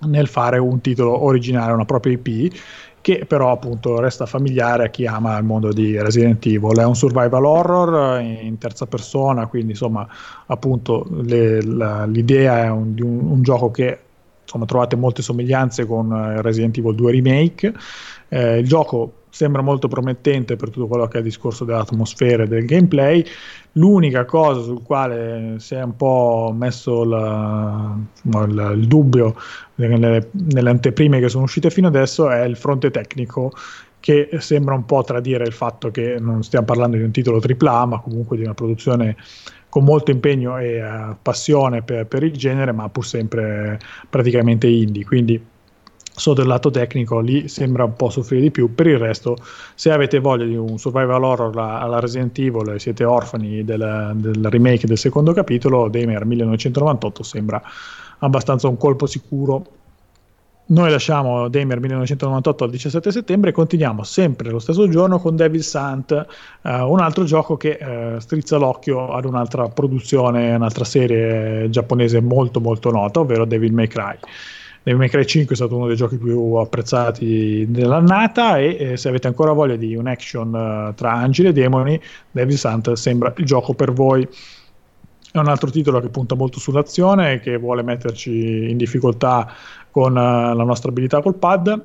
nel 0.00 0.26
fare 0.26 0.58
un 0.58 0.80
titolo 0.80 1.24
originale, 1.24 1.72
una 1.72 1.84
propria 1.84 2.12
IP 2.12 2.54
che 3.06 3.24
però 3.24 3.52
appunto 3.52 4.00
resta 4.00 4.26
familiare 4.26 4.86
a 4.86 4.88
chi 4.88 5.06
ama 5.06 5.38
il 5.38 5.44
mondo 5.44 5.72
di 5.72 5.96
Resident 5.96 6.44
Evil. 6.44 6.76
È 6.76 6.84
un 6.84 6.96
survival 6.96 7.44
horror 7.44 8.20
in 8.20 8.58
terza 8.58 8.84
persona, 8.86 9.46
quindi 9.46 9.70
insomma 9.70 10.08
appunto 10.46 11.06
le, 11.22 11.62
la, 11.62 12.04
l'idea 12.04 12.64
è 12.64 12.68
un, 12.68 12.94
di 12.94 13.02
un, 13.02 13.30
un, 13.30 13.42
gioco 13.42 13.70
che 13.70 13.96
insomma 14.42 14.64
trovate 14.64 14.96
molte 14.96 15.22
somiglianze 15.22 15.86
con 15.86 16.12
eh, 16.12 16.42
Resident 16.42 16.76
Evil 16.78 16.96
2 16.96 17.12
Remake. 17.12 17.72
Eh, 18.28 18.58
il 18.58 18.66
gioco 18.66 19.12
sembra 19.36 19.60
molto 19.60 19.86
promettente 19.86 20.56
per 20.56 20.70
tutto 20.70 20.86
quello 20.86 21.06
che 21.08 21.16
è 21.16 21.18
il 21.18 21.26
discorso 21.26 21.66
dell'atmosfera 21.66 22.44
e 22.44 22.46
del 22.46 22.64
gameplay. 22.64 23.22
L'unica 23.72 24.24
cosa 24.24 24.62
sul 24.62 24.82
quale 24.82 25.56
si 25.58 25.74
è 25.74 25.82
un 25.82 25.94
po' 25.94 26.54
messo 26.56 27.04
la, 27.04 27.94
il, 28.22 28.74
il, 28.78 28.86
dubbio 28.86 29.36
nelle, 29.74 30.30
nelle 30.30 30.70
anteprime 30.70 31.20
che 31.20 31.28
sono 31.28 31.44
uscite 31.44 31.68
fino 31.68 31.86
adesso 31.86 32.30
è 32.30 32.44
il 32.44 32.56
fronte 32.56 32.90
tecnico 32.90 33.52
che 34.00 34.30
sembra 34.38 34.74
un 34.74 34.86
po' 34.86 35.02
tradire 35.02 35.44
il 35.44 35.52
fatto 35.52 35.90
che 35.90 36.16
non 36.18 36.42
stiamo 36.42 36.64
parlando 36.64 36.96
di 36.96 37.02
un 37.02 37.10
titolo 37.10 37.38
AAA, 37.38 37.84
ma 37.84 38.00
comunque 38.00 38.38
di 38.38 38.44
una 38.44 38.54
produzione 38.54 39.16
con 39.68 39.84
molto 39.84 40.12
impegno 40.12 40.56
e 40.56 40.82
uh, 40.82 41.14
passione 41.20 41.82
per, 41.82 42.06
per, 42.06 42.22
il 42.22 42.32
genere, 42.32 42.72
ma 42.72 42.88
pur 42.88 43.04
sempre 43.04 43.78
praticamente 44.08 44.66
indie. 44.66 45.04
Quindi 45.04 45.38
sotto 46.16 46.40
il 46.40 46.46
lato 46.46 46.70
tecnico 46.70 47.20
lì 47.20 47.46
sembra 47.46 47.84
un 47.84 47.94
po' 47.94 48.08
soffrire 48.08 48.42
di 48.42 48.50
più 48.50 48.74
per 48.74 48.86
il 48.86 48.98
resto 48.98 49.36
se 49.74 49.90
avete 49.90 50.18
voglia 50.18 50.46
di 50.46 50.56
un 50.56 50.78
survival 50.78 51.22
horror 51.22 51.58
alla 51.58 52.00
Resident 52.00 52.38
Evil 52.38 52.70
e 52.70 52.78
siete 52.78 53.04
orfani 53.04 53.64
del, 53.64 54.12
del 54.14 54.44
remake 54.44 54.86
del 54.86 54.98
secondo 54.98 55.32
capitolo 55.32 55.88
Damer 55.88 56.24
1998 56.24 57.22
sembra 57.22 57.62
abbastanza 58.18 58.66
un 58.66 58.78
colpo 58.78 59.06
sicuro 59.06 59.64
noi 60.68 60.90
lasciamo 60.90 61.46
Damer 61.46 61.78
1998 61.78 62.64
al 62.64 62.70
17 62.70 63.12
settembre 63.12 63.50
e 63.50 63.52
continuiamo 63.52 64.02
sempre 64.02 64.50
lo 64.50 64.58
stesso 64.58 64.88
giorno 64.88 65.20
con 65.20 65.36
Devil 65.36 65.62
Sant, 65.62 66.10
uh, 66.62 66.68
un 66.68 66.98
altro 66.98 67.22
gioco 67.22 67.56
che 67.56 67.78
uh, 67.80 68.18
strizza 68.18 68.56
l'occhio 68.56 69.12
ad 69.12 69.26
un'altra 69.26 69.68
produzione, 69.68 70.56
un'altra 70.56 70.82
serie 70.82 71.70
giapponese 71.70 72.20
molto 72.20 72.60
molto 72.60 72.90
nota, 72.90 73.20
ovvero 73.20 73.44
Devil 73.44 73.72
May 73.72 73.86
Cry. 73.86 74.18
Devil 74.86 75.00
May 75.00 75.08
Cry 75.08 75.24
5 75.24 75.52
è 75.52 75.56
stato 75.56 75.74
uno 75.74 75.88
dei 75.88 75.96
giochi 75.96 76.16
più 76.16 76.52
apprezzati 76.54 77.66
dell'annata 77.68 78.56
e 78.58 78.92
eh, 78.92 78.96
se 78.96 79.08
avete 79.08 79.26
ancora 79.26 79.50
voglia 79.50 79.74
di 79.74 79.96
un 79.96 80.06
action 80.06 80.54
uh, 80.54 80.94
tra 80.94 81.10
angeli 81.10 81.48
e 81.48 81.52
demoni, 81.52 82.00
Devil 82.30 82.56
Sant 82.56 82.92
sembra 82.92 83.34
il 83.36 83.44
gioco 83.44 83.74
per 83.74 83.92
voi. 83.92 84.22
È 85.32 85.38
un 85.38 85.48
altro 85.48 85.70
titolo 85.70 85.98
che 85.98 86.08
punta 86.08 86.36
molto 86.36 86.60
sull'azione 86.60 87.32
e 87.32 87.40
che 87.40 87.56
vuole 87.56 87.82
metterci 87.82 88.70
in 88.70 88.76
difficoltà 88.76 89.52
con 89.90 90.12
uh, 90.12 90.54
la 90.54 90.62
nostra 90.62 90.90
abilità 90.90 91.20
col 91.20 91.34
pad 91.34 91.84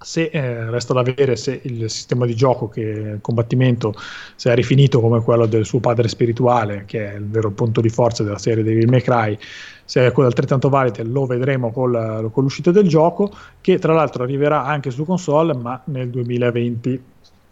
se 0.00 0.30
eh, 0.32 0.70
resta 0.70 0.94
da 0.94 1.02
vedere 1.02 1.34
se 1.36 1.60
il 1.64 1.90
sistema 1.90 2.24
di 2.24 2.34
gioco 2.34 2.68
che 2.68 2.80
il 2.80 3.18
combattimento 3.20 3.94
si 4.36 4.48
è 4.48 4.54
rifinito 4.54 5.00
come 5.00 5.20
quello 5.22 5.46
del 5.46 5.64
suo 5.64 5.80
padre 5.80 6.08
spirituale 6.08 6.84
che 6.86 7.12
è 7.12 7.16
il 7.16 7.26
vero 7.28 7.50
punto 7.50 7.80
di 7.80 7.88
forza 7.88 8.22
della 8.22 8.38
serie 8.38 8.62
Devil 8.62 8.88
May 8.88 9.00
Cry 9.00 9.36
se 9.84 10.06
è 10.06 10.12
altrettanto 10.14 10.68
valido 10.68 11.02
lo 11.04 11.26
vedremo 11.26 11.72
col, 11.72 12.30
con 12.32 12.42
l'uscita 12.44 12.70
del 12.70 12.86
gioco 12.86 13.32
che 13.60 13.78
tra 13.78 13.92
l'altro 13.92 14.22
arriverà 14.22 14.64
anche 14.64 14.90
su 14.90 15.04
console 15.04 15.54
ma 15.54 15.80
nel 15.86 16.10
2020 16.10 17.02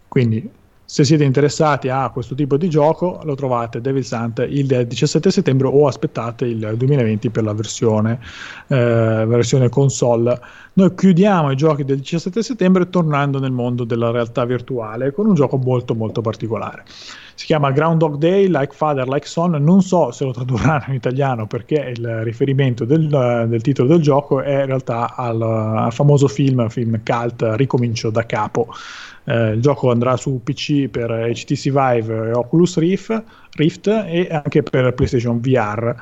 quindi 0.07 0.51
se 0.89 1.03
siete 1.03 1.25
interessati 1.25 1.89
a 1.89 2.09
questo 2.11 2.37
tipo 2.37 2.57
di 2.57 2.69
gioco 2.69 3.19
lo 3.25 3.35
trovate 3.35 3.81
Devil 3.81 4.07
Hunt 4.09 4.47
il 4.49 4.87
17 4.87 5.33
settembre 5.33 5.67
o 5.67 5.89
aspettate 5.89 6.45
il 6.45 6.75
2020 6.77 7.29
per 7.31 7.43
la 7.43 7.53
versione, 7.53 8.21
eh, 8.69 9.25
versione 9.27 9.69
console. 9.69 10.41
Noi 10.75 10.95
chiudiamo 10.95 11.51
i 11.51 11.57
giochi 11.57 11.85
del 11.85 11.99
17 11.99 12.41
settembre 12.41 12.89
tornando 12.89 13.41
nel 13.41 13.51
mondo 13.51 13.83
della 13.83 14.13
realtà 14.13 14.45
virtuale 14.45 15.13
con 15.13 15.27
un 15.27 15.35
gioco 15.35 15.57
molto 15.57 15.95
molto 15.97 16.21
particolare. 16.21 16.85
Si 17.35 17.47
chiama 17.47 17.73
Groundhog 17.73 18.17
Day, 18.17 18.49
Like 18.49 18.73
Father, 18.75 19.09
Like 19.09 19.27
Son. 19.27 19.51
Non 19.51 19.83
so 19.83 20.13
se 20.13 20.25
lo 20.25 20.31
tradurranno 20.31 20.85
in 20.89 20.95
italiano 20.95 21.47
perché 21.47 21.93
il 21.97 22.23
riferimento 22.23 22.85
del, 22.85 23.09
del 23.49 23.61
titolo 23.61 23.89
del 23.89 24.01
gioco 24.01 24.41
è 24.41 24.61
in 24.61 24.67
realtà 24.67 25.15
al, 25.17 25.43
al 25.43 25.93
famoso 25.93 26.29
film, 26.29 26.69
film 26.69 27.01
cult 27.03 27.45
Ricomincio 27.57 28.11
da 28.11 28.25
capo 28.25 28.69
eh, 29.27 29.51
il 29.51 29.61
gioco 29.61 29.91
andrà 29.91 30.17
su 30.17 30.41
PC 30.43 30.89
per 30.89 31.11
HTC 31.11 31.71
Vive 31.71 32.29
e 32.29 32.33
Oculus 32.33 32.79
Rift, 32.79 33.23
Rift 33.53 33.87
e 33.89 34.29
anche 34.31 34.63
per 34.63 34.95
PlayStation 34.95 35.41
VR. 35.41 35.95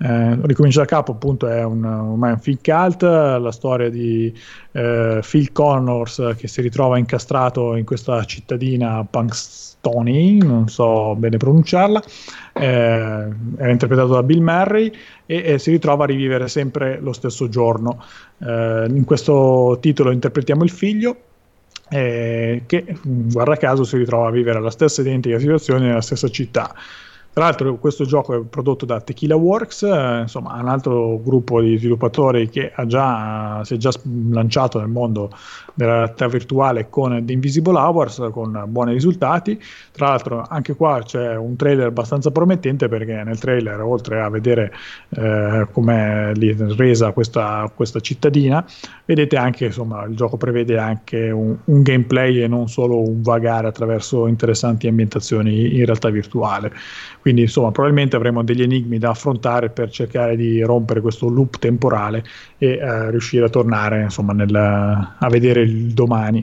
Eh, 0.00 0.38
ricomincia 0.42 0.80
da 0.80 0.86
capo, 0.86 1.12
appunto, 1.12 1.48
è 1.48 1.64
un, 1.64 1.84
ormai 1.84 2.32
un 2.32 2.38
film 2.38 2.58
cult, 2.62 3.02
la 3.02 3.50
storia 3.50 3.90
di 3.90 4.32
eh, 4.72 5.20
Phil 5.28 5.50
Connors 5.50 6.34
che 6.36 6.46
si 6.46 6.60
ritrova 6.60 6.98
incastrato 6.98 7.74
in 7.74 7.84
questa 7.84 8.22
cittadina 8.24 9.04
Punxsutawney, 9.08 10.38
non 10.38 10.68
so 10.68 11.16
bene 11.16 11.36
pronunciarla, 11.36 12.00
eh, 12.52 13.28
è 13.56 13.68
interpretato 13.68 14.12
da 14.12 14.22
Bill 14.22 14.40
Murray 14.42 14.92
e, 15.26 15.42
e, 15.44 15.58
si 15.58 15.72
ritrova 15.72 16.04
a 16.04 16.06
rivivere 16.06 16.46
sempre 16.46 17.00
lo 17.00 17.12
stesso 17.12 17.48
giorno. 17.48 18.00
Eh, 18.38 18.86
in 18.88 19.04
questo 19.04 19.78
titolo 19.80 20.12
interpretiamo 20.12 20.62
il 20.62 20.70
figlio 20.70 21.16
eh, 21.90 22.62
che 22.66 22.84
guarda 23.02 23.56
caso 23.56 23.84
si 23.84 23.96
ritrova 23.96 24.28
a 24.28 24.30
vivere 24.30 24.60
la 24.60 24.70
stessa 24.70 25.00
identica 25.00 25.38
situazione 25.38 25.86
nella 25.86 26.00
stessa 26.00 26.28
città. 26.28 26.74
Tra 27.38 27.46
l'altro 27.46 27.76
questo 27.76 28.04
gioco 28.04 28.34
è 28.34 28.44
prodotto 28.44 28.84
da 28.84 29.00
Tequila 29.00 29.36
Works, 29.36 29.84
eh, 29.84 30.18
insomma 30.22 30.60
un 30.60 30.66
altro 30.66 31.20
gruppo 31.22 31.60
di 31.60 31.78
sviluppatori 31.78 32.48
che 32.48 32.72
già, 32.86 33.60
si 33.62 33.74
è 33.74 33.76
già 33.76 33.92
lanciato 34.30 34.80
nel 34.80 34.88
mondo 34.88 35.30
della 35.74 35.98
realtà 35.98 36.26
virtuale 36.26 36.88
con 36.90 37.24
The 37.24 37.32
Invisible 37.32 37.78
Hours 37.78 38.30
con 38.32 38.64
buoni 38.66 38.92
risultati. 38.92 39.56
Tra 39.92 40.08
l'altro 40.08 40.44
anche 40.48 40.74
qua 40.74 41.00
c'è 41.04 41.36
un 41.36 41.54
trailer 41.54 41.86
abbastanza 41.86 42.32
promettente 42.32 42.88
perché 42.88 43.22
nel 43.22 43.38
trailer 43.38 43.82
oltre 43.82 44.20
a 44.20 44.28
vedere 44.30 44.72
eh, 45.10 45.68
come 45.70 46.32
è 46.32 46.54
resa 46.76 47.12
questa, 47.12 47.70
questa, 47.72 48.00
cittadina, 48.00 48.66
vedete 49.04 49.36
anche 49.36 49.66
insomma 49.66 50.02
il 50.06 50.16
gioco 50.16 50.36
prevede 50.36 50.76
anche 50.76 51.30
un, 51.30 51.56
un 51.66 51.82
gameplay 51.82 52.42
e 52.42 52.48
non 52.48 52.66
solo 52.68 53.00
un 53.00 53.22
vagare 53.22 53.68
attraverso 53.68 54.26
interessanti 54.26 54.88
ambientazioni 54.88 55.76
in 55.76 55.84
realtà 55.84 56.10
virtuale. 56.10 56.72
Quindi 57.28 57.44
insomma 57.44 57.70
probabilmente 57.72 58.16
avremo 58.16 58.42
degli 58.42 58.62
enigmi 58.62 58.98
da 58.98 59.10
affrontare 59.10 59.68
per 59.68 59.90
cercare 59.90 60.34
di 60.34 60.62
rompere 60.62 61.02
questo 61.02 61.28
loop 61.28 61.58
temporale 61.58 62.24
e 62.56 62.78
eh, 62.78 63.10
riuscire 63.10 63.44
a 63.44 63.50
tornare 63.50 64.00
insomma 64.00 64.32
nel, 64.32 64.54
a 64.54 65.28
vedere 65.28 65.60
il 65.60 65.92
domani. 65.92 66.42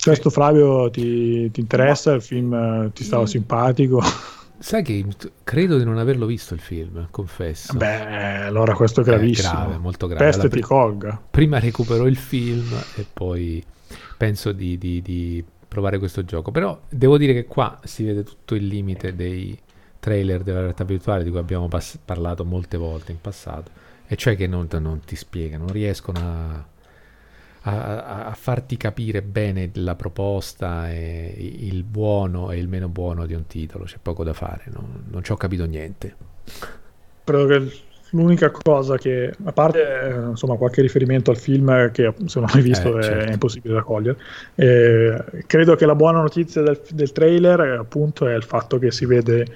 Questo 0.00 0.30
Flavio 0.30 0.88
ti, 0.88 1.50
ti 1.50 1.58
interessa? 1.58 2.12
Il 2.12 2.22
film 2.22 2.54
eh, 2.54 2.90
ti 2.94 3.02
stava 3.02 3.26
simpatico? 3.26 4.00
Sai 4.56 4.84
che 4.84 5.04
credo 5.42 5.78
di 5.78 5.84
non 5.84 5.98
averlo 5.98 6.26
visto 6.26 6.54
il 6.54 6.60
film, 6.60 7.08
confesso. 7.10 7.76
Beh, 7.76 8.44
allora 8.44 8.72
questo 8.74 9.00
è 9.00 9.04
gravissimo. 9.04 9.48
È 9.48 9.52
grave, 9.52 9.78
molto 9.78 10.06
grave. 10.06 10.24
Peste 10.26 10.42
allora, 10.42 10.54
ti 10.54 10.62
colga. 10.62 11.22
Prima 11.28 11.58
recupero 11.58 12.06
il 12.06 12.16
film 12.16 12.72
e 12.94 13.04
poi 13.12 13.60
penso 14.16 14.52
di, 14.52 14.78
di, 14.78 15.02
di, 15.02 15.44
provare 15.66 15.98
questo 15.98 16.24
gioco. 16.24 16.52
Però 16.52 16.82
devo 16.88 17.18
dire 17.18 17.32
che 17.32 17.46
qua 17.46 17.80
si 17.82 18.04
vede 18.04 18.22
tutto 18.22 18.54
il 18.54 18.66
limite 18.66 19.16
dei, 19.16 19.58
trailer 20.00 20.42
della 20.42 20.60
realtà 20.60 20.82
virtuale 20.82 21.22
di 21.22 21.30
cui 21.30 21.38
abbiamo 21.38 21.68
pass- 21.68 21.98
parlato 22.02 22.44
molte 22.44 22.76
volte 22.76 23.12
in 23.12 23.20
passato, 23.20 23.70
e 24.06 24.16
cioè 24.16 24.34
che 24.34 24.46
non, 24.46 24.66
non 24.80 25.00
ti 25.04 25.14
spiegano, 25.14 25.64
non 25.64 25.72
riescono 25.72 26.18
a, 26.18 26.64
a, 27.70 28.24
a, 28.26 28.34
farti 28.34 28.76
capire 28.76 29.22
bene 29.22 29.70
la 29.74 29.94
proposta 29.94 30.90
e 30.90 31.34
il 31.38 31.84
buono 31.84 32.50
e 32.50 32.58
il 32.58 32.66
meno 32.66 32.88
buono 32.88 33.26
di 33.26 33.34
un 33.34 33.46
titolo, 33.46 33.84
c'è 33.84 33.98
poco 34.02 34.24
da 34.24 34.32
fare, 34.32 34.64
non, 34.72 35.04
non 35.10 35.22
ci 35.22 35.30
ho 35.30 35.36
capito 35.36 35.66
niente. 35.66 36.16
Credo 37.22 37.46
che 37.46 37.72
l'unica 38.10 38.50
cosa 38.50 38.96
che, 38.96 39.32
a 39.44 39.52
parte 39.52 39.82
eh, 39.82 40.28
insomma, 40.30 40.56
qualche 40.56 40.82
riferimento 40.82 41.30
al 41.30 41.36
film 41.36 41.90
che 41.92 42.12
se 42.24 42.40
non 42.40 42.48
hai 42.52 42.62
visto 42.62 42.98
eh, 42.98 43.02
certo. 43.02 43.28
è 43.28 43.32
impossibile 43.32 43.74
da 43.74 43.82
cogliere, 43.82 44.18
eh, 44.54 45.44
credo 45.46 45.76
che 45.76 45.86
la 45.86 45.94
buona 45.94 46.20
notizia 46.20 46.62
del, 46.62 46.80
del 46.90 47.12
trailer 47.12 47.60
appunto 47.78 48.26
è 48.26 48.34
il 48.34 48.42
fatto 48.42 48.78
che 48.78 48.90
si 48.90 49.06
vede 49.06 49.46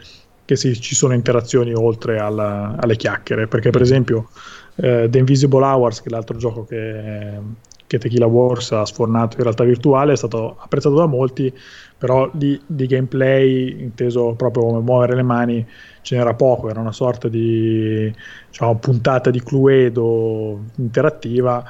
che 0.44 0.56
si, 0.56 0.78
ci 0.80 0.94
sono 0.94 1.14
interazioni 1.14 1.72
oltre 1.72 2.18
alla, 2.18 2.76
alle 2.78 2.96
chiacchiere, 2.96 3.46
perché 3.46 3.70
per 3.70 3.82
esempio 3.82 4.28
eh, 4.76 5.08
The 5.10 5.18
Invisible 5.18 5.64
Hours, 5.64 6.00
che 6.00 6.08
è 6.08 6.12
l'altro 6.12 6.36
gioco 6.36 6.64
che, 6.64 7.38
che 7.86 7.98
Tequila 7.98 8.26
Wars 8.26 8.72
ha 8.72 8.84
sfornato 8.84 9.36
in 9.36 9.42
realtà 9.44 9.64
virtuale, 9.64 10.12
è 10.12 10.16
stato 10.16 10.56
apprezzato 10.58 10.96
da 10.96 11.06
molti, 11.06 11.52
però 11.96 12.28
di, 12.32 12.60
di 12.66 12.86
gameplay, 12.86 13.80
inteso 13.80 14.34
proprio 14.34 14.64
come 14.64 14.80
muovere 14.80 15.14
le 15.14 15.22
mani, 15.22 15.66
ce 16.02 16.16
n'era 16.16 16.34
poco, 16.34 16.68
era 16.68 16.80
una 16.80 16.92
sorta 16.92 17.28
di 17.28 18.12
diciamo, 18.48 18.76
puntata 18.76 19.30
di 19.30 19.42
Cluedo 19.42 20.64
interattiva, 20.76 21.64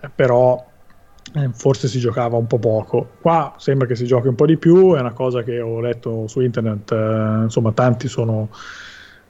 eh, 0.00 0.10
però 0.14 0.74
eh, 1.36 1.50
forse 1.52 1.86
si 1.86 1.98
giocava 1.98 2.36
un 2.36 2.46
po' 2.46 2.58
poco. 2.58 3.10
Qua 3.20 3.54
sembra 3.58 3.86
che 3.86 3.94
si 3.94 4.06
giochi 4.06 4.28
un 4.28 4.34
po' 4.34 4.46
di 4.46 4.56
più, 4.56 4.94
è 4.94 5.00
una 5.00 5.12
cosa 5.12 5.42
che 5.42 5.60
ho 5.60 5.80
letto 5.80 6.26
su 6.26 6.40
internet, 6.40 6.90
eh, 6.92 7.42
insomma 7.44 7.72
tanti 7.72 8.08
sono 8.08 8.48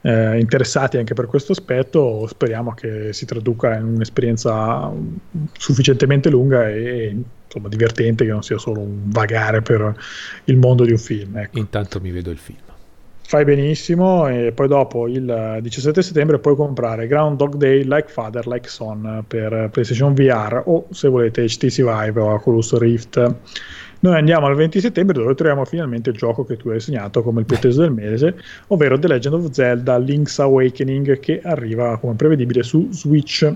eh, 0.02 0.38
interessati 0.38 0.98
anche 0.98 1.14
per 1.14 1.26
questo 1.26 1.52
aspetto, 1.52 2.26
speriamo 2.28 2.74
che 2.74 3.12
si 3.12 3.26
traduca 3.26 3.74
in 3.74 3.84
un'esperienza 3.84 4.92
sufficientemente 5.58 6.30
lunga 6.30 6.68
e 6.68 7.16
insomma, 7.44 7.68
divertente, 7.68 8.24
che 8.24 8.30
non 8.30 8.42
sia 8.42 8.58
solo 8.58 8.80
un 8.80 9.10
vagare 9.10 9.62
per 9.62 9.94
il 10.44 10.56
mondo 10.56 10.84
di 10.84 10.92
un 10.92 10.98
film. 10.98 11.36
Ecco. 11.36 11.58
Intanto 11.58 12.00
mi 12.00 12.12
vedo 12.12 12.30
il 12.30 12.38
film 12.38 12.65
fai 13.26 13.44
benissimo 13.44 14.28
e 14.28 14.52
poi 14.52 14.68
dopo 14.68 15.08
il 15.08 15.58
17 15.60 16.00
settembre 16.00 16.38
puoi 16.38 16.54
comprare 16.54 17.08
Groundhog 17.08 17.56
Day 17.56 17.82
Like 17.82 18.06
Father 18.06 18.46
Like 18.46 18.68
Son 18.68 19.24
per 19.26 19.68
PlayStation 19.72 20.14
VR 20.14 20.62
o 20.64 20.86
se 20.90 21.08
volete 21.08 21.44
HTC 21.44 21.82
Vive 21.82 22.20
o 22.20 22.32
Oculus 22.32 22.78
Rift. 22.78 23.34
Noi 23.98 24.14
andiamo 24.14 24.46
al 24.46 24.54
20 24.54 24.78
settembre 24.78 25.18
dove 25.18 25.34
troviamo 25.34 25.64
finalmente 25.64 26.10
il 26.10 26.16
gioco 26.16 26.44
che 26.44 26.56
tu 26.56 26.68
hai 26.68 26.78
segnato 26.78 27.24
come 27.24 27.40
il 27.40 27.46
più 27.46 27.56
atteso 27.56 27.80
del 27.80 27.90
mese, 27.90 28.36
ovvero 28.68 28.96
The 28.96 29.08
Legend 29.08 29.34
of 29.34 29.50
Zelda 29.50 29.98
Link's 29.98 30.38
Awakening 30.38 31.18
che 31.18 31.40
arriva 31.42 31.98
come 31.98 32.14
prevedibile 32.14 32.62
su 32.62 32.88
Switch 32.92 33.52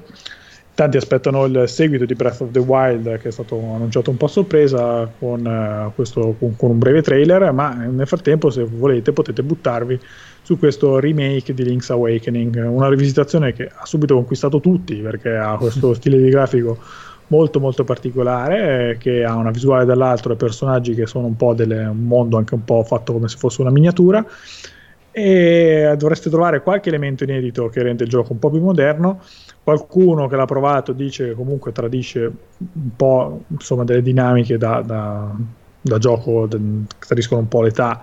tanti 0.80 0.96
aspettano 0.96 1.44
il 1.44 1.64
seguito 1.66 2.06
di 2.06 2.14
Breath 2.14 2.40
of 2.40 2.52
the 2.52 2.58
Wild 2.58 3.18
che 3.18 3.28
è 3.28 3.30
stato 3.30 3.56
annunciato 3.56 4.08
un 4.08 4.16
po' 4.16 4.24
a 4.24 4.28
sorpresa 4.28 5.12
con, 5.18 5.44
uh, 5.44 5.92
questo, 5.94 6.34
con, 6.38 6.56
con, 6.56 6.70
un 6.70 6.78
breve 6.78 7.02
trailer 7.02 7.52
ma 7.52 7.74
nel 7.74 8.06
frattempo 8.06 8.48
se 8.48 8.64
volete 8.64 9.12
potete 9.12 9.42
buttarvi 9.42 10.00
su 10.40 10.58
questo 10.58 10.98
remake 10.98 11.52
di 11.52 11.64
Link's 11.64 11.90
Awakening 11.90 12.64
una 12.66 12.88
rivisitazione 12.88 13.52
che 13.52 13.70
ha 13.70 13.84
subito 13.84 14.14
conquistato 14.14 14.58
tutti 14.60 14.94
perché 14.94 15.36
ha 15.36 15.58
questo 15.58 15.92
stile 16.00 16.16
di 16.16 16.30
grafico 16.30 16.78
molto 17.26 17.60
molto 17.60 17.84
particolare 17.84 18.92
eh, 18.92 18.96
che 18.96 19.22
ha 19.22 19.34
una 19.34 19.50
visuale 19.50 19.84
dall'altro 19.84 20.32
e 20.32 20.36
personaggi 20.36 20.94
che 20.94 21.04
sono 21.04 21.26
un 21.26 21.36
po' 21.36 21.52
delle, 21.52 21.84
un 21.84 22.04
mondo 22.04 22.38
anche 22.38 22.54
un 22.54 22.64
po' 22.64 22.82
fatto 22.84 23.12
come 23.12 23.28
se 23.28 23.36
fosse 23.36 23.60
una 23.60 23.70
miniatura 23.70 24.24
e 25.12 25.94
dovreste 25.98 26.30
trovare 26.30 26.62
qualche 26.62 26.88
elemento 26.88 27.24
inedito 27.24 27.68
che 27.68 27.82
rende 27.82 28.04
il 28.04 28.10
gioco 28.10 28.32
un 28.32 28.38
po' 28.38 28.50
più 28.50 28.60
moderno 28.60 29.20
qualcuno 29.62 30.26
che 30.26 30.36
l'ha 30.36 30.46
provato 30.46 30.92
dice 30.92 31.28
che 31.28 31.34
comunque 31.34 31.72
tradisce 31.72 32.20
un 32.24 32.96
po' 32.96 33.44
insomma, 33.48 33.84
delle 33.84 34.02
dinamiche 34.02 34.58
da, 34.58 34.80
da, 34.80 35.32
da 35.80 35.98
gioco, 35.98 36.48
che 36.48 36.58
tradiscono 36.98 37.40
un 37.40 37.48
po' 37.48 37.62
l'età 37.62 38.02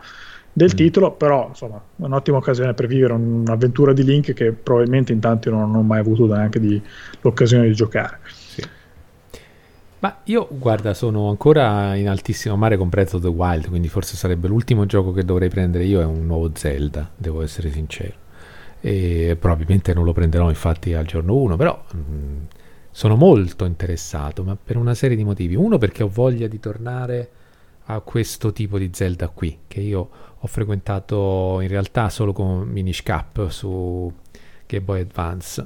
del 0.54 0.72
mm. 0.74 0.78
titolo, 0.78 1.12
però 1.12 1.48
insomma 1.50 1.78
è 1.78 2.04
un'ottima 2.04 2.38
occasione 2.38 2.74
per 2.74 2.88
vivere 2.88 3.14
un'avventura 3.14 3.94
di 3.94 4.04
Link 4.04 4.34
che 4.34 4.52
probabilmente 4.52 5.12
in 5.12 5.20
tanti 5.20 5.50
non 5.50 5.62
hanno 5.62 5.82
mai 5.82 6.00
avuto 6.00 6.26
neanche 6.28 6.60
di, 6.60 6.82
l'occasione 7.22 7.68
di 7.68 7.74
giocare. 7.74 8.20
Ma 10.00 10.20
io 10.26 10.48
guarda, 10.52 10.94
sono 10.94 11.30
ancora 11.30 11.96
in 11.96 12.08
altissimo 12.08 12.56
mare 12.56 12.78
con 12.78 12.90
Breath 12.90 13.16
of 13.16 13.22
the 13.22 13.28
Wild, 13.28 13.68
quindi 13.68 13.88
forse 13.88 14.16
sarebbe 14.16 14.48
l'ultimo 14.48 14.86
gioco 14.86 15.12
che 15.12 15.24
dovrei 15.24 15.50
prendere 15.50 15.86
io, 15.86 16.02
è 16.02 16.06
un 16.06 16.26
nuovo 16.26 16.52
Zelda, 16.54 17.10
devo 17.16 17.42
essere 17.42 17.72
sincero 17.72 18.26
e 18.80 19.36
probabilmente 19.40 19.94
non 19.94 20.04
lo 20.04 20.14
prenderò 20.14 20.50
infatti 20.50 20.94
al 20.94 21.06
giorno 21.06 21.36
1, 21.36 21.56
però 21.56 21.84
mh, 21.92 21.98
mm, 21.98 22.38
sono 22.92 23.16
molto 23.16 23.66
interessato, 23.66 24.44
ma 24.44 24.56
per 24.62 24.78
una 24.78 24.94
serie 24.94 25.18
di 25.18 25.24
motivi. 25.24 25.56
Uno 25.56 25.78
perché 25.78 26.04
ho 26.04 26.10
voglia 26.10 26.48
di 26.48 26.60
tornare 26.60 27.30
a 27.86 28.00
questo 28.02 28.52
tipo 28.52 28.78
di 28.78 28.90
Zelda 28.94 29.30
qui, 29.30 29.60
che 29.68 29.80
io 29.80 30.10
ho 30.40 30.48
frequentato 30.48 31.60
in 31.62 31.68
realtà 31.68 32.10
solo 32.10 32.34
con 32.34 32.68
Minish 32.68 33.02
Cap 33.04 33.50
su 33.50 34.12
Game 34.66 34.84
Boy 34.84 35.02
Advance 35.02 35.64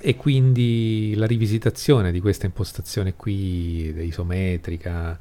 e 0.00 0.16
quindi 0.16 1.14
la 1.16 1.26
rivisitazione 1.26 2.12
di 2.12 2.20
questa 2.20 2.46
impostazione 2.46 3.14
qui 3.14 3.94
isometrica 4.06 5.18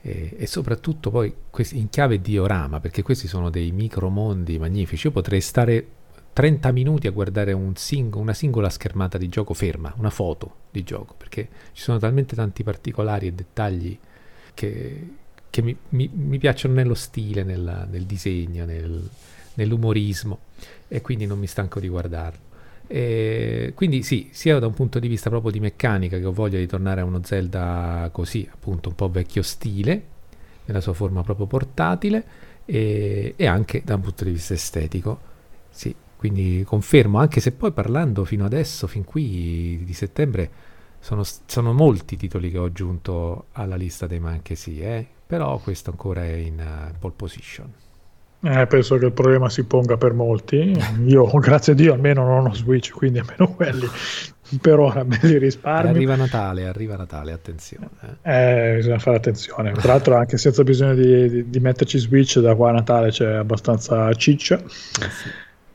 e, 0.00 0.34
e 0.36 0.46
soprattutto 0.46 1.10
poi 1.10 1.32
in 1.72 1.88
chiave 1.88 2.20
diorama 2.20 2.80
perché 2.80 3.02
questi 3.02 3.28
sono 3.28 3.50
dei 3.50 3.70
micromondi 3.70 4.58
magnifici 4.58 5.06
io 5.06 5.12
potrei 5.12 5.40
stare 5.40 5.86
30 6.34 6.72
minuti 6.72 7.06
a 7.06 7.12
guardare 7.12 7.52
un 7.52 7.76
sing- 7.76 8.16
una 8.16 8.34
singola 8.34 8.68
schermata 8.68 9.16
di 9.16 9.28
gioco 9.28 9.54
ferma, 9.54 9.94
una 9.98 10.10
foto 10.10 10.56
di 10.72 10.82
gioco, 10.82 11.14
perché 11.16 11.48
ci 11.72 11.82
sono 11.82 11.98
talmente 11.98 12.34
tanti 12.34 12.64
particolari 12.64 13.28
e 13.28 13.32
dettagli 13.32 13.96
che, 14.52 15.08
che 15.48 15.62
mi, 15.62 15.76
mi, 15.90 16.10
mi, 16.12 16.38
piacciono 16.38 16.74
nello 16.74 16.94
stile, 16.94 17.44
nella, 17.44 17.86
nel 17.88 18.02
disegno, 18.02 18.64
nel, 18.64 19.08
nell'umorismo 19.54 20.40
e 20.88 21.00
quindi 21.00 21.24
non 21.24 21.38
mi 21.38 21.46
stanco 21.46 21.78
di 21.78 21.86
guardarlo. 21.86 22.52
E 22.86 23.72
quindi 23.74 24.02
sì, 24.02 24.28
sia 24.32 24.58
da 24.58 24.66
un 24.66 24.74
punto 24.74 24.98
di 24.98 25.08
vista 25.08 25.30
proprio 25.30 25.50
di 25.50 25.60
meccanica 25.60 26.18
che 26.18 26.24
ho 26.24 26.32
voglia 26.32 26.58
di 26.58 26.66
tornare 26.66 27.00
a 27.00 27.04
uno 27.04 27.20
Zelda 27.22 28.08
così, 28.12 28.48
appunto 28.50 28.90
un 28.90 28.94
po' 28.94 29.08
vecchio 29.08 29.42
stile, 29.42 30.02
nella 30.66 30.80
sua 30.80 30.92
forma 30.92 31.22
proprio 31.22 31.46
portatile, 31.46 32.24
e, 32.64 33.34
e 33.36 33.46
anche 33.46 33.82
da 33.84 33.94
un 33.94 34.00
punto 34.02 34.24
di 34.24 34.30
vista 34.32 34.54
estetico. 34.54 35.32
Sì, 35.70 35.94
quindi 36.16 36.62
confermo, 36.66 37.18
anche 37.18 37.40
se 37.40 37.52
poi 37.52 37.72
parlando 37.72 38.24
fino 38.24 38.44
adesso, 38.44 38.86
fin 38.86 39.04
qui 39.04 39.82
di 39.84 39.92
settembre, 39.92 40.50
sono, 41.00 41.22
sono 41.24 41.72
molti 41.74 42.16
titoli 42.16 42.50
che 42.50 42.58
ho 42.58 42.64
aggiunto 42.64 43.46
alla 43.52 43.76
lista 43.76 44.06
dei 44.06 44.20
manche 44.20 44.56
eh? 44.66 45.06
però 45.26 45.58
questo 45.58 45.90
ancora 45.90 46.24
è 46.24 46.32
in 46.32 46.58
uh, 46.58 46.98
pole 46.98 47.12
position. 47.14 47.70
Eh, 48.44 48.66
penso 48.66 48.98
che 48.98 49.06
il 49.06 49.12
problema 49.12 49.48
si 49.48 49.64
ponga 49.64 49.96
per 49.96 50.12
molti. 50.12 50.76
Io, 51.06 51.24
grazie 51.40 51.72
a 51.72 51.76
Dio, 51.76 51.94
almeno 51.94 52.24
non 52.24 52.46
ho 52.46 52.54
Switch, 52.54 52.90
quindi 52.90 53.18
almeno 53.18 53.54
quelli 53.54 53.88
per 54.60 54.78
ora 54.78 55.02
me 55.04 55.18
li 55.22 55.38
risparmio. 55.38 55.90
Arriva 55.90 56.16
Natale, 56.16 56.66
arriva 56.66 56.96
Natale, 56.96 57.32
attenzione. 57.32 57.88
Eh. 58.22 58.72
eh, 58.72 58.76
bisogna 58.76 58.98
fare 58.98 59.16
attenzione. 59.16 59.72
Tra 59.72 59.92
l'altro, 59.92 60.16
anche 60.16 60.36
senza 60.36 60.62
bisogno 60.62 60.94
di, 60.94 61.28
di, 61.28 61.50
di, 61.50 61.60
metterci 61.60 61.98
Switch, 61.98 62.38
da 62.38 62.54
qua 62.54 62.68
a 62.68 62.72
Natale 62.72 63.10
c'è 63.10 63.34
abbastanza 63.34 64.12
ciccia. 64.14 64.56
Eh 64.56 65.10
sì. 65.10 65.30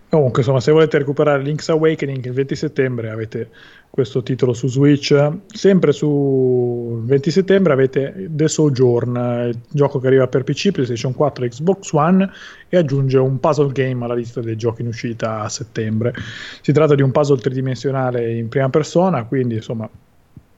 Comunque, 0.10 0.40
insomma, 0.40 0.60
se 0.60 0.72
volete 0.72 0.98
recuperare 0.98 1.42
Link's 1.42 1.70
Awakening 1.70 2.26
il 2.26 2.34
20 2.34 2.56
settembre 2.56 3.10
avete 3.10 3.50
questo 3.90 4.24
titolo 4.24 4.54
su 4.54 4.68
Switch. 4.68 5.32
Sempre 5.48 5.92
su 5.92 7.02
20 7.04 7.32
settembre 7.32 7.74
avete 7.74 8.28
The 8.30 8.48
Sojourn, 8.48 9.50
il 9.50 9.60
gioco 9.70 10.00
che 10.00 10.08
arriva 10.08 10.28
per 10.28 10.44
PC, 10.44 10.72
PlayStation 10.72 11.14
4 11.14 11.46
e 11.46 11.50
Xbox 11.50 11.92
One 11.92 12.30
e 12.70 12.78
aggiunge 12.78 13.18
un 13.18 13.40
puzzle 13.40 13.72
game 13.72 14.06
alla 14.06 14.14
lista 14.14 14.42
dei 14.42 14.56
giochi 14.56 14.82
in 14.82 14.88
uscita 14.88 15.42
a 15.42 15.50
settembre. 15.50 16.14
Si 16.62 16.72
tratta 16.72 16.96
di 16.96 17.02
un 17.02 17.12
puzzle 17.12 17.40
tridimensionale 17.40 18.34
in 18.34 18.48
prima 18.48 18.70
persona, 18.70 19.24
quindi 19.26 19.56
insomma 19.56 19.90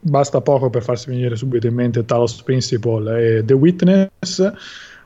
basta 0.04 0.40
poco 0.40 0.68
per 0.68 0.82
farsi 0.82 1.10
venire 1.10 1.36
subito 1.36 1.66
in 1.68 1.74
mente 1.74 2.04
Talos 2.04 2.42
Principle 2.42 3.38
e 3.38 3.44
The 3.44 3.54
Witness 3.54 4.52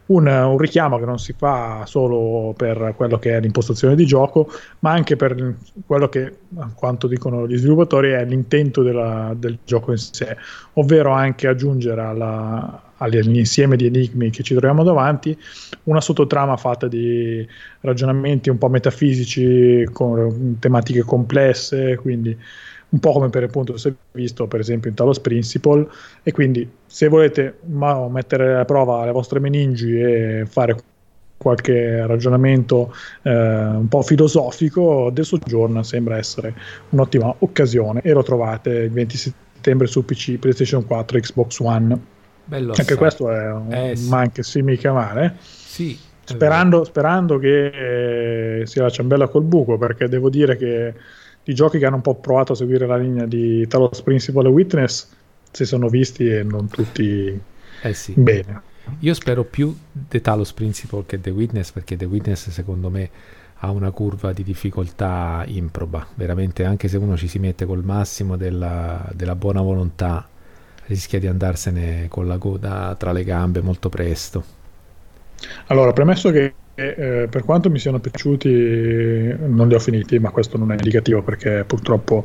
un, 0.06 0.26
un, 0.26 0.58
richiamo 0.58 0.98
che 0.98 1.04
non 1.04 1.18
si 1.18 1.34
fa 1.36 1.84
solo 1.86 2.54
per 2.56 2.94
quello 2.96 3.18
che 3.18 3.36
è 3.36 3.40
l'impostazione 3.40 3.94
di 3.94 4.06
gioco, 4.06 4.48
ma 4.80 4.92
anche 4.92 5.16
per 5.16 5.54
quello 5.84 6.08
che, 6.08 6.32
a 6.58 6.70
quanto 6.74 7.06
dicono 7.06 7.46
gli 7.46 7.56
sviluppatori, 7.56 8.10
è 8.10 8.24
l'intento 8.24 8.82
della, 8.82 9.34
del 9.36 9.58
gioco 9.64 9.90
in 9.90 9.98
sé, 9.98 10.36
ovvero 10.74 11.10
anche 11.10 11.48
aggiungere 11.48 12.00
alla, 12.02 12.82
all'insieme 12.98 13.76
di 13.76 13.86
enigmi 13.86 14.30
che 14.30 14.42
ci 14.42 14.54
troviamo 14.54 14.82
davanti 14.82 15.36
una 15.84 16.00
sottotrama 16.00 16.56
fatta 16.56 16.88
di 16.88 17.46
ragionamenti 17.80 18.48
un 18.48 18.58
po' 18.58 18.68
metafisici 18.68 19.86
con 19.92 20.56
tematiche 20.58 21.02
complesse, 21.02 21.96
quindi 21.96 22.36
un 22.88 23.00
po' 23.00 23.12
come 23.12 23.30
per 23.30 23.42
appunto 23.42 23.76
si 23.76 23.88
è 23.88 23.92
visto 24.12 24.46
per 24.46 24.60
esempio 24.60 24.90
in 24.90 24.96
Talos 24.96 25.18
Principle 25.20 25.88
e 26.22 26.32
quindi 26.32 26.68
se 26.86 27.08
volete 27.08 27.58
ma, 27.66 28.08
mettere 28.08 28.54
alla 28.54 28.64
prova 28.64 29.04
le 29.04 29.12
vostre 29.12 29.40
meningi 29.40 30.00
e 30.00 30.46
fare 30.48 30.76
qualche 31.36 32.06
ragionamento 32.06 32.94
eh, 33.22 33.30
un 33.30 33.88
po' 33.88 34.02
filosofico 34.02 35.10
The 35.12 35.24
Sojourn 35.24 35.82
sembra 35.84 36.16
essere 36.16 36.54
un'ottima 36.90 37.34
occasione 37.40 38.00
e 38.02 38.12
lo 38.12 38.22
trovate 38.22 38.70
il 38.70 38.90
20 38.90 39.16
settembre 39.16 39.86
su 39.86 40.04
PC, 40.04 40.38
PlayStation 40.38 40.86
4, 40.86 41.18
Xbox 41.18 41.58
One 41.58 42.14
Bello 42.44 42.68
anche 42.68 42.82
assai. 42.82 42.96
questo 42.96 43.30
è 43.30 43.52
un 43.52 43.72
eh, 43.72 43.96
sì. 43.96 44.08
ma 44.08 44.18
anche 44.18 44.42
sì 44.44 44.62
mica 44.62 44.92
male 44.92 45.36
sì, 45.40 45.98
sperando, 46.22 46.84
sperando, 46.84 47.38
che 47.38 48.60
eh, 48.60 48.66
sia 48.66 48.82
la 48.82 48.90
ciambella 48.90 49.26
col 49.26 49.42
buco 49.42 49.76
perché 49.76 50.08
devo 50.08 50.30
dire 50.30 50.56
che 50.56 50.94
di 51.46 51.54
giochi 51.54 51.78
che 51.78 51.86
hanno 51.86 51.94
un 51.94 52.02
po' 52.02 52.16
provato 52.16 52.54
a 52.54 52.56
seguire 52.56 52.86
la 52.86 52.96
linea 52.96 53.24
di 53.24 53.64
Talos 53.68 54.02
Principle 54.02 54.48
e 54.48 54.50
Witness 54.50 55.08
si 55.52 55.64
sono 55.64 55.88
visti 55.88 56.28
e 56.28 56.42
non 56.42 56.66
tutti 56.66 57.40
eh 57.82 57.94
sì. 57.94 58.14
bene. 58.16 58.62
Io 58.98 59.14
spero 59.14 59.44
più 59.44 59.72
The 59.92 60.20
Talos 60.20 60.52
Principle 60.52 61.04
che 61.06 61.20
The 61.20 61.30
Witness 61.30 61.70
perché 61.70 61.96
The 61.96 62.04
Witness 62.04 62.48
secondo 62.48 62.90
me 62.90 63.10
ha 63.60 63.70
una 63.70 63.92
curva 63.92 64.32
di 64.32 64.42
difficoltà 64.42 65.44
improba, 65.46 66.04
veramente 66.16 66.64
anche 66.64 66.88
se 66.88 66.96
uno 66.96 67.16
ci 67.16 67.28
si 67.28 67.38
mette 67.38 67.64
col 67.64 67.84
massimo 67.84 68.36
della, 68.36 69.08
della 69.14 69.36
buona 69.36 69.60
volontà 69.60 70.28
rischia 70.86 71.20
di 71.20 71.28
andarsene 71.28 72.08
con 72.08 72.26
la 72.26 72.38
coda 72.38 72.96
tra 72.98 73.12
le 73.12 73.22
gambe 73.22 73.60
molto 73.60 73.88
presto. 73.88 74.44
Allora, 75.66 75.92
premesso 75.92 76.32
che 76.32 76.54
eh, 76.78 77.26
per 77.30 77.42
quanto 77.42 77.70
mi 77.70 77.78
siano 77.78 77.98
piaciuti, 77.98 79.34
non 79.46 79.66
li 79.66 79.74
ho 79.74 79.78
finiti, 79.78 80.18
ma 80.18 80.30
questo 80.30 80.58
non 80.58 80.72
è 80.72 80.74
indicativo 80.74 81.22
perché 81.22 81.64
purtroppo 81.66 82.24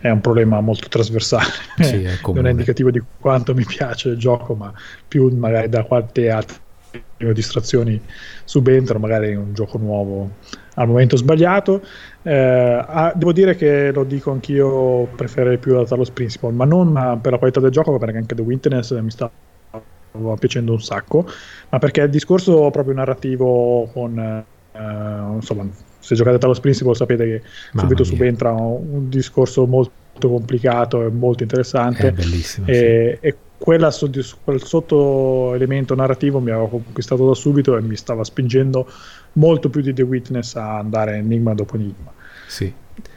è 0.00 0.08
un 0.08 0.20
problema 0.20 0.60
molto 0.60 0.88
trasversale. 0.88 1.52
Sì, 1.76 2.02
è 2.02 2.18
non 2.32 2.46
è 2.46 2.50
indicativo 2.50 2.90
di 2.90 3.02
quanto 3.20 3.54
mi 3.54 3.64
piace 3.64 4.08
il 4.10 4.16
gioco, 4.16 4.54
ma 4.54 4.72
più 5.06 5.28
magari 5.36 5.68
da 5.68 5.84
quante 5.84 6.30
altre 6.30 6.62
distrazioni 7.32 8.00
subentrano, 8.44 9.00
magari 9.00 9.34
un 9.34 9.52
gioco 9.52 9.76
nuovo 9.76 10.30
al 10.74 10.86
momento 10.86 11.16
sbagliato. 11.16 11.82
Eh, 12.22 12.32
ah, 12.86 13.12
devo 13.14 13.32
dire 13.32 13.54
che 13.54 13.92
lo 13.92 14.04
dico 14.04 14.30
anch'io, 14.30 15.08
preferirei 15.14 15.58
più 15.58 15.74
la 15.74 15.84
Talos 15.84 16.10
Principle, 16.10 16.52
ma 16.52 16.64
non 16.64 17.18
per 17.20 17.32
la 17.32 17.38
qualità 17.38 17.60
del 17.60 17.70
gioco, 17.70 17.98
perché 17.98 18.16
anche 18.16 18.34
The 18.34 18.42
Witness 18.42 18.98
mi 18.98 19.10
sta 19.10 19.30
piacendo 20.38 20.72
un 20.72 20.80
sacco, 20.80 21.26
ma 21.70 21.78
perché 21.78 22.02
il 22.02 22.10
discorso 22.10 22.70
proprio 22.70 22.94
narrativo 22.94 23.88
con... 23.92 24.18
Eh, 24.18 25.34
insomma, 25.34 25.68
se 25.98 26.14
giocate 26.14 26.36
a 26.36 26.38
Talos 26.38 26.60
Principle 26.60 26.94
sapete 26.94 27.24
che 27.24 27.42
Mamma 27.72 27.88
subito 27.88 28.02
mia. 28.02 28.12
subentra 28.12 28.50
un, 28.50 28.86
un, 28.90 29.08
discorso 29.08 29.66
molto 29.66 30.28
complicato 30.28 31.02
e 31.02 31.08
molto 31.08 31.42
interessante. 31.42 32.08
È 32.08 32.12
bellissimo. 32.12 32.66
E, 32.66 33.18
sì. 33.20 33.26
e 33.26 33.36
quella, 33.56 33.90
quel 34.42 34.62
sotto 34.62 35.54
elemento 35.54 35.94
narrativo 35.94 36.40
mi 36.40 36.50
aveva 36.50 36.68
conquistato 36.68 37.26
da 37.26 37.34
subito 37.34 37.76
e 37.76 37.80
mi 37.80 37.96
stava 37.96 38.22
spingendo 38.22 38.86
molto 39.32 39.70
più 39.70 39.80
di 39.80 39.94
The 39.94 40.02
Witness 40.02 40.56
a 40.56 40.78
andare 40.78 41.16
enigma 41.16 41.54
dopo 41.54 41.76
enigma. 41.76 42.12
Sì. 42.46 42.70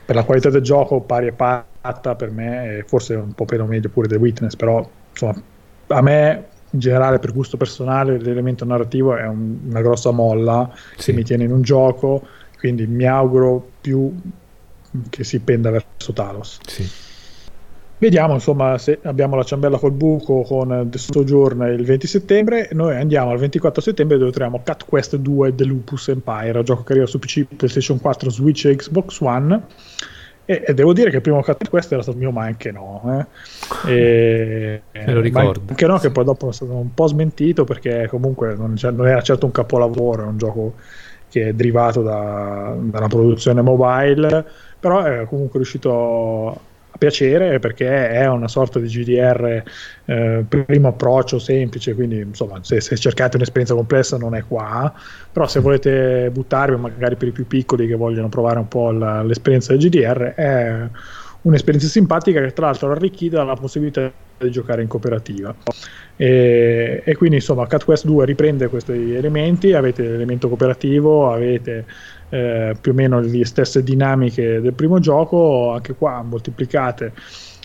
Per 0.06 0.16
la 0.16 0.24
qualità 0.24 0.50
del 0.50 0.62
gioco 0.62 1.02
pari 1.02 1.28
e 1.28 1.34
patta 1.34 2.16
per 2.16 2.32
me, 2.32 2.86
forse 2.88 3.16
un 3.16 3.34
po' 3.34 3.46
meno 3.50 3.66
meglio 3.66 3.90
pure 3.90 4.08
The 4.08 4.16
Witness, 4.16 4.56
però 4.56 4.90
insomma, 5.12 5.42
a 5.88 6.02
me 6.02 6.46
in 6.72 6.80
generale 6.80 7.20
per 7.20 7.34
gusto 7.34 7.58
personale 7.58 8.20
l'elemento 8.20 8.66
narrativo 8.66 9.16
è 9.16 9.26
un, 9.26 9.58
una 9.68 9.82
grossa 9.82 10.12
molla 10.12 10.72
sì. 10.98 11.12
che 11.12 11.18
mi 11.18 11.24
tiene 11.24 11.46
in 11.46 11.52
un 11.52 11.62
gioco, 11.62 12.26
quindi 12.60 12.86
mi 12.88 13.06
auguro 13.06 13.66
più 13.80 14.14
che 15.10 15.24
si 15.24 15.40
penda 15.40 15.70
verso 15.70 16.14
Talos. 16.14 16.60
Sì. 16.66 17.06
Vediamo 18.00 18.34
insomma 18.36 18.78
se 18.78 19.00
abbiamo 19.04 19.36
la 19.36 19.44
ciambella 19.44 19.80
col 19.80 19.92
buco 19.92 20.44
con 20.44 20.88
The 20.88 20.98
Sojourn 21.00 21.62
il 21.62 21.84
20 21.84 22.06
settembre. 22.06 22.70
Noi 22.74 22.96
andiamo 22.96 23.32
al 23.32 23.40
24 23.40 23.82
settembre 23.82 24.20
dove 24.20 24.30
troviamo 24.32 24.62
Cat 24.64 24.86
Quest 24.86 25.16
2 25.16 25.56
The 25.56 25.64
Lupus 25.64 26.10
Empire, 26.10 26.62
gioco 26.62 26.84
che 26.84 26.92
arriva 26.92 27.08
su 27.08 27.18
PC, 27.18 27.46
PlayStation 27.56 28.00
4, 28.00 28.30
Switch 28.30 28.66
e 28.66 28.76
Xbox 28.76 29.20
One 29.22 29.64
e, 30.50 30.64
e, 30.66 30.74
devo 30.74 30.94
dire 30.94 31.10
che 31.10 31.18
il 31.18 31.22
primo 31.22 31.44
cut 31.44 31.68
questo 31.68 31.96
era 31.96 32.04
stato 32.04 32.18
mio, 32.18 32.32
ma 32.32 32.46
anche 32.46 32.72
no. 32.72 33.28
Eh. 33.86 33.92
E, 33.92 34.82
Me 35.06 35.14
lo 35.14 35.20
ricordo. 35.20 35.62
Anche 35.68 35.86
no, 35.86 35.98
che 35.98 36.10
poi 36.10 36.24
dopo 36.24 36.50
è 36.50 36.54
stato 36.54 36.72
un 36.72 36.94
po' 36.94 37.08
smentito 37.08 37.66
perché 37.66 38.08
comunque 38.10 38.56
non, 38.56 38.76
non 38.82 39.08
era 39.08 39.22
certo 39.22 39.46
un 39.46 39.52
capolavoro, 39.52 40.24
è 40.24 40.28
un 40.28 40.38
gioco 40.38 40.76
che 41.30 41.50
è 41.50 41.54
derivato 41.54 42.02
da, 42.02 42.74
da 42.80 42.98
una 43.00 43.08
produzione 43.08 43.62
mobile, 43.62 44.46
però 44.80 45.04
è 45.04 45.26
comunque 45.26 45.60
riuscito 45.60 46.62
piacere 46.98 47.60
perché 47.60 48.10
è 48.10 48.28
una 48.28 48.48
sorta 48.48 48.80
di 48.80 48.88
GDR 48.88 49.64
eh, 50.06 50.46
primo 50.48 50.90
approccio 50.90 51.40
semplice 51.40 51.94
quindi 51.94 52.20
insomma 52.20 52.60
se, 52.62 52.82
se, 52.82 52.98
cercate 52.98 53.38
un'esperienza 53.38 53.74
complessa 53.76 54.18
non 54.18 54.36
è 54.36 54.44
qua 54.44 54.94
però 55.32 55.48
se 55.48 55.60
volete 55.60 56.30
buttarvi 56.32 56.76
magari 56.76 57.16
per 57.16 57.30
i 57.30 57.32
più 57.32 57.48
piccoli 57.48 57.88
che 57.88 57.96
vogliono 57.96 58.30
provare 58.30 58.60
un 58.60 58.68
po' 58.68 58.92
la, 58.92 59.22
l'esperienza 59.24 59.74
del 59.74 59.88
GDR 59.88 60.34
è 60.36 60.90
un'esperienza 61.42 61.88
simpatica 61.88 62.42
che 62.42 62.52
tra 62.54 62.68
l'altro 62.68 62.92
arricchita 62.92 63.38
dalla 63.38 63.56
possibilità 63.56 64.12
di 64.38 64.52
giocare 64.52 64.82
in 64.82 64.88
cooperativa. 64.88 65.56
E, 66.16 67.02
e 67.04 67.16
quindi 67.16 67.38
insomma 67.38 67.68
Cat 67.68 67.84
Quest 67.86 68.06
2 68.06 68.26
riprende 68.26 68.68
questi 68.70 69.14
elementi 69.14 69.74
avete 69.74 70.02
l'elemento 70.02 70.48
cooperativo 70.48 71.32
avete 71.32 71.86
eh, 72.30 72.76
più 72.80 72.92
o 72.92 72.96
meno 72.96 73.20
le 73.20 73.46
stesse 73.46 73.84
dinamiche 73.84 74.62
del 74.62 74.74
primo 74.74 75.00
gioco, 75.00 75.72
anche 75.74 75.96
qua 75.96 76.22
moltiplicate 76.24 77.14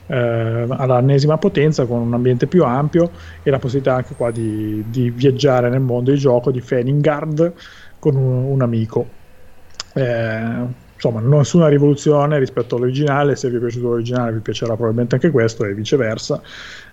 eh, 0.07 0.67
all'ennesima 0.69 1.39
potenza 1.39 1.87
con 1.87 2.01
un 2.01 2.15
ambiente 2.15 2.47
più 2.47 2.65
ampio 2.65 3.11
e 3.43 3.51
la 3.51 3.59
possibilità 3.59 3.95
anche 3.97 4.15
qua 4.15 4.31
di, 4.31 4.85
di 4.89 5.11
viaggiare 5.11 5.69
nel 5.69 5.81
mondo 5.81 6.11
di 6.11 6.19
gioco 6.19 6.51
di 6.51 6.61
Feningard 6.61 7.53
con 7.99 8.17
un, 8.17 8.45
un 8.45 8.63
amico. 8.63 9.07
Eh, 9.95 10.81
insomma, 10.95 11.21
nessuna 11.21 11.69
rivoluzione 11.69 12.39
rispetto 12.39 12.77
all'originale. 12.77 13.37
Se 13.37 13.49
vi 13.51 13.57
è 13.57 13.59
piaciuto 13.59 13.89
l'originale, 13.89 14.33
vi 14.33 14.41
piacerà 14.41 14.75
probabilmente 14.75 15.17
anche 15.17 15.31
questo, 15.31 15.65
e 15.65 15.75
viceversa. 15.75 16.41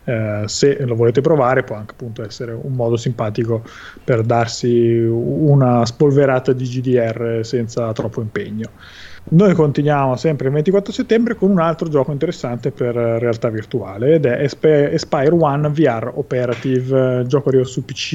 Eh, 0.09 0.47
se 0.47 0.83
lo 0.85 0.95
volete 0.95 1.21
provare, 1.21 1.63
può 1.63 1.75
anche 1.75 1.91
appunto 1.91 2.25
essere 2.25 2.51
un 2.51 2.73
modo 2.73 2.97
simpatico 2.97 3.61
per 4.03 4.23
darsi 4.23 4.95
una 4.97 5.85
spolverata 5.85 6.51
di 6.51 6.65
GDR 6.65 7.41
senza 7.43 7.91
troppo 7.93 8.19
impegno. 8.19 8.71
Noi 9.31 9.53
continuiamo 9.53 10.15
sempre 10.15 10.47
il 10.47 10.53
24 10.53 10.91
settembre 10.91 11.35
con 11.35 11.51
un 11.51 11.59
altro 11.59 11.87
gioco 11.89 12.11
interessante 12.11 12.71
per 12.71 12.95
realtà 12.95 13.49
virtuale 13.49 14.15
ed 14.15 14.25
è 14.25 14.41
Espire 14.41 15.29
One 15.29 15.69
VR 15.69 16.11
Operative, 16.15 17.25
gioco 17.27 17.49
arriva 17.49 17.65
su 17.65 17.85
PC, 17.85 18.13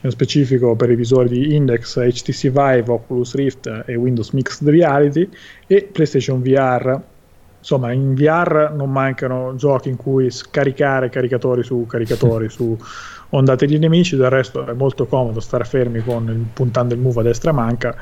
nello 0.00 0.10
specifico 0.10 0.74
per 0.74 0.90
i 0.90 0.96
visori 0.96 1.28
di 1.28 1.54
Index, 1.54 2.00
HTC 2.00 2.48
Vive, 2.48 2.84
Oculus 2.88 3.36
Rift 3.36 3.84
e 3.86 3.94
Windows 3.94 4.30
Mixed 4.30 4.68
Reality 4.68 5.28
e 5.68 5.88
PlayStation 5.92 6.42
VR. 6.42 7.00
Insomma, 7.58 7.92
in 7.92 8.14
VR 8.14 8.72
non 8.74 8.90
mancano 8.90 9.54
giochi 9.56 9.88
in 9.88 9.96
cui 9.96 10.30
scaricare 10.30 11.08
caricatori 11.10 11.62
su 11.62 11.86
caricatori 11.86 12.48
su 12.50 12.76
ondate 13.30 13.66
di 13.66 13.78
nemici, 13.78 14.16
del 14.16 14.30
resto 14.30 14.66
è 14.66 14.72
molto 14.72 15.06
comodo 15.06 15.40
stare 15.40 15.64
fermi 15.64 16.00
con 16.00 16.28
il, 16.28 16.46
puntando 16.52 16.94
il 16.94 17.00
move 17.00 17.20
a 17.20 17.22
destra 17.24 17.52
manca 17.52 17.94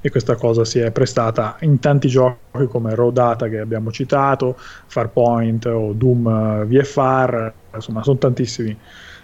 e 0.00 0.10
questa 0.10 0.36
cosa 0.36 0.64
si 0.64 0.78
è 0.78 0.90
prestata 0.92 1.56
in 1.60 1.80
tanti 1.80 2.08
giochi 2.08 2.66
come 2.68 2.94
Raw 2.94 3.10
Data 3.10 3.48
che 3.48 3.58
abbiamo 3.58 3.90
citato, 3.90 4.56
Farpoint 4.58 5.66
o 5.66 5.92
Doom 5.92 6.64
VFR, 6.66 7.52
insomma 7.74 8.02
sono 8.02 8.18
tantissimi. 8.18 8.76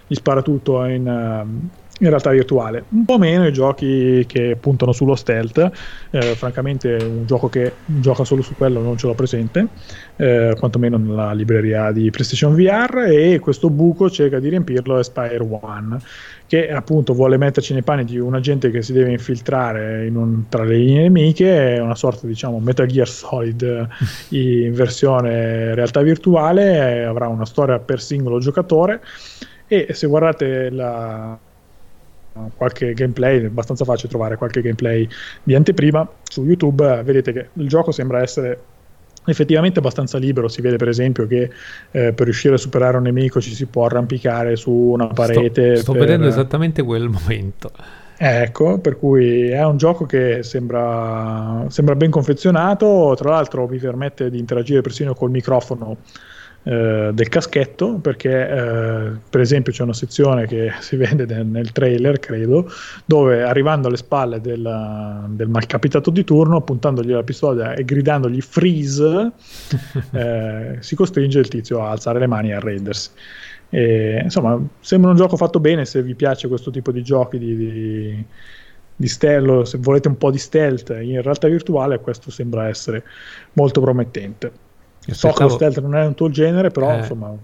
Gli 0.06 0.14
spara 0.14 0.42
tutto 0.42 0.84
in, 0.84 1.70
in 2.00 2.08
realtà 2.08 2.30
virtuale. 2.30 2.84
Un 2.88 3.04
po' 3.04 3.18
meno 3.18 3.46
i 3.46 3.52
giochi 3.52 4.24
che 4.26 4.56
puntano 4.58 4.92
sullo 4.92 5.14
stealth, 5.14 5.70
eh, 6.10 6.34
francamente 6.34 6.96
un 7.00 7.24
gioco 7.24 7.48
che 7.48 7.72
gioca 7.84 8.24
solo 8.24 8.42
su 8.42 8.54
quello 8.56 8.80
non 8.80 8.96
ce 8.96 9.06
l'ho 9.06 9.14
presente, 9.14 9.68
eh, 10.16 10.56
quantomeno 10.58 10.96
nella 10.96 11.32
libreria 11.32 11.92
di 11.92 12.10
PlayStation 12.10 12.54
VR 12.56 13.06
e 13.08 13.38
questo 13.38 13.70
buco 13.70 14.10
cerca 14.10 14.40
di 14.40 14.48
riempirlo 14.48 15.00
Spire 15.02 15.46
One, 15.48 15.98
che 16.48 16.68
appunto 16.70 17.14
vuole 17.14 17.36
metterci 17.36 17.72
nei 17.72 17.82
panni 17.82 18.04
di 18.04 18.18
un 18.18 18.34
agente 18.34 18.70
che 18.70 18.82
si 18.82 18.92
deve 18.92 19.12
infiltrare 19.12 20.06
in 20.06 20.16
un, 20.16 20.48
tra 20.48 20.64
le 20.64 20.76
linee 20.76 21.02
nemiche, 21.02 21.76
è 21.76 21.78
una 21.78 21.94
sorta 21.94 22.26
diciamo 22.26 22.58
Metal 22.58 22.86
Gear 22.86 23.08
Solid 23.08 23.88
in 24.30 24.72
versione 24.74 25.76
realtà 25.76 26.02
virtuale, 26.02 27.04
avrà 27.04 27.28
una 27.28 27.46
storia 27.46 27.78
per 27.78 28.00
singolo 28.00 28.40
giocatore 28.40 29.00
e 29.66 29.88
se 29.92 30.06
guardate 30.06 30.70
la, 30.70 31.38
qualche 32.56 32.92
gameplay, 32.94 33.40
è 33.40 33.46
abbastanza 33.46 33.84
facile 33.84 34.08
trovare 34.08 34.36
qualche 34.36 34.60
gameplay 34.60 35.08
di 35.42 35.54
anteprima 35.54 36.08
su 36.22 36.44
YouTube, 36.44 37.02
vedete 37.02 37.32
che 37.32 37.48
il 37.54 37.68
gioco 37.68 37.92
sembra 37.92 38.20
essere 38.20 38.58
effettivamente 39.26 39.78
abbastanza 39.78 40.18
libero, 40.18 40.48
si 40.48 40.60
vede 40.60 40.76
per 40.76 40.88
esempio 40.88 41.26
che 41.26 41.50
eh, 41.90 42.12
per 42.12 42.24
riuscire 42.24 42.54
a 42.54 42.58
superare 42.58 42.96
un 42.96 43.04
nemico 43.04 43.40
ci 43.40 43.54
si 43.54 43.66
può 43.66 43.86
arrampicare 43.86 44.56
su 44.56 44.70
una 44.70 45.06
parete. 45.06 45.76
Sto, 45.76 45.82
sto 45.82 45.92
per... 45.92 46.00
vedendo 46.02 46.26
esattamente 46.26 46.82
quel 46.82 47.08
momento. 47.08 47.70
Ecco, 48.16 48.78
per 48.78 48.96
cui 48.96 49.48
è 49.48 49.64
un 49.64 49.76
gioco 49.76 50.06
che 50.06 50.42
sembra, 50.42 51.64
sembra 51.68 51.96
ben 51.96 52.10
confezionato, 52.10 53.14
tra 53.16 53.30
l'altro 53.30 53.66
vi 53.66 53.78
permette 53.78 54.30
di 54.30 54.38
interagire 54.38 54.82
persino 54.82 55.14
col 55.14 55.30
microfono 55.30 55.96
eh, 56.66 57.10
del 57.12 57.28
caschetto 57.28 57.98
perché 57.98 58.30
eh, 58.30 59.10
per 59.28 59.40
esempio 59.42 59.70
c'è 59.70 59.82
una 59.82 59.92
sezione 59.92 60.46
che 60.46 60.72
si 60.80 60.96
vede 60.96 61.26
nel, 61.26 61.44
nel 61.44 61.72
trailer 61.72 62.18
credo 62.18 62.70
dove 63.04 63.42
arrivando 63.42 63.88
alle 63.88 63.98
spalle 63.98 64.40
del, 64.40 65.26
del 65.28 65.48
malcapitato 65.48 66.08
di 66.08 66.24
turno 66.24 66.62
puntandogli 66.62 67.10
la 67.10 67.22
pistola 67.22 67.74
e 67.74 67.84
gridandogli 67.84 68.40
freeze 68.40 69.30
eh, 70.12 70.76
si 70.80 70.94
costringe 70.94 71.38
il 71.38 71.48
tizio 71.48 71.82
a 71.82 71.90
alzare 71.90 72.18
le 72.18 72.26
mani 72.26 72.48
e 72.48 72.54
arrendersi 72.54 73.10
e, 73.68 74.20
insomma 74.22 74.58
sembra 74.80 75.10
un 75.10 75.16
gioco 75.16 75.36
fatto 75.36 75.60
bene 75.60 75.84
se 75.84 76.02
vi 76.02 76.14
piace 76.14 76.48
questo 76.48 76.70
tipo 76.70 76.92
di 76.92 77.02
giochi 77.02 77.38
di, 77.38 77.56
di 77.56 78.24
di 78.96 79.08
stealth, 79.08 79.66
se 79.66 79.78
volete 79.78 80.06
un 80.06 80.16
po' 80.16 80.30
di 80.30 80.38
stealth 80.38 80.90
in 81.00 81.20
realtà 81.20 81.48
virtuale, 81.48 81.98
questo 81.98 82.30
sembra 82.30 82.68
essere 82.68 83.02
molto 83.54 83.80
promettente. 83.80 84.63
So 85.12 85.32
che 85.32 85.42
lo 85.42 85.48
stealth 85.50 85.80
non 85.80 85.96
è 85.96 86.04
un 86.04 86.14
tuo 86.14 86.30
genere, 86.30 86.70
però 86.70 86.92
eh, 86.92 86.98
insomma, 86.98 87.36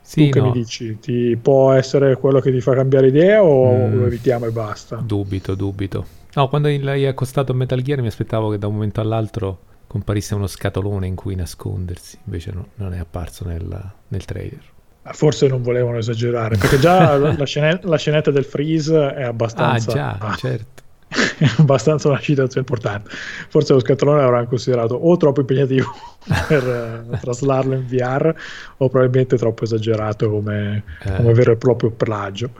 sì, 0.00 0.26
tu 0.26 0.30
che 0.30 0.40
no. 0.40 0.46
mi 0.46 0.52
dici? 0.52 0.98
Ti 1.00 1.36
può 1.40 1.72
essere 1.72 2.16
quello 2.16 2.40
che 2.40 2.52
ti 2.52 2.60
fa 2.60 2.74
cambiare 2.74 3.08
idea 3.08 3.42
o 3.42 3.88
mm, 3.88 3.98
lo 3.98 4.06
evitiamo 4.06 4.46
e 4.46 4.50
basta? 4.50 4.96
Dubito, 4.96 5.54
dubito. 5.54 6.06
No, 6.34 6.48
quando 6.48 6.68
l'hai 6.68 7.06
accostato 7.06 7.52
a 7.52 7.54
Metal 7.54 7.80
Gear 7.82 8.00
mi 8.02 8.06
aspettavo 8.06 8.50
che 8.50 8.58
da 8.58 8.66
un 8.68 8.74
momento 8.74 9.00
all'altro 9.00 9.58
comparisse 9.86 10.34
uno 10.34 10.46
scatolone 10.46 11.06
in 11.06 11.14
cui 11.14 11.34
nascondersi, 11.34 12.18
invece 12.24 12.52
no, 12.52 12.68
non 12.76 12.92
è 12.92 12.98
apparso 12.98 13.46
nel, 13.46 13.92
nel 14.08 14.24
trailer. 14.24 14.62
Forse 15.02 15.48
non 15.48 15.62
volevano 15.62 15.98
esagerare, 15.98 16.56
perché 16.56 16.78
già 16.78 17.16
la, 17.18 17.44
scenetta, 17.44 17.88
la, 17.88 17.96
scenetta, 17.96 18.30
del 18.30 18.44
freeze 18.44 19.14
è 19.14 19.22
abbastanza... 19.22 19.90
Ah 19.90 19.94
già, 19.94 20.16
ah. 20.20 20.34
certo 20.34 20.75
è 21.08 21.46
abbastanza 21.58 22.08
una 22.08 22.18
citazione 22.18 22.66
importante. 22.68 23.10
Forse 23.48 23.72
lo 23.72 23.80
scatolone 23.80 24.22
avrà 24.22 24.44
considerato 24.46 24.94
o 24.94 25.16
troppo 25.16 25.40
impegnativo 25.40 25.86
per 26.48 27.06
uh, 27.08 27.16
traslarlo 27.18 27.74
in 27.74 27.86
VR 27.86 28.34
o 28.78 28.88
probabilmente 28.88 29.36
troppo 29.36 29.64
esagerato 29.64 30.30
come, 30.30 30.82
eh. 31.04 31.16
come 31.16 31.32
vero 31.32 31.52
e 31.52 31.56
proprio 31.56 31.90
plagio. 31.90 32.50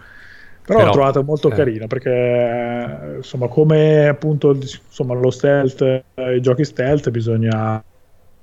Però, 0.66 0.78
Però 0.78 0.90
l'ho 0.90 0.94
trovato 0.94 1.23
molto 1.23 1.48
eh. 1.48 1.55
carino 1.55 1.86
perché 1.86 2.10
eh, 2.10 3.16
insomma 3.18 3.47
come 3.47 4.09
appunto 4.09 4.52
insomma, 4.52 5.14
lo 5.14 5.31
stealth, 5.31 5.81
eh, 5.81 6.35
i 6.35 6.40
giochi 6.40 6.64
stealth 6.64 7.10
bisogna 7.10 7.82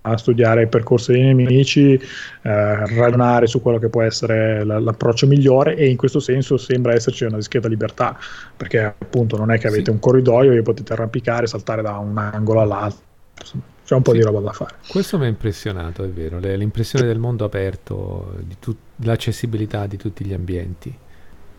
a 0.06 0.18
studiare 0.18 0.62
il 0.62 0.68
percorso 0.68 1.12
dei 1.12 1.22
nemici, 1.22 1.94
eh, 1.94 2.00
ragionare 2.42 3.48
su 3.48 3.62
quello 3.62 3.80
che 3.80 3.90
può 3.90 4.02
essere 4.02 4.64
l- 4.64 4.84
l'approccio 4.84 5.28
migliore 5.28 5.76
e 5.76 5.90
in 5.90 5.98
questo 5.98 6.20
senso 6.20 6.58
sembra 6.58 6.94
esserci 6.94 7.24
una 7.24 7.38
discreta 7.38 7.68
libertà, 7.68 8.18
perché 8.56 8.80
appunto 8.80 9.38
non 9.38 9.52
è 9.52 9.58
che 9.58 9.68
avete 9.68 9.86
sì. 9.86 9.90
un 9.92 10.00
corridoio 10.00 10.52
e 10.52 10.62
potete 10.62 10.94
arrampicare, 10.94 11.48
saltare 11.48 11.82
da 11.82 11.98
un 11.98 12.18
angolo 12.18 12.62
all'altro. 12.62 13.02
C'è 13.86 13.96
un 13.96 14.02
po' 14.02 14.12
sì. 14.12 14.18
di 14.18 14.24
roba 14.24 14.40
da 14.40 14.52
fare. 14.52 14.76
Questo 14.88 15.18
mi 15.18 15.26
ha 15.26 15.30
impressionato, 15.30 16.04
è 16.04 16.10
vero, 16.10 16.40
l'impressione 16.40 17.06
del 17.06 17.20
mondo 17.20 17.44
aperto, 17.46 18.36
di 18.42 18.56
tut- 18.60 18.78
l'accessibilità 19.04 19.86
di 19.88 19.98
tutti 19.98 20.26
gli 20.26 20.34
ambienti. 20.34 20.96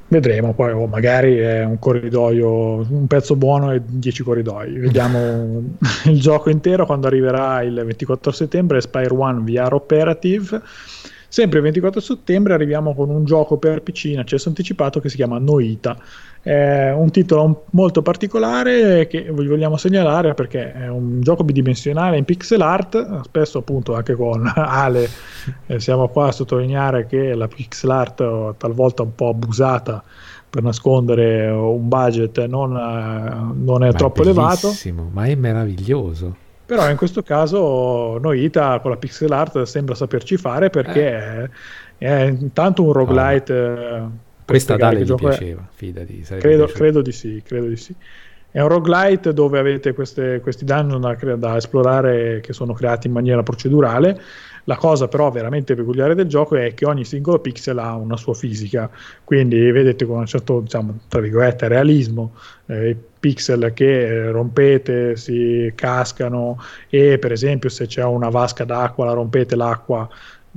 Vedremo, 0.06 0.52
poi 0.52 0.72
oh, 0.72 0.86
magari 0.86 1.39
è 1.39 1.64
un 1.64 1.78
corridoio, 1.78 2.86
un 2.89 3.06
pezzo 3.06 3.36
buono 3.36 3.72
e 3.72 3.81
10 3.85 4.22
corridoi. 4.22 4.78
Vediamo 4.78 5.62
il 6.06 6.20
gioco 6.20 6.51
intero 6.51 6.86
quando 6.86 7.06
arriverà 7.06 7.62
il 7.62 7.74
24 7.74 8.31
settembre, 8.31 8.81
Spire 8.81 9.12
One 9.12 9.40
VR 9.43 9.72
Operative. 9.72 10.60
Sempre 11.26 11.59
il 11.59 11.64
24 11.64 12.01
settembre 12.01 12.55
arriviamo 12.55 12.94
con 12.94 13.10
un 13.10 13.24
gioco 13.24 13.56
per 13.56 13.82
PC 13.82 14.05
in 14.05 14.20
accesso 14.20 14.48
anticipato 14.48 15.01
che 15.01 15.09
si 15.09 15.16
chiama 15.16 15.39
Noita. 15.39 15.97
È 16.45 16.91
un 16.91 17.11
titolo 17.11 17.65
molto 17.71 18.03
particolare 18.03 19.07
che 19.07 19.23
vi 19.33 19.47
vogliamo 19.47 19.79
segnalare 19.79 20.35
perché 20.35 20.75
è 20.75 20.89
un 20.89 21.23
gioco 21.23 21.43
bidimensionale 21.43 22.19
in 22.19 22.27
pixel 22.27 22.61
art, 22.61 23.23
spesso 23.23 23.57
appunto 23.61 23.95
anche 23.95 24.15
con 24.15 24.45
Ale 24.55 25.09
siamo 25.79 26.09
qua 26.09 26.27
a 26.27 26.33
sottolineare 26.33 27.07
che 27.07 27.35
la 27.35 27.49
pixel 27.49 27.91
art 27.91 28.57
talvolta 28.59 29.03
un 29.03 29.15
po' 29.15 29.31
abusata 29.31 30.05
per 30.51 30.62
nascondere 30.62 31.49
un 31.49 31.89
budget 31.89 32.45
non, 32.45 32.77
eh, 32.77 33.55
non 33.55 33.83
è 33.83 33.87
ma 33.87 33.93
troppo 33.95 34.21
è 34.21 34.25
elevato. 34.27 34.71
Ma 35.12 35.25
è 35.25 35.35
meraviglioso. 35.37 36.37
Però 36.66 36.91
in 36.91 36.99
questo 36.99 37.23
caso 37.23 38.19
Noita 38.19 38.81
con 38.81 38.91
la 38.91 38.99
pixel 38.99 39.33
art 39.33 39.62
sembra 39.62 39.95
saperci 39.95 40.37
fare 40.37 40.69
perché 40.69 41.51
eh. 41.97 42.07
è, 42.07 42.07
è 42.07 42.23
intanto 42.25 42.83
un 42.83 42.93
roguelite. 42.93 43.55
Oh 43.55 44.33
questa 44.45 44.77
Dale 44.77 45.03
gli 45.03 45.15
piaceva, 45.15 45.62
è... 45.62 45.75
fidati. 45.75 46.21
Credo, 46.39 46.66
credo, 46.66 47.03
di 47.03 47.12
sì, 47.12 47.43
credo 47.45 47.66
di 47.66 47.77
sì. 47.77 47.95
È 48.51 48.61
un 48.61 48.69
roguelite 48.69 49.33
dove 49.33 49.59
avete 49.59 49.95
queste, 49.95 50.41
questi 50.41 50.65
dungeon 50.65 51.01
da, 51.01 51.16
da, 51.37 51.57
esplorare 51.57 52.41
che 52.41 52.53
sono 52.53 52.73
creati 52.73 53.09
in 53.09 53.12
maniera 53.12 53.43
procedurale. 53.43 54.21
La 54.66 54.77
cosa 54.77 55.09
però 55.09 55.31
veramente 55.31 55.75
peculiare 55.75 56.15
del 56.15 56.27
gioco 56.27 56.57
è 56.57 56.73
che 56.73 56.87
ogni 56.87 57.05
singolo 57.05 57.39
pixel 57.39 57.79
ha 57.79 57.97
una 57.97 58.16
sua 58.16 58.33
fisica, 58.33 58.89
quindi 59.25 59.71
vedete 59.71 60.07
con 60.07 60.19
un 60.19 60.27
certo, 60.27 60.61
diciamo, 60.61 61.01
tra 61.09 61.21
virgolette, 61.21 61.69
realismo 61.69 62.35
eh, 62.66 62.91
i 62.91 62.97
pixel 63.25 63.73
che 63.75 64.07
eh, 64.07 64.31
rompete, 64.31 65.16
si 65.16 65.73
cascano 65.75 66.59
e 66.89 67.19
per 67.19 67.33
esempio 67.33 67.69
se 67.69 67.87
c'è 67.87 68.05
una 68.05 68.29
vasca 68.29 68.65
d'acqua 68.65 69.05
la 69.05 69.12
rompete, 69.12 69.57
l'acqua 69.57 70.09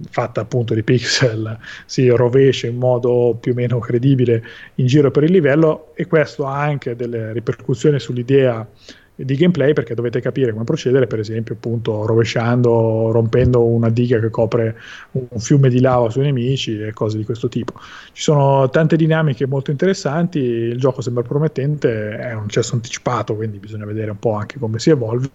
fatta 0.09 0.41
appunto 0.41 0.73
di 0.73 0.83
pixel 0.83 1.57
si 1.85 2.07
rovescia 2.09 2.67
in 2.67 2.77
modo 2.77 3.37
più 3.39 3.51
o 3.53 3.55
meno 3.55 3.79
credibile 3.79 4.43
in 4.75 4.85
giro 4.85 5.11
per 5.11 5.23
il 5.23 5.31
livello 5.31 5.91
e 5.95 6.05
questo 6.05 6.45
ha 6.45 6.61
anche 6.61 6.95
delle 6.95 7.33
ripercussioni 7.33 7.99
sull'idea 7.99 8.67
di 9.15 9.35
gameplay 9.35 9.73
perché 9.73 9.95
dovete 9.95 10.21
capire 10.21 10.51
come 10.51 10.63
procedere 10.63 11.07
per 11.07 11.19
esempio 11.19 11.55
appunto 11.55 12.05
rovesciando 12.05 13.09
rompendo 13.11 13.65
una 13.65 13.89
diga 13.89 14.19
che 14.19 14.29
copre 14.29 14.77
un 15.11 15.39
fiume 15.39 15.69
di 15.69 15.79
lava 15.79 16.09
sui 16.09 16.23
nemici 16.23 16.79
e 16.79 16.93
cose 16.93 17.17
di 17.17 17.25
questo 17.25 17.47
tipo. 17.47 17.73
Ci 18.11 18.21
sono 18.21 18.69
tante 18.69 18.95
dinamiche 18.95 19.47
molto 19.47 19.71
interessanti 19.71 20.39
il 20.39 20.77
gioco 20.77 21.01
sembra 21.01 21.23
promettente 21.23 22.15
è 22.15 22.33
un 22.33 22.47
cesso 22.47 22.75
anticipato 22.75 23.35
quindi 23.35 23.57
bisogna 23.57 23.85
vedere 23.85 24.11
un 24.11 24.19
po' 24.19 24.33
anche 24.33 24.59
come 24.59 24.77
si 24.77 24.91
evolve 24.91 25.29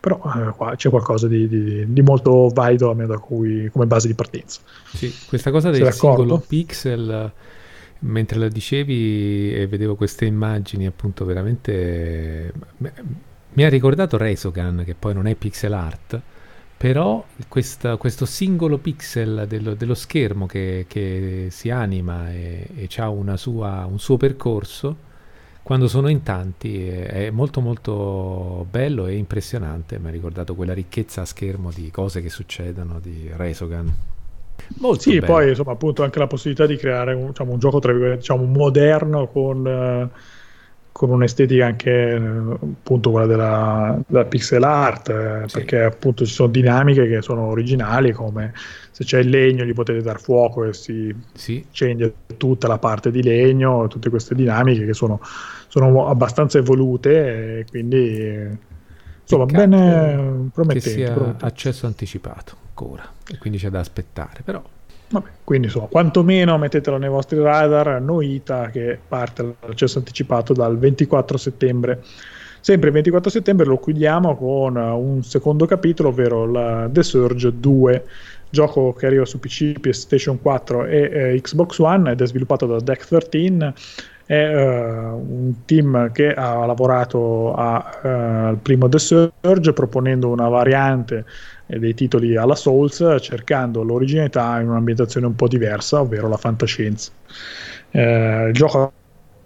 però 0.00 0.20
eh, 0.36 0.52
qua 0.56 0.74
c'è 0.76 0.90
qualcosa 0.90 1.26
di, 1.26 1.48
di, 1.48 1.92
di, 1.92 2.02
molto 2.02 2.48
valido 2.48 2.90
almeno 2.90 3.08
da 3.08 3.18
cui, 3.18 3.68
come 3.70 3.86
base 3.86 4.06
di 4.06 4.14
partenza. 4.14 4.60
Sì, 4.92 5.12
questa 5.26 5.50
cosa 5.50 5.70
del 5.70 5.92
singolo 5.92 6.38
pixel, 6.38 7.32
mentre 8.00 8.38
la 8.38 8.48
dicevi 8.48 9.54
e 9.54 9.66
vedevo 9.66 9.96
queste 9.96 10.24
immagini, 10.24 10.86
appunto, 10.86 11.24
veramente 11.24 12.52
mi 13.52 13.64
ha 13.64 13.68
ricordato 13.68 14.16
Resogun, 14.16 14.82
che 14.84 14.94
poi 14.94 15.12
non 15.12 15.26
è 15.26 15.34
pixel 15.34 15.72
art, 15.72 16.20
però 16.76 17.24
questa, 17.48 17.96
questo 17.96 18.24
singolo 18.24 18.78
pixel 18.78 19.46
dello, 19.48 19.74
dello 19.74 19.94
schermo 19.94 20.46
che, 20.46 20.86
che, 20.88 21.48
si 21.50 21.68
anima 21.68 22.30
e, 22.32 22.68
e 22.74 22.88
ha 22.96 23.08
un 23.10 23.36
suo 23.98 24.16
percorso 24.16 25.08
quando 25.62 25.88
sono 25.88 26.08
in 26.08 26.22
tanti 26.22 26.88
è 26.88 27.30
molto 27.30 27.60
molto 27.60 28.66
bello 28.68 29.06
e 29.06 29.16
impressionante, 29.16 29.98
mi 29.98 30.08
ha 30.08 30.10
ricordato 30.10 30.54
quella 30.54 30.74
ricchezza 30.74 31.22
a 31.22 31.24
schermo 31.24 31.70
di 31.70 31.90
cose 31.90 32.22
che 32.22 32.30
succedono 32.30 32.98
di 33.00 33.30
Resogun. 33.34 33.92
Molto 34.78 35.00
sì, 35.00 35.18
bello. 35.18 35.26
poi 35.26 35.48
insomma 35.48 35.72
appunto 35.72 36.02
anche 36.02 36.18
la 36.18 36.26
possibilità 36.26 36.66
di 36.66 36.76
creare 36.76 37.14
un, 37.14 37.28
diciamo, 37.28 37.52
un 37.52 37.58
gioco 37.58 37.78
tra 37.78 37.92
diciamo, 38.16 38.44
moderno 38.44 39.26
con, 39.28 40.10
con 40.92 41.10
un'estetica 41.10 41.66
anche 41.66 42.20
appunto 42.60 43.10
quella 43.10 43.26
della, 43.26 43.98
della 44.06 44.24
pixel 44.24 44.62
art, 44.62 45.08
eh, 45.08 45.42
sì. 45.46 45.56
perché 45.58 45.82
appunto 45.82 46.24
ci 46.24 46.32
sono 46.32 46.48
dinamiche 46.48 47.06
che 47.08 47.22
sono 47.22 47.46
originali, 47.46 48.12
come 48.12 48.52
se 48.90 49.04
c'è 49.04 49.20
il 49.20 49.30
legno 49.30 49.64
gli 49.64 49.72
potete 49.72 50.02
dar 50.02 50.20
fuoco 50.20 50.64
e 50.64 50.74
si 50.74 51.14
sì. 51.32 51.64
accende 51.66 52.14
tutta 52.36 52.68
la 52.68 52.78
parte 52.78 53.10
di 53.10 53.22
legno, 53.22 53.88
tutte 53.88 54.10
queste 54.10 54.34
dinamiche 54.34 54.84
che 54.84 54.92
sono, 54.92 55.20
sono 55.68 56.08
abbastanza 56.08 56.58
evolute 56.58 57.60
e 57.60 57.64
quindi 57.70 58.68
insomma 59.22 59.46
bene 59.46 60.50
promettente, 60.52 60.72
che 60.72 60.80
sia 60.80 61.12
promettente. 61.12 61.44
accesso 61.44 61.86
anticipato 61.86 62.56
ancora 62.68 63.08
e 63.28 63.38
quindi 63.38 63.58
c'è 63.58 63.70
da 63.70 63.78
aspettare 63.78 64.42
però 64.44 64.62
Vabbè, 65.12 65.28
quindi 65.42 65.66
insomma, 65.66 65.86
quantomeno 65.86 66.56
mettetelo 66.56 66.96
nei 66.96 67.08
vostri 67.08 67.40
radar, 67.40 68.00
Noita 68.00 68.70
che 68.70 68.96
parte 69.08 69.56
l'accesso 69.66 69.98
anticipato 69.98 70.52
dal 70.52 70.78
24 70.78 71.36
settembre. 71.36 72.02
Sempre 72.60 72.88
il 72.88 72.94
24 72.94 73.30
settembre 73.30 73.66
lo 73.66 73.80
chiudiamo 73.80 74.36
con 74.36 74.76
un 74.76 75.22
secondo 75.24 75.66
capitolo, 75.66 76.10
ovvero 76.10 76.46
la 76.46 76.88
The 76.92 77.02
Surge 77.02 77.52
2, 77.58 78.04
gioco 78.50 78.92
che 78.92 79.06
arriva 79.06 79.24
su 79.24 79.40
PC, 79.40 79.80
PlayStation 79.80 80.40
4 80.40 80.84
e 80.84 81.10
eh, 81.12 81.40
Xbox 81.40 81.78
One 81.78 82.12
ed 82.12 82.20
è 82.20 82.26
sviluppato 82.26 82.66
da 82.66 82.78
Deck 82.78 83.04
13. 83.04 83.72
È 84.30 84.46
uh, 84.46 85.16
un 85.16 85.64
team 85.64 86.12
che 86.12 86.32
ha 86.32 86.64
lavorato 86.64 87.52
al 87.52 88.52
uh, 88.52 88.62
primo 88.62 88.88
The 88.88 88.98
Surge 89.00 89.72
proponendo 89.72 90.28
una 90.28 90.48
variante 90.48 91.24
dei 91.78 91.94
titoli 91.94 92.36
alla 92.36 92.54
Souls 92.54 93.16
cercando 93.20 93.82
l'originalità 93.82 94.60
in 94.60 94.68
un'ambientazione 94.68 95.26
un 95.26 95.36
po' 95.36 95.48
diversa, 95.48 96.00
ovvero 96.00 96.28
la 96.28 96.36
fantascienza. 96.36 97.10
Eh, 97.90 98.46
il 98.48 98.52
gioco 98.52 98.92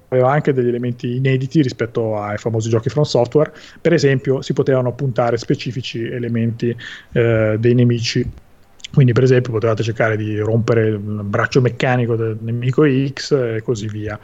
aveva 0.09 0.31
anche 0.31 0.53
degli 0.53 0.69
elementi 0.69 1.17
inediti 1.17 1.61
rispetto 1.61 2.19
ai 2.19 2.39
famosi 2.39 2.69
giochi 2.69 2.89
from 2.89 3.05
software, 3.05 3.53
per 3.81 3.93
esempio 3.93 4.43
si 4.43 4.53
potevano 4.53 4.93
puntare 4.93 5.37
specifici 5.37 6.03
elementi 6.05 6.75
eh, 7.13 7.57
dei 7.59 7.75
nemici 7.75 8.31
quindi, 8.95 9.13
per 9.13 9.25
esempio, 9.25 9.51
potevate 9.53 9.83
cercare 9.83 10.17
di 10.17 10.39
rompere 10.39 10.87
il 10.87 10.99
braccio 10.99 11.61
meccanico 11.61 12.15
del 12.15 12.39
nemico 12.41 12.85
X 12.87 13.33
e 13.33 13.63
così 13.63 13.89
via. 13.89 14.19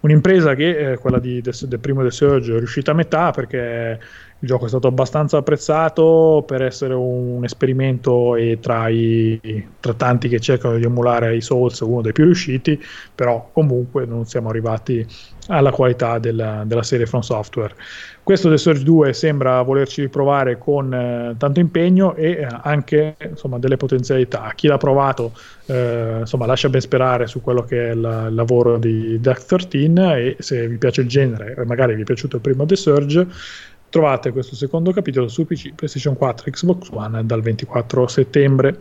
Un'impresa 0.00 0.54
che, 0.54 0.92
eh, 0.92 0.96
quella 0.98 1.18
di, 1.18 1.40
del, 1.40 1.54
del 1.62 1.78
primo 1.80 2.04
The 2.04 2.12
Surge, 2.12 2.54
è 2.54 2.58
riuscita 2.58 2.92
a 2.92 2.94
metà 2.94 3.32
perché 3.32 3.98
il 4.42 4.48
gioco 4.48 4.64
è 4.64 4.68
stato 4.68 4.88
abbastanza 4.88 5.36
apprezzato 5.36 6.42
per 6.44 6.62
essere 6.62 6.94
un 6.94 7.44
esperimento 7.44 8.34
e 8.34 8.58
tra, 8.60 8.88
i, 8.88 9.40
tra 9.78 9.94
tanti 9.94 10.28
che 10.28 10.40
cercano 10.40 10.76
di 10.78 10.84
emulare 10.84 11.36
i 11.36 11.40
Souls 11.40 11.78
uno 11.80 12.00
dei 12.02 12.10
più 12.10 12.24
riusciti, 12.24 12.80
però 13.14 13.50
comunque 13.52 14.04
non 14.04 14.26
siamo 14.26 14.48
arrivati 14.48 15.06
alla 15.46 15.70
qualità 15.70 16.18
della, 16.18 16.64
della 16.66 16.82
serie 16.82 17.06
From 17.06 17.20
Software. 17.20 17.74
Questo 18.24 18.48
The 18.48 18.56
Surge 18.56 18.82
2 18.82 19.12
sembra 19.12 19.62
volerci 19.62 20.00
riprovare 20.00 20.58
con 20.58 20.92
eh, 20.92 21.34
tanto 21.38 21.60
impegno 21.60 22.14
e 22.14 22.30
eh, 22.30 22.46
anche 22.62 23.16
insomma, 23.28 23.58
delle 23.58 23.76
potenzialità. 23.76 24.52
Chi 24.56 24.66
l'ha 24.66 24.76
provato 24.76 25.32
eh, 25.66 26.18
insomma, 26.20 26.46
lascia 26.46 26.68
ben 26.68 26.80
sperare 26.80 27.26
su 27.28 27.40
quello 27.40 27.62
che 27.62 27.90
è 27.90 27.92
il, 27.92 28.26
il 28.28 28.34
lavoro 28.34 28.76
di 28.78 29.20
Death 29.20 29.46
13 29.46 29.92
e 29.98 30.36
se 30.38 30.66
vi 30.66 30.78
piace 30.78 31.02
il 31.02 31.08
genere 31.08 31.64
magari 31.64 31.94
vi 31.94 32.02
è 32.02 32.04
piaciuto 32.04 32.36
il 32.36 32.42
primo 32.42 32.64
The 32.64 32.76
Surge 32.76 33.26
Trovate 33.92 34.32
questo 34.32 34.56
secondo 34.56 34.90
capitolo 34.90 35.28
su 35.28 35.44
PC, 35.44 35.74
PlayStation 35.74 36.16
4, 36.16 36.50
Xbox 36.50 36.88
One 36.92 37.26
dal 37.26 37.42
24 37.42 38.06
settembre. 38.06 38.80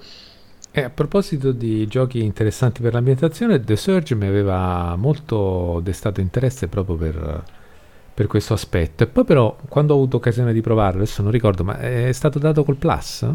E 0.72 0.82
a 0.84 0.90
proposito 0.90 1.52
di 1.52 1.86
giochi 1.86 2.24
interessanti 2.24 2.82
per 2.82 2.94
l'ambientazione, 2.94 3.60
The 3.60 3.76
Surge 3.76 4.16
mi 4.16 4.26
aveva 4.26 4.96
molto 4.96 5.82
destato 5.84 6.22
interesse 6.22 6.70
proprio 6.70 6.96
per, 6.96 7.44
per 8.14 8.28
questo 8.28 8.54
aspetto. 8.54 9.04
E 9.04 9.08
poi 9.08 9.26
però, 9.26 9.54
quando 9.68 9.96
ho 9.96 9.98
avuto 9.98 10.16
occasione 10.16 10.54
di 10.54 10.62
provarlo, 10.62 11.02
adesso 11.02 11.22
non 11.22 11.32
ricordo, 11.32 11.66
ma 11.66 11.78
è 11.78 12.14
stato 12.14 12.40
dato 12.40 12.64
col 12.64 12.78
Plus? 12.78 13.28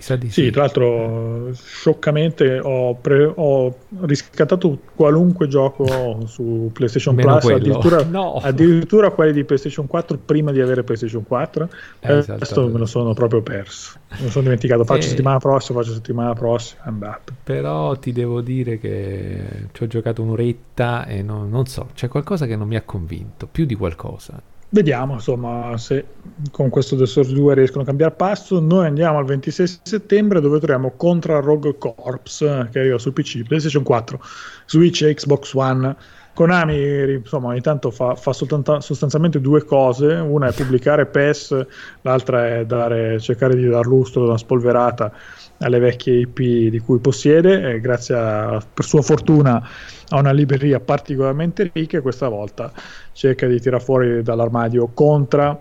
Sì. 0.00 0.28
Sì, 0.30 0.50
tra 0.50 0.62
l'altro, 0.62 1.52
scioccamente 1.52 2.58
ho, 2.58 2.94
pre- 2.94 3.32
ho, 3.34 3.76
riscattato 4.00 4.78
qualunque 4.94 5.46
gioco 5.46 6.24
su 6.26 6.70
PlayStation 6.72 7.14
Meno 7.14 7.36
Plus, 7.38 7.52
addirittura, 7.52 8.02
no. 8.08 8.34
addirittura, 8.42 9.10
quelli 9.10 9.32
di 9.32 9.44
PlayStation 9.44 9.86
4 9.86 10.18
prima 10.24 10.52
di 10.52 10.60
avere 10.60 10.82
PlayStation 10.82 11.24
4. 11.24 11.68
Eh, 12.00 12.24
questo 12.24 12.66
me 12.68 12.78
lo 12.78 12.86
sono 12.86 13.12
proprio 13.12 13.42
perso. 13.42 13.98
Me 14.08 14.24
lo 14.24 14.30
sono 14.30 14.44
dimenticato. 14.44 14.84
Faccio 14.84 15.06
eh. 15.06 15.10
settimana 15.10 15.38
prossima, 15.38 15.80
faccio 15.80 15.92
settimana 15.92 16.32
prossima. 16.32 16.82
Andato. 16.84 17.34
Però 17.44 17.94
ti 17.96 18.12
devo 18.12 18.40
dire 18.40 18.78
che 18.78 19.68
ci 19.72 19.82
ho 19.82 19.86
giocato 19.86 20.22
un'oretta 20.22 21.06
e 21.06 21.22
non, 21.22 21.50
non 21.50 21.66
so, 21.66 21.88
c'è 21.94 22.08
qualcosa 22.08 22.46
che 22.46 22.56
non 22.56 22.66
mi 22.66 22.76
ha 22.76 22.82
convinto, 22.82 23.46
più 23.46 23.66
di 23.66 23.74
qualcosa. 23.74 24.40
Vediamo 24.72 25.14
insomma 25.14 25.76
se 25.78 26.04
con 26.52 26.68
questo 26.68 26.94
The 26.94 27.04
Source 27.04 27.32
2 27.32 27.54
riescono 27.54 27.82
a 27.82 27.86
cambiare 27.86 28.14
passo. 28.14 28.60
Noi 28.60 28.86
andiamo 28.86 29.18
al 29.18 29.24
26 29.24 29.80
settembre 29.82 30.40
dove 30.40 30.58
troviamo 30.58 30.92
Contra 30.96 31.40
Rogue 31.40 31.76
Corps 31.76 32.68
che 32.70 32.78
arriva 32.78 32.96
su 32.96 33.12
PC, 33.12 33.42
PlayStation 33.42 33.82
4, 33.82 34.20
Switch 34.66 35.02
e 35.02 35.14
Xbox 35.14 35.52
One. 35.54 35.96
Konami 36.32 37.14
insomma 37.14 37.48
ogni 37.48 37.60
tanto 37.60 37.90
fa, 37.90 38.14
fa 38.14 38.32
sostanzialmente 38.32 39.40
due 39.40 39.64
cose, 39.64 40.14
una 40.14 40.46
è 40.46 40.52
pubblicare 40.52 41.06
PES, 41.06 41.66
l'altra 42.02 42.58
è 42.58 42.64
dare, 42.64 43.18
cercare 43.18 43.56
di 43.56 43.68
dar 43.68 43.84
lustro 43.84 44.24
una 44.24 44.38
spolverata 44.38 45.12
alle 45.60 45.78
vecchie 45.78 46.20
IP 46.20 46.70
di 46.70 46.78
cui 46.78 46.98
possiede 46.98 47.72
e 47.72 47.80
grazie 47.80 48.14
a, 48.14 48.62
per 48.72 48.84
sua 48.84 49.02
fortuna 49.02 49.66
ha 50.08 50.18
una 50.18 50.32
libreria 50.32 50.80
particolarmente 50.80 51.70
ricca 51.72 51.98
e 51.98 52.00
questa 52.00 52.28
volta 52.28 52.72
cerca 53.12 53.46
di 53.46 53.60
tirare 53.60 53.82
fuori 53.82 54.22
dall'armadio 54.22 54.90
Contra 54.92 55.60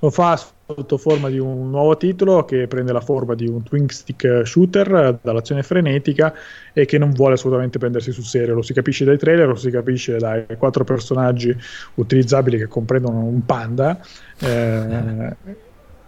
lo 0.00 0.10
fa 0.10 0.40
sotto 0.66 0.96
forma 0.96 1.28
di 1.28 1.38
un 1.38 1.70
nuovo 1.70 1.96
titolo 1.96 2.44
che 2.44 2.68
prende 2.68 2.92
la 2.92 3.00
forma 3.00 3.34
di 3.34 3.48
un 3.48 3.62
twin 3.62 3.88
stick 3.88 4.42
shooter 4.44 5.18
dall'azione 5.20 5.62
frenetica 5.62 6.32
e 6.72 6.84
che 6.84 6.98
non 6.98 7.10
vuole 7.10 7.34
assolutamente 7.34 7.78
prendersi 7.78 8.12
sul 8.12 8.24
serio. 8.24 8.54
Lo 8.54 8.62
si 8.62 8.74
capisce 8.74 9.04
dai 9.04 9.18
trailer, 9.18 9.48
lo 9.48 9.56
si 9.56 9.70
capisce 9.70 10.18
dai 10.18 10.44
quattro 10.56 10.84
personaggi 10.84 11.56
utilizzabili 11.94 12.58
che 12.58 12.66
comprendono 12.66 13.24
un 13.24 13.44
panda. 13.44 13.98
Eh, 14.38 15.36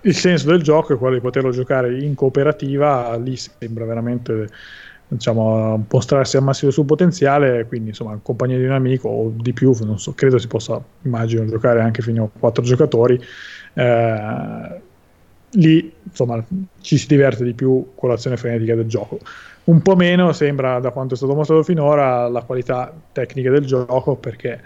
il 0.02 0.14
senso 0.14 0.48
del 0.50 0.62
gioco 0.62 0.94
è 0.94 0.98
quello 0.98 1.14
di 1.14 1.20
poterlo 1.20 1.50
giocare 1.50 1.98
in 1.98 2.14
cooperativa, 2.14 3.16
lì 3.16 3.36
sembra 3.36 3.84
veramente 3.84 4.48
diciamo, 5.08 5.86
mostrarsi 5.90 6.36
al 6.36 6.44
massimo 6.44 6.66
del 6.66 6.74
suo 6.74 6.84
potenziale, 6.84 7.66
quindi 7.66 7.88
insomma, 7.88 8.12
in 8.12 8.22
compagnia 8.22 8.56
di 8.56 8.64
un 8.64 8.72
amico 8.72 9.08
o 9.08 9.32
di 9.34 9.52
più, 9.52 9.72
so, 9.72 10.12
credo 10.14 10.38
si 10.38 10.46
possa, 10.46 10.82
immagino, 11.02 11.44
giocare 11.46 11.80
anche 11.80 12.00
fino 12.02 12.24
a 12.24 12.38
quattro 12.38 12.62
giocatori. 12.62 13.20
Eh, 13.74 14.80
lì 15.54 15.92
insomma 16.02 16.44
ci 16.80 16.96
si 16.96 17.06
diverte 17.08 17.42
di 17.42 17.54
più 17.54 17.92
con 17.94 18.08
l'azione 18.08 18.36
frenetica 18.36 18.74
del 18.74 18.86
gioco. 18.86 19.18
Un 19.64 19.82
po' 19.82 19.96
meno 19.96 20.32
sembra 20.32 20.78
da 20.78 20.90
quanto 20.90 21.14
è 21.14 21.16
stato 21.16 21.34
mostrato 21.34 21.62
finora 21.62 22.28
la 22.28 22.42
qualità 22.42 22.92
tecnica 23.12 23.50
del 23.50 23.64
gioco 23.64 24.16
perché 24.16 24.60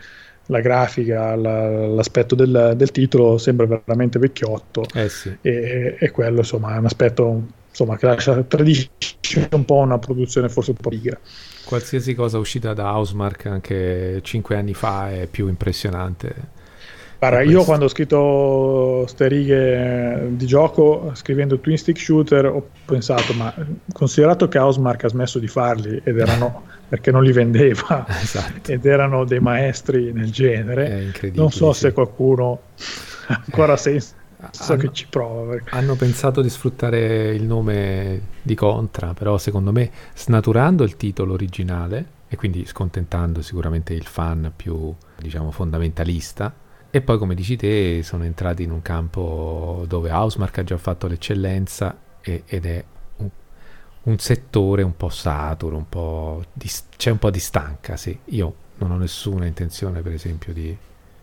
la 0.46 0.60
grafica, 0.60 1.34
la, 1.34 1.86
l'aspetto 1.86 2.34
del, 2.34 2.74
del, 2.76 2.90
titolo 2.90 3.38
sembra 3.38 3.66
veramente 3.66 4.18
vecchiotto 4.18 4.84
eh 4.94 5.08
sì. 5.08 5.34
e, 5.40 5.96
e, 5.98 6.10
quello 6.10 6.38
insomma 6.38 6.74
è 6.74 6.78
un 6.78 6.84
aspetto 6.84 7.42
insomma, 7.74 7.96
che 7.96 8.06
lascia, 8.06 8.40
tradisce 8.42 9.48
un 9.50 9.64
po' 9.64 9.76
una 9.76 9.98
produzione 9.98 10.48
forse 10.48 10.70
un 10.70 10.76
po' 10.76 10.90
pigra. 10.90 11.18
Qualsiasi 11.64 12.14
cosa 12.14 12.38
uscita 12.38 12.72
da 12.72 12.94
Housemark 12.96 13.46
anche 13.46 14.20
5 14.22 14.56
anni 14.56 14.74
fa 14.74 15.10
è 15.10 15.26
più 15.26 15.48
impressionante. 15.48 16.53
Guarda, 17.28 17.40
io 17.40 17.64
quando 17.64 17.86
ho 17.86 17.88
scritto 17.88 19.00
queste 19.04 19.28
righe 19.28 20.26
di 20.32 20.44
gioco, 20.44 21.10
scrivendo 21.14 21.58
Twin 21.58 21.78
Stick 21.78 21.98
Shooter, 21.98 22.44
ho 22.44 22.68
pensato, 22.84 23.32
ma 23.32 23.54
considerato 23.94 24.46
che 24.46 24.58
Housemark 24.58 25.04
ha 25.04 25.08
smesso 25.08 25.38
di 25.38 25.48
farli 25.48 26.02
ed 26.04 26.18
erano 26.18 26.64
perché 26.86 27.10
non 27.10 27.22
li 27.22 27.32
vendeva 27.32 28.04
esatto. 28.06 28.70
ed 28.70 28.84
erano 28.84 29.24
dei 29.24 29.40
maestri 29.40 30.12
nel 30.12 30.30
genere, 30.30 31.12
non 31.32 31.50
so 31.50 31.72
sì. 31.72 31.80
se 31.80 31.92
qualcuno 31.92 32.60
ancora 33.26 33.78
senso 33.78 34.12
hanno, 34.36 34.76
che 34.76 34.90
ci 34.92 35.06
prova. 35.08 35.52
Perché... 35.52 35.74
Hanno 35.74 35.94
pensato 35.94 36.42
di 36.42 36.50
sfruttare 36.50 37.34
il 37.34 37.44
nome 37.44 38.20
di 38.42 38.54
Contra, 38.54 39.14
però 39.14 39.38
secondo 39.38 39.72
me 39.72 39.90
snaturando 40.14 40.84
il 40.84 40.98
titolo 40.98 41.32
originale 41.32 42.06
e 42.28 42.36
quindi 42.36 42.66
scontentando 42.66 43.40
sicuramente 43.40 43.94
il 43.94 44.04
fan 44.04 44.52
più 44.54 44.92
diciamo 45.16 45.50
fondamentalista 45.50 46.52
e 46.96 47.00
poi, 47.00 47.18
come 47.18 47.34
dici 47.34 47.56
te, 47.56 48.02
sono 48.04 48.22
entrati 48.22 48.62
in 48.62 48.70
un 48.70 48.80
campo 48.80 49.84
dove 49.88 50.12
Housemark 50.12 50.58
ha 50.58 50.62
già 50.62 50.76
fatto 50.76 51.08
l'eccellenza 51.08 51.98
e, 52.20 52.44
ed 52.46 52.66
è 52.66 52.84
un, 53.16 53.28
un, 54.04 54.18
settore 54.20 54.82
un 54.82 54.96
po' 54.96 55.08
saturo, 55.08 55.76
un 55.76 55.88
po 55.88 56.44
di, 56.52 56.70
c'è 56.96 57.10
un 57.10 57.18
po' 57.18 57.30
di 57.30 57.40
stanca. 57.40 57.96
Sì. 57.96 58.16
Io 58.26 58.54
non 58.76 58.92
ho 58.92 58.96
nessuna 58.96 59.46
intenzione, 59.46 60.02
per 60.02 60.12
esempio, 60.12 60.52
di, 60.52 60.66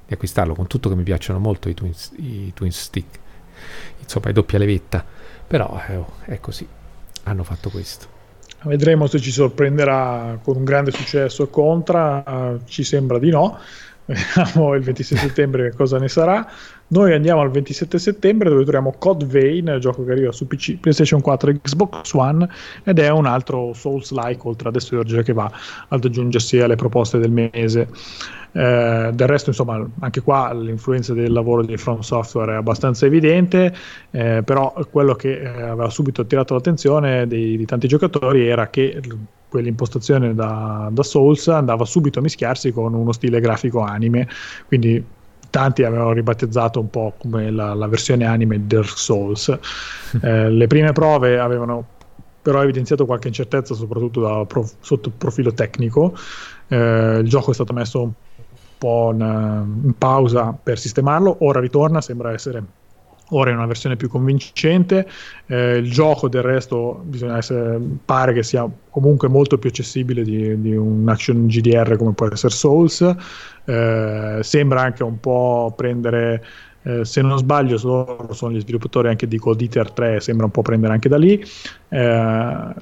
di 0.06 0.14
acquistarlo, 0.14 0.56
con 0.56 0.68
tutto 0.68 0.90
che 0.90 0.96
mi 0.96 1.04
piacciono 1.04 1.40
molto 1.40 1.70
i 1.70 1.74
twin, 1.74 1.94
i 2.18 2.52
twin 2.54 2.74
stick, 2.74 3.18
insomma, 4.02 4.28
i 4.28 4.34
doppia 4.34 4.60
levetta, 4.60 5.06
però 5.48 5.82
eh, 5.88 5.96
oh, 5.96 6.16
è 6.26 6.42
così, 6.42 6.68
hanno 7.24 7.44
fatto 7.46 7.70
questo. 7.70 8.20
Vedremo 8.64 9.08
se 9.08 9.22
ci 9.22 9.32
sorprenderà 9.32 10.38
con 10.44 10.58
un 10.58 10.66
grande 10.66 10.92
successo 10.92 11.48
Contra, 11.48 12.24
uh, 12.28 12.60
ci 12.66 12.84
sembra 12.84 13.20
di 13.20 13.30
no 13.30 13.58
vediamo 14.06 14.74
il 14.76 14.84
26 14.84 15.18
settembre 15.18 15.74
cosa 15.74 15.98
ne 15.98 16.08
sarà. 16.08 16.48
Noi 16.92 17.14
andiamo 17.14 17.40
al 17.40 17.50
27 17.52 17.98
settembre 17.98 18.50
dove 18.50 18.64
troviamo 18.64 18.94
Code 18.98 19.26
Vein, 19.26 19.78
gioco 19.80 20.04
che 20.04 20.12
arriva 20.12 20.34
su 20.34 20.46
PC, 20.46 20.78
PlayStation 20.78 21.22
4 21.22 21.50
e 21.50 21.62
Xbox 21.62 22.12
One 22.12 22.46
ed 22.84 23.00
è 23.00 23.10
un 23.10 23.26
altro 23.26 23.72
Souls-like 23.74 24.42
oltre 24.44 24.68
ad 24.68 24.76
Esurge 24.76 25.24
che 25.24 25.32
va 25.32 25.50
ad 25.88 26.04
aggiungersi 26.04 26.60
alle 26.60 26.76
proposte 26.76 27.18
del 27.18 27.32
mese. 27.32 27.88
Eh, 28.52 29.10
del 29.14 29.28
resto, 29.28 29.52
insomma, 29.52 29.88
anche 30.00 30.20
qua 30.20 30.52
l'influenza 30.54 31.14
del 31.14 31.32
lavoro 31.32 31.64
di 31.64 31.78
From 31.78 32.02
Software 32.02 32.52
è 32.52 32.56
abbastanza 32.56 33.06
evidente, 33.06 33.74
eh, 34.12 34.42
però 34.44 34.74
quello 34.92 35.16
che 35.16 35.40
eh, 35.40 35.48
aveva 35.48 35.90
subito 35.90 36.20
attirato 36.24 36.56
l'attenzione 36.56 37.26
dei, 37.26 37.56
di 37.56 37.66
tanti 37.66 37.88
giocatori 37.88 38.46
era 38.46 38.70
che 38.70 39.00
quell'impostazione 39.48 40.36
da, 40.36 40.90
da, 40.92 41.04
Souls 41.04 41.48
andava 41.48 41.86
subito 41.86 42.20
a 42.20 42.22
mischiarsi 42.22 42.74
con 42.74 42.94
uno 42.94 43.14
stile 43.14 43.40
grafico 43.40 43.80
anime, 43.80 44.28
quindi 44.68 45.20
tanti 45.52 45.84
avevano 45.84 46.14
ribattezzato 46.14 46.80
un 46.80 46.90
po' 46.90 47.14
come 47.20 47.52
la, 47.52 47.76
la 47.76 47.88
versione 47.88 48.26
anime 48.26 48.58
di 48.58 48.68
Dark 48.68 48.98
Souls. 48.98 49.58
Eh, 50.22 50.50
le 50.50 50.68
prime 50.68 50.92
prove 50.92 51.40
avevano 51.40 51.86
però 52.42 52.62
evidenziato 52.62 53.06
qualche 53.06 53.30
incertezza, 53.30 53.74
soprattutto 53.74 54.44
pro, 54.46 54.68
sotto 54.82 55.08
il 55.08 55.16
profilo 55.18 55.54
tecnico. 55.54 56.14
Eh, 56.68 57.20
il 57.22 57.30
gioco 57.30 57.52
è 57.52 57.54
stato 57.54 57.72
messo 57.72 58.02
un 58.02 58.12
po' 58.78 59.12
in, 59.14 59.82
in 59.86 59.98
pausa 59.98 60.54
per 60.62 60.78
sistemarlo, 60.78 61.38
ora 61.46 61.62
ritorna, 61.62 62.02
sembra 62.02 62.34
essere 62.34 62.62
ora 63.32 63.50
in 63.50 63.58
una 63.58 63.66
versione 63.66 63.96
più 63.96 64.10
convincente. 64.10 65.08
Eh, 65.48 65.78
il 65.78 65.92
gioco 65.92 66.30
del 66.30 66.42
resto 66.42 67.04
essere, 67.36 67.80
pare 68.04 68.34
che 68.34 68.44
sia 68.44 68.68
comunque 68.90 69.28
molto 69.28 69.58
più 69.58 69.70
accessibile 69.70 70.24
di, 70.24 70.60
di, 70.62 70.76
un 70.76 71.08
action 71.08 71.48
GDR 71.48 71.98
come 71.98 72.14
può 72.14 72.28
essere 72.28 72.54
Souls. 72.54 73.02
Eh, 73.66 74.40
sembra 74.42 74.82
anche 74.82 75.04
un 75.04 75.20
po' 75.20 75.74
prendere. 75.76 76.44
Eh, 76.84 77.06
se 77.06 77.22
non 77.22 77.38
sbaglio, 77.38 77.80
loro 77.84 78.34
sono 78.34 78.54
gli 78.54 78.60
sviluppatori 78.60 79.08
anche 79.08 79.28
di 79.28 79.38
Cold 79.38 79.62
Eater 79.62 79.92
3, 79.92 80.20
sembra 80.20 80.46
un 80.46 80.52
po' 80.52 80.64
prendere 80.64 80.94
anche 80.94 81.10
da 81.10 81.18
lì. 81.18 81.40
Eh, 81.90 82.74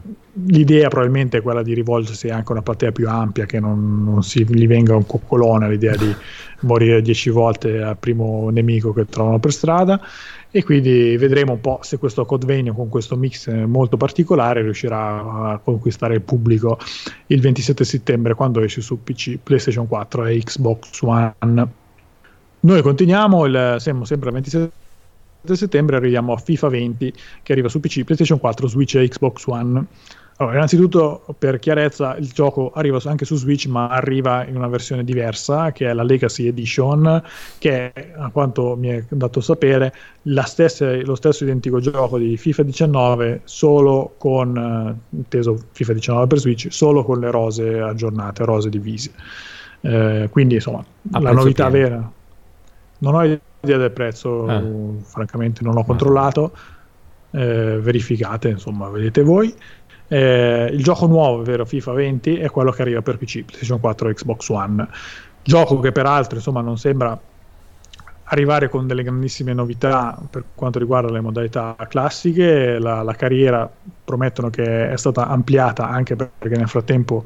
l'idea 0.46 0.88
probabilmente 0.88 1.40
è 1.40 1.42
quella 1.42 1.62
di 1.62 1.74
rivolgersi 1.74 2.30
anche 2.30 2.50
a 2.50 2.52
una 2.54 2.62
platea 2.62 2.94
più 2.94 3.10
ampia, 3.10 3.46
che 3.46 3.60
non, 3.60 4.04
non 4.06 4.24
si 4.24 4.46
gli 4.46 4.68
venga 4.68 4.96
un 4.96 5.06
coccolone 5.06 5.70
l'idea 5.70 5.98
di 5.98 6.16
morire 6.62 7.02
dieci 7.02 7.30
volte 7.30 7.82
al 7.82 7.98
primo 7.98 8.50
nemico 8.50 8.94
che 8.94 9.06
trovano 9.06 9.40
per 9.40 9.52
strada 9.52 10.00
e 10.52 10.64
quindi 10.64 11.16
vedremo 11.18 11.54
un 11.54 11.62
po' 11.62 11.80
se 11.84 11.98
questo 11.98 12.26
Code 12.26 12.64
con 12.74 12.90
questo 12.90 13.16
mix 13.16 13.52
molto 13.66 13.98
particolare 13.98 14.64
riuscirà 14.64 15.52
a 15.52 15.60
conquistare 15.64 16.16
il 16.16 16.22
pubblico 16.22 16.80
il 17.28 17.40
27 17.40 17.84
settembre 17.84 18.34
quando 18.34 18.62
esce 18.62 18.82
su 18.82 19.04
PC, 19.04 19.38
PlayStation 19.44 19.88
4 19.88 20.26
e 20.26 20.40
Xbox 20.40 21.02
One. 21.02 21.68
Noi 22.62 22.82
continuiamo, 22.82 23.46
il, 23.46 23.76
siamo 23.80 24.06
sempre 24.06 24.30
al 24.30 24.34
27 24.34 25.56
settembre, 25.56 25.96
arriviamo 25.96 26.34
a 26.34 26.38
FIFA 26.38 26.68
20 26.68 27.14
che 27.44 27.52
arriva 27.52 27.70
su 27.70 27.80
PC, 27.80 28.04
PlayStation 28.04 28.40
4, 28.40 28.68
Switch 28.68 28.96
e 28.96 29.08
Xbox 29.08 29.46
One. 29.46 29.86
Allora, 30.42 30.56
innanzitutto, 30.56 31.26
per 31.38 31.60
chiarezza, 31.60 32.16
il 32.16 32.30
gioco 32.30 32.72
arriva 32.74 32.98
anche 33.04 33.26
su 33.26 33.36
Switch, 33.36 33.66
ma 33.66 33.90
arriva 33.90 34.46
in 34.46 34.56
una 34.56 34.70
versione 34.70 35.04
diversa, 35.04 35.74
che 35.74 35.90
è 35.90 35.94
la 35.94 36.04
Legacy 36.04 36.48
Edition, 36.48 37.22
che 37.58 37.92
è, 37.92 38.14
a 38.18 38.30
quanto 38.30 38.78
mi 38.78 38.88
è 38.88 39.04
dato 39.10 39.42
sapere, 39.42 39.94
stessa, 40.46 40.96
lo 41.04 41.16
stesso 41.16 41.44
identico 41.44 41.82
gioco 41.82 42.18
di 42.18 42.38
FIFA 42.38 42.64
19, 42.64 43.42
solo 43.44 44.14
con, 44.18 44.56
eh, 44.56 45.18
inteso 45.18 45.62
FIFA 45.74 45.94
19 45.94 46.28
per 46.28 46.38
Switch, 46.38 46.68
solo 46.72 47.04
con 47.04 47.20
le 47.20 47.32
rose 47.32 47.78
aggiornate, 47.78 48.46
rose 48.46 48.70
divise. 48.70 49.12
Eh, 49.82 50.30
quindi, 50.32 50.56
insomma, 50.56 50.82
a 51.12 51.20
la 51.20 51.34
novità 51.34 51.70
pieno. 51.70 51.88
vera. 51.90 52.12
Non 53.00 53.16
ho 53.16 53.24
idea 53.24 53.78
del 53.78 53.92
prezzo, 53.92 54.50
eh. 54.50 55.04
francamente 55.04 55.66
non 55.66 55.74
l'ho 55.74 55.84
controllato. 55.84 56.54
Eh, 57.32 57.78
verificate, 57.80 58.48
insomma, 58.48 58.90
vedete 58.90 59.22
voi. 59.22 59.54
Eh, 60.10 60.70
il 60.74 60.84
gioco 60.84 61.06
nuovo, 61.06 61.40
ovvero 61.40 61.66
FIFA 61.66 61.94
20, 61.94 62.38
è 62.38 62.50
quello 62.50 62.72
che 62.72 62.82
arriva 62.82 63.02
per 63.02 63.18
PC, 63.18 63.44
PlayStation 63.44 63.80
4 63.80 64.10
e 64.10 64.14
Xbox 64.16 64.50
One. 64.50 64.88
Gioco 65.44 65.80
che 65.80 65.92
peraltro 65.92 66.38
insomma, 66.38 66.62
non 66.62 66.78
sembra 66.78 67.18
arrivare 68.32 68.70
con 68.70 68.88
delle 68.88 69.04
grandissime 69.04 69.54
novità 69.54 70.18
per 70.30 70.44
quanto 70.56 70.80
riguarda 70.80 71.12
le 71.12 71.22
modalità 71.22 71.76
classiche. 71.88 72.80
La, 72.80 73.04
la 73.04 73.14
carriera 73.14 73.70
promettono 74.04 74.50
che 74.50 74.90
è 74.90 74.98
stata 74.98 75.28
ampliata 75.28 75.88
anche 75.88 76.16
perché 76.16 76.58
nel 76.58 76.68
frattempo 76.68 77.26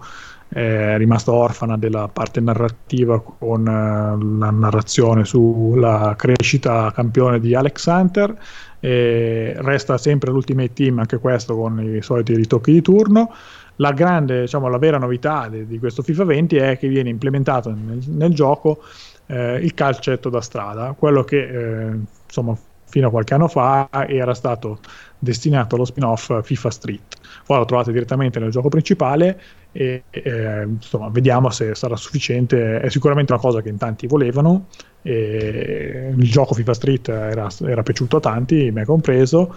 è 0.53 0.97
rimasta 0.97 1.31
orfana 1.31 1.77
della 1.77 2.07
parte 2.07 2.39
narrativa 2.39 3.19
con 3.19 3.61
uh, 3.61 4.37
la 4.37 4.51
narrazione 4.51 5.25
sulla 5.25 6.13
crescita 6.15 6.91
campione 6.91 7.39
di 7.39 7.55
Alex 7.55 7.85
Hunter 7.87 8.37
e 8.79 9.55
resta 9.57 9.97
sempre 9.97 10.29
l'Ultimate 10.29 10.73
Team, 10.73 10.99
anche 10.99 11.17
questo 11.17 11.55
con 11.55 11.81
i 11.81 12.01
soliti 12.03 12.35
ritocchi 12.35 12.71
di 12.71 12.81
turno. 12.81 13.33
La 13.77 13.91
grande, 13.91 14.41
diciamo, 14.41 14.67
la 14.67 14.77
vera 14.77 14.99
novità 14.99 15.47
di, 15.49 15.65
di 15.65 15.79
questo 15.79 16.03
FIFA 16.03 16.25
20 16.25 16.55
è 16.57 16.77
che 16.77 16.87
viene 16.87 17.09
implementato 17.09 17.69
nel, 17.71 18.03
nel 18.09 18.33
gioco 18.33 18.83
eh, 19.25 19.55
il 19.55 19.73
calcetto 19.73 20.29
da 20.29 20.41
strada, 20.41 20.93
quello 20.95 21.23
che 21.23 21.87
eh, 21.87 21.97
insomma 22.25 22.55
fino 22.93 23.07
a 23.07 23.09
qualche 23.09 23.33
anno 23.33 23.47
fa 23.47 23.89
era 24.07 24.35
stato 24.35 24.77
destinato 25.17 25.73
allo 25.73 25.83
spin-off 25.83 26.43
FIFA 26.43 26.69
Street. 26.69 27.17
Ora 27.47 27.61
lo 27.61 27.65
trovate 27.65 27.91
direttamente 27.91 28.37
nel 28.37 28.51
gioco 28.51 28.69
principale 28.69 29.41
e 29.71 30.03
eh, 30.11 30.61
insomma, 30.61 31.09
vediamo 31.09 31.49
se 31.49 31.73
sarà 31.73 31.95
sufficiente. 31.95 32.79
È 32.79 32.89
sicuramente 32.89 33.31
una 33.31 33.41
cosa 33.41 33.61
che 33.61 33.69
in 33.69 33.77
tanti 33.77 34.05
volevano. 34.05 34.67
il 35.01 36.29
gioco 36.29 36.53
FIFA 36.53 36.73
Street 36.75 37.09
era, 37.09 37.47
era 37.61 37.81
piaciuto 37.81 38.17
a 38.17 38.19
tanti, 38.19 38.69
me 38.69 38.85
compreso, 38.85 39.55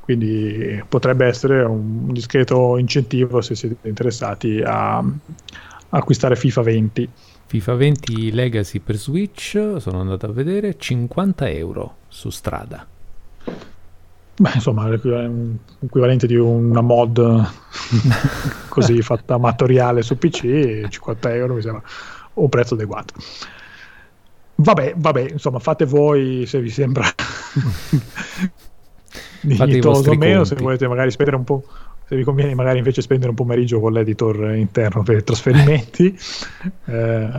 quindi 0.00 0.82
potrebbe 0.88 1.26
essere 1.26 1.64
un, 1.64 2.10
discreto 2.10 2.78
incentivo 2.78 3.42
se 3.42 3.54
siete 3.54 3.86
interessati 3.86 4.62
a 4.64 5.04
acquistare 5.90 6.36
FIFA 6.36 6.62
20. 6.62 7.08
FIFA 7.48 7.74
20 7.76 8.32
Legacy 8.32 8.78
per 8.78 8.96
Switch, 8.96 9.76
sono 9.78 10.00
andato 10.00 10.26
a 10.26 10.32
vedere, 10.32 10.76
50 10.76 11.48
euro 11.48 11.94
su 12.08 12.28
strada. 12.28 12.86
Beh, 14.36 14.50
insomma, 14.52 14.86
l'equivalente 14.86 16.26
di 16.26 16.36
una 16.36 16.82
mod 16.82 17.18
così 18.68 19.00
fatta 19.00 19.34
amatoriale 19.36 20.02
su 20.02 20.18
PC, 20.18 20.88
50 20.88 21.34
euro 21.34 21.54
mi 21.54 21.62
sembra 21.62 21.82
un 22.34 22.50
prezzo 22.50 22.74
adeguato. 22.74 23.14
Vabbè, 24.56 24.92
vabbè, 24.98 25.30
insomma, 25.30 25.58
fate 25.58 25.86
voi 25.86 26.44
se 26.44 26.60
vi 26.60 26.68
sembra 26.68 27.06
dignitoso 29.40 30.10
o 30.10 30.16
meno, 30.16 30.44
se 30.44 30.54
volete 30.56 30.86
magari 30.86 31.10
spendere 31.10 31.38
un 31.38 31.44
po', 31.44 31.64
se 32.08 32.16
vi 32.16 32.24
conviene 32.24 32.54
magari 32.54 32.78
invece 32.78 33.02
spendere 33.02 33.28
un 33.28 33.36
pomeriggio 33.36 33.80
con 33.80 33.92
l'editor 33.92 34.54
interno 34.54 35.02
per 35.02 35.18
i 35.18 35.22
trasferimenti. 35.22 36.16
eh, 36.86 37.30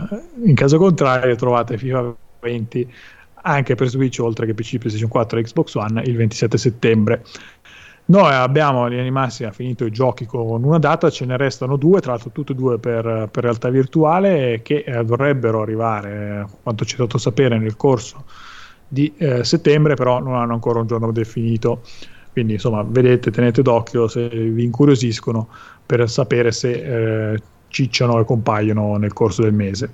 in 0.44 0.54
caso 0.54 0.78
contrario 0.78 1.34
trovate 1.34 1.76
FIFA 1.76 2.14
20 2.38 2.92
anche 3.42 3.74
per 3.74 3.88
Switch 3.88 4.20
oltre 4.20 4.46
che 4.46 4.54
PC, 4.54 4.78
PlayStation 4.78 5.08
4 5.08 5.38
e 5.38 5.42
Xbox 5.42 5.74
One 5.74 6.02
il 6.04 6.14
27 6.16 6.56
settembre. 6.56 7.24
Noi 8.06 8.32
abbiamo 8.32 8.86
in 8.86 8.94
linea 8.94 9.10
massima 9.10 9.50
finito 9.50 9.84
i 9.84 9.90
giochi 9.90 10.24
con 10.24 10.62
una 10.62 10.78
data, 10.78 11.10
ce 11.10 11.24
ne 11.26 11.36
restano 11.36 11.76
due, 11.76 12.00
tra 12.00 12.12
l'altro 12.12 12.30
tutte 12.30 12.52
e 12.52 12.54
due 12.54 12.78
per, 12.78 13.28
per 13.30 13.42
realtà 13.42 13.70
virtuale 13.70 14.60
che 14.62 14.84
eh, 14.86 15.04
dovrebbero 15.04 15.62
arrivare, 15.62 16.46
quanto 16.62 16.84
ci 16.84 16.94
è 16.94 16.98
dato 16.98 17.18
sapere, 17.18 17.58
nel 17.58 17.76
corso 17.76 18.24
di 18.86 19.12
eh, 19.16 19.42
settembre, 19.42 19.94
però 19.94 20.20
non 20.20 20.34
hanno 20.34 20.54
ancora 20.54 20.80
un 20.80 20.86
giorno 20.86 21.10
definito. 21.10 21.82
Quindi 22.32 22.54
insomma, 22.54 22.82
vedete, 22.82 23.30
tenete 23.30 23.62
d'occhio 23.62 24.06
se 24.08 24.28
vi 24.28 24.64
incuriosiscono 24.64 25.48
per 25.84 26.08
sapere 26.08 26.52
se 26.52 27.32
eh, 27.32 27.42
cicciano 27.70 28.20
e 28.20 28.24
compaiono 28.24 28.96
nel 28.96 29.12
corso 29.12 29.42
del 29.42 29.54
mese. 29.54 29.92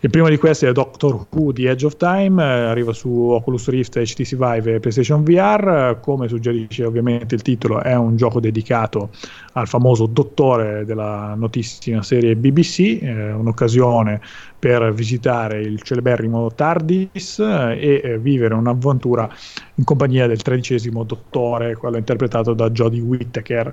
Il 0.00 0.10
primo 0.10 0.28
di 0.28 0.36
questi 0.36 0.64
è 0.64 0.72
Doctor 0.72 1.26
Who 1.28 1.50
di 1.50 1.64
Edge 1.64 1.84
of 1.84 1.96
Time, 1.96 2.40
eh, 2.40 2.46
arriva 2.46 2.92
su 2.92 3.10
Oculus 3.10 3.68
Rift, 3.68 3.98
HTC 3.98 4.36
Vive 4.36 4.74
e 4.74 4.80
PlayStation 4.80 5.24
VR. 5.24 5.98
Come 6.00 6.28
suggerisce 6.28 6.84
ovviamente 6.84 7.34
il 7.34 7.42
titolo, 7.42 7.80
è 7.80 7.96
un 7.96 8.16
gioco 8.16 8.38
dedicato 8.38 9.10
al 9.54 9.66
famoso 9.66 10.06
dottore 10.06 10.84
della 10.84 11.34
notissima 11.36 12.02
serie 12.04 12.36
BBC, 12.36 13.02
eh, 13.02 13.32
un'occasione 13.32 14.20
per 14.56 14.92
visitare 14.92 15.60
il 15.62 15.82
celeberrimo 15.82 16.52
TARDIS 16.52 17.40
eh, 17.40 17.78
e 17.80 18.00
eh, 18.04 18.18
vivere 18.18 18.54
un'avventura 18.54 19.28
in 19.74 19.82
compagnia 19.84 20.28
del 20.28 20.42
tredicesimo 20.42 21.02
dottore, 21.02 21.74
quello 21.74 21.96
interpretato 21.96 22.54
da 22.54 22.70
Jodie 22.70 23.00
Whittaker. 23.00 23.72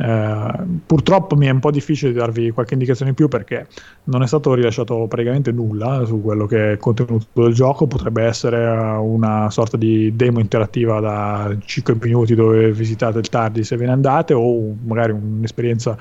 Eh, 0.00 0.52
purtroppo 0.86 1.34
mi 1.34 1.46
è 1.46 1.50
un 1.50 1.58
po' 1.58 1.72
difficile 1.72 2.12
darvi 2.12 2.52
qualche 2.52 2.74
indicazione 2.74 3.10
in 3.10 3.16
più 3.16 3.26
perché 3.26 3.66
non 4.04 4.22
è 4.22 4.28
stato 4.28 4.54
rilasciato 4.54 5.06
praticamente 5.08 5.50
nulla 5.50 6.04
su 6.04 6.22
quello 6.22 6.46
che 6.46 6.68
è 6.68 6.70
il 6.72 6.78
contenuto 6.78 7.42
del 7.42 7.52
gioco, 7.52 7.88
potrebbe 7.88 8.22
essere 8.22 8.64
una 8.68 9.50
sorta 9.50 9.76
di 9.76 10.14
demo 10.14 10.38
interattiva 10.38 11.00
da 11.00 11.56
5 11.58 11.96
minuti 12.00 12.36
dove 12.36 12.70
visitate 12.72 13.18
il 13.18 13.28
TARDIS 13.28 13.72
e 13.72 13.76
ve 13.76 13.86
ne 13.86 13.92
andate 13.92 14.34
o 14.34 14.72
magari 14.84 15.12
un'esperienza 15.12 15.98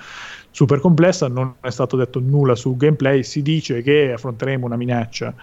super 0.52 0.80
complessa, 0.80 1.28
non 1.28 1.56
è 1.61 1.69
stato 1.72 1.98
detto 1.98 2.19
nulla 2.19 2.56
sul 2.56 2.78
gameplay, 2.78 3.24
si 3.24 3.41
dice 3.41 3.82
che 3.82 4.14
affronteremo 4.14 4.65
una 4.65 4.76
minaccia 4.76 5.34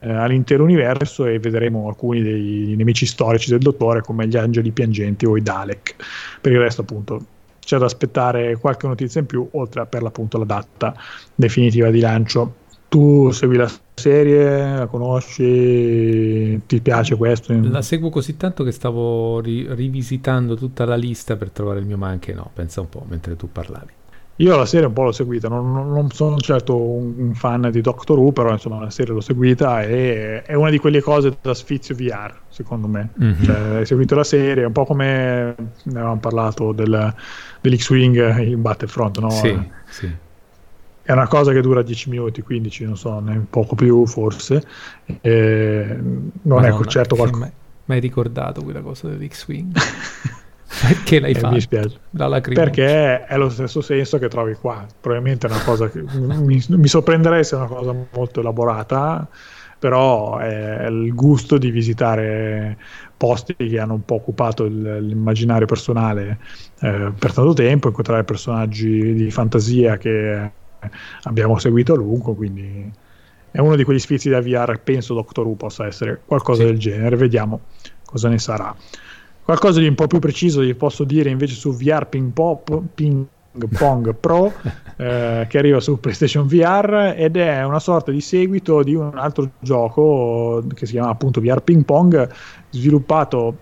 eh, 0.00 0.12
all'intero 0.12 0.64
universo 0.64 1.24
e 1.26 1.38
vedremo 1.38 1.88
alcuni 1.88 2.20
dei 2.20 2.74
nemici 2.76 3.06
storici 3.06 3.50
del 3.50 3.60
dottore 3.60 4.02
come 4.02 4.26
gli 4.26 4.36
angeli 4.36 4.70
piangenti 4.72 5.24
o 5.24 5.36
i 5.36 5.42
Dalek. 5.42 5.96
Per 6.40 6.52
il 6.52 6.58
resto 6.58 6.82
appunto 6.82 7.26
c'è 7.64 7.78
da 7.78 7.86
aspettare 7.86 8.56
qualche 8.56 8.86
notizia 8.86 9.20
in 9.20 9.26
più, 9.26 9.46
oltre 9.52 9.82
a 9.82 9.86
per 9.86 10.02
l'appunto 10.02 10.38
la 10.38 10.44
data 10.44 10.94
definitiva 11.34 11.90
di 11.90 12.00
lancio. 12.00 12.62
Tu 12.88 13.30
segui 13.32 13.56
la 13.56 13.70
serie, 13.94 14.76
la 14.76 14.86
conosci, 14.86 16.60
ti 16.66 16.80
piace 16.80 17.16
questo? 17.16 17.52
La 17.62 17.82
seguo 17.82 18.08
così 18.08 18.36
tanto 18.36 18.62
che 18.62 18.70
stavo 18.70 19.40
ri- 19.40 19.66
rivisitando 19.74 20.54
tutta 20.54 20.84
la 20.84 20.94
lista 20.94 21.36
per 21.36 21.50
trovare 21.50 21.80
il 21.80 21.86
mio 21.86 21.96
ma 21.96 22.08
anche 22.08 22.32
no, 22.32 22.50
pensa 22.54 22.80
un 22.80 22.88
po' 22.88 23.04
mentre 23.08 23.34
tu 23.34 23.50
parlavi. 23.50 23.92
Io 24.38 24.56
la 24.56 24.66
serie 24.66 24.86
un 24.86 24.92
po' 24.92 25.04
l'ho 25.04 25.12
seguita, 25.12 25.46
non, 25.48 25.70
non 25.70 26.10
sono 26.10 26.36
certo 26.38 26.76
un, 26.76 27.14
un, 27.16 27.34
fan 27.34 27.68
di 27.70 27.80
Doctor 27.80 28.18
Who, 28.18 28.32
però 28.32 28.50
insomma 28.50 28.80
la 28.80 28.90
serie 28.90 29.14
l'ho 29.14 29.20
seguita 29.20 29.82
e 29.82 30.42
è 30.42 30.54
una 30.54 30.70
di 30.70 30.78
quelle 30.78 31.00
cose 31.00 31.36
da 31.40 31.54
sfizio 31.54 31.94
VR, 31.94 32.34
secondo 32.48 32.88
me. 32.88 33.10
Mm-hmm. 33.22 33.42
Cioè, 33.42 33.56
hai 33.76 33.86
seguito 33.86 34.16
la 34.16 34.24
serie, 34.24 34.64
un 34.64 34.72
po' 34.72 34.84
come 34.84 35.54
ne 35.84 35.98
avevamo 35.98 36.18
parlato 36.18 36.72
del, 36.72 37.14
dell'X-Wing 37.60 38.38
in 38.40 38.60
Battlefront, 38.60 39.18
no? 39.20 39.30
Sì, 39.30 39.70
sì. 39.88 40.10
È 41.02 41.12
una 41.12 41.28
cosa 41.28 41.52
che 41.52 41.60
dura 41.60 41.82
10 41.82 42.10
minuti, 42.10 42.42
15, 42.42 42.84
non 42.86 42.96
so, 42.96 43.20
ne 43.20 43.46
poco 43.48 43.76
più 43.76 44.04
forse. 44.06 44.64
E 45.20 45.96
non 45.96 46.60
Madonna, 46.60 46.82
è 46.82 46.86
certo 46.86 47.14
qualcosa... 47.14 47.52
Mi 47.84 47.94
hai 47.94 48.00
ricordato 48.00 48.62
quella 48.64 48.80
cosa 48.80 49.08
dell'X-Wing? 49.08 49.76
Perché 50.80 51.20
l'hai 51.20 51.32
eh, 51.32 51.38
fatto? 51.38 51.54
Mi 51.54 51.60
spiace. 51.60 51.98
Perché 52.62 53.24
è 53.24 53.36
lo 53.36 53.48
stesso 53.48 53.80
senso 53.80 54.18
che 54.18 54.28
trovi 54.28 54.54
qua. 54.54 54.86
Probabilmente 55.00 55.46
è 55.46 55.50
una 55.50 55.62
cosa 55.62 55.88
che 55.88 56.02
mi, 56.16 56.62
mi 56.66 56.88
sorprenderei 56.88 57.44
se 57.44 57.54
è 57.54 57.58
una 57.58 57.68
cosa 57.68 57.94
molto 58.12 58.40
elaborata, 58.40 59.26
però 59.78 60.38
è 60.38 60.86
il 60.86 61.14
gusto 61.14 61.58
di 61.58 61.70
visitare 61.70 62.78
posti 63.16 63.54
che 63.54 63.78
hanno 63.78 63.94
un 63.94 64.04
po' 64.04 64.16
occupato 64.16 64.64
l'immaginario 64.64 65.66
personale 65.66 66.38
eh, 66.80 67.12
per 67.18 67.32
tanto 67.32 67.52
tempo, 67.52 67.88
incontrare 67.88 68.24
personaggi 68.24 69.14
di 69.14 69.30
fantasia 69.30 69.96
che 69.96 70.50
abbiamo 71.22 71.58
seguito 71.58 71.94
a 71.94 71.96
lungo, 71.96 72.34
quindi 72.34 72.90
è 73.50 73.60
uno 73.60 73.76
di 73.76 73.84
quegli 73.84 73.98
sfizi 73.98 74.28
da 74.28 74.40
VR, 74.40 74.80
penso 74.82 75.14
Doctor 75.14 75.46
Who 75.46 75.54
possa 75.54 75.86
essere 75.86 76.20
qualcosa 76.24 76.62
sì. 76.62 76.66
del 76.66 76.78
genere, 76.78 77.16
vediamo 77.16 77.60
cosa 78.04 78.28
ne 78.28 78.38
sarà. 78.38 78.74
Qualcosa 79.44 79.78
di 79.80 79.86
un 79.86 79.94
po' 79.94 80.06
più 80.06 80.20
preciso 80.20 80.60
vi 80.60 80.74
posso 80.74 81.04
dire 81.04 81.28
invece 81.28 81.54
su 81.54 81.74
VR 81.74 82.06
Ping, 82.06 82.32
Pop, 82.32 82.82
Ping 82.94 83.26
Pong 83.76 84.14
Pro 84.14 84.52
eh, 84.96 85.46
che 85.48 85.58
arriva 85.58 85.80
su 85.80 86.00
PlayStation 86.00 86.46
VR 86.46 87.14
ed 87.14 87.36
è 87.36 87.62
una 87.62 87.78
sorta 87.78 88.10
di 88.10 88.22
seguito 88.22 88.82
di 88.82 88.94
un 88.94 89.12
altro 89.14 89.50
gioco 89.60 90.64
che 90.74 90.86
si 90.86 90.92
chiama 90.92 91.10
appunto 91.10 91.42
VR 91.42 91.60
Ping 91.60 91.84
Pong 91.84 92.28
sviluppato 92.70 93.58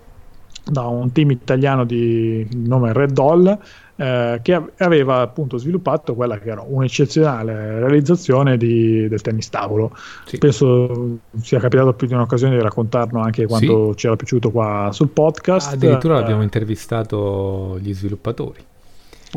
da 0.63 0.83
un 0.83 1.11
team 1.11 1.31
italiano 1.31 1.83
di 1.83 2.47
nome 2.53 2.93
Red 2.93 3.11
Doll 3.11 3.59
eh, 4.03 4.39
che 4.41 4.61
aveva 4.79 5.21
appunto 5.21 5.57
sviluppato 5.57 6.13
quella 6.13 6.37
che 6.37 6.49
era 6.49 6.61
un'eccezionale 6.67 7.79
realizzazione 7.79 8.57
di, 8.57 9.07
del 9.07 9.21
tennis 9.21 9.47
tavolo. 9.47 9.95
Sì. 10.25 10.37
Penso 10.39 11.19
sia 11.41 11.59
capitato 11.59 11.93
più 11.93 12.07
di 12.07 12.13
un'occasione 12.13 12.57
di 12.57 12.61
raccontarlo 12.61 13.21
anche 13.21 13.45
quando 13.45 13.91
sì. 13.91 13.99
ci 13.99 14.07
era 14.07 14.17
piaciuto 14.17 14.51
qua 14.51 14.89
sul 14.91 15.07
podcast. 15.07 15.71
Addirittura 15.73 16.17
eh, 16.17 16.21
abbiamo 16.21 16.43
intervistato 16.43 17.77
gli 17.79 17.93
sviluppatori. 17.93 18.61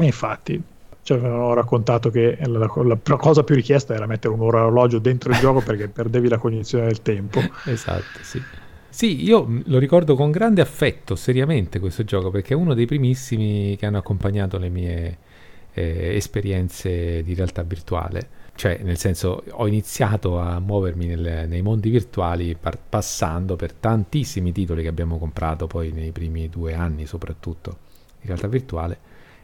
Infatti, 0.00 0.60
ci 1.02 1.12
avevano 1.12 1.54
raccontato 1.54 2.10
che 2.10 2.36
la, 2.40 2.58
la, 2.58 2.98
la, 3.04 3.16
cosa 3.16 3.44
più 3.44 3.54
richiesta 3.54 3.94
era 3.94 4.06
mettere 4.06 4.34
un 4.34 4.40
orologio 4.40 4.98
dentro 4.98 5.30
il 5.30 5.38
gioco 5.38 5.60
perché 5.60 5.86
perdevi 5.86 6.28
la 6.28 6.38
cognizione 6.38 6.86
del 6.86 7.02
tempo. 7.02 7.38
esatto, 7.66 8.18
sì. 8.22 8.42
Sì, 8.96 9.22
io 9.24 9.60
lo 9.66 9.78
ricordo 9.78 10.14
con 10.16 10.30
grande 10.30 10.62
affetto, 10.62 11.16
seriamente, 11.16 11.80
questo 11.80 12.02
gioco, 12.02 12.30
perché 12.30 12.54
è 12.54 12.56
uno 12.56 12.72
dei 12.72 12.86
primissimi 12.86 13.76
che 13.76 13.84
hanno 13.84 13.98
accompagnato 13.98 14.56
le 14.56 14.70
mie 14.70 15.18
eh, 15.74 16.14
esperienze 16.14 17.22
di 17.22 17.34
realtà 17.34 17.62
virtuale. 17.62 18.26
Cioè, 18.54 18.80
nel 18.82 18.96
senso, 18.96 19.44
ho 19.50 19.66
iniziato 19.66 20.38
a 20.38 20.60
muovermi 20.60 21.04
nel, 21.04 21.46
nei 21.46 21.60
mondi 21.60 21.90
virtuali 21.90 22.56
par- 22.58 22.78
passando 22.88 23.54
per 23.54 23.74
tantissimi 23.74 24.50
titoli 24.50 24.80
che 24.80 24.88
abbiamo 24.88 25.18
comprato 25.18 25.66
poi 25.66 25.92
nei 25.92 26.10
primi 26.10 26.48
due 26.48 26.72
anni, 26.72 27.04
soprattutto 27.04 27.76
in 28.20 28.28
realtà 28.28 28.48
virtuale 28.48 28.98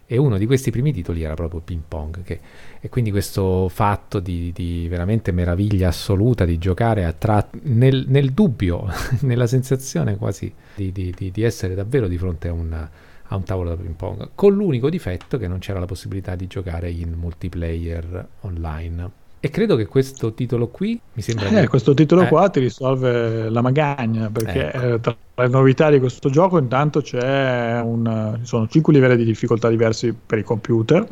e 0.06 0.16
uno 0.16 0.36
di 0.36 0.46
questi 0.46 0.70
primi 0.70 0.92
titoli 0.92 1.22
era 1.22 1.34
proprio 1.34 1.60
Ping 1.60 1.82
Pong 1.86 2.22
che, 2.22 2.40
e 2.80 2.88
quindi 2.88 3.10
questo 3.10 3.68
fatto 3.68 4.20
di, 4.20 4.52
di, 4.52 4.86
veramente 4.88 5.32
meraviglia 5.32 5.88
assoluta 5.88 6.44
di 6.44 6.58
giocare 6.58 7.04
a 7.04 7.12
tra, 7.12 7.48
nel, 7.62 8.04
nel, 8.08 8.32
dubbio, 8.32 8.86
nella 9.22 9.46
sensazione 9.46 10.16
quasi 10.16 10.52
di, 10.74 10.92
di, 10.92 11.30
di, 11.30 11.42
essere 11.42 11.74
davvero 11.74 12.08
di 12.08 12.18
fronte 12.18 12.48
a, 12.48 12.52
una, 12.52 12.90
a 13.22 13.36
un 13.36 13.44
tavolo 13.44 13.70
da 13.70 13.76
ping 13.76 13.94
pong, 13.94 14.30
con 14.34 14.54
l'unico 14.54 14.90
difetto 14.90 15.38
che 15.38 15.48
non 15.48 15.58
c'era 15.58 15.78
la 15.78 15.86
possibilità 15.86 16.34
di 16.34 16.46
giocare 16.46 16.90
in 16.90 17.12
multiplayer 17.12 18.28
online 18.40 19.20
e 19.44 19.50
credo 19.50 19.74
che 19.74 19.86
questo 19.86 20.34
titolo 20.34 20.68
qui 20.68 21.00
mi 21.14 21.20
sembra. 21.20 21.48
Eh, 21.48 21.62
che... 21.62 21.66
questo 21.66 21.94
titolo 21.94 22.22
eh. 22.22 22.28
qua 22.28 22.48
ti 22.48 22.60
risolve 22.60 23.48
la 23.48 23.60
magagna 23.60 24.30
perché 24.30 24.70
ecco. 24.70 24.94
eh, 24.94 25.00
tra 25.00 25.16
le 25.34 25.48
novità 25.48 25.90
di 25.90 25.98
questo 25.98 26.30
gioco, 26.30 26.58
intanto 26.58 27.00
c'è 27.00 27.80
un, 27.82 28.36
ci 28.38 28.46
sono 28.46 28.68
5 28.68 28.92
livelli 28.92 29.16
di 29.16 29.24
difficoltà 29.24 29.68
diversi 29.68 30.14
per 30.14 30.38
i 30.38 30.44
computer 30.44 31.04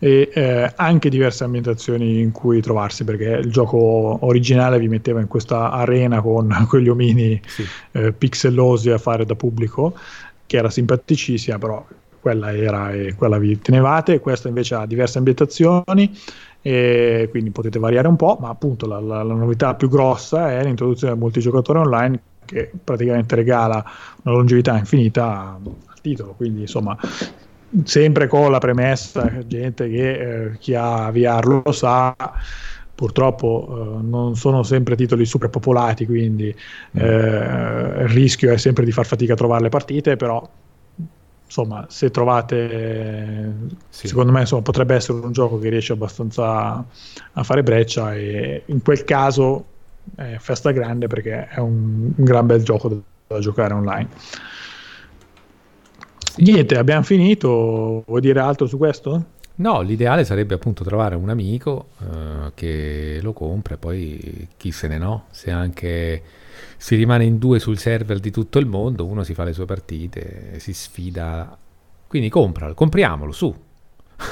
e 0.00 0.30
eh, 0.34 0.72
anche 0.74 1.08
diverse 1.08 1.44
ambientazioni 1.44 2.18
in 2.18 2.32
cui 2.32 2.60
trovarsi 2.60 3.04
perché 3.04 3.26
il 3.44 3.52
gioco 3.52 4.18
originale 4.26 4.80
vi 4.80 4.88
metteva 4.88 5.20
in 5.20 5.28
questa 5.28 5.70
arena 5.70 6.20
con 6.20 6.52
quegli 6.68 6.88
omini 6.88 7.40
sì. 7.46 7.64
eh, 7.92 8.10
pixellosi 8.10 8.90
a 8.90 8.98
fare 8.98 9.24
da 9.24 9.36
pubblico 9.36 9.96
che 10.44 10.56
era 10.56 10.70
simpaticissima 10.70 11.58
però 11.58 11.86
quella 12.18 12.52
era 12.52 12.90
e 12.90 13.14
quella 13.14 13.38
vi 13.38 13.60
tenevate 13.60 14.18
questa 14.18 14.48
invece 14.48 14.74
ha 14.74 14.86
diverse 14.86 15.18
ambientazioni 15.18 16.10
e 16.66 17.28
quindi 17.30 17.50
potete 17.50 17.78
variare 17.78 18.08
un 18.08 18.16
po', 18.16 18.38
ma 18.40 18.48
appunto 18.48 18.86
la, 18.86 18.98
la, 18.98 19.22
la 19.22 19.34
novità 19.34 19.74
più 19.74 19.90
grossa 19.90 20.50
è 20.50 20.64
l'introduzione 20.64 21.12
del 21.12 21.20
multigiocatore 21.20 21.80
online 21.80 22.20
che 22.46 22.70
praticamente 22.82 23.34
regala 23.34 23.84
una 24.22 24.34
longevità 24.34 24.78
infinita 24.78 25.60
al 25.62 26.00
titolo, 26.00 26.32
quindi 26.32 26.62
insomma 26.62 26.96
sempre 27.84 28.28
con 28.28 28.50
la 28.50 28.56
premessa, 28.56 29.30
gente 29.46 29.90
che 29.90 30.12
eh, 30.12 30.58
chi 30.58 30.74
ha 30.74 31.10
VR 31.10 31.62
lo 31.62 31.72
sa, 31.72 32.16
purtroppo 32.94 33.98
eh, 33.98 34.02
non 34.02 34.34
sono 34.34 34.62
sempre 34.62 34.96
titoli 34.96 35.26
super 35.26 35.50
popolati, 35.50 36.06
quindi 36.06 36.46
mm. 36.96 36.98
eh, 36.98 38.02
il 38.04 38.08
rischio 38.08 38.52
è 38.52 38.56
sempre 38.56 38.86
di 38.86 38.90
far 38.90 39.04
fatica 39.04 39.34
a 39.34 39.36
trovare 39.36 39.64
le 39.64 39.68
partite, 39.68 40.16
però 40.16 40.42
insomma, 41.56 41.86
se 41.88 42.10
trovate, 42.10 43.54
sì. 43.88 44.08
secondo 44.08 44.32
me 44.32 44.40
insomma, 44.40 44.62
potrebbe 44.62 44.96
essere 44.96 45.20
un 45.20 45.30
gioco 45.30 45.60
che 45.60 45.68
riesce 45.68 45.92
abbastanza 45.92 46.84
a 47.32 47.42
fare 47.44 47.62
breccia 47.62 48.12
e 48.16 48.64
in 48.66 48.82
quel 48.82 49.04
caso 49.04 49.64
è 50.16 50.36
festa 50.40 50.72
grande 50.72 51.06
perché 51.06 51.46
è 51.46 51.60
un, 51.60 52.12
un 52.16 52.24
gran 52.24 52.46
bel 52.46 52.64
gioco 52.64 52.88
da, 52.88 52.96
da 53.28 53.38
giocare 53.38 53.72
online. 53.72 54.08
Sì. 56.18 56.42
Niente, 56.42 56.76
abbiamo 56.76 57.04
finito. 57.04 58.02
Vuoi 58.04 58.20
dire 58.20 58.40
altro 58.40 58.66
su 58.66 58.76
questo? 58.76 59.24
No, 59.56 59.80
l'ideale 59.82 60.24
sarebbe 60.24 60.54
appunto 60.54 60.82
trovare 60.82 61.14
un 61.14 61.28
amico 61.28 61.90
uh, 61.98 62.50
che 62.54 63.20
lo 63.22 63.32
compra 63.32 63.74
e 63.74 63.78
poi 63.78 64.48
chi 64.56 64.72
se 64.72 64.88
ne 64.88 64.98
no, 64.98 65.26
se 65.30 65.52
anche 65.52 66.22
si 66.76 66.96
rimane 66.96 67.24
in 67.24 67.38
due 67.38 67.58
sul 67.58 67.78
server 67.78 68.20
di 68.20 68.30
tutto 68.30 68.58
il 68.58 68.66
mondo, 68.66 69.04
uno 69.06 69.22
si 69.22 69.34
fa 69.34 69.44
le 69.44 69.52
sue 69.52 69.64
partite, 69.64 70.58
si 70.58 70.72
sfida. 70.72 71.56
Quindi 72.06 72.28
compralo, 72.28 72.74
compriamolo, 72.74 73.32
su. 73.32 73.54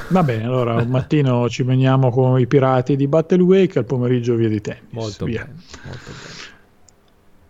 Va 0.09 0.23
bene, 0.23 0.45
allora 0.45 0.75
un 0.75 0.89
mattino 0.89 1.49
ci 1.49 1.65
veniamo 1.65 2.11
con 2.11 2.39
i 2.39 2.47
pirati 2.47 2.97
di 2.97 3.09
Battle 3.09 3.43
Wake, 3.43 3.79
al 3.79 3.85
pomeriggio 3.85 4.35
via 4.37 4.49
di 4.49 4.61
tennis. 4.61 4.91
Molto 4.91 5.25
via. 5.25 5.45
bene, 5.45 5.59
molto 5.85 6.11
bene. 6.11 6.51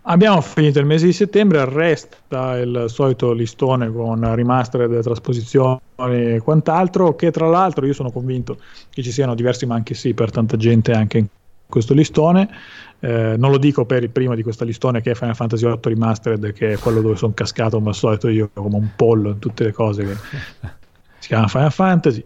Abbiamo 0.05 0.41
finito 0.41 0.81
il 0.81 0.87
mese 0.87 1.07
di 1.07 1.13
settembre, 1.13 1.65
resta 1.65 2.59
il 2.59 2.87
solito 2.89 3.33
listone 3.33 3.93
con 3.93 4.35
remastered, 4.35 5.01
trasposizioni 5.01 5.79
e 5.97 6.41
quant'altro, 6.43 7.15
che 7.15 7.31
tra 7.31 7.47
l'altro 7.47 7.87
io 7.87 7.93
sono 7.93 8.11
convinto 8.11 8.59
che 8.91 9.01
ci 9.01 9.13
siano 9.13 9.37
diversi 9.37 9.65
manchi 9.65 9.95
sì 9.95 10.13
per 10.13 10.33
tanta 10.33 10.57
gente 10.57 10.91
anche 10.91 11.19
in 11.19 11.27
questo 11.69 11.95
listone. 11.95 12.49
Eh, 13.05 13.35
non 13.37 13.51
lo 13.51 13.59
dico 13.59 13.85
per 13.85 14.05
il 14.05 14.11
primo 14.11 14.37
di 14.37 14.45
questo 14.45 14.65
listone 14.65 15.01
che 15.01 15.11
è 15.11 15.15
Final 15.15 15.35
Fantasy 15.35 15.67
VIII 15.67 15.79
Remastered, 15.83 16.53
che 16.53 16.75
è 16.75 16.79
quello 16.79 17.01
dove 17.01 17.17
sono 17.17 17.33
cascato 17.35 17.79
come 17.79 17.89
al 17.89 17.97
solito 17.97 18.29
io 18.29 18.49
come 18.55 18.77
un 18.77 18.91
pollo 18.95 19.31
in 19.31 19.41
tutte 19.41 19.65
le 19.65 19.73
cose 19.73 20.05
che 20.05 20.15
si 21.19 21.29
chiama 21.29 21.49
Final 21.49 21.73
Fantasy. 21.73 22.25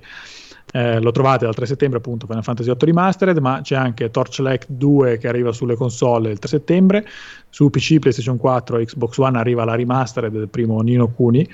Eh, 0.72 1.00
lo 1.00 1.12
trovate 1.12 1.46
dal 1.46 1.54
3 1.54 1.64
settembre 1.64 1.98
appunto 1.98 2.26
Final 2.26 2.42
Fantasy 2.42 2.68
VIII 2.68 2.78
Remastered, 2.80 3.38
ma 3.38 3.60
c'è 3.62 3.74
anche 3.74 4.10
Torchlight 4.10 4.66
2 4.68 5.16
che 5.16 5.28
arriva 5.28 5.50
sulle 5.50 5.76
console 5.76 6.30
il 6.30 6.38
3 6.38 6.48
settembre, 6.48 7.06
su 7.48 7.70
PC, 7.70 7.98
PlayStation 7.98 8.36
4 8.36 8.76
Xbox 8.80 9.16
One 9.16 9.38
arriva 9.38 9.64
la 9.64 9.76
remastered 9.76 10.30
del 10.30 10.48
primo 10.50 10.82
Nino 10.82 11.08
Kuni 11.08 11.48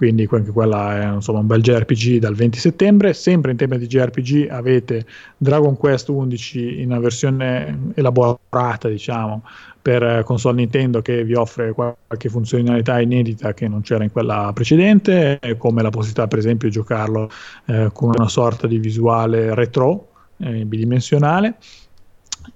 quindi 0.00 0.26
anche 0.30 0.50
quella 0.50 0.98
è 0.98 1.12
insomma, 1.12 1.40
un 1.40 1.46
bel 1.46 1.60
JRPG 1.60 2.20
dal 2.20 2.34
20 2.34 2.58
settembre. 2.58 3.12
Sempre 3.12 3.50
in 3.50 3.58
tema 3.58 3.76
di 3.76 3.86
JRPG 3.86 4.48
avete 4.48 5.04
Dragon 5.36 5.76
Quest 5.76 6.08
11 6.08 6.80
in 6.80 6.86
una 6.86 7.00
versione 7.00 7.92
elaborata, 7.94 8.88
diciamo, 8.88 9.42
per 9.82 10.22
console 10.24 10.56
Nintendo 10.56 11.02
che 11.02 11.22
vi 11.22 11.34
offre 11.34 11.74
qualche 11.74 12.30
funzionalità 12.30 12.98
inedita 12.98 13.52
che 13.52 13.68
non 13.68 13.82
c'era 13.82 14.02
in 14.02 14.10
quella 14.10 14.50
precedente, 14.54 15.38
come 15.58 15.82
la 15.82 15.90
possibilità 15.90 16.26
per 16.26 16.38
esempio 16.38 16.68
di 16.68 16.72
giocarlo 16.72 17.28
eh, 17.66 17.90
con 17.92 18.10
una 18.16 18.28
sorta 18.28 18.66
di 18.66 18.78
visuale 18.78 19.54
retro 19.54 20.12
eh, 20.38 20.64
bidimensionale 20.64 21.56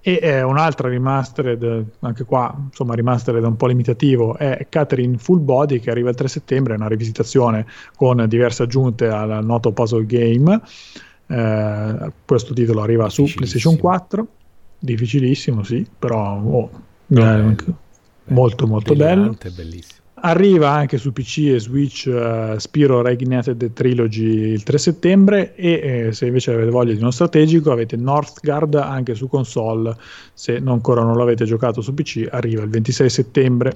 e 0.01 0.19
eh, 0.23 0.43
un'altra 0.43 0.89
remastered, 0.89 1.85
anche 2.01 2.25
qua 2.25 2.55
insomma 2.69 2.95
remastered 2.95 3.43
un 3.45 3.57
po' 3.57 3.67
limitativo, 3.67 4.37
è 4.37 4.67
Catherine 4.69 5.19
Full 5.19 5.43
Body 5.43 5.81
che 5.81 5.91
arriva 5.91 6.11
il 6.11 6.17
3 6.17 6.29
settembre, 6.29 6.75
è 6.75 6.77
una 6.77 6.89
rivisitazione 6.89 7.67
con 7.97 8.25
diverse 8.29 8.63
aggiunte 8.65 9.09
al 9.09 9.45
noto 9.45 9.73
puzzle 9.73 10.07
game. 10.07 10.61
Eh, 11.27 12.13
questo 12.25 12.53
titolo 12.53 12.83
arriva 12.83 13.09
su 13.09 13.25
PlayStation 13.35 13.79
4, 13.79 14.27
difficilissimo 14.79 15.63
sì, 15.63 15.87
però 15.99 16.39
oh, 16.39 16.71
eh, 17.09 17.57
molto 18.25 18.67
molto 18.67 18.95
bello. 18.95 19.37
Bellissimo. 19.55 20.03
Arriva 20.27 20.71
anche 20.71 20.97
su 20.97 21.13
PC 21.13 21.51
e 21.53 21.61
Switch 21.61 22.07
uh, 22.07 22.57
Spiro 22.57 23.03
Reignited 23.03 23.75
Trilogy 23.75 24.53
il 24.53 24.63
3 24.63 24.79
settembre 24.79 25.55
e 25.55 26.07
eh, 26.07 26.13
se 26.13 26.25
invece 26.25 26.53
avete 26.53 26.71
voglia 26.71 26.95
di 26.95 27.01
uno 27.01 27.11
strategico 27.11 27.71
avete 27.71 27.97
Northgard 27.97 28.75
anche 28.77 29.15
su 29.15 29.29
console, 29.29 29.95
se 30.33 30.61
non 30.61 30.75
ancora 30.75 31.03
non 31.03 31.19
l'avete 31.19 31.45
giocato 31.45 31.83
su 31.83 31.93
PC 31.93 32.27
arriva 32.31 32.63
il 32.63 32.71
26 32.71 33.11
settembre. 33.11 33.75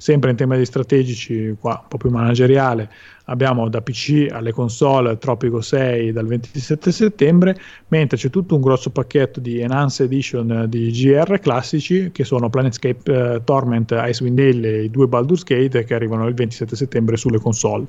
Sempre 0.00 0.30
in 0.30 0.36
tema 0.36 0.64
strategici, 0.64 1.54
qua 1.60 1.78
un 1.82 1.88
po' 1.88 1.98
più 1.98 2.08
manageriale, 2.08 2.88
abbiamo 3.26 3.68
da 3.68 3.82
PC 3.82 4.28
alle 4.30 4.50
console 4.50 5.18
Tropico 5.18 5.60
6 5.60 6.10
dal 6.12 6.26
27 6.26 6.90
settembre, 6.90 7.60
mentre 7.88 8.16
c'è 8.16 8.30
tutto 8.30 8.54
un 8.54 8.62
grosso 8.62 8.88
pacchetto 8.88 9.40
di 9.40 9.60
Enhanced 9.60 10.06
Edition 10.06 10.64
di 10.70 10.90
GR 10.90 11.38
classici 11.40 12.12
che 12.12 12.24
sono 12.24 12.48
Planetscape 12.48 13.12
uh, 13.12 13.44
Torment, 13.44 13.94
Icewind 13.94 14.38
Dale 14.40 14.68
e 14.68 14.82
i 14.84 14.90
due 14.90 15.06
Baldur's 15.06 15.42
Gate 15.42 15.84
che 15.84 15.92
arrivano 15.92 16.26
il 16.28 16.34
27 16.34 16.76
settembre 16.76 17.18
sulle 17.18 17.38
console. 17.38 17.84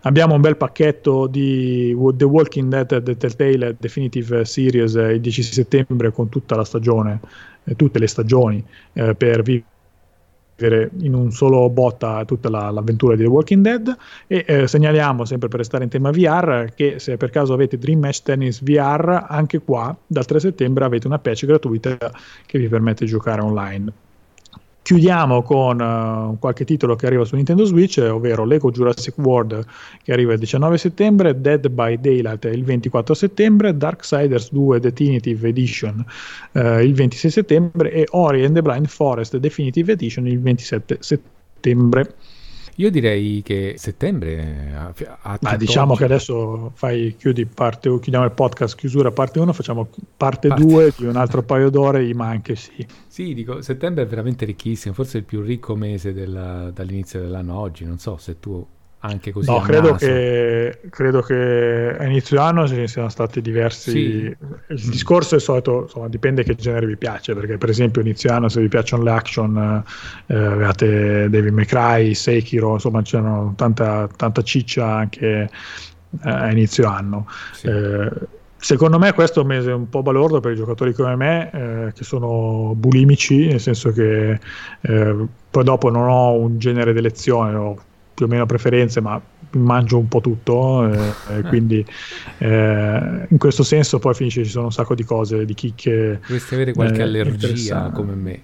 Abbiamo 0.00 0.34
un 0.34 0.40
bel 0.40 0.56
pacchetto 0.56 1.28
di 1.28 1.96
The 2.16 2.24
Walking 2.24 2.68
Dead 2.68 3.00
The 3.00 3.16
Telltale 3.16 3.76
Definitive 3.78 4.44
Series 4.44 4.94
il 4.94 5.20
10 5.20 5.42
settembre 5.44 6.10
con 6.10 6.28
tutta 6.28 6.56
la 6.56 6.64
stagione, 6.64 7.20
eh, 7.62 7.76
tutte 7.76 8.00
le 8.00 8.08
stagioni 8.08 8.64
eh, 8.94 9.14
per 9.14 9.42
vivere 9.42 9.74
in 10.58 11.14
un 11.14 11.32
solo 11.32 11.68
botta 11.68 12.24
tutta 12.24 12.48
la, 12.48 12.70
l'avventura 12.70 13.14
di 13.14 13.22
The 13.22 13.28
Walking 13.28 13.62
Dead 13.62 13.96
e 14.26 14.44
eh, 14.46 14.66
segnaliamo 14.66 15.24
sempre 15.24 15.48
per 15.48 15.58
restare 15.58 15.84
in 15.84 15.90
tema 15.90 16.10
VR 16.10 16.72
che 16.74 16.98
se 16.98 17.16
per 17.16 17.30
caso 17.30 17.52
avete 17.52 17.78
Dream 17.78 18.00
Match 18.00 18.22
Tennis 18.22 18.62
VR 18.62 19.26
anche 19.28 19.58
qua 19.60 19.94
dal 20.06 20.24
3 20.24 20.40
settembre 20.40 20.84
avete 20.84 21.06
una 21.06 21.18
patch 21.18 21.44
gratuita 21.44 21.96
che 22.46 22.58
vi 22.58 22.68
permette 22.68 23.04
di 23.04 23.10
giocare 23.10 23.42
online 23.42 23.92
Chiudiamo 24.86 25.42
con 25.42 25.80
uh, 25.80 26.38
qualche 26.38 26.64
titolo 26.64 26.94
che 26.94 27.06
arriva 27.06 27.24
su 27.24 27.34
Nintendo 27.34 27.64
Switch, 27.64 27.98
ovvero 27.98 28.44
Lego 28.44 28.70
Jurassic 28.70 29.18
World 29.18 29.66
che 30.04 30.12
arriva 30.12 30.34
il 30.34 30.38
19 30.38 30.78
settembre, 30.78 31.40
Dead 31.40 31.68
by 31.68 31.98
Daylight 32.00 32.44
il 32.44 32.62
24 32.62 33.12
settembre, 33.12 33.76
Darksiders 33.76 34.52
2 34.52 34.78
Definitive 34.78 35.48
Edition 35.48 36.04
uh, 36.52 36.78
il 36.78 36.94
26 36.94 37.30
settembre 37.32 37.90
e 37.90 38.06
Ori 38.10 38.44
and 38.44 38.54
the 38.54 38.62
Blind 38.62 38.86
Forest 38.86 39.38
Definitive 39.38 39.90
Edition 39.90 40.28
il 40.28 40.38
27 40.38 40.98
settembre. 41.00 42.14
Io 42.76 42.90
direi 42.90 43.42
che 43.42 43.74
settembre 43.78 44.74
ha 45.22 45.38
Ma 45.40 45.56
diciamo 45.56 45.92
oggi. 45.92 46.00
che 46.00 46.04
adesso 46.04 46.72
fai, 46.74 47.16
chiudi 47.16 47.46
parte, 47.46 47.88
chiudiamo 47.88 48.24
il 48.24 48.32
podcast 48.32 48.76
chiusura 48.76 49.10
parte 49.10 49.38
1, 49.38 49.52
facciamo 49.52 49.88
parte 50.16 50.48
2 50.48 50.92
di 50.96 51.06
un 51.06 51.16
altro 51.16 51.42
paio 51.42 51.70
d'ore, 51.70 52.12
ma 52.12 52.28
anche 52.28 52.54
sì. 52.54 52.86
Sì, 53.06 53.32
dico, 53.32 53.62
settembre 53.62 54.02
è 54.02 54.06
veramente 54.06 54.44
ricchissimo, 54.44 54.94
forse 54.94 55.18
il 55.18 55.24
più 55.24 55.40
ricco 55.40 55.74
mese 55.74 56.12
della, 56.12 56.70
dall'inizio 56.70 57.20
dell'anno 57.20 57.58
oggi, 57.58 57.84
non 57.86 57.98
so 57.98 58.18
se 58.18 58.38
tu 58.38 58.66
anche 59.00 59.30
così. 59.30 59.50
No, 59.50 59.60
credo 59.60 59.94
che, 59.94 60.80
credo 60.90 61.20
che, 61.20 61.96
a 61.98 62.04
inizio 62.04 62.40
anno 62.40 62.66
ci 62.66 62.88
siano 62.88 63.08
stati 63.08 63.40
diversi. 63.40 63.90
Sì. 63.90 64.36
Il 64.68 64.90
discorso 64.90 65.36
è 65.36 65.40
solito, 65.40 65.82
insomma, 65.82 66.08
dipende 66.08 66.42
che 66.42 66.54
genere 66.54 66.86
vi 66.86 66.96
piace, 66.96 67.34
perché 67.34 67.58
per 67.58 67.68
esempio 67.68 68.00
inizio 68.00 68.32
anno 68.32 68.48
se 68.48 68.60
vi 68.60 68.68
piacciono 68.68 69.04
le 69.04 69.10
action, 69.10 69.84
eh, 70.26 70.34
avevate 70.34 71.28
David 71.28 71.52
McCray, 71.52 72.14
Sekiro, 72.14 72.74
insomma 72.74 73.02
c'erano 73.02 73.52
tanta, 73.56 74.08
tanta 74.16 74.42
ciccia 74.42 74.86
anche 74.86 75.42
eh, 76.24 76.30
a 76.30 76.50
inizio 76.50 76.88
anno. 76.88 77.28
Sì. 77.52 77.68
Eh, 77.68 78.10
secondo 78.56 78.98
me 78.98 79.12
questo 79.12 79.40
è 79.40 79.42
un 79.42 79.48
mese 79.48 79.70
un 79.70 79.88
po' 79.88 80.02
balordo 80.02 80.40
per 80.40 80.52
i 80.52 80.56
giocatori 80.56 80.92
come 80.92 81.14
me 81.14 81.50
eh, 81.52 81.92
che 81.92 82.02
sono 82.02 82.72
bulimici, 82.74 83.46
nel 83.46 83.60
senso 83.60 83.92
che 83.92 84.40
eh, 84.80 85.26
poi 85.50 85.64
dopo 85.64 85.90
non 85.90 86.08
ho 86.08 86.32
un 86.32 86.58
genere 86.58 86.92
d'elezione, 86.92 87.54
ho 87.54 87.78
più 88.16 88.24
o 88.24 88.28
meno 88.28 88.46
preferenze, 88.46 89.02
ma 89.02 89.20
mangio 89.50 89.98
un 89.98 90.08
po' 90.08 90.22
tutto, 90.22 90.90
eh, 90.90 91.12
eh. 91.36 91.42
quindi 91.42 91.84
eh, 92.38 93.26
in 93.28 93.36
questo 93.36 93.62
senso 93.62 93.98
poi 93.98 94.14
finisce 94.14 94.42
ci 94.42 94.50
sono 94.50 94.64
un 94.64 94.72
sacco 94.72 94.94
di 94.94 95.04
cose, 95.04 95.44
di 95.44 95.52
chicche. 95.52 96.20
Dovresti 96.22 96.54
avere 96.54 96.72
qualche 96.72 97.00
eh, 97.00 97.02
allergia 97.02 97.90
come 97.90 98.14
me, 98.14 98.40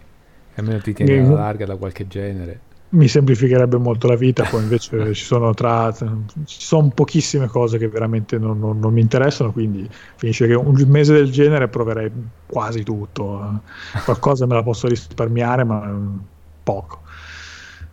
almeno 0.57 0.79
ti 0.81 0.93
tieni 0.93 1.27
alla 1.27 1.41
larga 1.41 1.65
da 1.65 1.77
qualche 1.77 2.07
genere. 2.07 2.61
Mi 2.91 3.09
semplificherebbe 3.09 3.79
molto 3.79 4.07
la 4.09 4.17
vita, 4.17 4.45
poi 4.45 4.61
invece 4.61 4.91
ci 5.15 5.25
sono 5.25 5.55
tra 5.55 5.91
ci 5.91 6.61
sono 6.61 6.91
pochissime 6.95 7.47
cose 7.47 7.79
che 7.79 7.89
veramente 7.89 8.37
non, 8.37 8.59
non, 8.59 8.79
non, 8.79 8.93
mi 8.93 9.01
interessano, 9.01 9.53
quindi 9.53 9.89
finisce 10.17 10.47
che 10.47 10.53
un 10.53 10.85
mese 10.89 11.15
del 11.15 11.31
genere 11.31 11.69
proverei 11.69 12.11
quasi 12.45 12.83
tutto. 12.83 13.63
Qualcosa 14.05 14.45
me 14.45 14.53
la 14.53 14.63
posso 14.63 14.87
risparmiare, 14.87 15.65
ma 15.65 16.21
poco. 16.63 17.02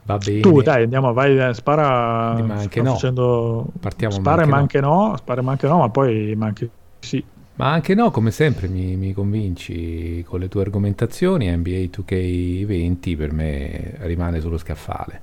Va 0.09 0.17
bene. 0.17 0.39
Tu 0.39 0.61
dai, 0.63 0.83
andiamo, 0.83 1.13
vai, 1.13 1.53
spara. 1.53 2.41
Ma 2.41 2.55
anche 2.55 2.81
no. 2.81 2.93
Facendo... 2.93 3.67
Partiamo 3.79 4.15
spara 4.15 4.47
ma 4.47 4.57
anche 4.57 4.79
no. 4.79 5.09
no. 5.09 5.17
Spara 5.17 5.43
ma 5.43 5.51
anche 5.51 5.67
no, 5.67 5.77
ma 5.77 5.89
poi 5.89 6.33
ma 6.35 6.47
anche 6.47 6.69
sì. 6.97 7.23
Ma 7.53 7.71
anche 7.71 7.93
no, 7.93 8.09
come 8.09 8.31
sempre 8.31 8.67
mi, 8.67 8.95
mi 8.95 9.13
convinci 9.13 10.23
con 10.23 10.39
le 10.39 10.47
tue 10.47 10.61
argomentazioni. 10.61 11.55
NBA 11.55 11.89
2K20 11.95 13.17
per 13.17 13.33
me 13.33 13.97
rimane 13.99 14.39
sullo 14.39 14.57
scaffale. 14.57 15.21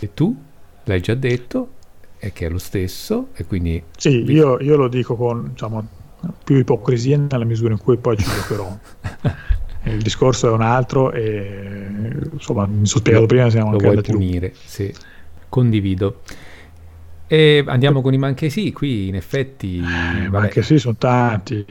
E 0.00 0.12
tu 0.14 0.36
l'hai 0.82 1.00
già 1.00 1.14
detto, 1.14 1.68
e 2.18 2.32
che 2.32 2.46
è 2.46 2.48
lo 2.48 2.58
stesso, 2.58 3.28
e 3.34 3.44
quindi... 3.44 3.80
Sì, 3.96 4.24
io, 4.24 4.58
io 4.60 4.76
lo 4.76 4.88
dico 4.88 5.14
con 5.14 5.50
diciamo, 5.50 5.86
più 6.42 6.56
ipocrisia 6.56 7.18
nella 7.18 7.44
misura 7.44 7.72
in 7.72 7.78
cui 7.78 7.98
poi 7.98 8.16
ci 8.16 8.24
giocherò. 8.24 8.78
il 9.84 10.02
discorso 10.02 10.48
è 10.48 10.50
un 10.50 10.62
altro 10.62 11.12
e 11.12 11.86
insomma 12.32 12.66
mi 12.66 12.86
sono 12.86 13.00
spiegato 13.00 13.26
prima 13.26 13.48
siamo 13.50 13.70
lo 13.70 13.76
anche 13.76 13.90
vuoi 13.90 14.02
punire? 14.02 14.52
Sì. 14.64 14.92
condivido. 15.48 16.20
E 17.30 17.62
andiamo 17.66 18.00
con 18.00 18.14
i 18.14 18.16
Manchesi, 18.16 18.72
qui 18.72 19.08
in 19.08 19.14
effetti... 19.14 19.84
Eh, 19.84 20.30
Manchesi 20.30 20.78
sono 20.78 20.96
tanti, 20.96 21.62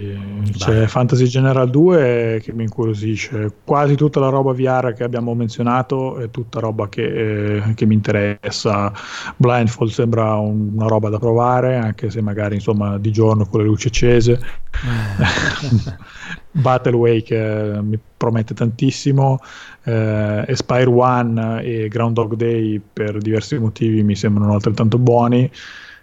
c'è 0.55 0.77
Vai. 0.77 0.87
Fantasy 0.87 1.25
General 1.25 1.67
2 1.67 2.41
che 2.43 2.53
mi 2.53 2.61
incuriosisce, 2.61 3.51
quasi 3.63 3.95
tutta 3.95 4.19
la 4.19 4.29
roba 4.29 4.53
VR 4.53 4.93
che 4.93 5.03
abbiamo 5.03 5.33
menzionato 5.33 6.19
è 6.19 6.29
tutta 6.29 6.59
roba 6.59 6.87
che, 6.89 7.55
eh, 7.55 7.73
che 7.73 7.87
mi 7.87 7.95
interessa, 7.95 8.93
Blindfold 9.35 9.89
sembra 9.89 10.35
un, 10.35 10.73
una 10.75 10.85
roba 10.85 11.09
da 11.09 11.17
provare, 11.17 11.77
anche 11.77 12.11
se 12.11 12.21
magari 12.21 12.53
insomma 12.53 12.99
di 12.99 13.11
giorno 13.11 13.47
con 13.47 13.61
le 13.61 13.65
luci 13.65 13.87
accese. 13.87 14.39
Eh. 16.57 16.61
Battle 16.61 16.95
Wake 16.95 17.35
eh, 17.35 17.81
mi 17.81 17.99
promette 18.17 18.53
tantissimo, 18.53 19.39
eh, 19.83 20.43
Espire 20.47 20.89
One 20.89 21.63
e 21.63 21.87
Groundhog 21.87 22.35
Day 22.35 22.81
per 22.93 23.19
diversi 23.19 23.57
motivi 23.57 24.03
mi 24.03 24.15
sembrano 24.15 24.53
altrettanto 24.53 24.97
buoni. 24.97 25.49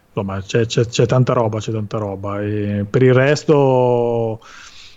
Insomma, 0.07 0.41
c'è, 0.41 0.65
c'è, 0.67 0.87
c'è 0.87 1.07
tanta 1.07 1.33
roba, 1.33 1.59
c'è 1.59 1.73
tanta 1.73 1.99
roba. 1.99 2.41
E 2.41 2.87
per 2.89 3.03
il 3.03 3.13
resto, 3.13 4.41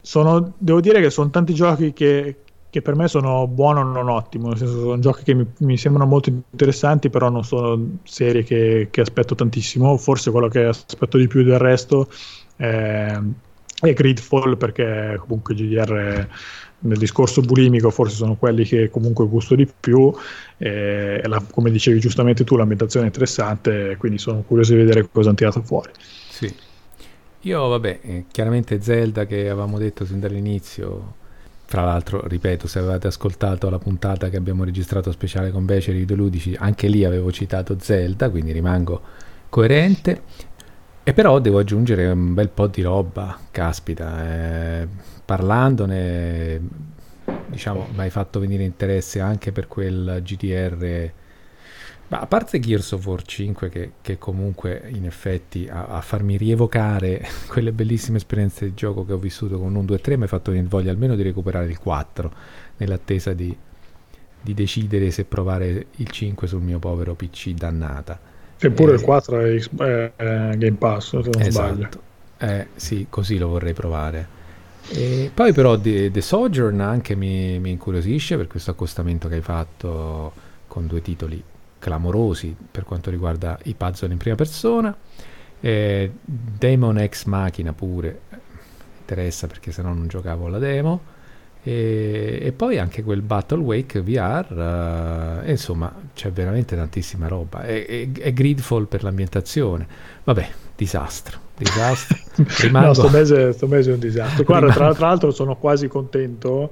sono, 0.01 0.53
devo 0.57 0.79
dire 0.79 1.01
che 1.01 1.09
sono 1.09 1.31
tanti 1.31 1.55
giochi 1.55 1.91
che, 1.91 2.35
che 2.69 2.81
per 2.83 2.95
me 2.95 3.07
sono 3.07 3.47
buono 3.47 3.81
non 3.83 4.09
ottimo, 4.09 4.49
nel 4.49 4.57
senso 4.57 4.79
sono 4.79 4.99
giochi 4.99 5.23
che 5.23 5.33
mi, 5.33 5.45
mi, 5.59 5.77
sembrano 5.77 6.07
molto 6.07 6.29
interessanti, 6.29 7.09
però 7.09 7.29
non 7.29 7.43
sono 7.43 7.97
serie 8.03 8.43
che, 8.43 8.89
che, 8.91 9.01
aspetto 9.01 9.33
tantissimo. 9.33 9.97
Forse 9.97 10.29
quello 10.29 10.49
che 10.49 10.65
aspetto 10.65 11.17
di 11.17 11.25
più 11.27 11.43
del 11.43 11.57
resto 11.57 12.07
è, 12.55 13.19
è 13.79 13.93
Gridfall, 13.93 14.57
perché 14.57 15.17
comunque 15.19 15.53
GDR 15.53 16.27
nel 16.79 16.97
discorso 16.97 17.41
bulimico 17.41 17.89
forse 17.89 18.15
sono 18.15 18.35
quelli 18.35 18.63
che 18.63 18.89
comunque 18.89 19.27
gusto 19.27 19.55
di 19.55 19.67
più 19.67 20.13
e 20.57 21.21
la, 21.25 21.43
come 21.51 21.71
dicevi 21.71 21.99
giustamente 21.99 22.43
tu 22.43 22.55
l'ambientazione 22.55 23.05
è 23.05 23.09
interessante 23.09 23.95
quindi 23.97 24.19
sono 24.19 24.43
curioso 24.43 24.73
di 24.73 24.79
vedere 24.79 25.09
cosa 25.11 25.29
hanno 25.29 25.37
tirato 25.37 25.63
fuori 25.63 25.89
sì 26.29 26.53
io 27.41 27.67
vabbè 27.67 27.99
eh, 28.03 28.25
chiaramente 28.31 28.79
Zelda 28.79 29.25
che 29.25 29.49
avevamo 29.49 29.79
detto 29.79 30.05
sin 30.05 30.19
dall'inizio 30.19 31.15
fra 31.67 31.83
l'altro, 31.83 32.25
ripeto, 32.25 32.65
se 32.65 32.79
avevate 32.79 33.07
ascoltato 33.07 33.69
la 33.69 33.77
puntata 33.77 34.29
che 34.29 34.37
abbiamo 34.37 34.63
registrato 34.63 35.11
speciale 35.11 35.51
con 35.51 35.65
Beceri 35.65 35.99
Videoludici, 35.99 36.55
anche 36.57 36.87
lì 36.87 37.03
avevo 37.03 37.29
citato 37.29 37.75
Zelda, 37.77 38.29
quindi 38.29 38.53
rimango 38.53 39.01
coerente. 39.49 40.21
E 41.07 41.13
però 41.13 41.39
devo 41.39 41.59
aggiungere 41.59 42.05
un 42.07 42.33
bel 42.33 42.49
po' 42.49 42.67
di 42.67 42.81
roba, 42.81 43.39
caspita, 43.49 44.81
eh, 44.81 44.87
parlandone, 45.23 46.59
diciamo, 47.45 47.87
mi 47.93 47.99
hai 47.99 48.09
fatto 48.09 48.41
venire 48.41 48.65
interesse 48.65 49.21
anche 49.21 49.53
per 49.53 49.69
quel 49.69 50.19
GTR 50.21 51.11
ma 52.09 52.19
a 52.19 52.27
parte 52.27 52.59
Gears 52.59 52.91
of 52.91 53.05
War 53.05 53.21
5 53.21 53.69
che, 53.69 53.91
che 54.01 54.17
comunque 54.17 54.83
in 54.91 55.05
effetti 55.05 55.69
a, 55.69 55.85
a, 55.85 56.01
farmi 56.01 56.35
rievocare 56.35 57.25
quelle 57.47 57.71
bellissime 57.71 58.17
esperienze 58.17 58.65
di 58.65 58.73
gioco 58.73 59.05
che 59.05 59.13
ho 59.13 59.17
vissuto 59.17 59.57
con 59.57 59.75
un 59.75 59.85
2-3 59.85 60.17
mi 60.17 60.23
ha 60.25 60.27
fatto 60.27 60.51
venire 60.51 60.69
voglia 60.69 60.91
almeno 60.91 61.15
di 61.15 61.23
recuperare 61.23 61.67
il 61.67 61.79
4 61.79 62.33
nell'attesa 62.77 63.31
di, 63.31 63.55
di 64.41 64.53
decidere 64.53 65.09
se 65.11 65.23
provare 65.23 65.87
il 65.89 66.09
5 66.09 66.47
sul 66.47 66.61
mio 66.61 66.79
povero 66.79 67.15
PC 67.15 67.51
dannata. 67.51 68.26
Eppure 68.59 68.91
eh, 68.91 68.95
il 68.95 69.01
4 69.01 69.39
è, 69.39 69.55
è, 69.55 70.11
è, 70.15 70.57
Game 70.57 70.77
Pass, 70.77 71.19
se 71.21 71.29
non 71.29 71.41
esatto. 71.41 71.49
sbaglio. 71.49 71.89
Eh, 72.39 72.67
sì, 72.75 73.07
così 73.09 73.37
lo 73.37 73.47
vorrei 73.47 73.73
provare. 73.73 74.35
E 74.89 75.29
poi 75.33 75.51
però 75.53 75.77
The, 75.77 76.11
The 76.11 76.21
Sojourn 76.21 76.79
anche 76.79 77.15
mi, 77.15 77.59
mi 77.59 77.71
incuriosisce 77.71 78.37
per 78.37 78.47
questo 78.47 78.71
accostamento 78.71 79.27
che 79.27 79.35
hai 79.35 79.41
fatto 79.41 80.31
con 80.67 80.87
due 80.87 81.01
titoli 81.01 81.43
clamorosi 81.79 82.55
per 82.71 82.83
quanto 82.83 83.09
riguarda 83.09 83.57
i 83.63 83.73
puzzle 83.73 84.11
in 84.11 84.17
prima 84.17 84.35
persona. 84.35 84.95
Eh, 85.59 86.11
Demon 86.23 86.99
Ex 86.99 87.25
Machina 87.25 87.73
pure 87.73 88.19
interessa 88.99 89.47
perché 89.47 89.71
se 89.71 89.81
no 89.81 89.93
non 89.93 90.07
giocavo 90.07 90.47
la 90.47 90.59
demo. 90.59 91.15
E, 91.67 92.39
e, 92.43 92.51
poi 92.53 92.77
anche 92.77 93.03
quel 93.03 93.21
Battle 93.21 93.59
Wake 93.59 94.01
VR, 94.01 95.41
uh, 95.43 95.49
insomma 95.49 95.93
c'è 96.15 96.31
veramente 96.31 96.77
tantissima 96.77 97.27
roba. 97.27 97.63
È, 97.63 97.85
è, 97.85 98.09
è 98.09 98.31
Gridfall 98.31 98.85
per 98.85 99.03
l'ambientazione. 99.03 99.85
Vabbè, 100.23 100.47
disastro. 100.77 101.39
Disastro. 101.57 102.17
Rimango... 102.61 102.87
no, 102.87 102.93
sto 102.93 103.09
mese, 103.09 103.51
sto 103.51 103.67
mese 103.67 103.89
è 103.89 103.93
un 103.95 103.99
disastro. 103.99 104.45
Guarda, 104.45 104.71
tra, 104.71 104.93
tra 104.93 105.07
l'altro 105.07 105.31
sono 105.31 105.57
quasi 105.57 105.89
contento 105.89 106.71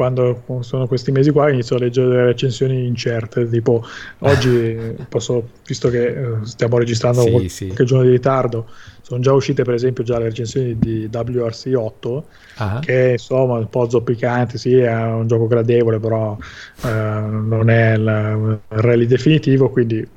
quando 0.00 0.44
sono 0.60 0.86
questi 0.86 1.12
mesi 1.12 1.30
qua 1.30 1.50
inizio 1.50 1.76
a 1.76 1.78
leggere 1.78 2.08
delle 2.08 2.24
recensioni 2.24 2.86
incerte 2.86 3.46
tipo 3.46 3.84
oggi 4.20 4.96
posso 5.10 5.50
visto 5.66 5.90
che 5.90 6.06
eh, 6.06 6.36
stiamo 6.44 6.78
registrando 6.78 7.20
sì, 7.20 7.30
qualche 7.30 7.48
sì. 7.50 7.84
giorno 7.84 8.04
di 8.04 8.10
ritardo 8.12 8.66
sono 9.02 9.20
già 9.20 9.34
uscite 9.34 9.62
per 9.62 9.74
esempio 9.74 10.02
già 10.02 10.16
le 10.16 10.24
recensioni 10.24 10.78
di 10.78 11.06
WRC 11.12 11.72
8 11.76 12.24
uh-huh. 12.56 12.80
che 12.80 13.10
insomma 13.10 13.58
un 13.58 13.68
po' 13.68 13.90
zoppicanti 13.90 14.56
sì 14.56 14.78
è 14.78 15.02
un 15.04 15.26
gioco 15.26 15.46
gradevole 15.46 16.00
però 16.00 16.34
eh, 16.82 16.88
non 16.88 17.68
è 17.68 17.92
il, 17.92 18.00
il 18.00 18.60
rally 18.68 19.04
definitivo 19.04 19.68
quindi 19.68 20.08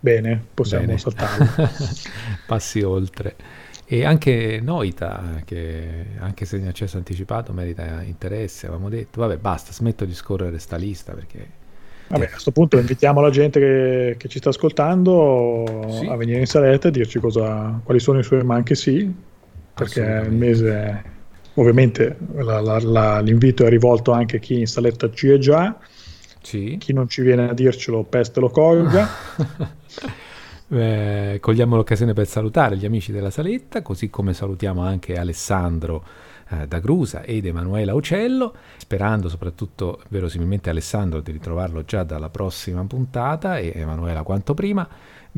bene 0.00 0.46
possiamo 0.52 0.86
bene. 0.86 0.98
saltarlo 0.98 1.46
passi 2.44 2.82
oltre 2.82 3.36
e 3.90 4.04
anche 4.04 4.60
Noita, 4.62 5.40
che 5.46 6.04
anche 6.18 6.44
se 6.44 6.58
in 6.58 6.66
accesso 6.66 6.98
anticipato 6.98 7.54
merita 7.54 8.02
interesse, 8.02 8.66
avevamo 8.66 8.90
detto, 8.90 9.22
vabbè 9.22 9.38
basta, 9.38 9.72
smetto 9.72 10.04
di 10.04 10.12
scorrere 10.12 10.58
sta 10.58 10.76
lista 10.76 11.14
perché... 11.14 11.56
Vabbè, 12.08 12.26
a 12.26 12.28
questo 12.28 12.50
punto 12.50 12.76
invitiamo 12.76 13.22
la 13.22 13.30
gente 13.30 13.58
che, 13.58 14.14
che 14.18 14.28
ci 14.28 14.38
sta 14.38 14.50
ascoltando 14.50 15.86
sì. 15.88 16.06
a 16.06 16.16
venire 16.16 16.40
in 16.40 16.46
saletta 16.46 16.88
e 16.88 16.90
dirci 16.90 17.18
cosa, 17.18 17.80
quali 17.82 17.98
sono 17.98 18.18
i 18.18 18.22
suoi 18.22 18.44
manchi 18.44 18.74
sì, 18.74 19.10
perché 19.72 20.22
il 20.26 20.32
mese, 20.32 21.02
ovviamente 21.54 22.14
la, 22.34 22.60
la, 22.60 22.78
la, 22.80 23.20
l'invito 23.20 23.64
è 23.64 23.70
rivolto 23.70 24.12
anche 24.12 24.36
a 24.36 24.38
chi 24.38 24.60
in 24.60 24.66
saletta 24.66 25.10
ci 25.10 25.30
è 25.30 25.38
già, 25.38 25.78
sì. 26.42 26.76
chi 26.78 26.92
non 26.92 27.08
ci 27.08 27.22
viene 27.22 27.48
a 27.48 27.54
dircelo 27.54 28.02
peste 28.02 28.38
lo 28.38 28.50
colga. 28.50 29.08
Eh, 30.70 31.38
cogliamo 31.40 31.76
l'occasione 31.76 32.12
per 32.12 32.26
salutare 32.26 32.76
gli 32.76 32.84
amici 32.84 33.10
della 33.10 33.30
saletta, 33.30 33.80
così 33.80 34.10
come 34.10 34.34
salutiamo 34.34 34.82
anche 34.82 35.18
Alessandro 35.18 36.04
eh, 36.50 36.66
da 36.66 36.78
Grusa 36.78 37.22
ed 37.22 37.46
Emanuela 37.46 37.94
Ucello, 37.94 38.54
sperando 38.76 39.30
soprattutto 39.30 40.02
verosimilmente 40.08 40.68
Alessandro 40.68 41.20
di 41.20 41.32
ritrovarlo 41.32 41.84
già 41.84 42.02
dalla 42.02 42.28
prossima 42.28 42.84
puntata 42.84 43.56
e 43.58 43.72
Emanuela 43.74 44.22
quanto 44.22 44.52
prima. 44.52 44.86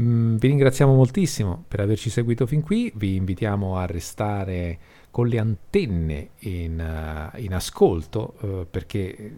Mm, 0.01 0.37
vi 0.37 0.49
ringraziamo 0.49 0.95
moltissimo 0.95 1.65
per 1.69 1.79
averci 1.79 2.11
seguito 2.11 2.45
fin 2.47 2.63
qui, 2.63 2.93
vi 2.97 3.15
invitiamo 3.15 3.77
a 3.77 3.87
restare 3.87 4.79
con 5.13 5.29
le 5.29 5.39
antenne 5.39 6.31
in, 6.41 7.31
uh, 7.35 7.39
in 7.41 7.55
ascolto 7.55 8.35
uh, 8.41 8.67
perché 8.69 9.33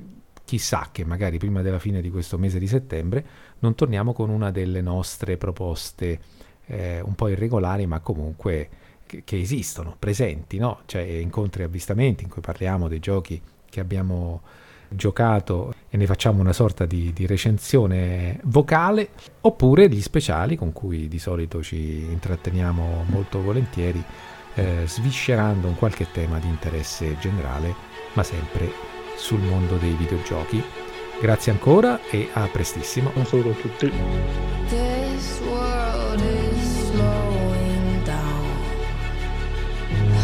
chissà 0.52 0.90
che 0.92 1.06
magari 1.06 1.38
prima 1.38 1.62
della 1.62 1.78
fine 1.78 2.02
di 2.02 2.10
questo 2.10 2.36
mese 2.36 2.58
di 2.58 2.66
settembre 2.66 3.24
non 3.60 3.74
torniamo 3.74 4.12
con 4.12 4.28
una 4.28 4.50
delle 4.50 4.82
nostre 4.82 5.38
proposte 5.38 6.20
eh, 6.66 7.00
un 7.00 7.14
po' 7.14 7.28
irregolari 7.28 7.86
ma 7.86 8.00
comunque 8.00 8.68
che, 9.06 9.22
che 9.24 9.40
esistono, 9.40 9.96
presenti, 9.98 10.58
no? 10.58 10.80
cioè 10.84 11.00
incontri 11.00 11.62
e 11.62 11.64
avvistamenti 11.64 12.24
in 12.24 12.28
cui 12.28 12.42
parliamo 12.42 12.86
dei 12.86 12.98
giochi 12.98 13.40
che 13.64 13.80
abbiamo 13.80 14.42
giocato 14.90 15.72
e 15.88 15.96
ne 15.96 16.04
facciamo 16.04 16.40
una 16.42 16.52
sorta 16.52 16.84
di, 16.84 17.14
di, 17.14 17.24
recensione 17.24 18.38
vocale, 18.42 19.08
oppure 19.40 19.88
gli 19.88 20.02
speciali 20.02 20.56
con 20.56 20.74
cui 20.74 21.08
di 21.08 21.18
solito 21.18 21.62
ci 21.62 22.02
intratteniamo 22.10 23.06
molto 23.06 23.40
volentieri, 23.40 24.04
eh, 24.52 24.82
sviscerando 24.84 25.66
un 25.66 25.76
qualche 25.76 26.08
tema 26.12 26.38
di 26.38 26.48
interesse 26.48 27.16
generale, 27.20 27.74
ma 28.12 28.22
sempre 28.22 28.91
sul 29.22 29.38
mondo 29.40 29.76
dei 29.76 29.92
videogiochi. 29.92 30.60
Grazie 31.20 31.52
ancora 31.52 32.00
e 32.10 32.28
a 32.32 32.48
prestissimo. 32.48 33.12
Un 33.14 33.24
saluto 33.24 33.50
a 33.50 33.54
tutti. 33.54 33.92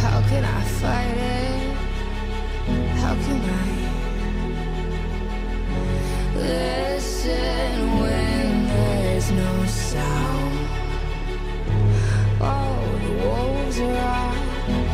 How 0.03 0.21
can 0.29 0.45
I 0.45 0.63
fight 0.81 1.17
it? 1.17 1.77
How 3.01 3.15
can 3.15 3.41
I 3.41 3.71
listen 6.35 8.01
when 8.01 8.67
there's 8.67 9.31
no 9.31 9.65
sound? 9.67 10.59
Oh, 12.41 12.99
the 13.03 13.13
wolves 13.25 13.79
are 13.81 13.97
out. 13.97 14.35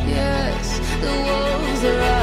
Yes, 0.07 0.79
the 1.01 1.07
wolves 1.07 1.83
are 1.83 2.01
out. 2.01 2.14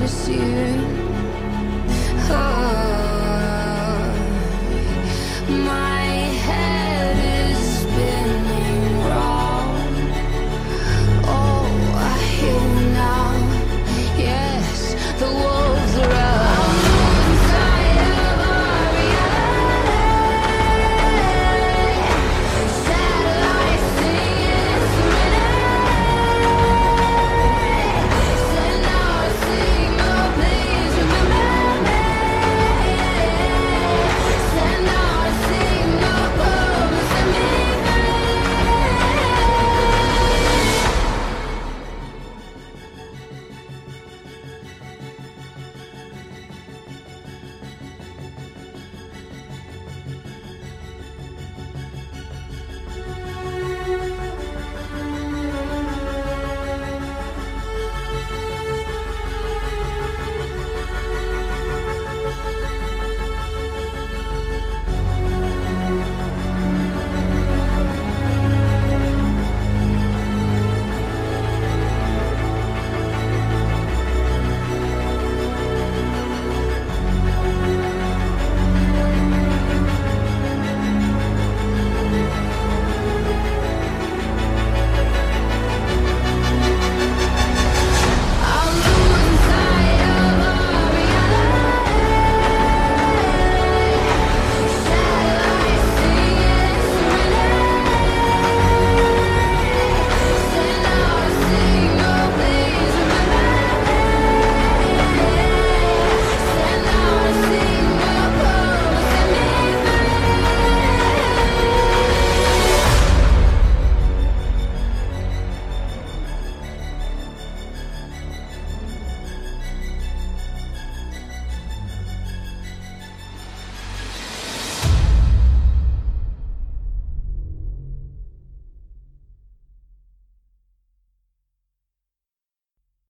Oh 0.00 0.77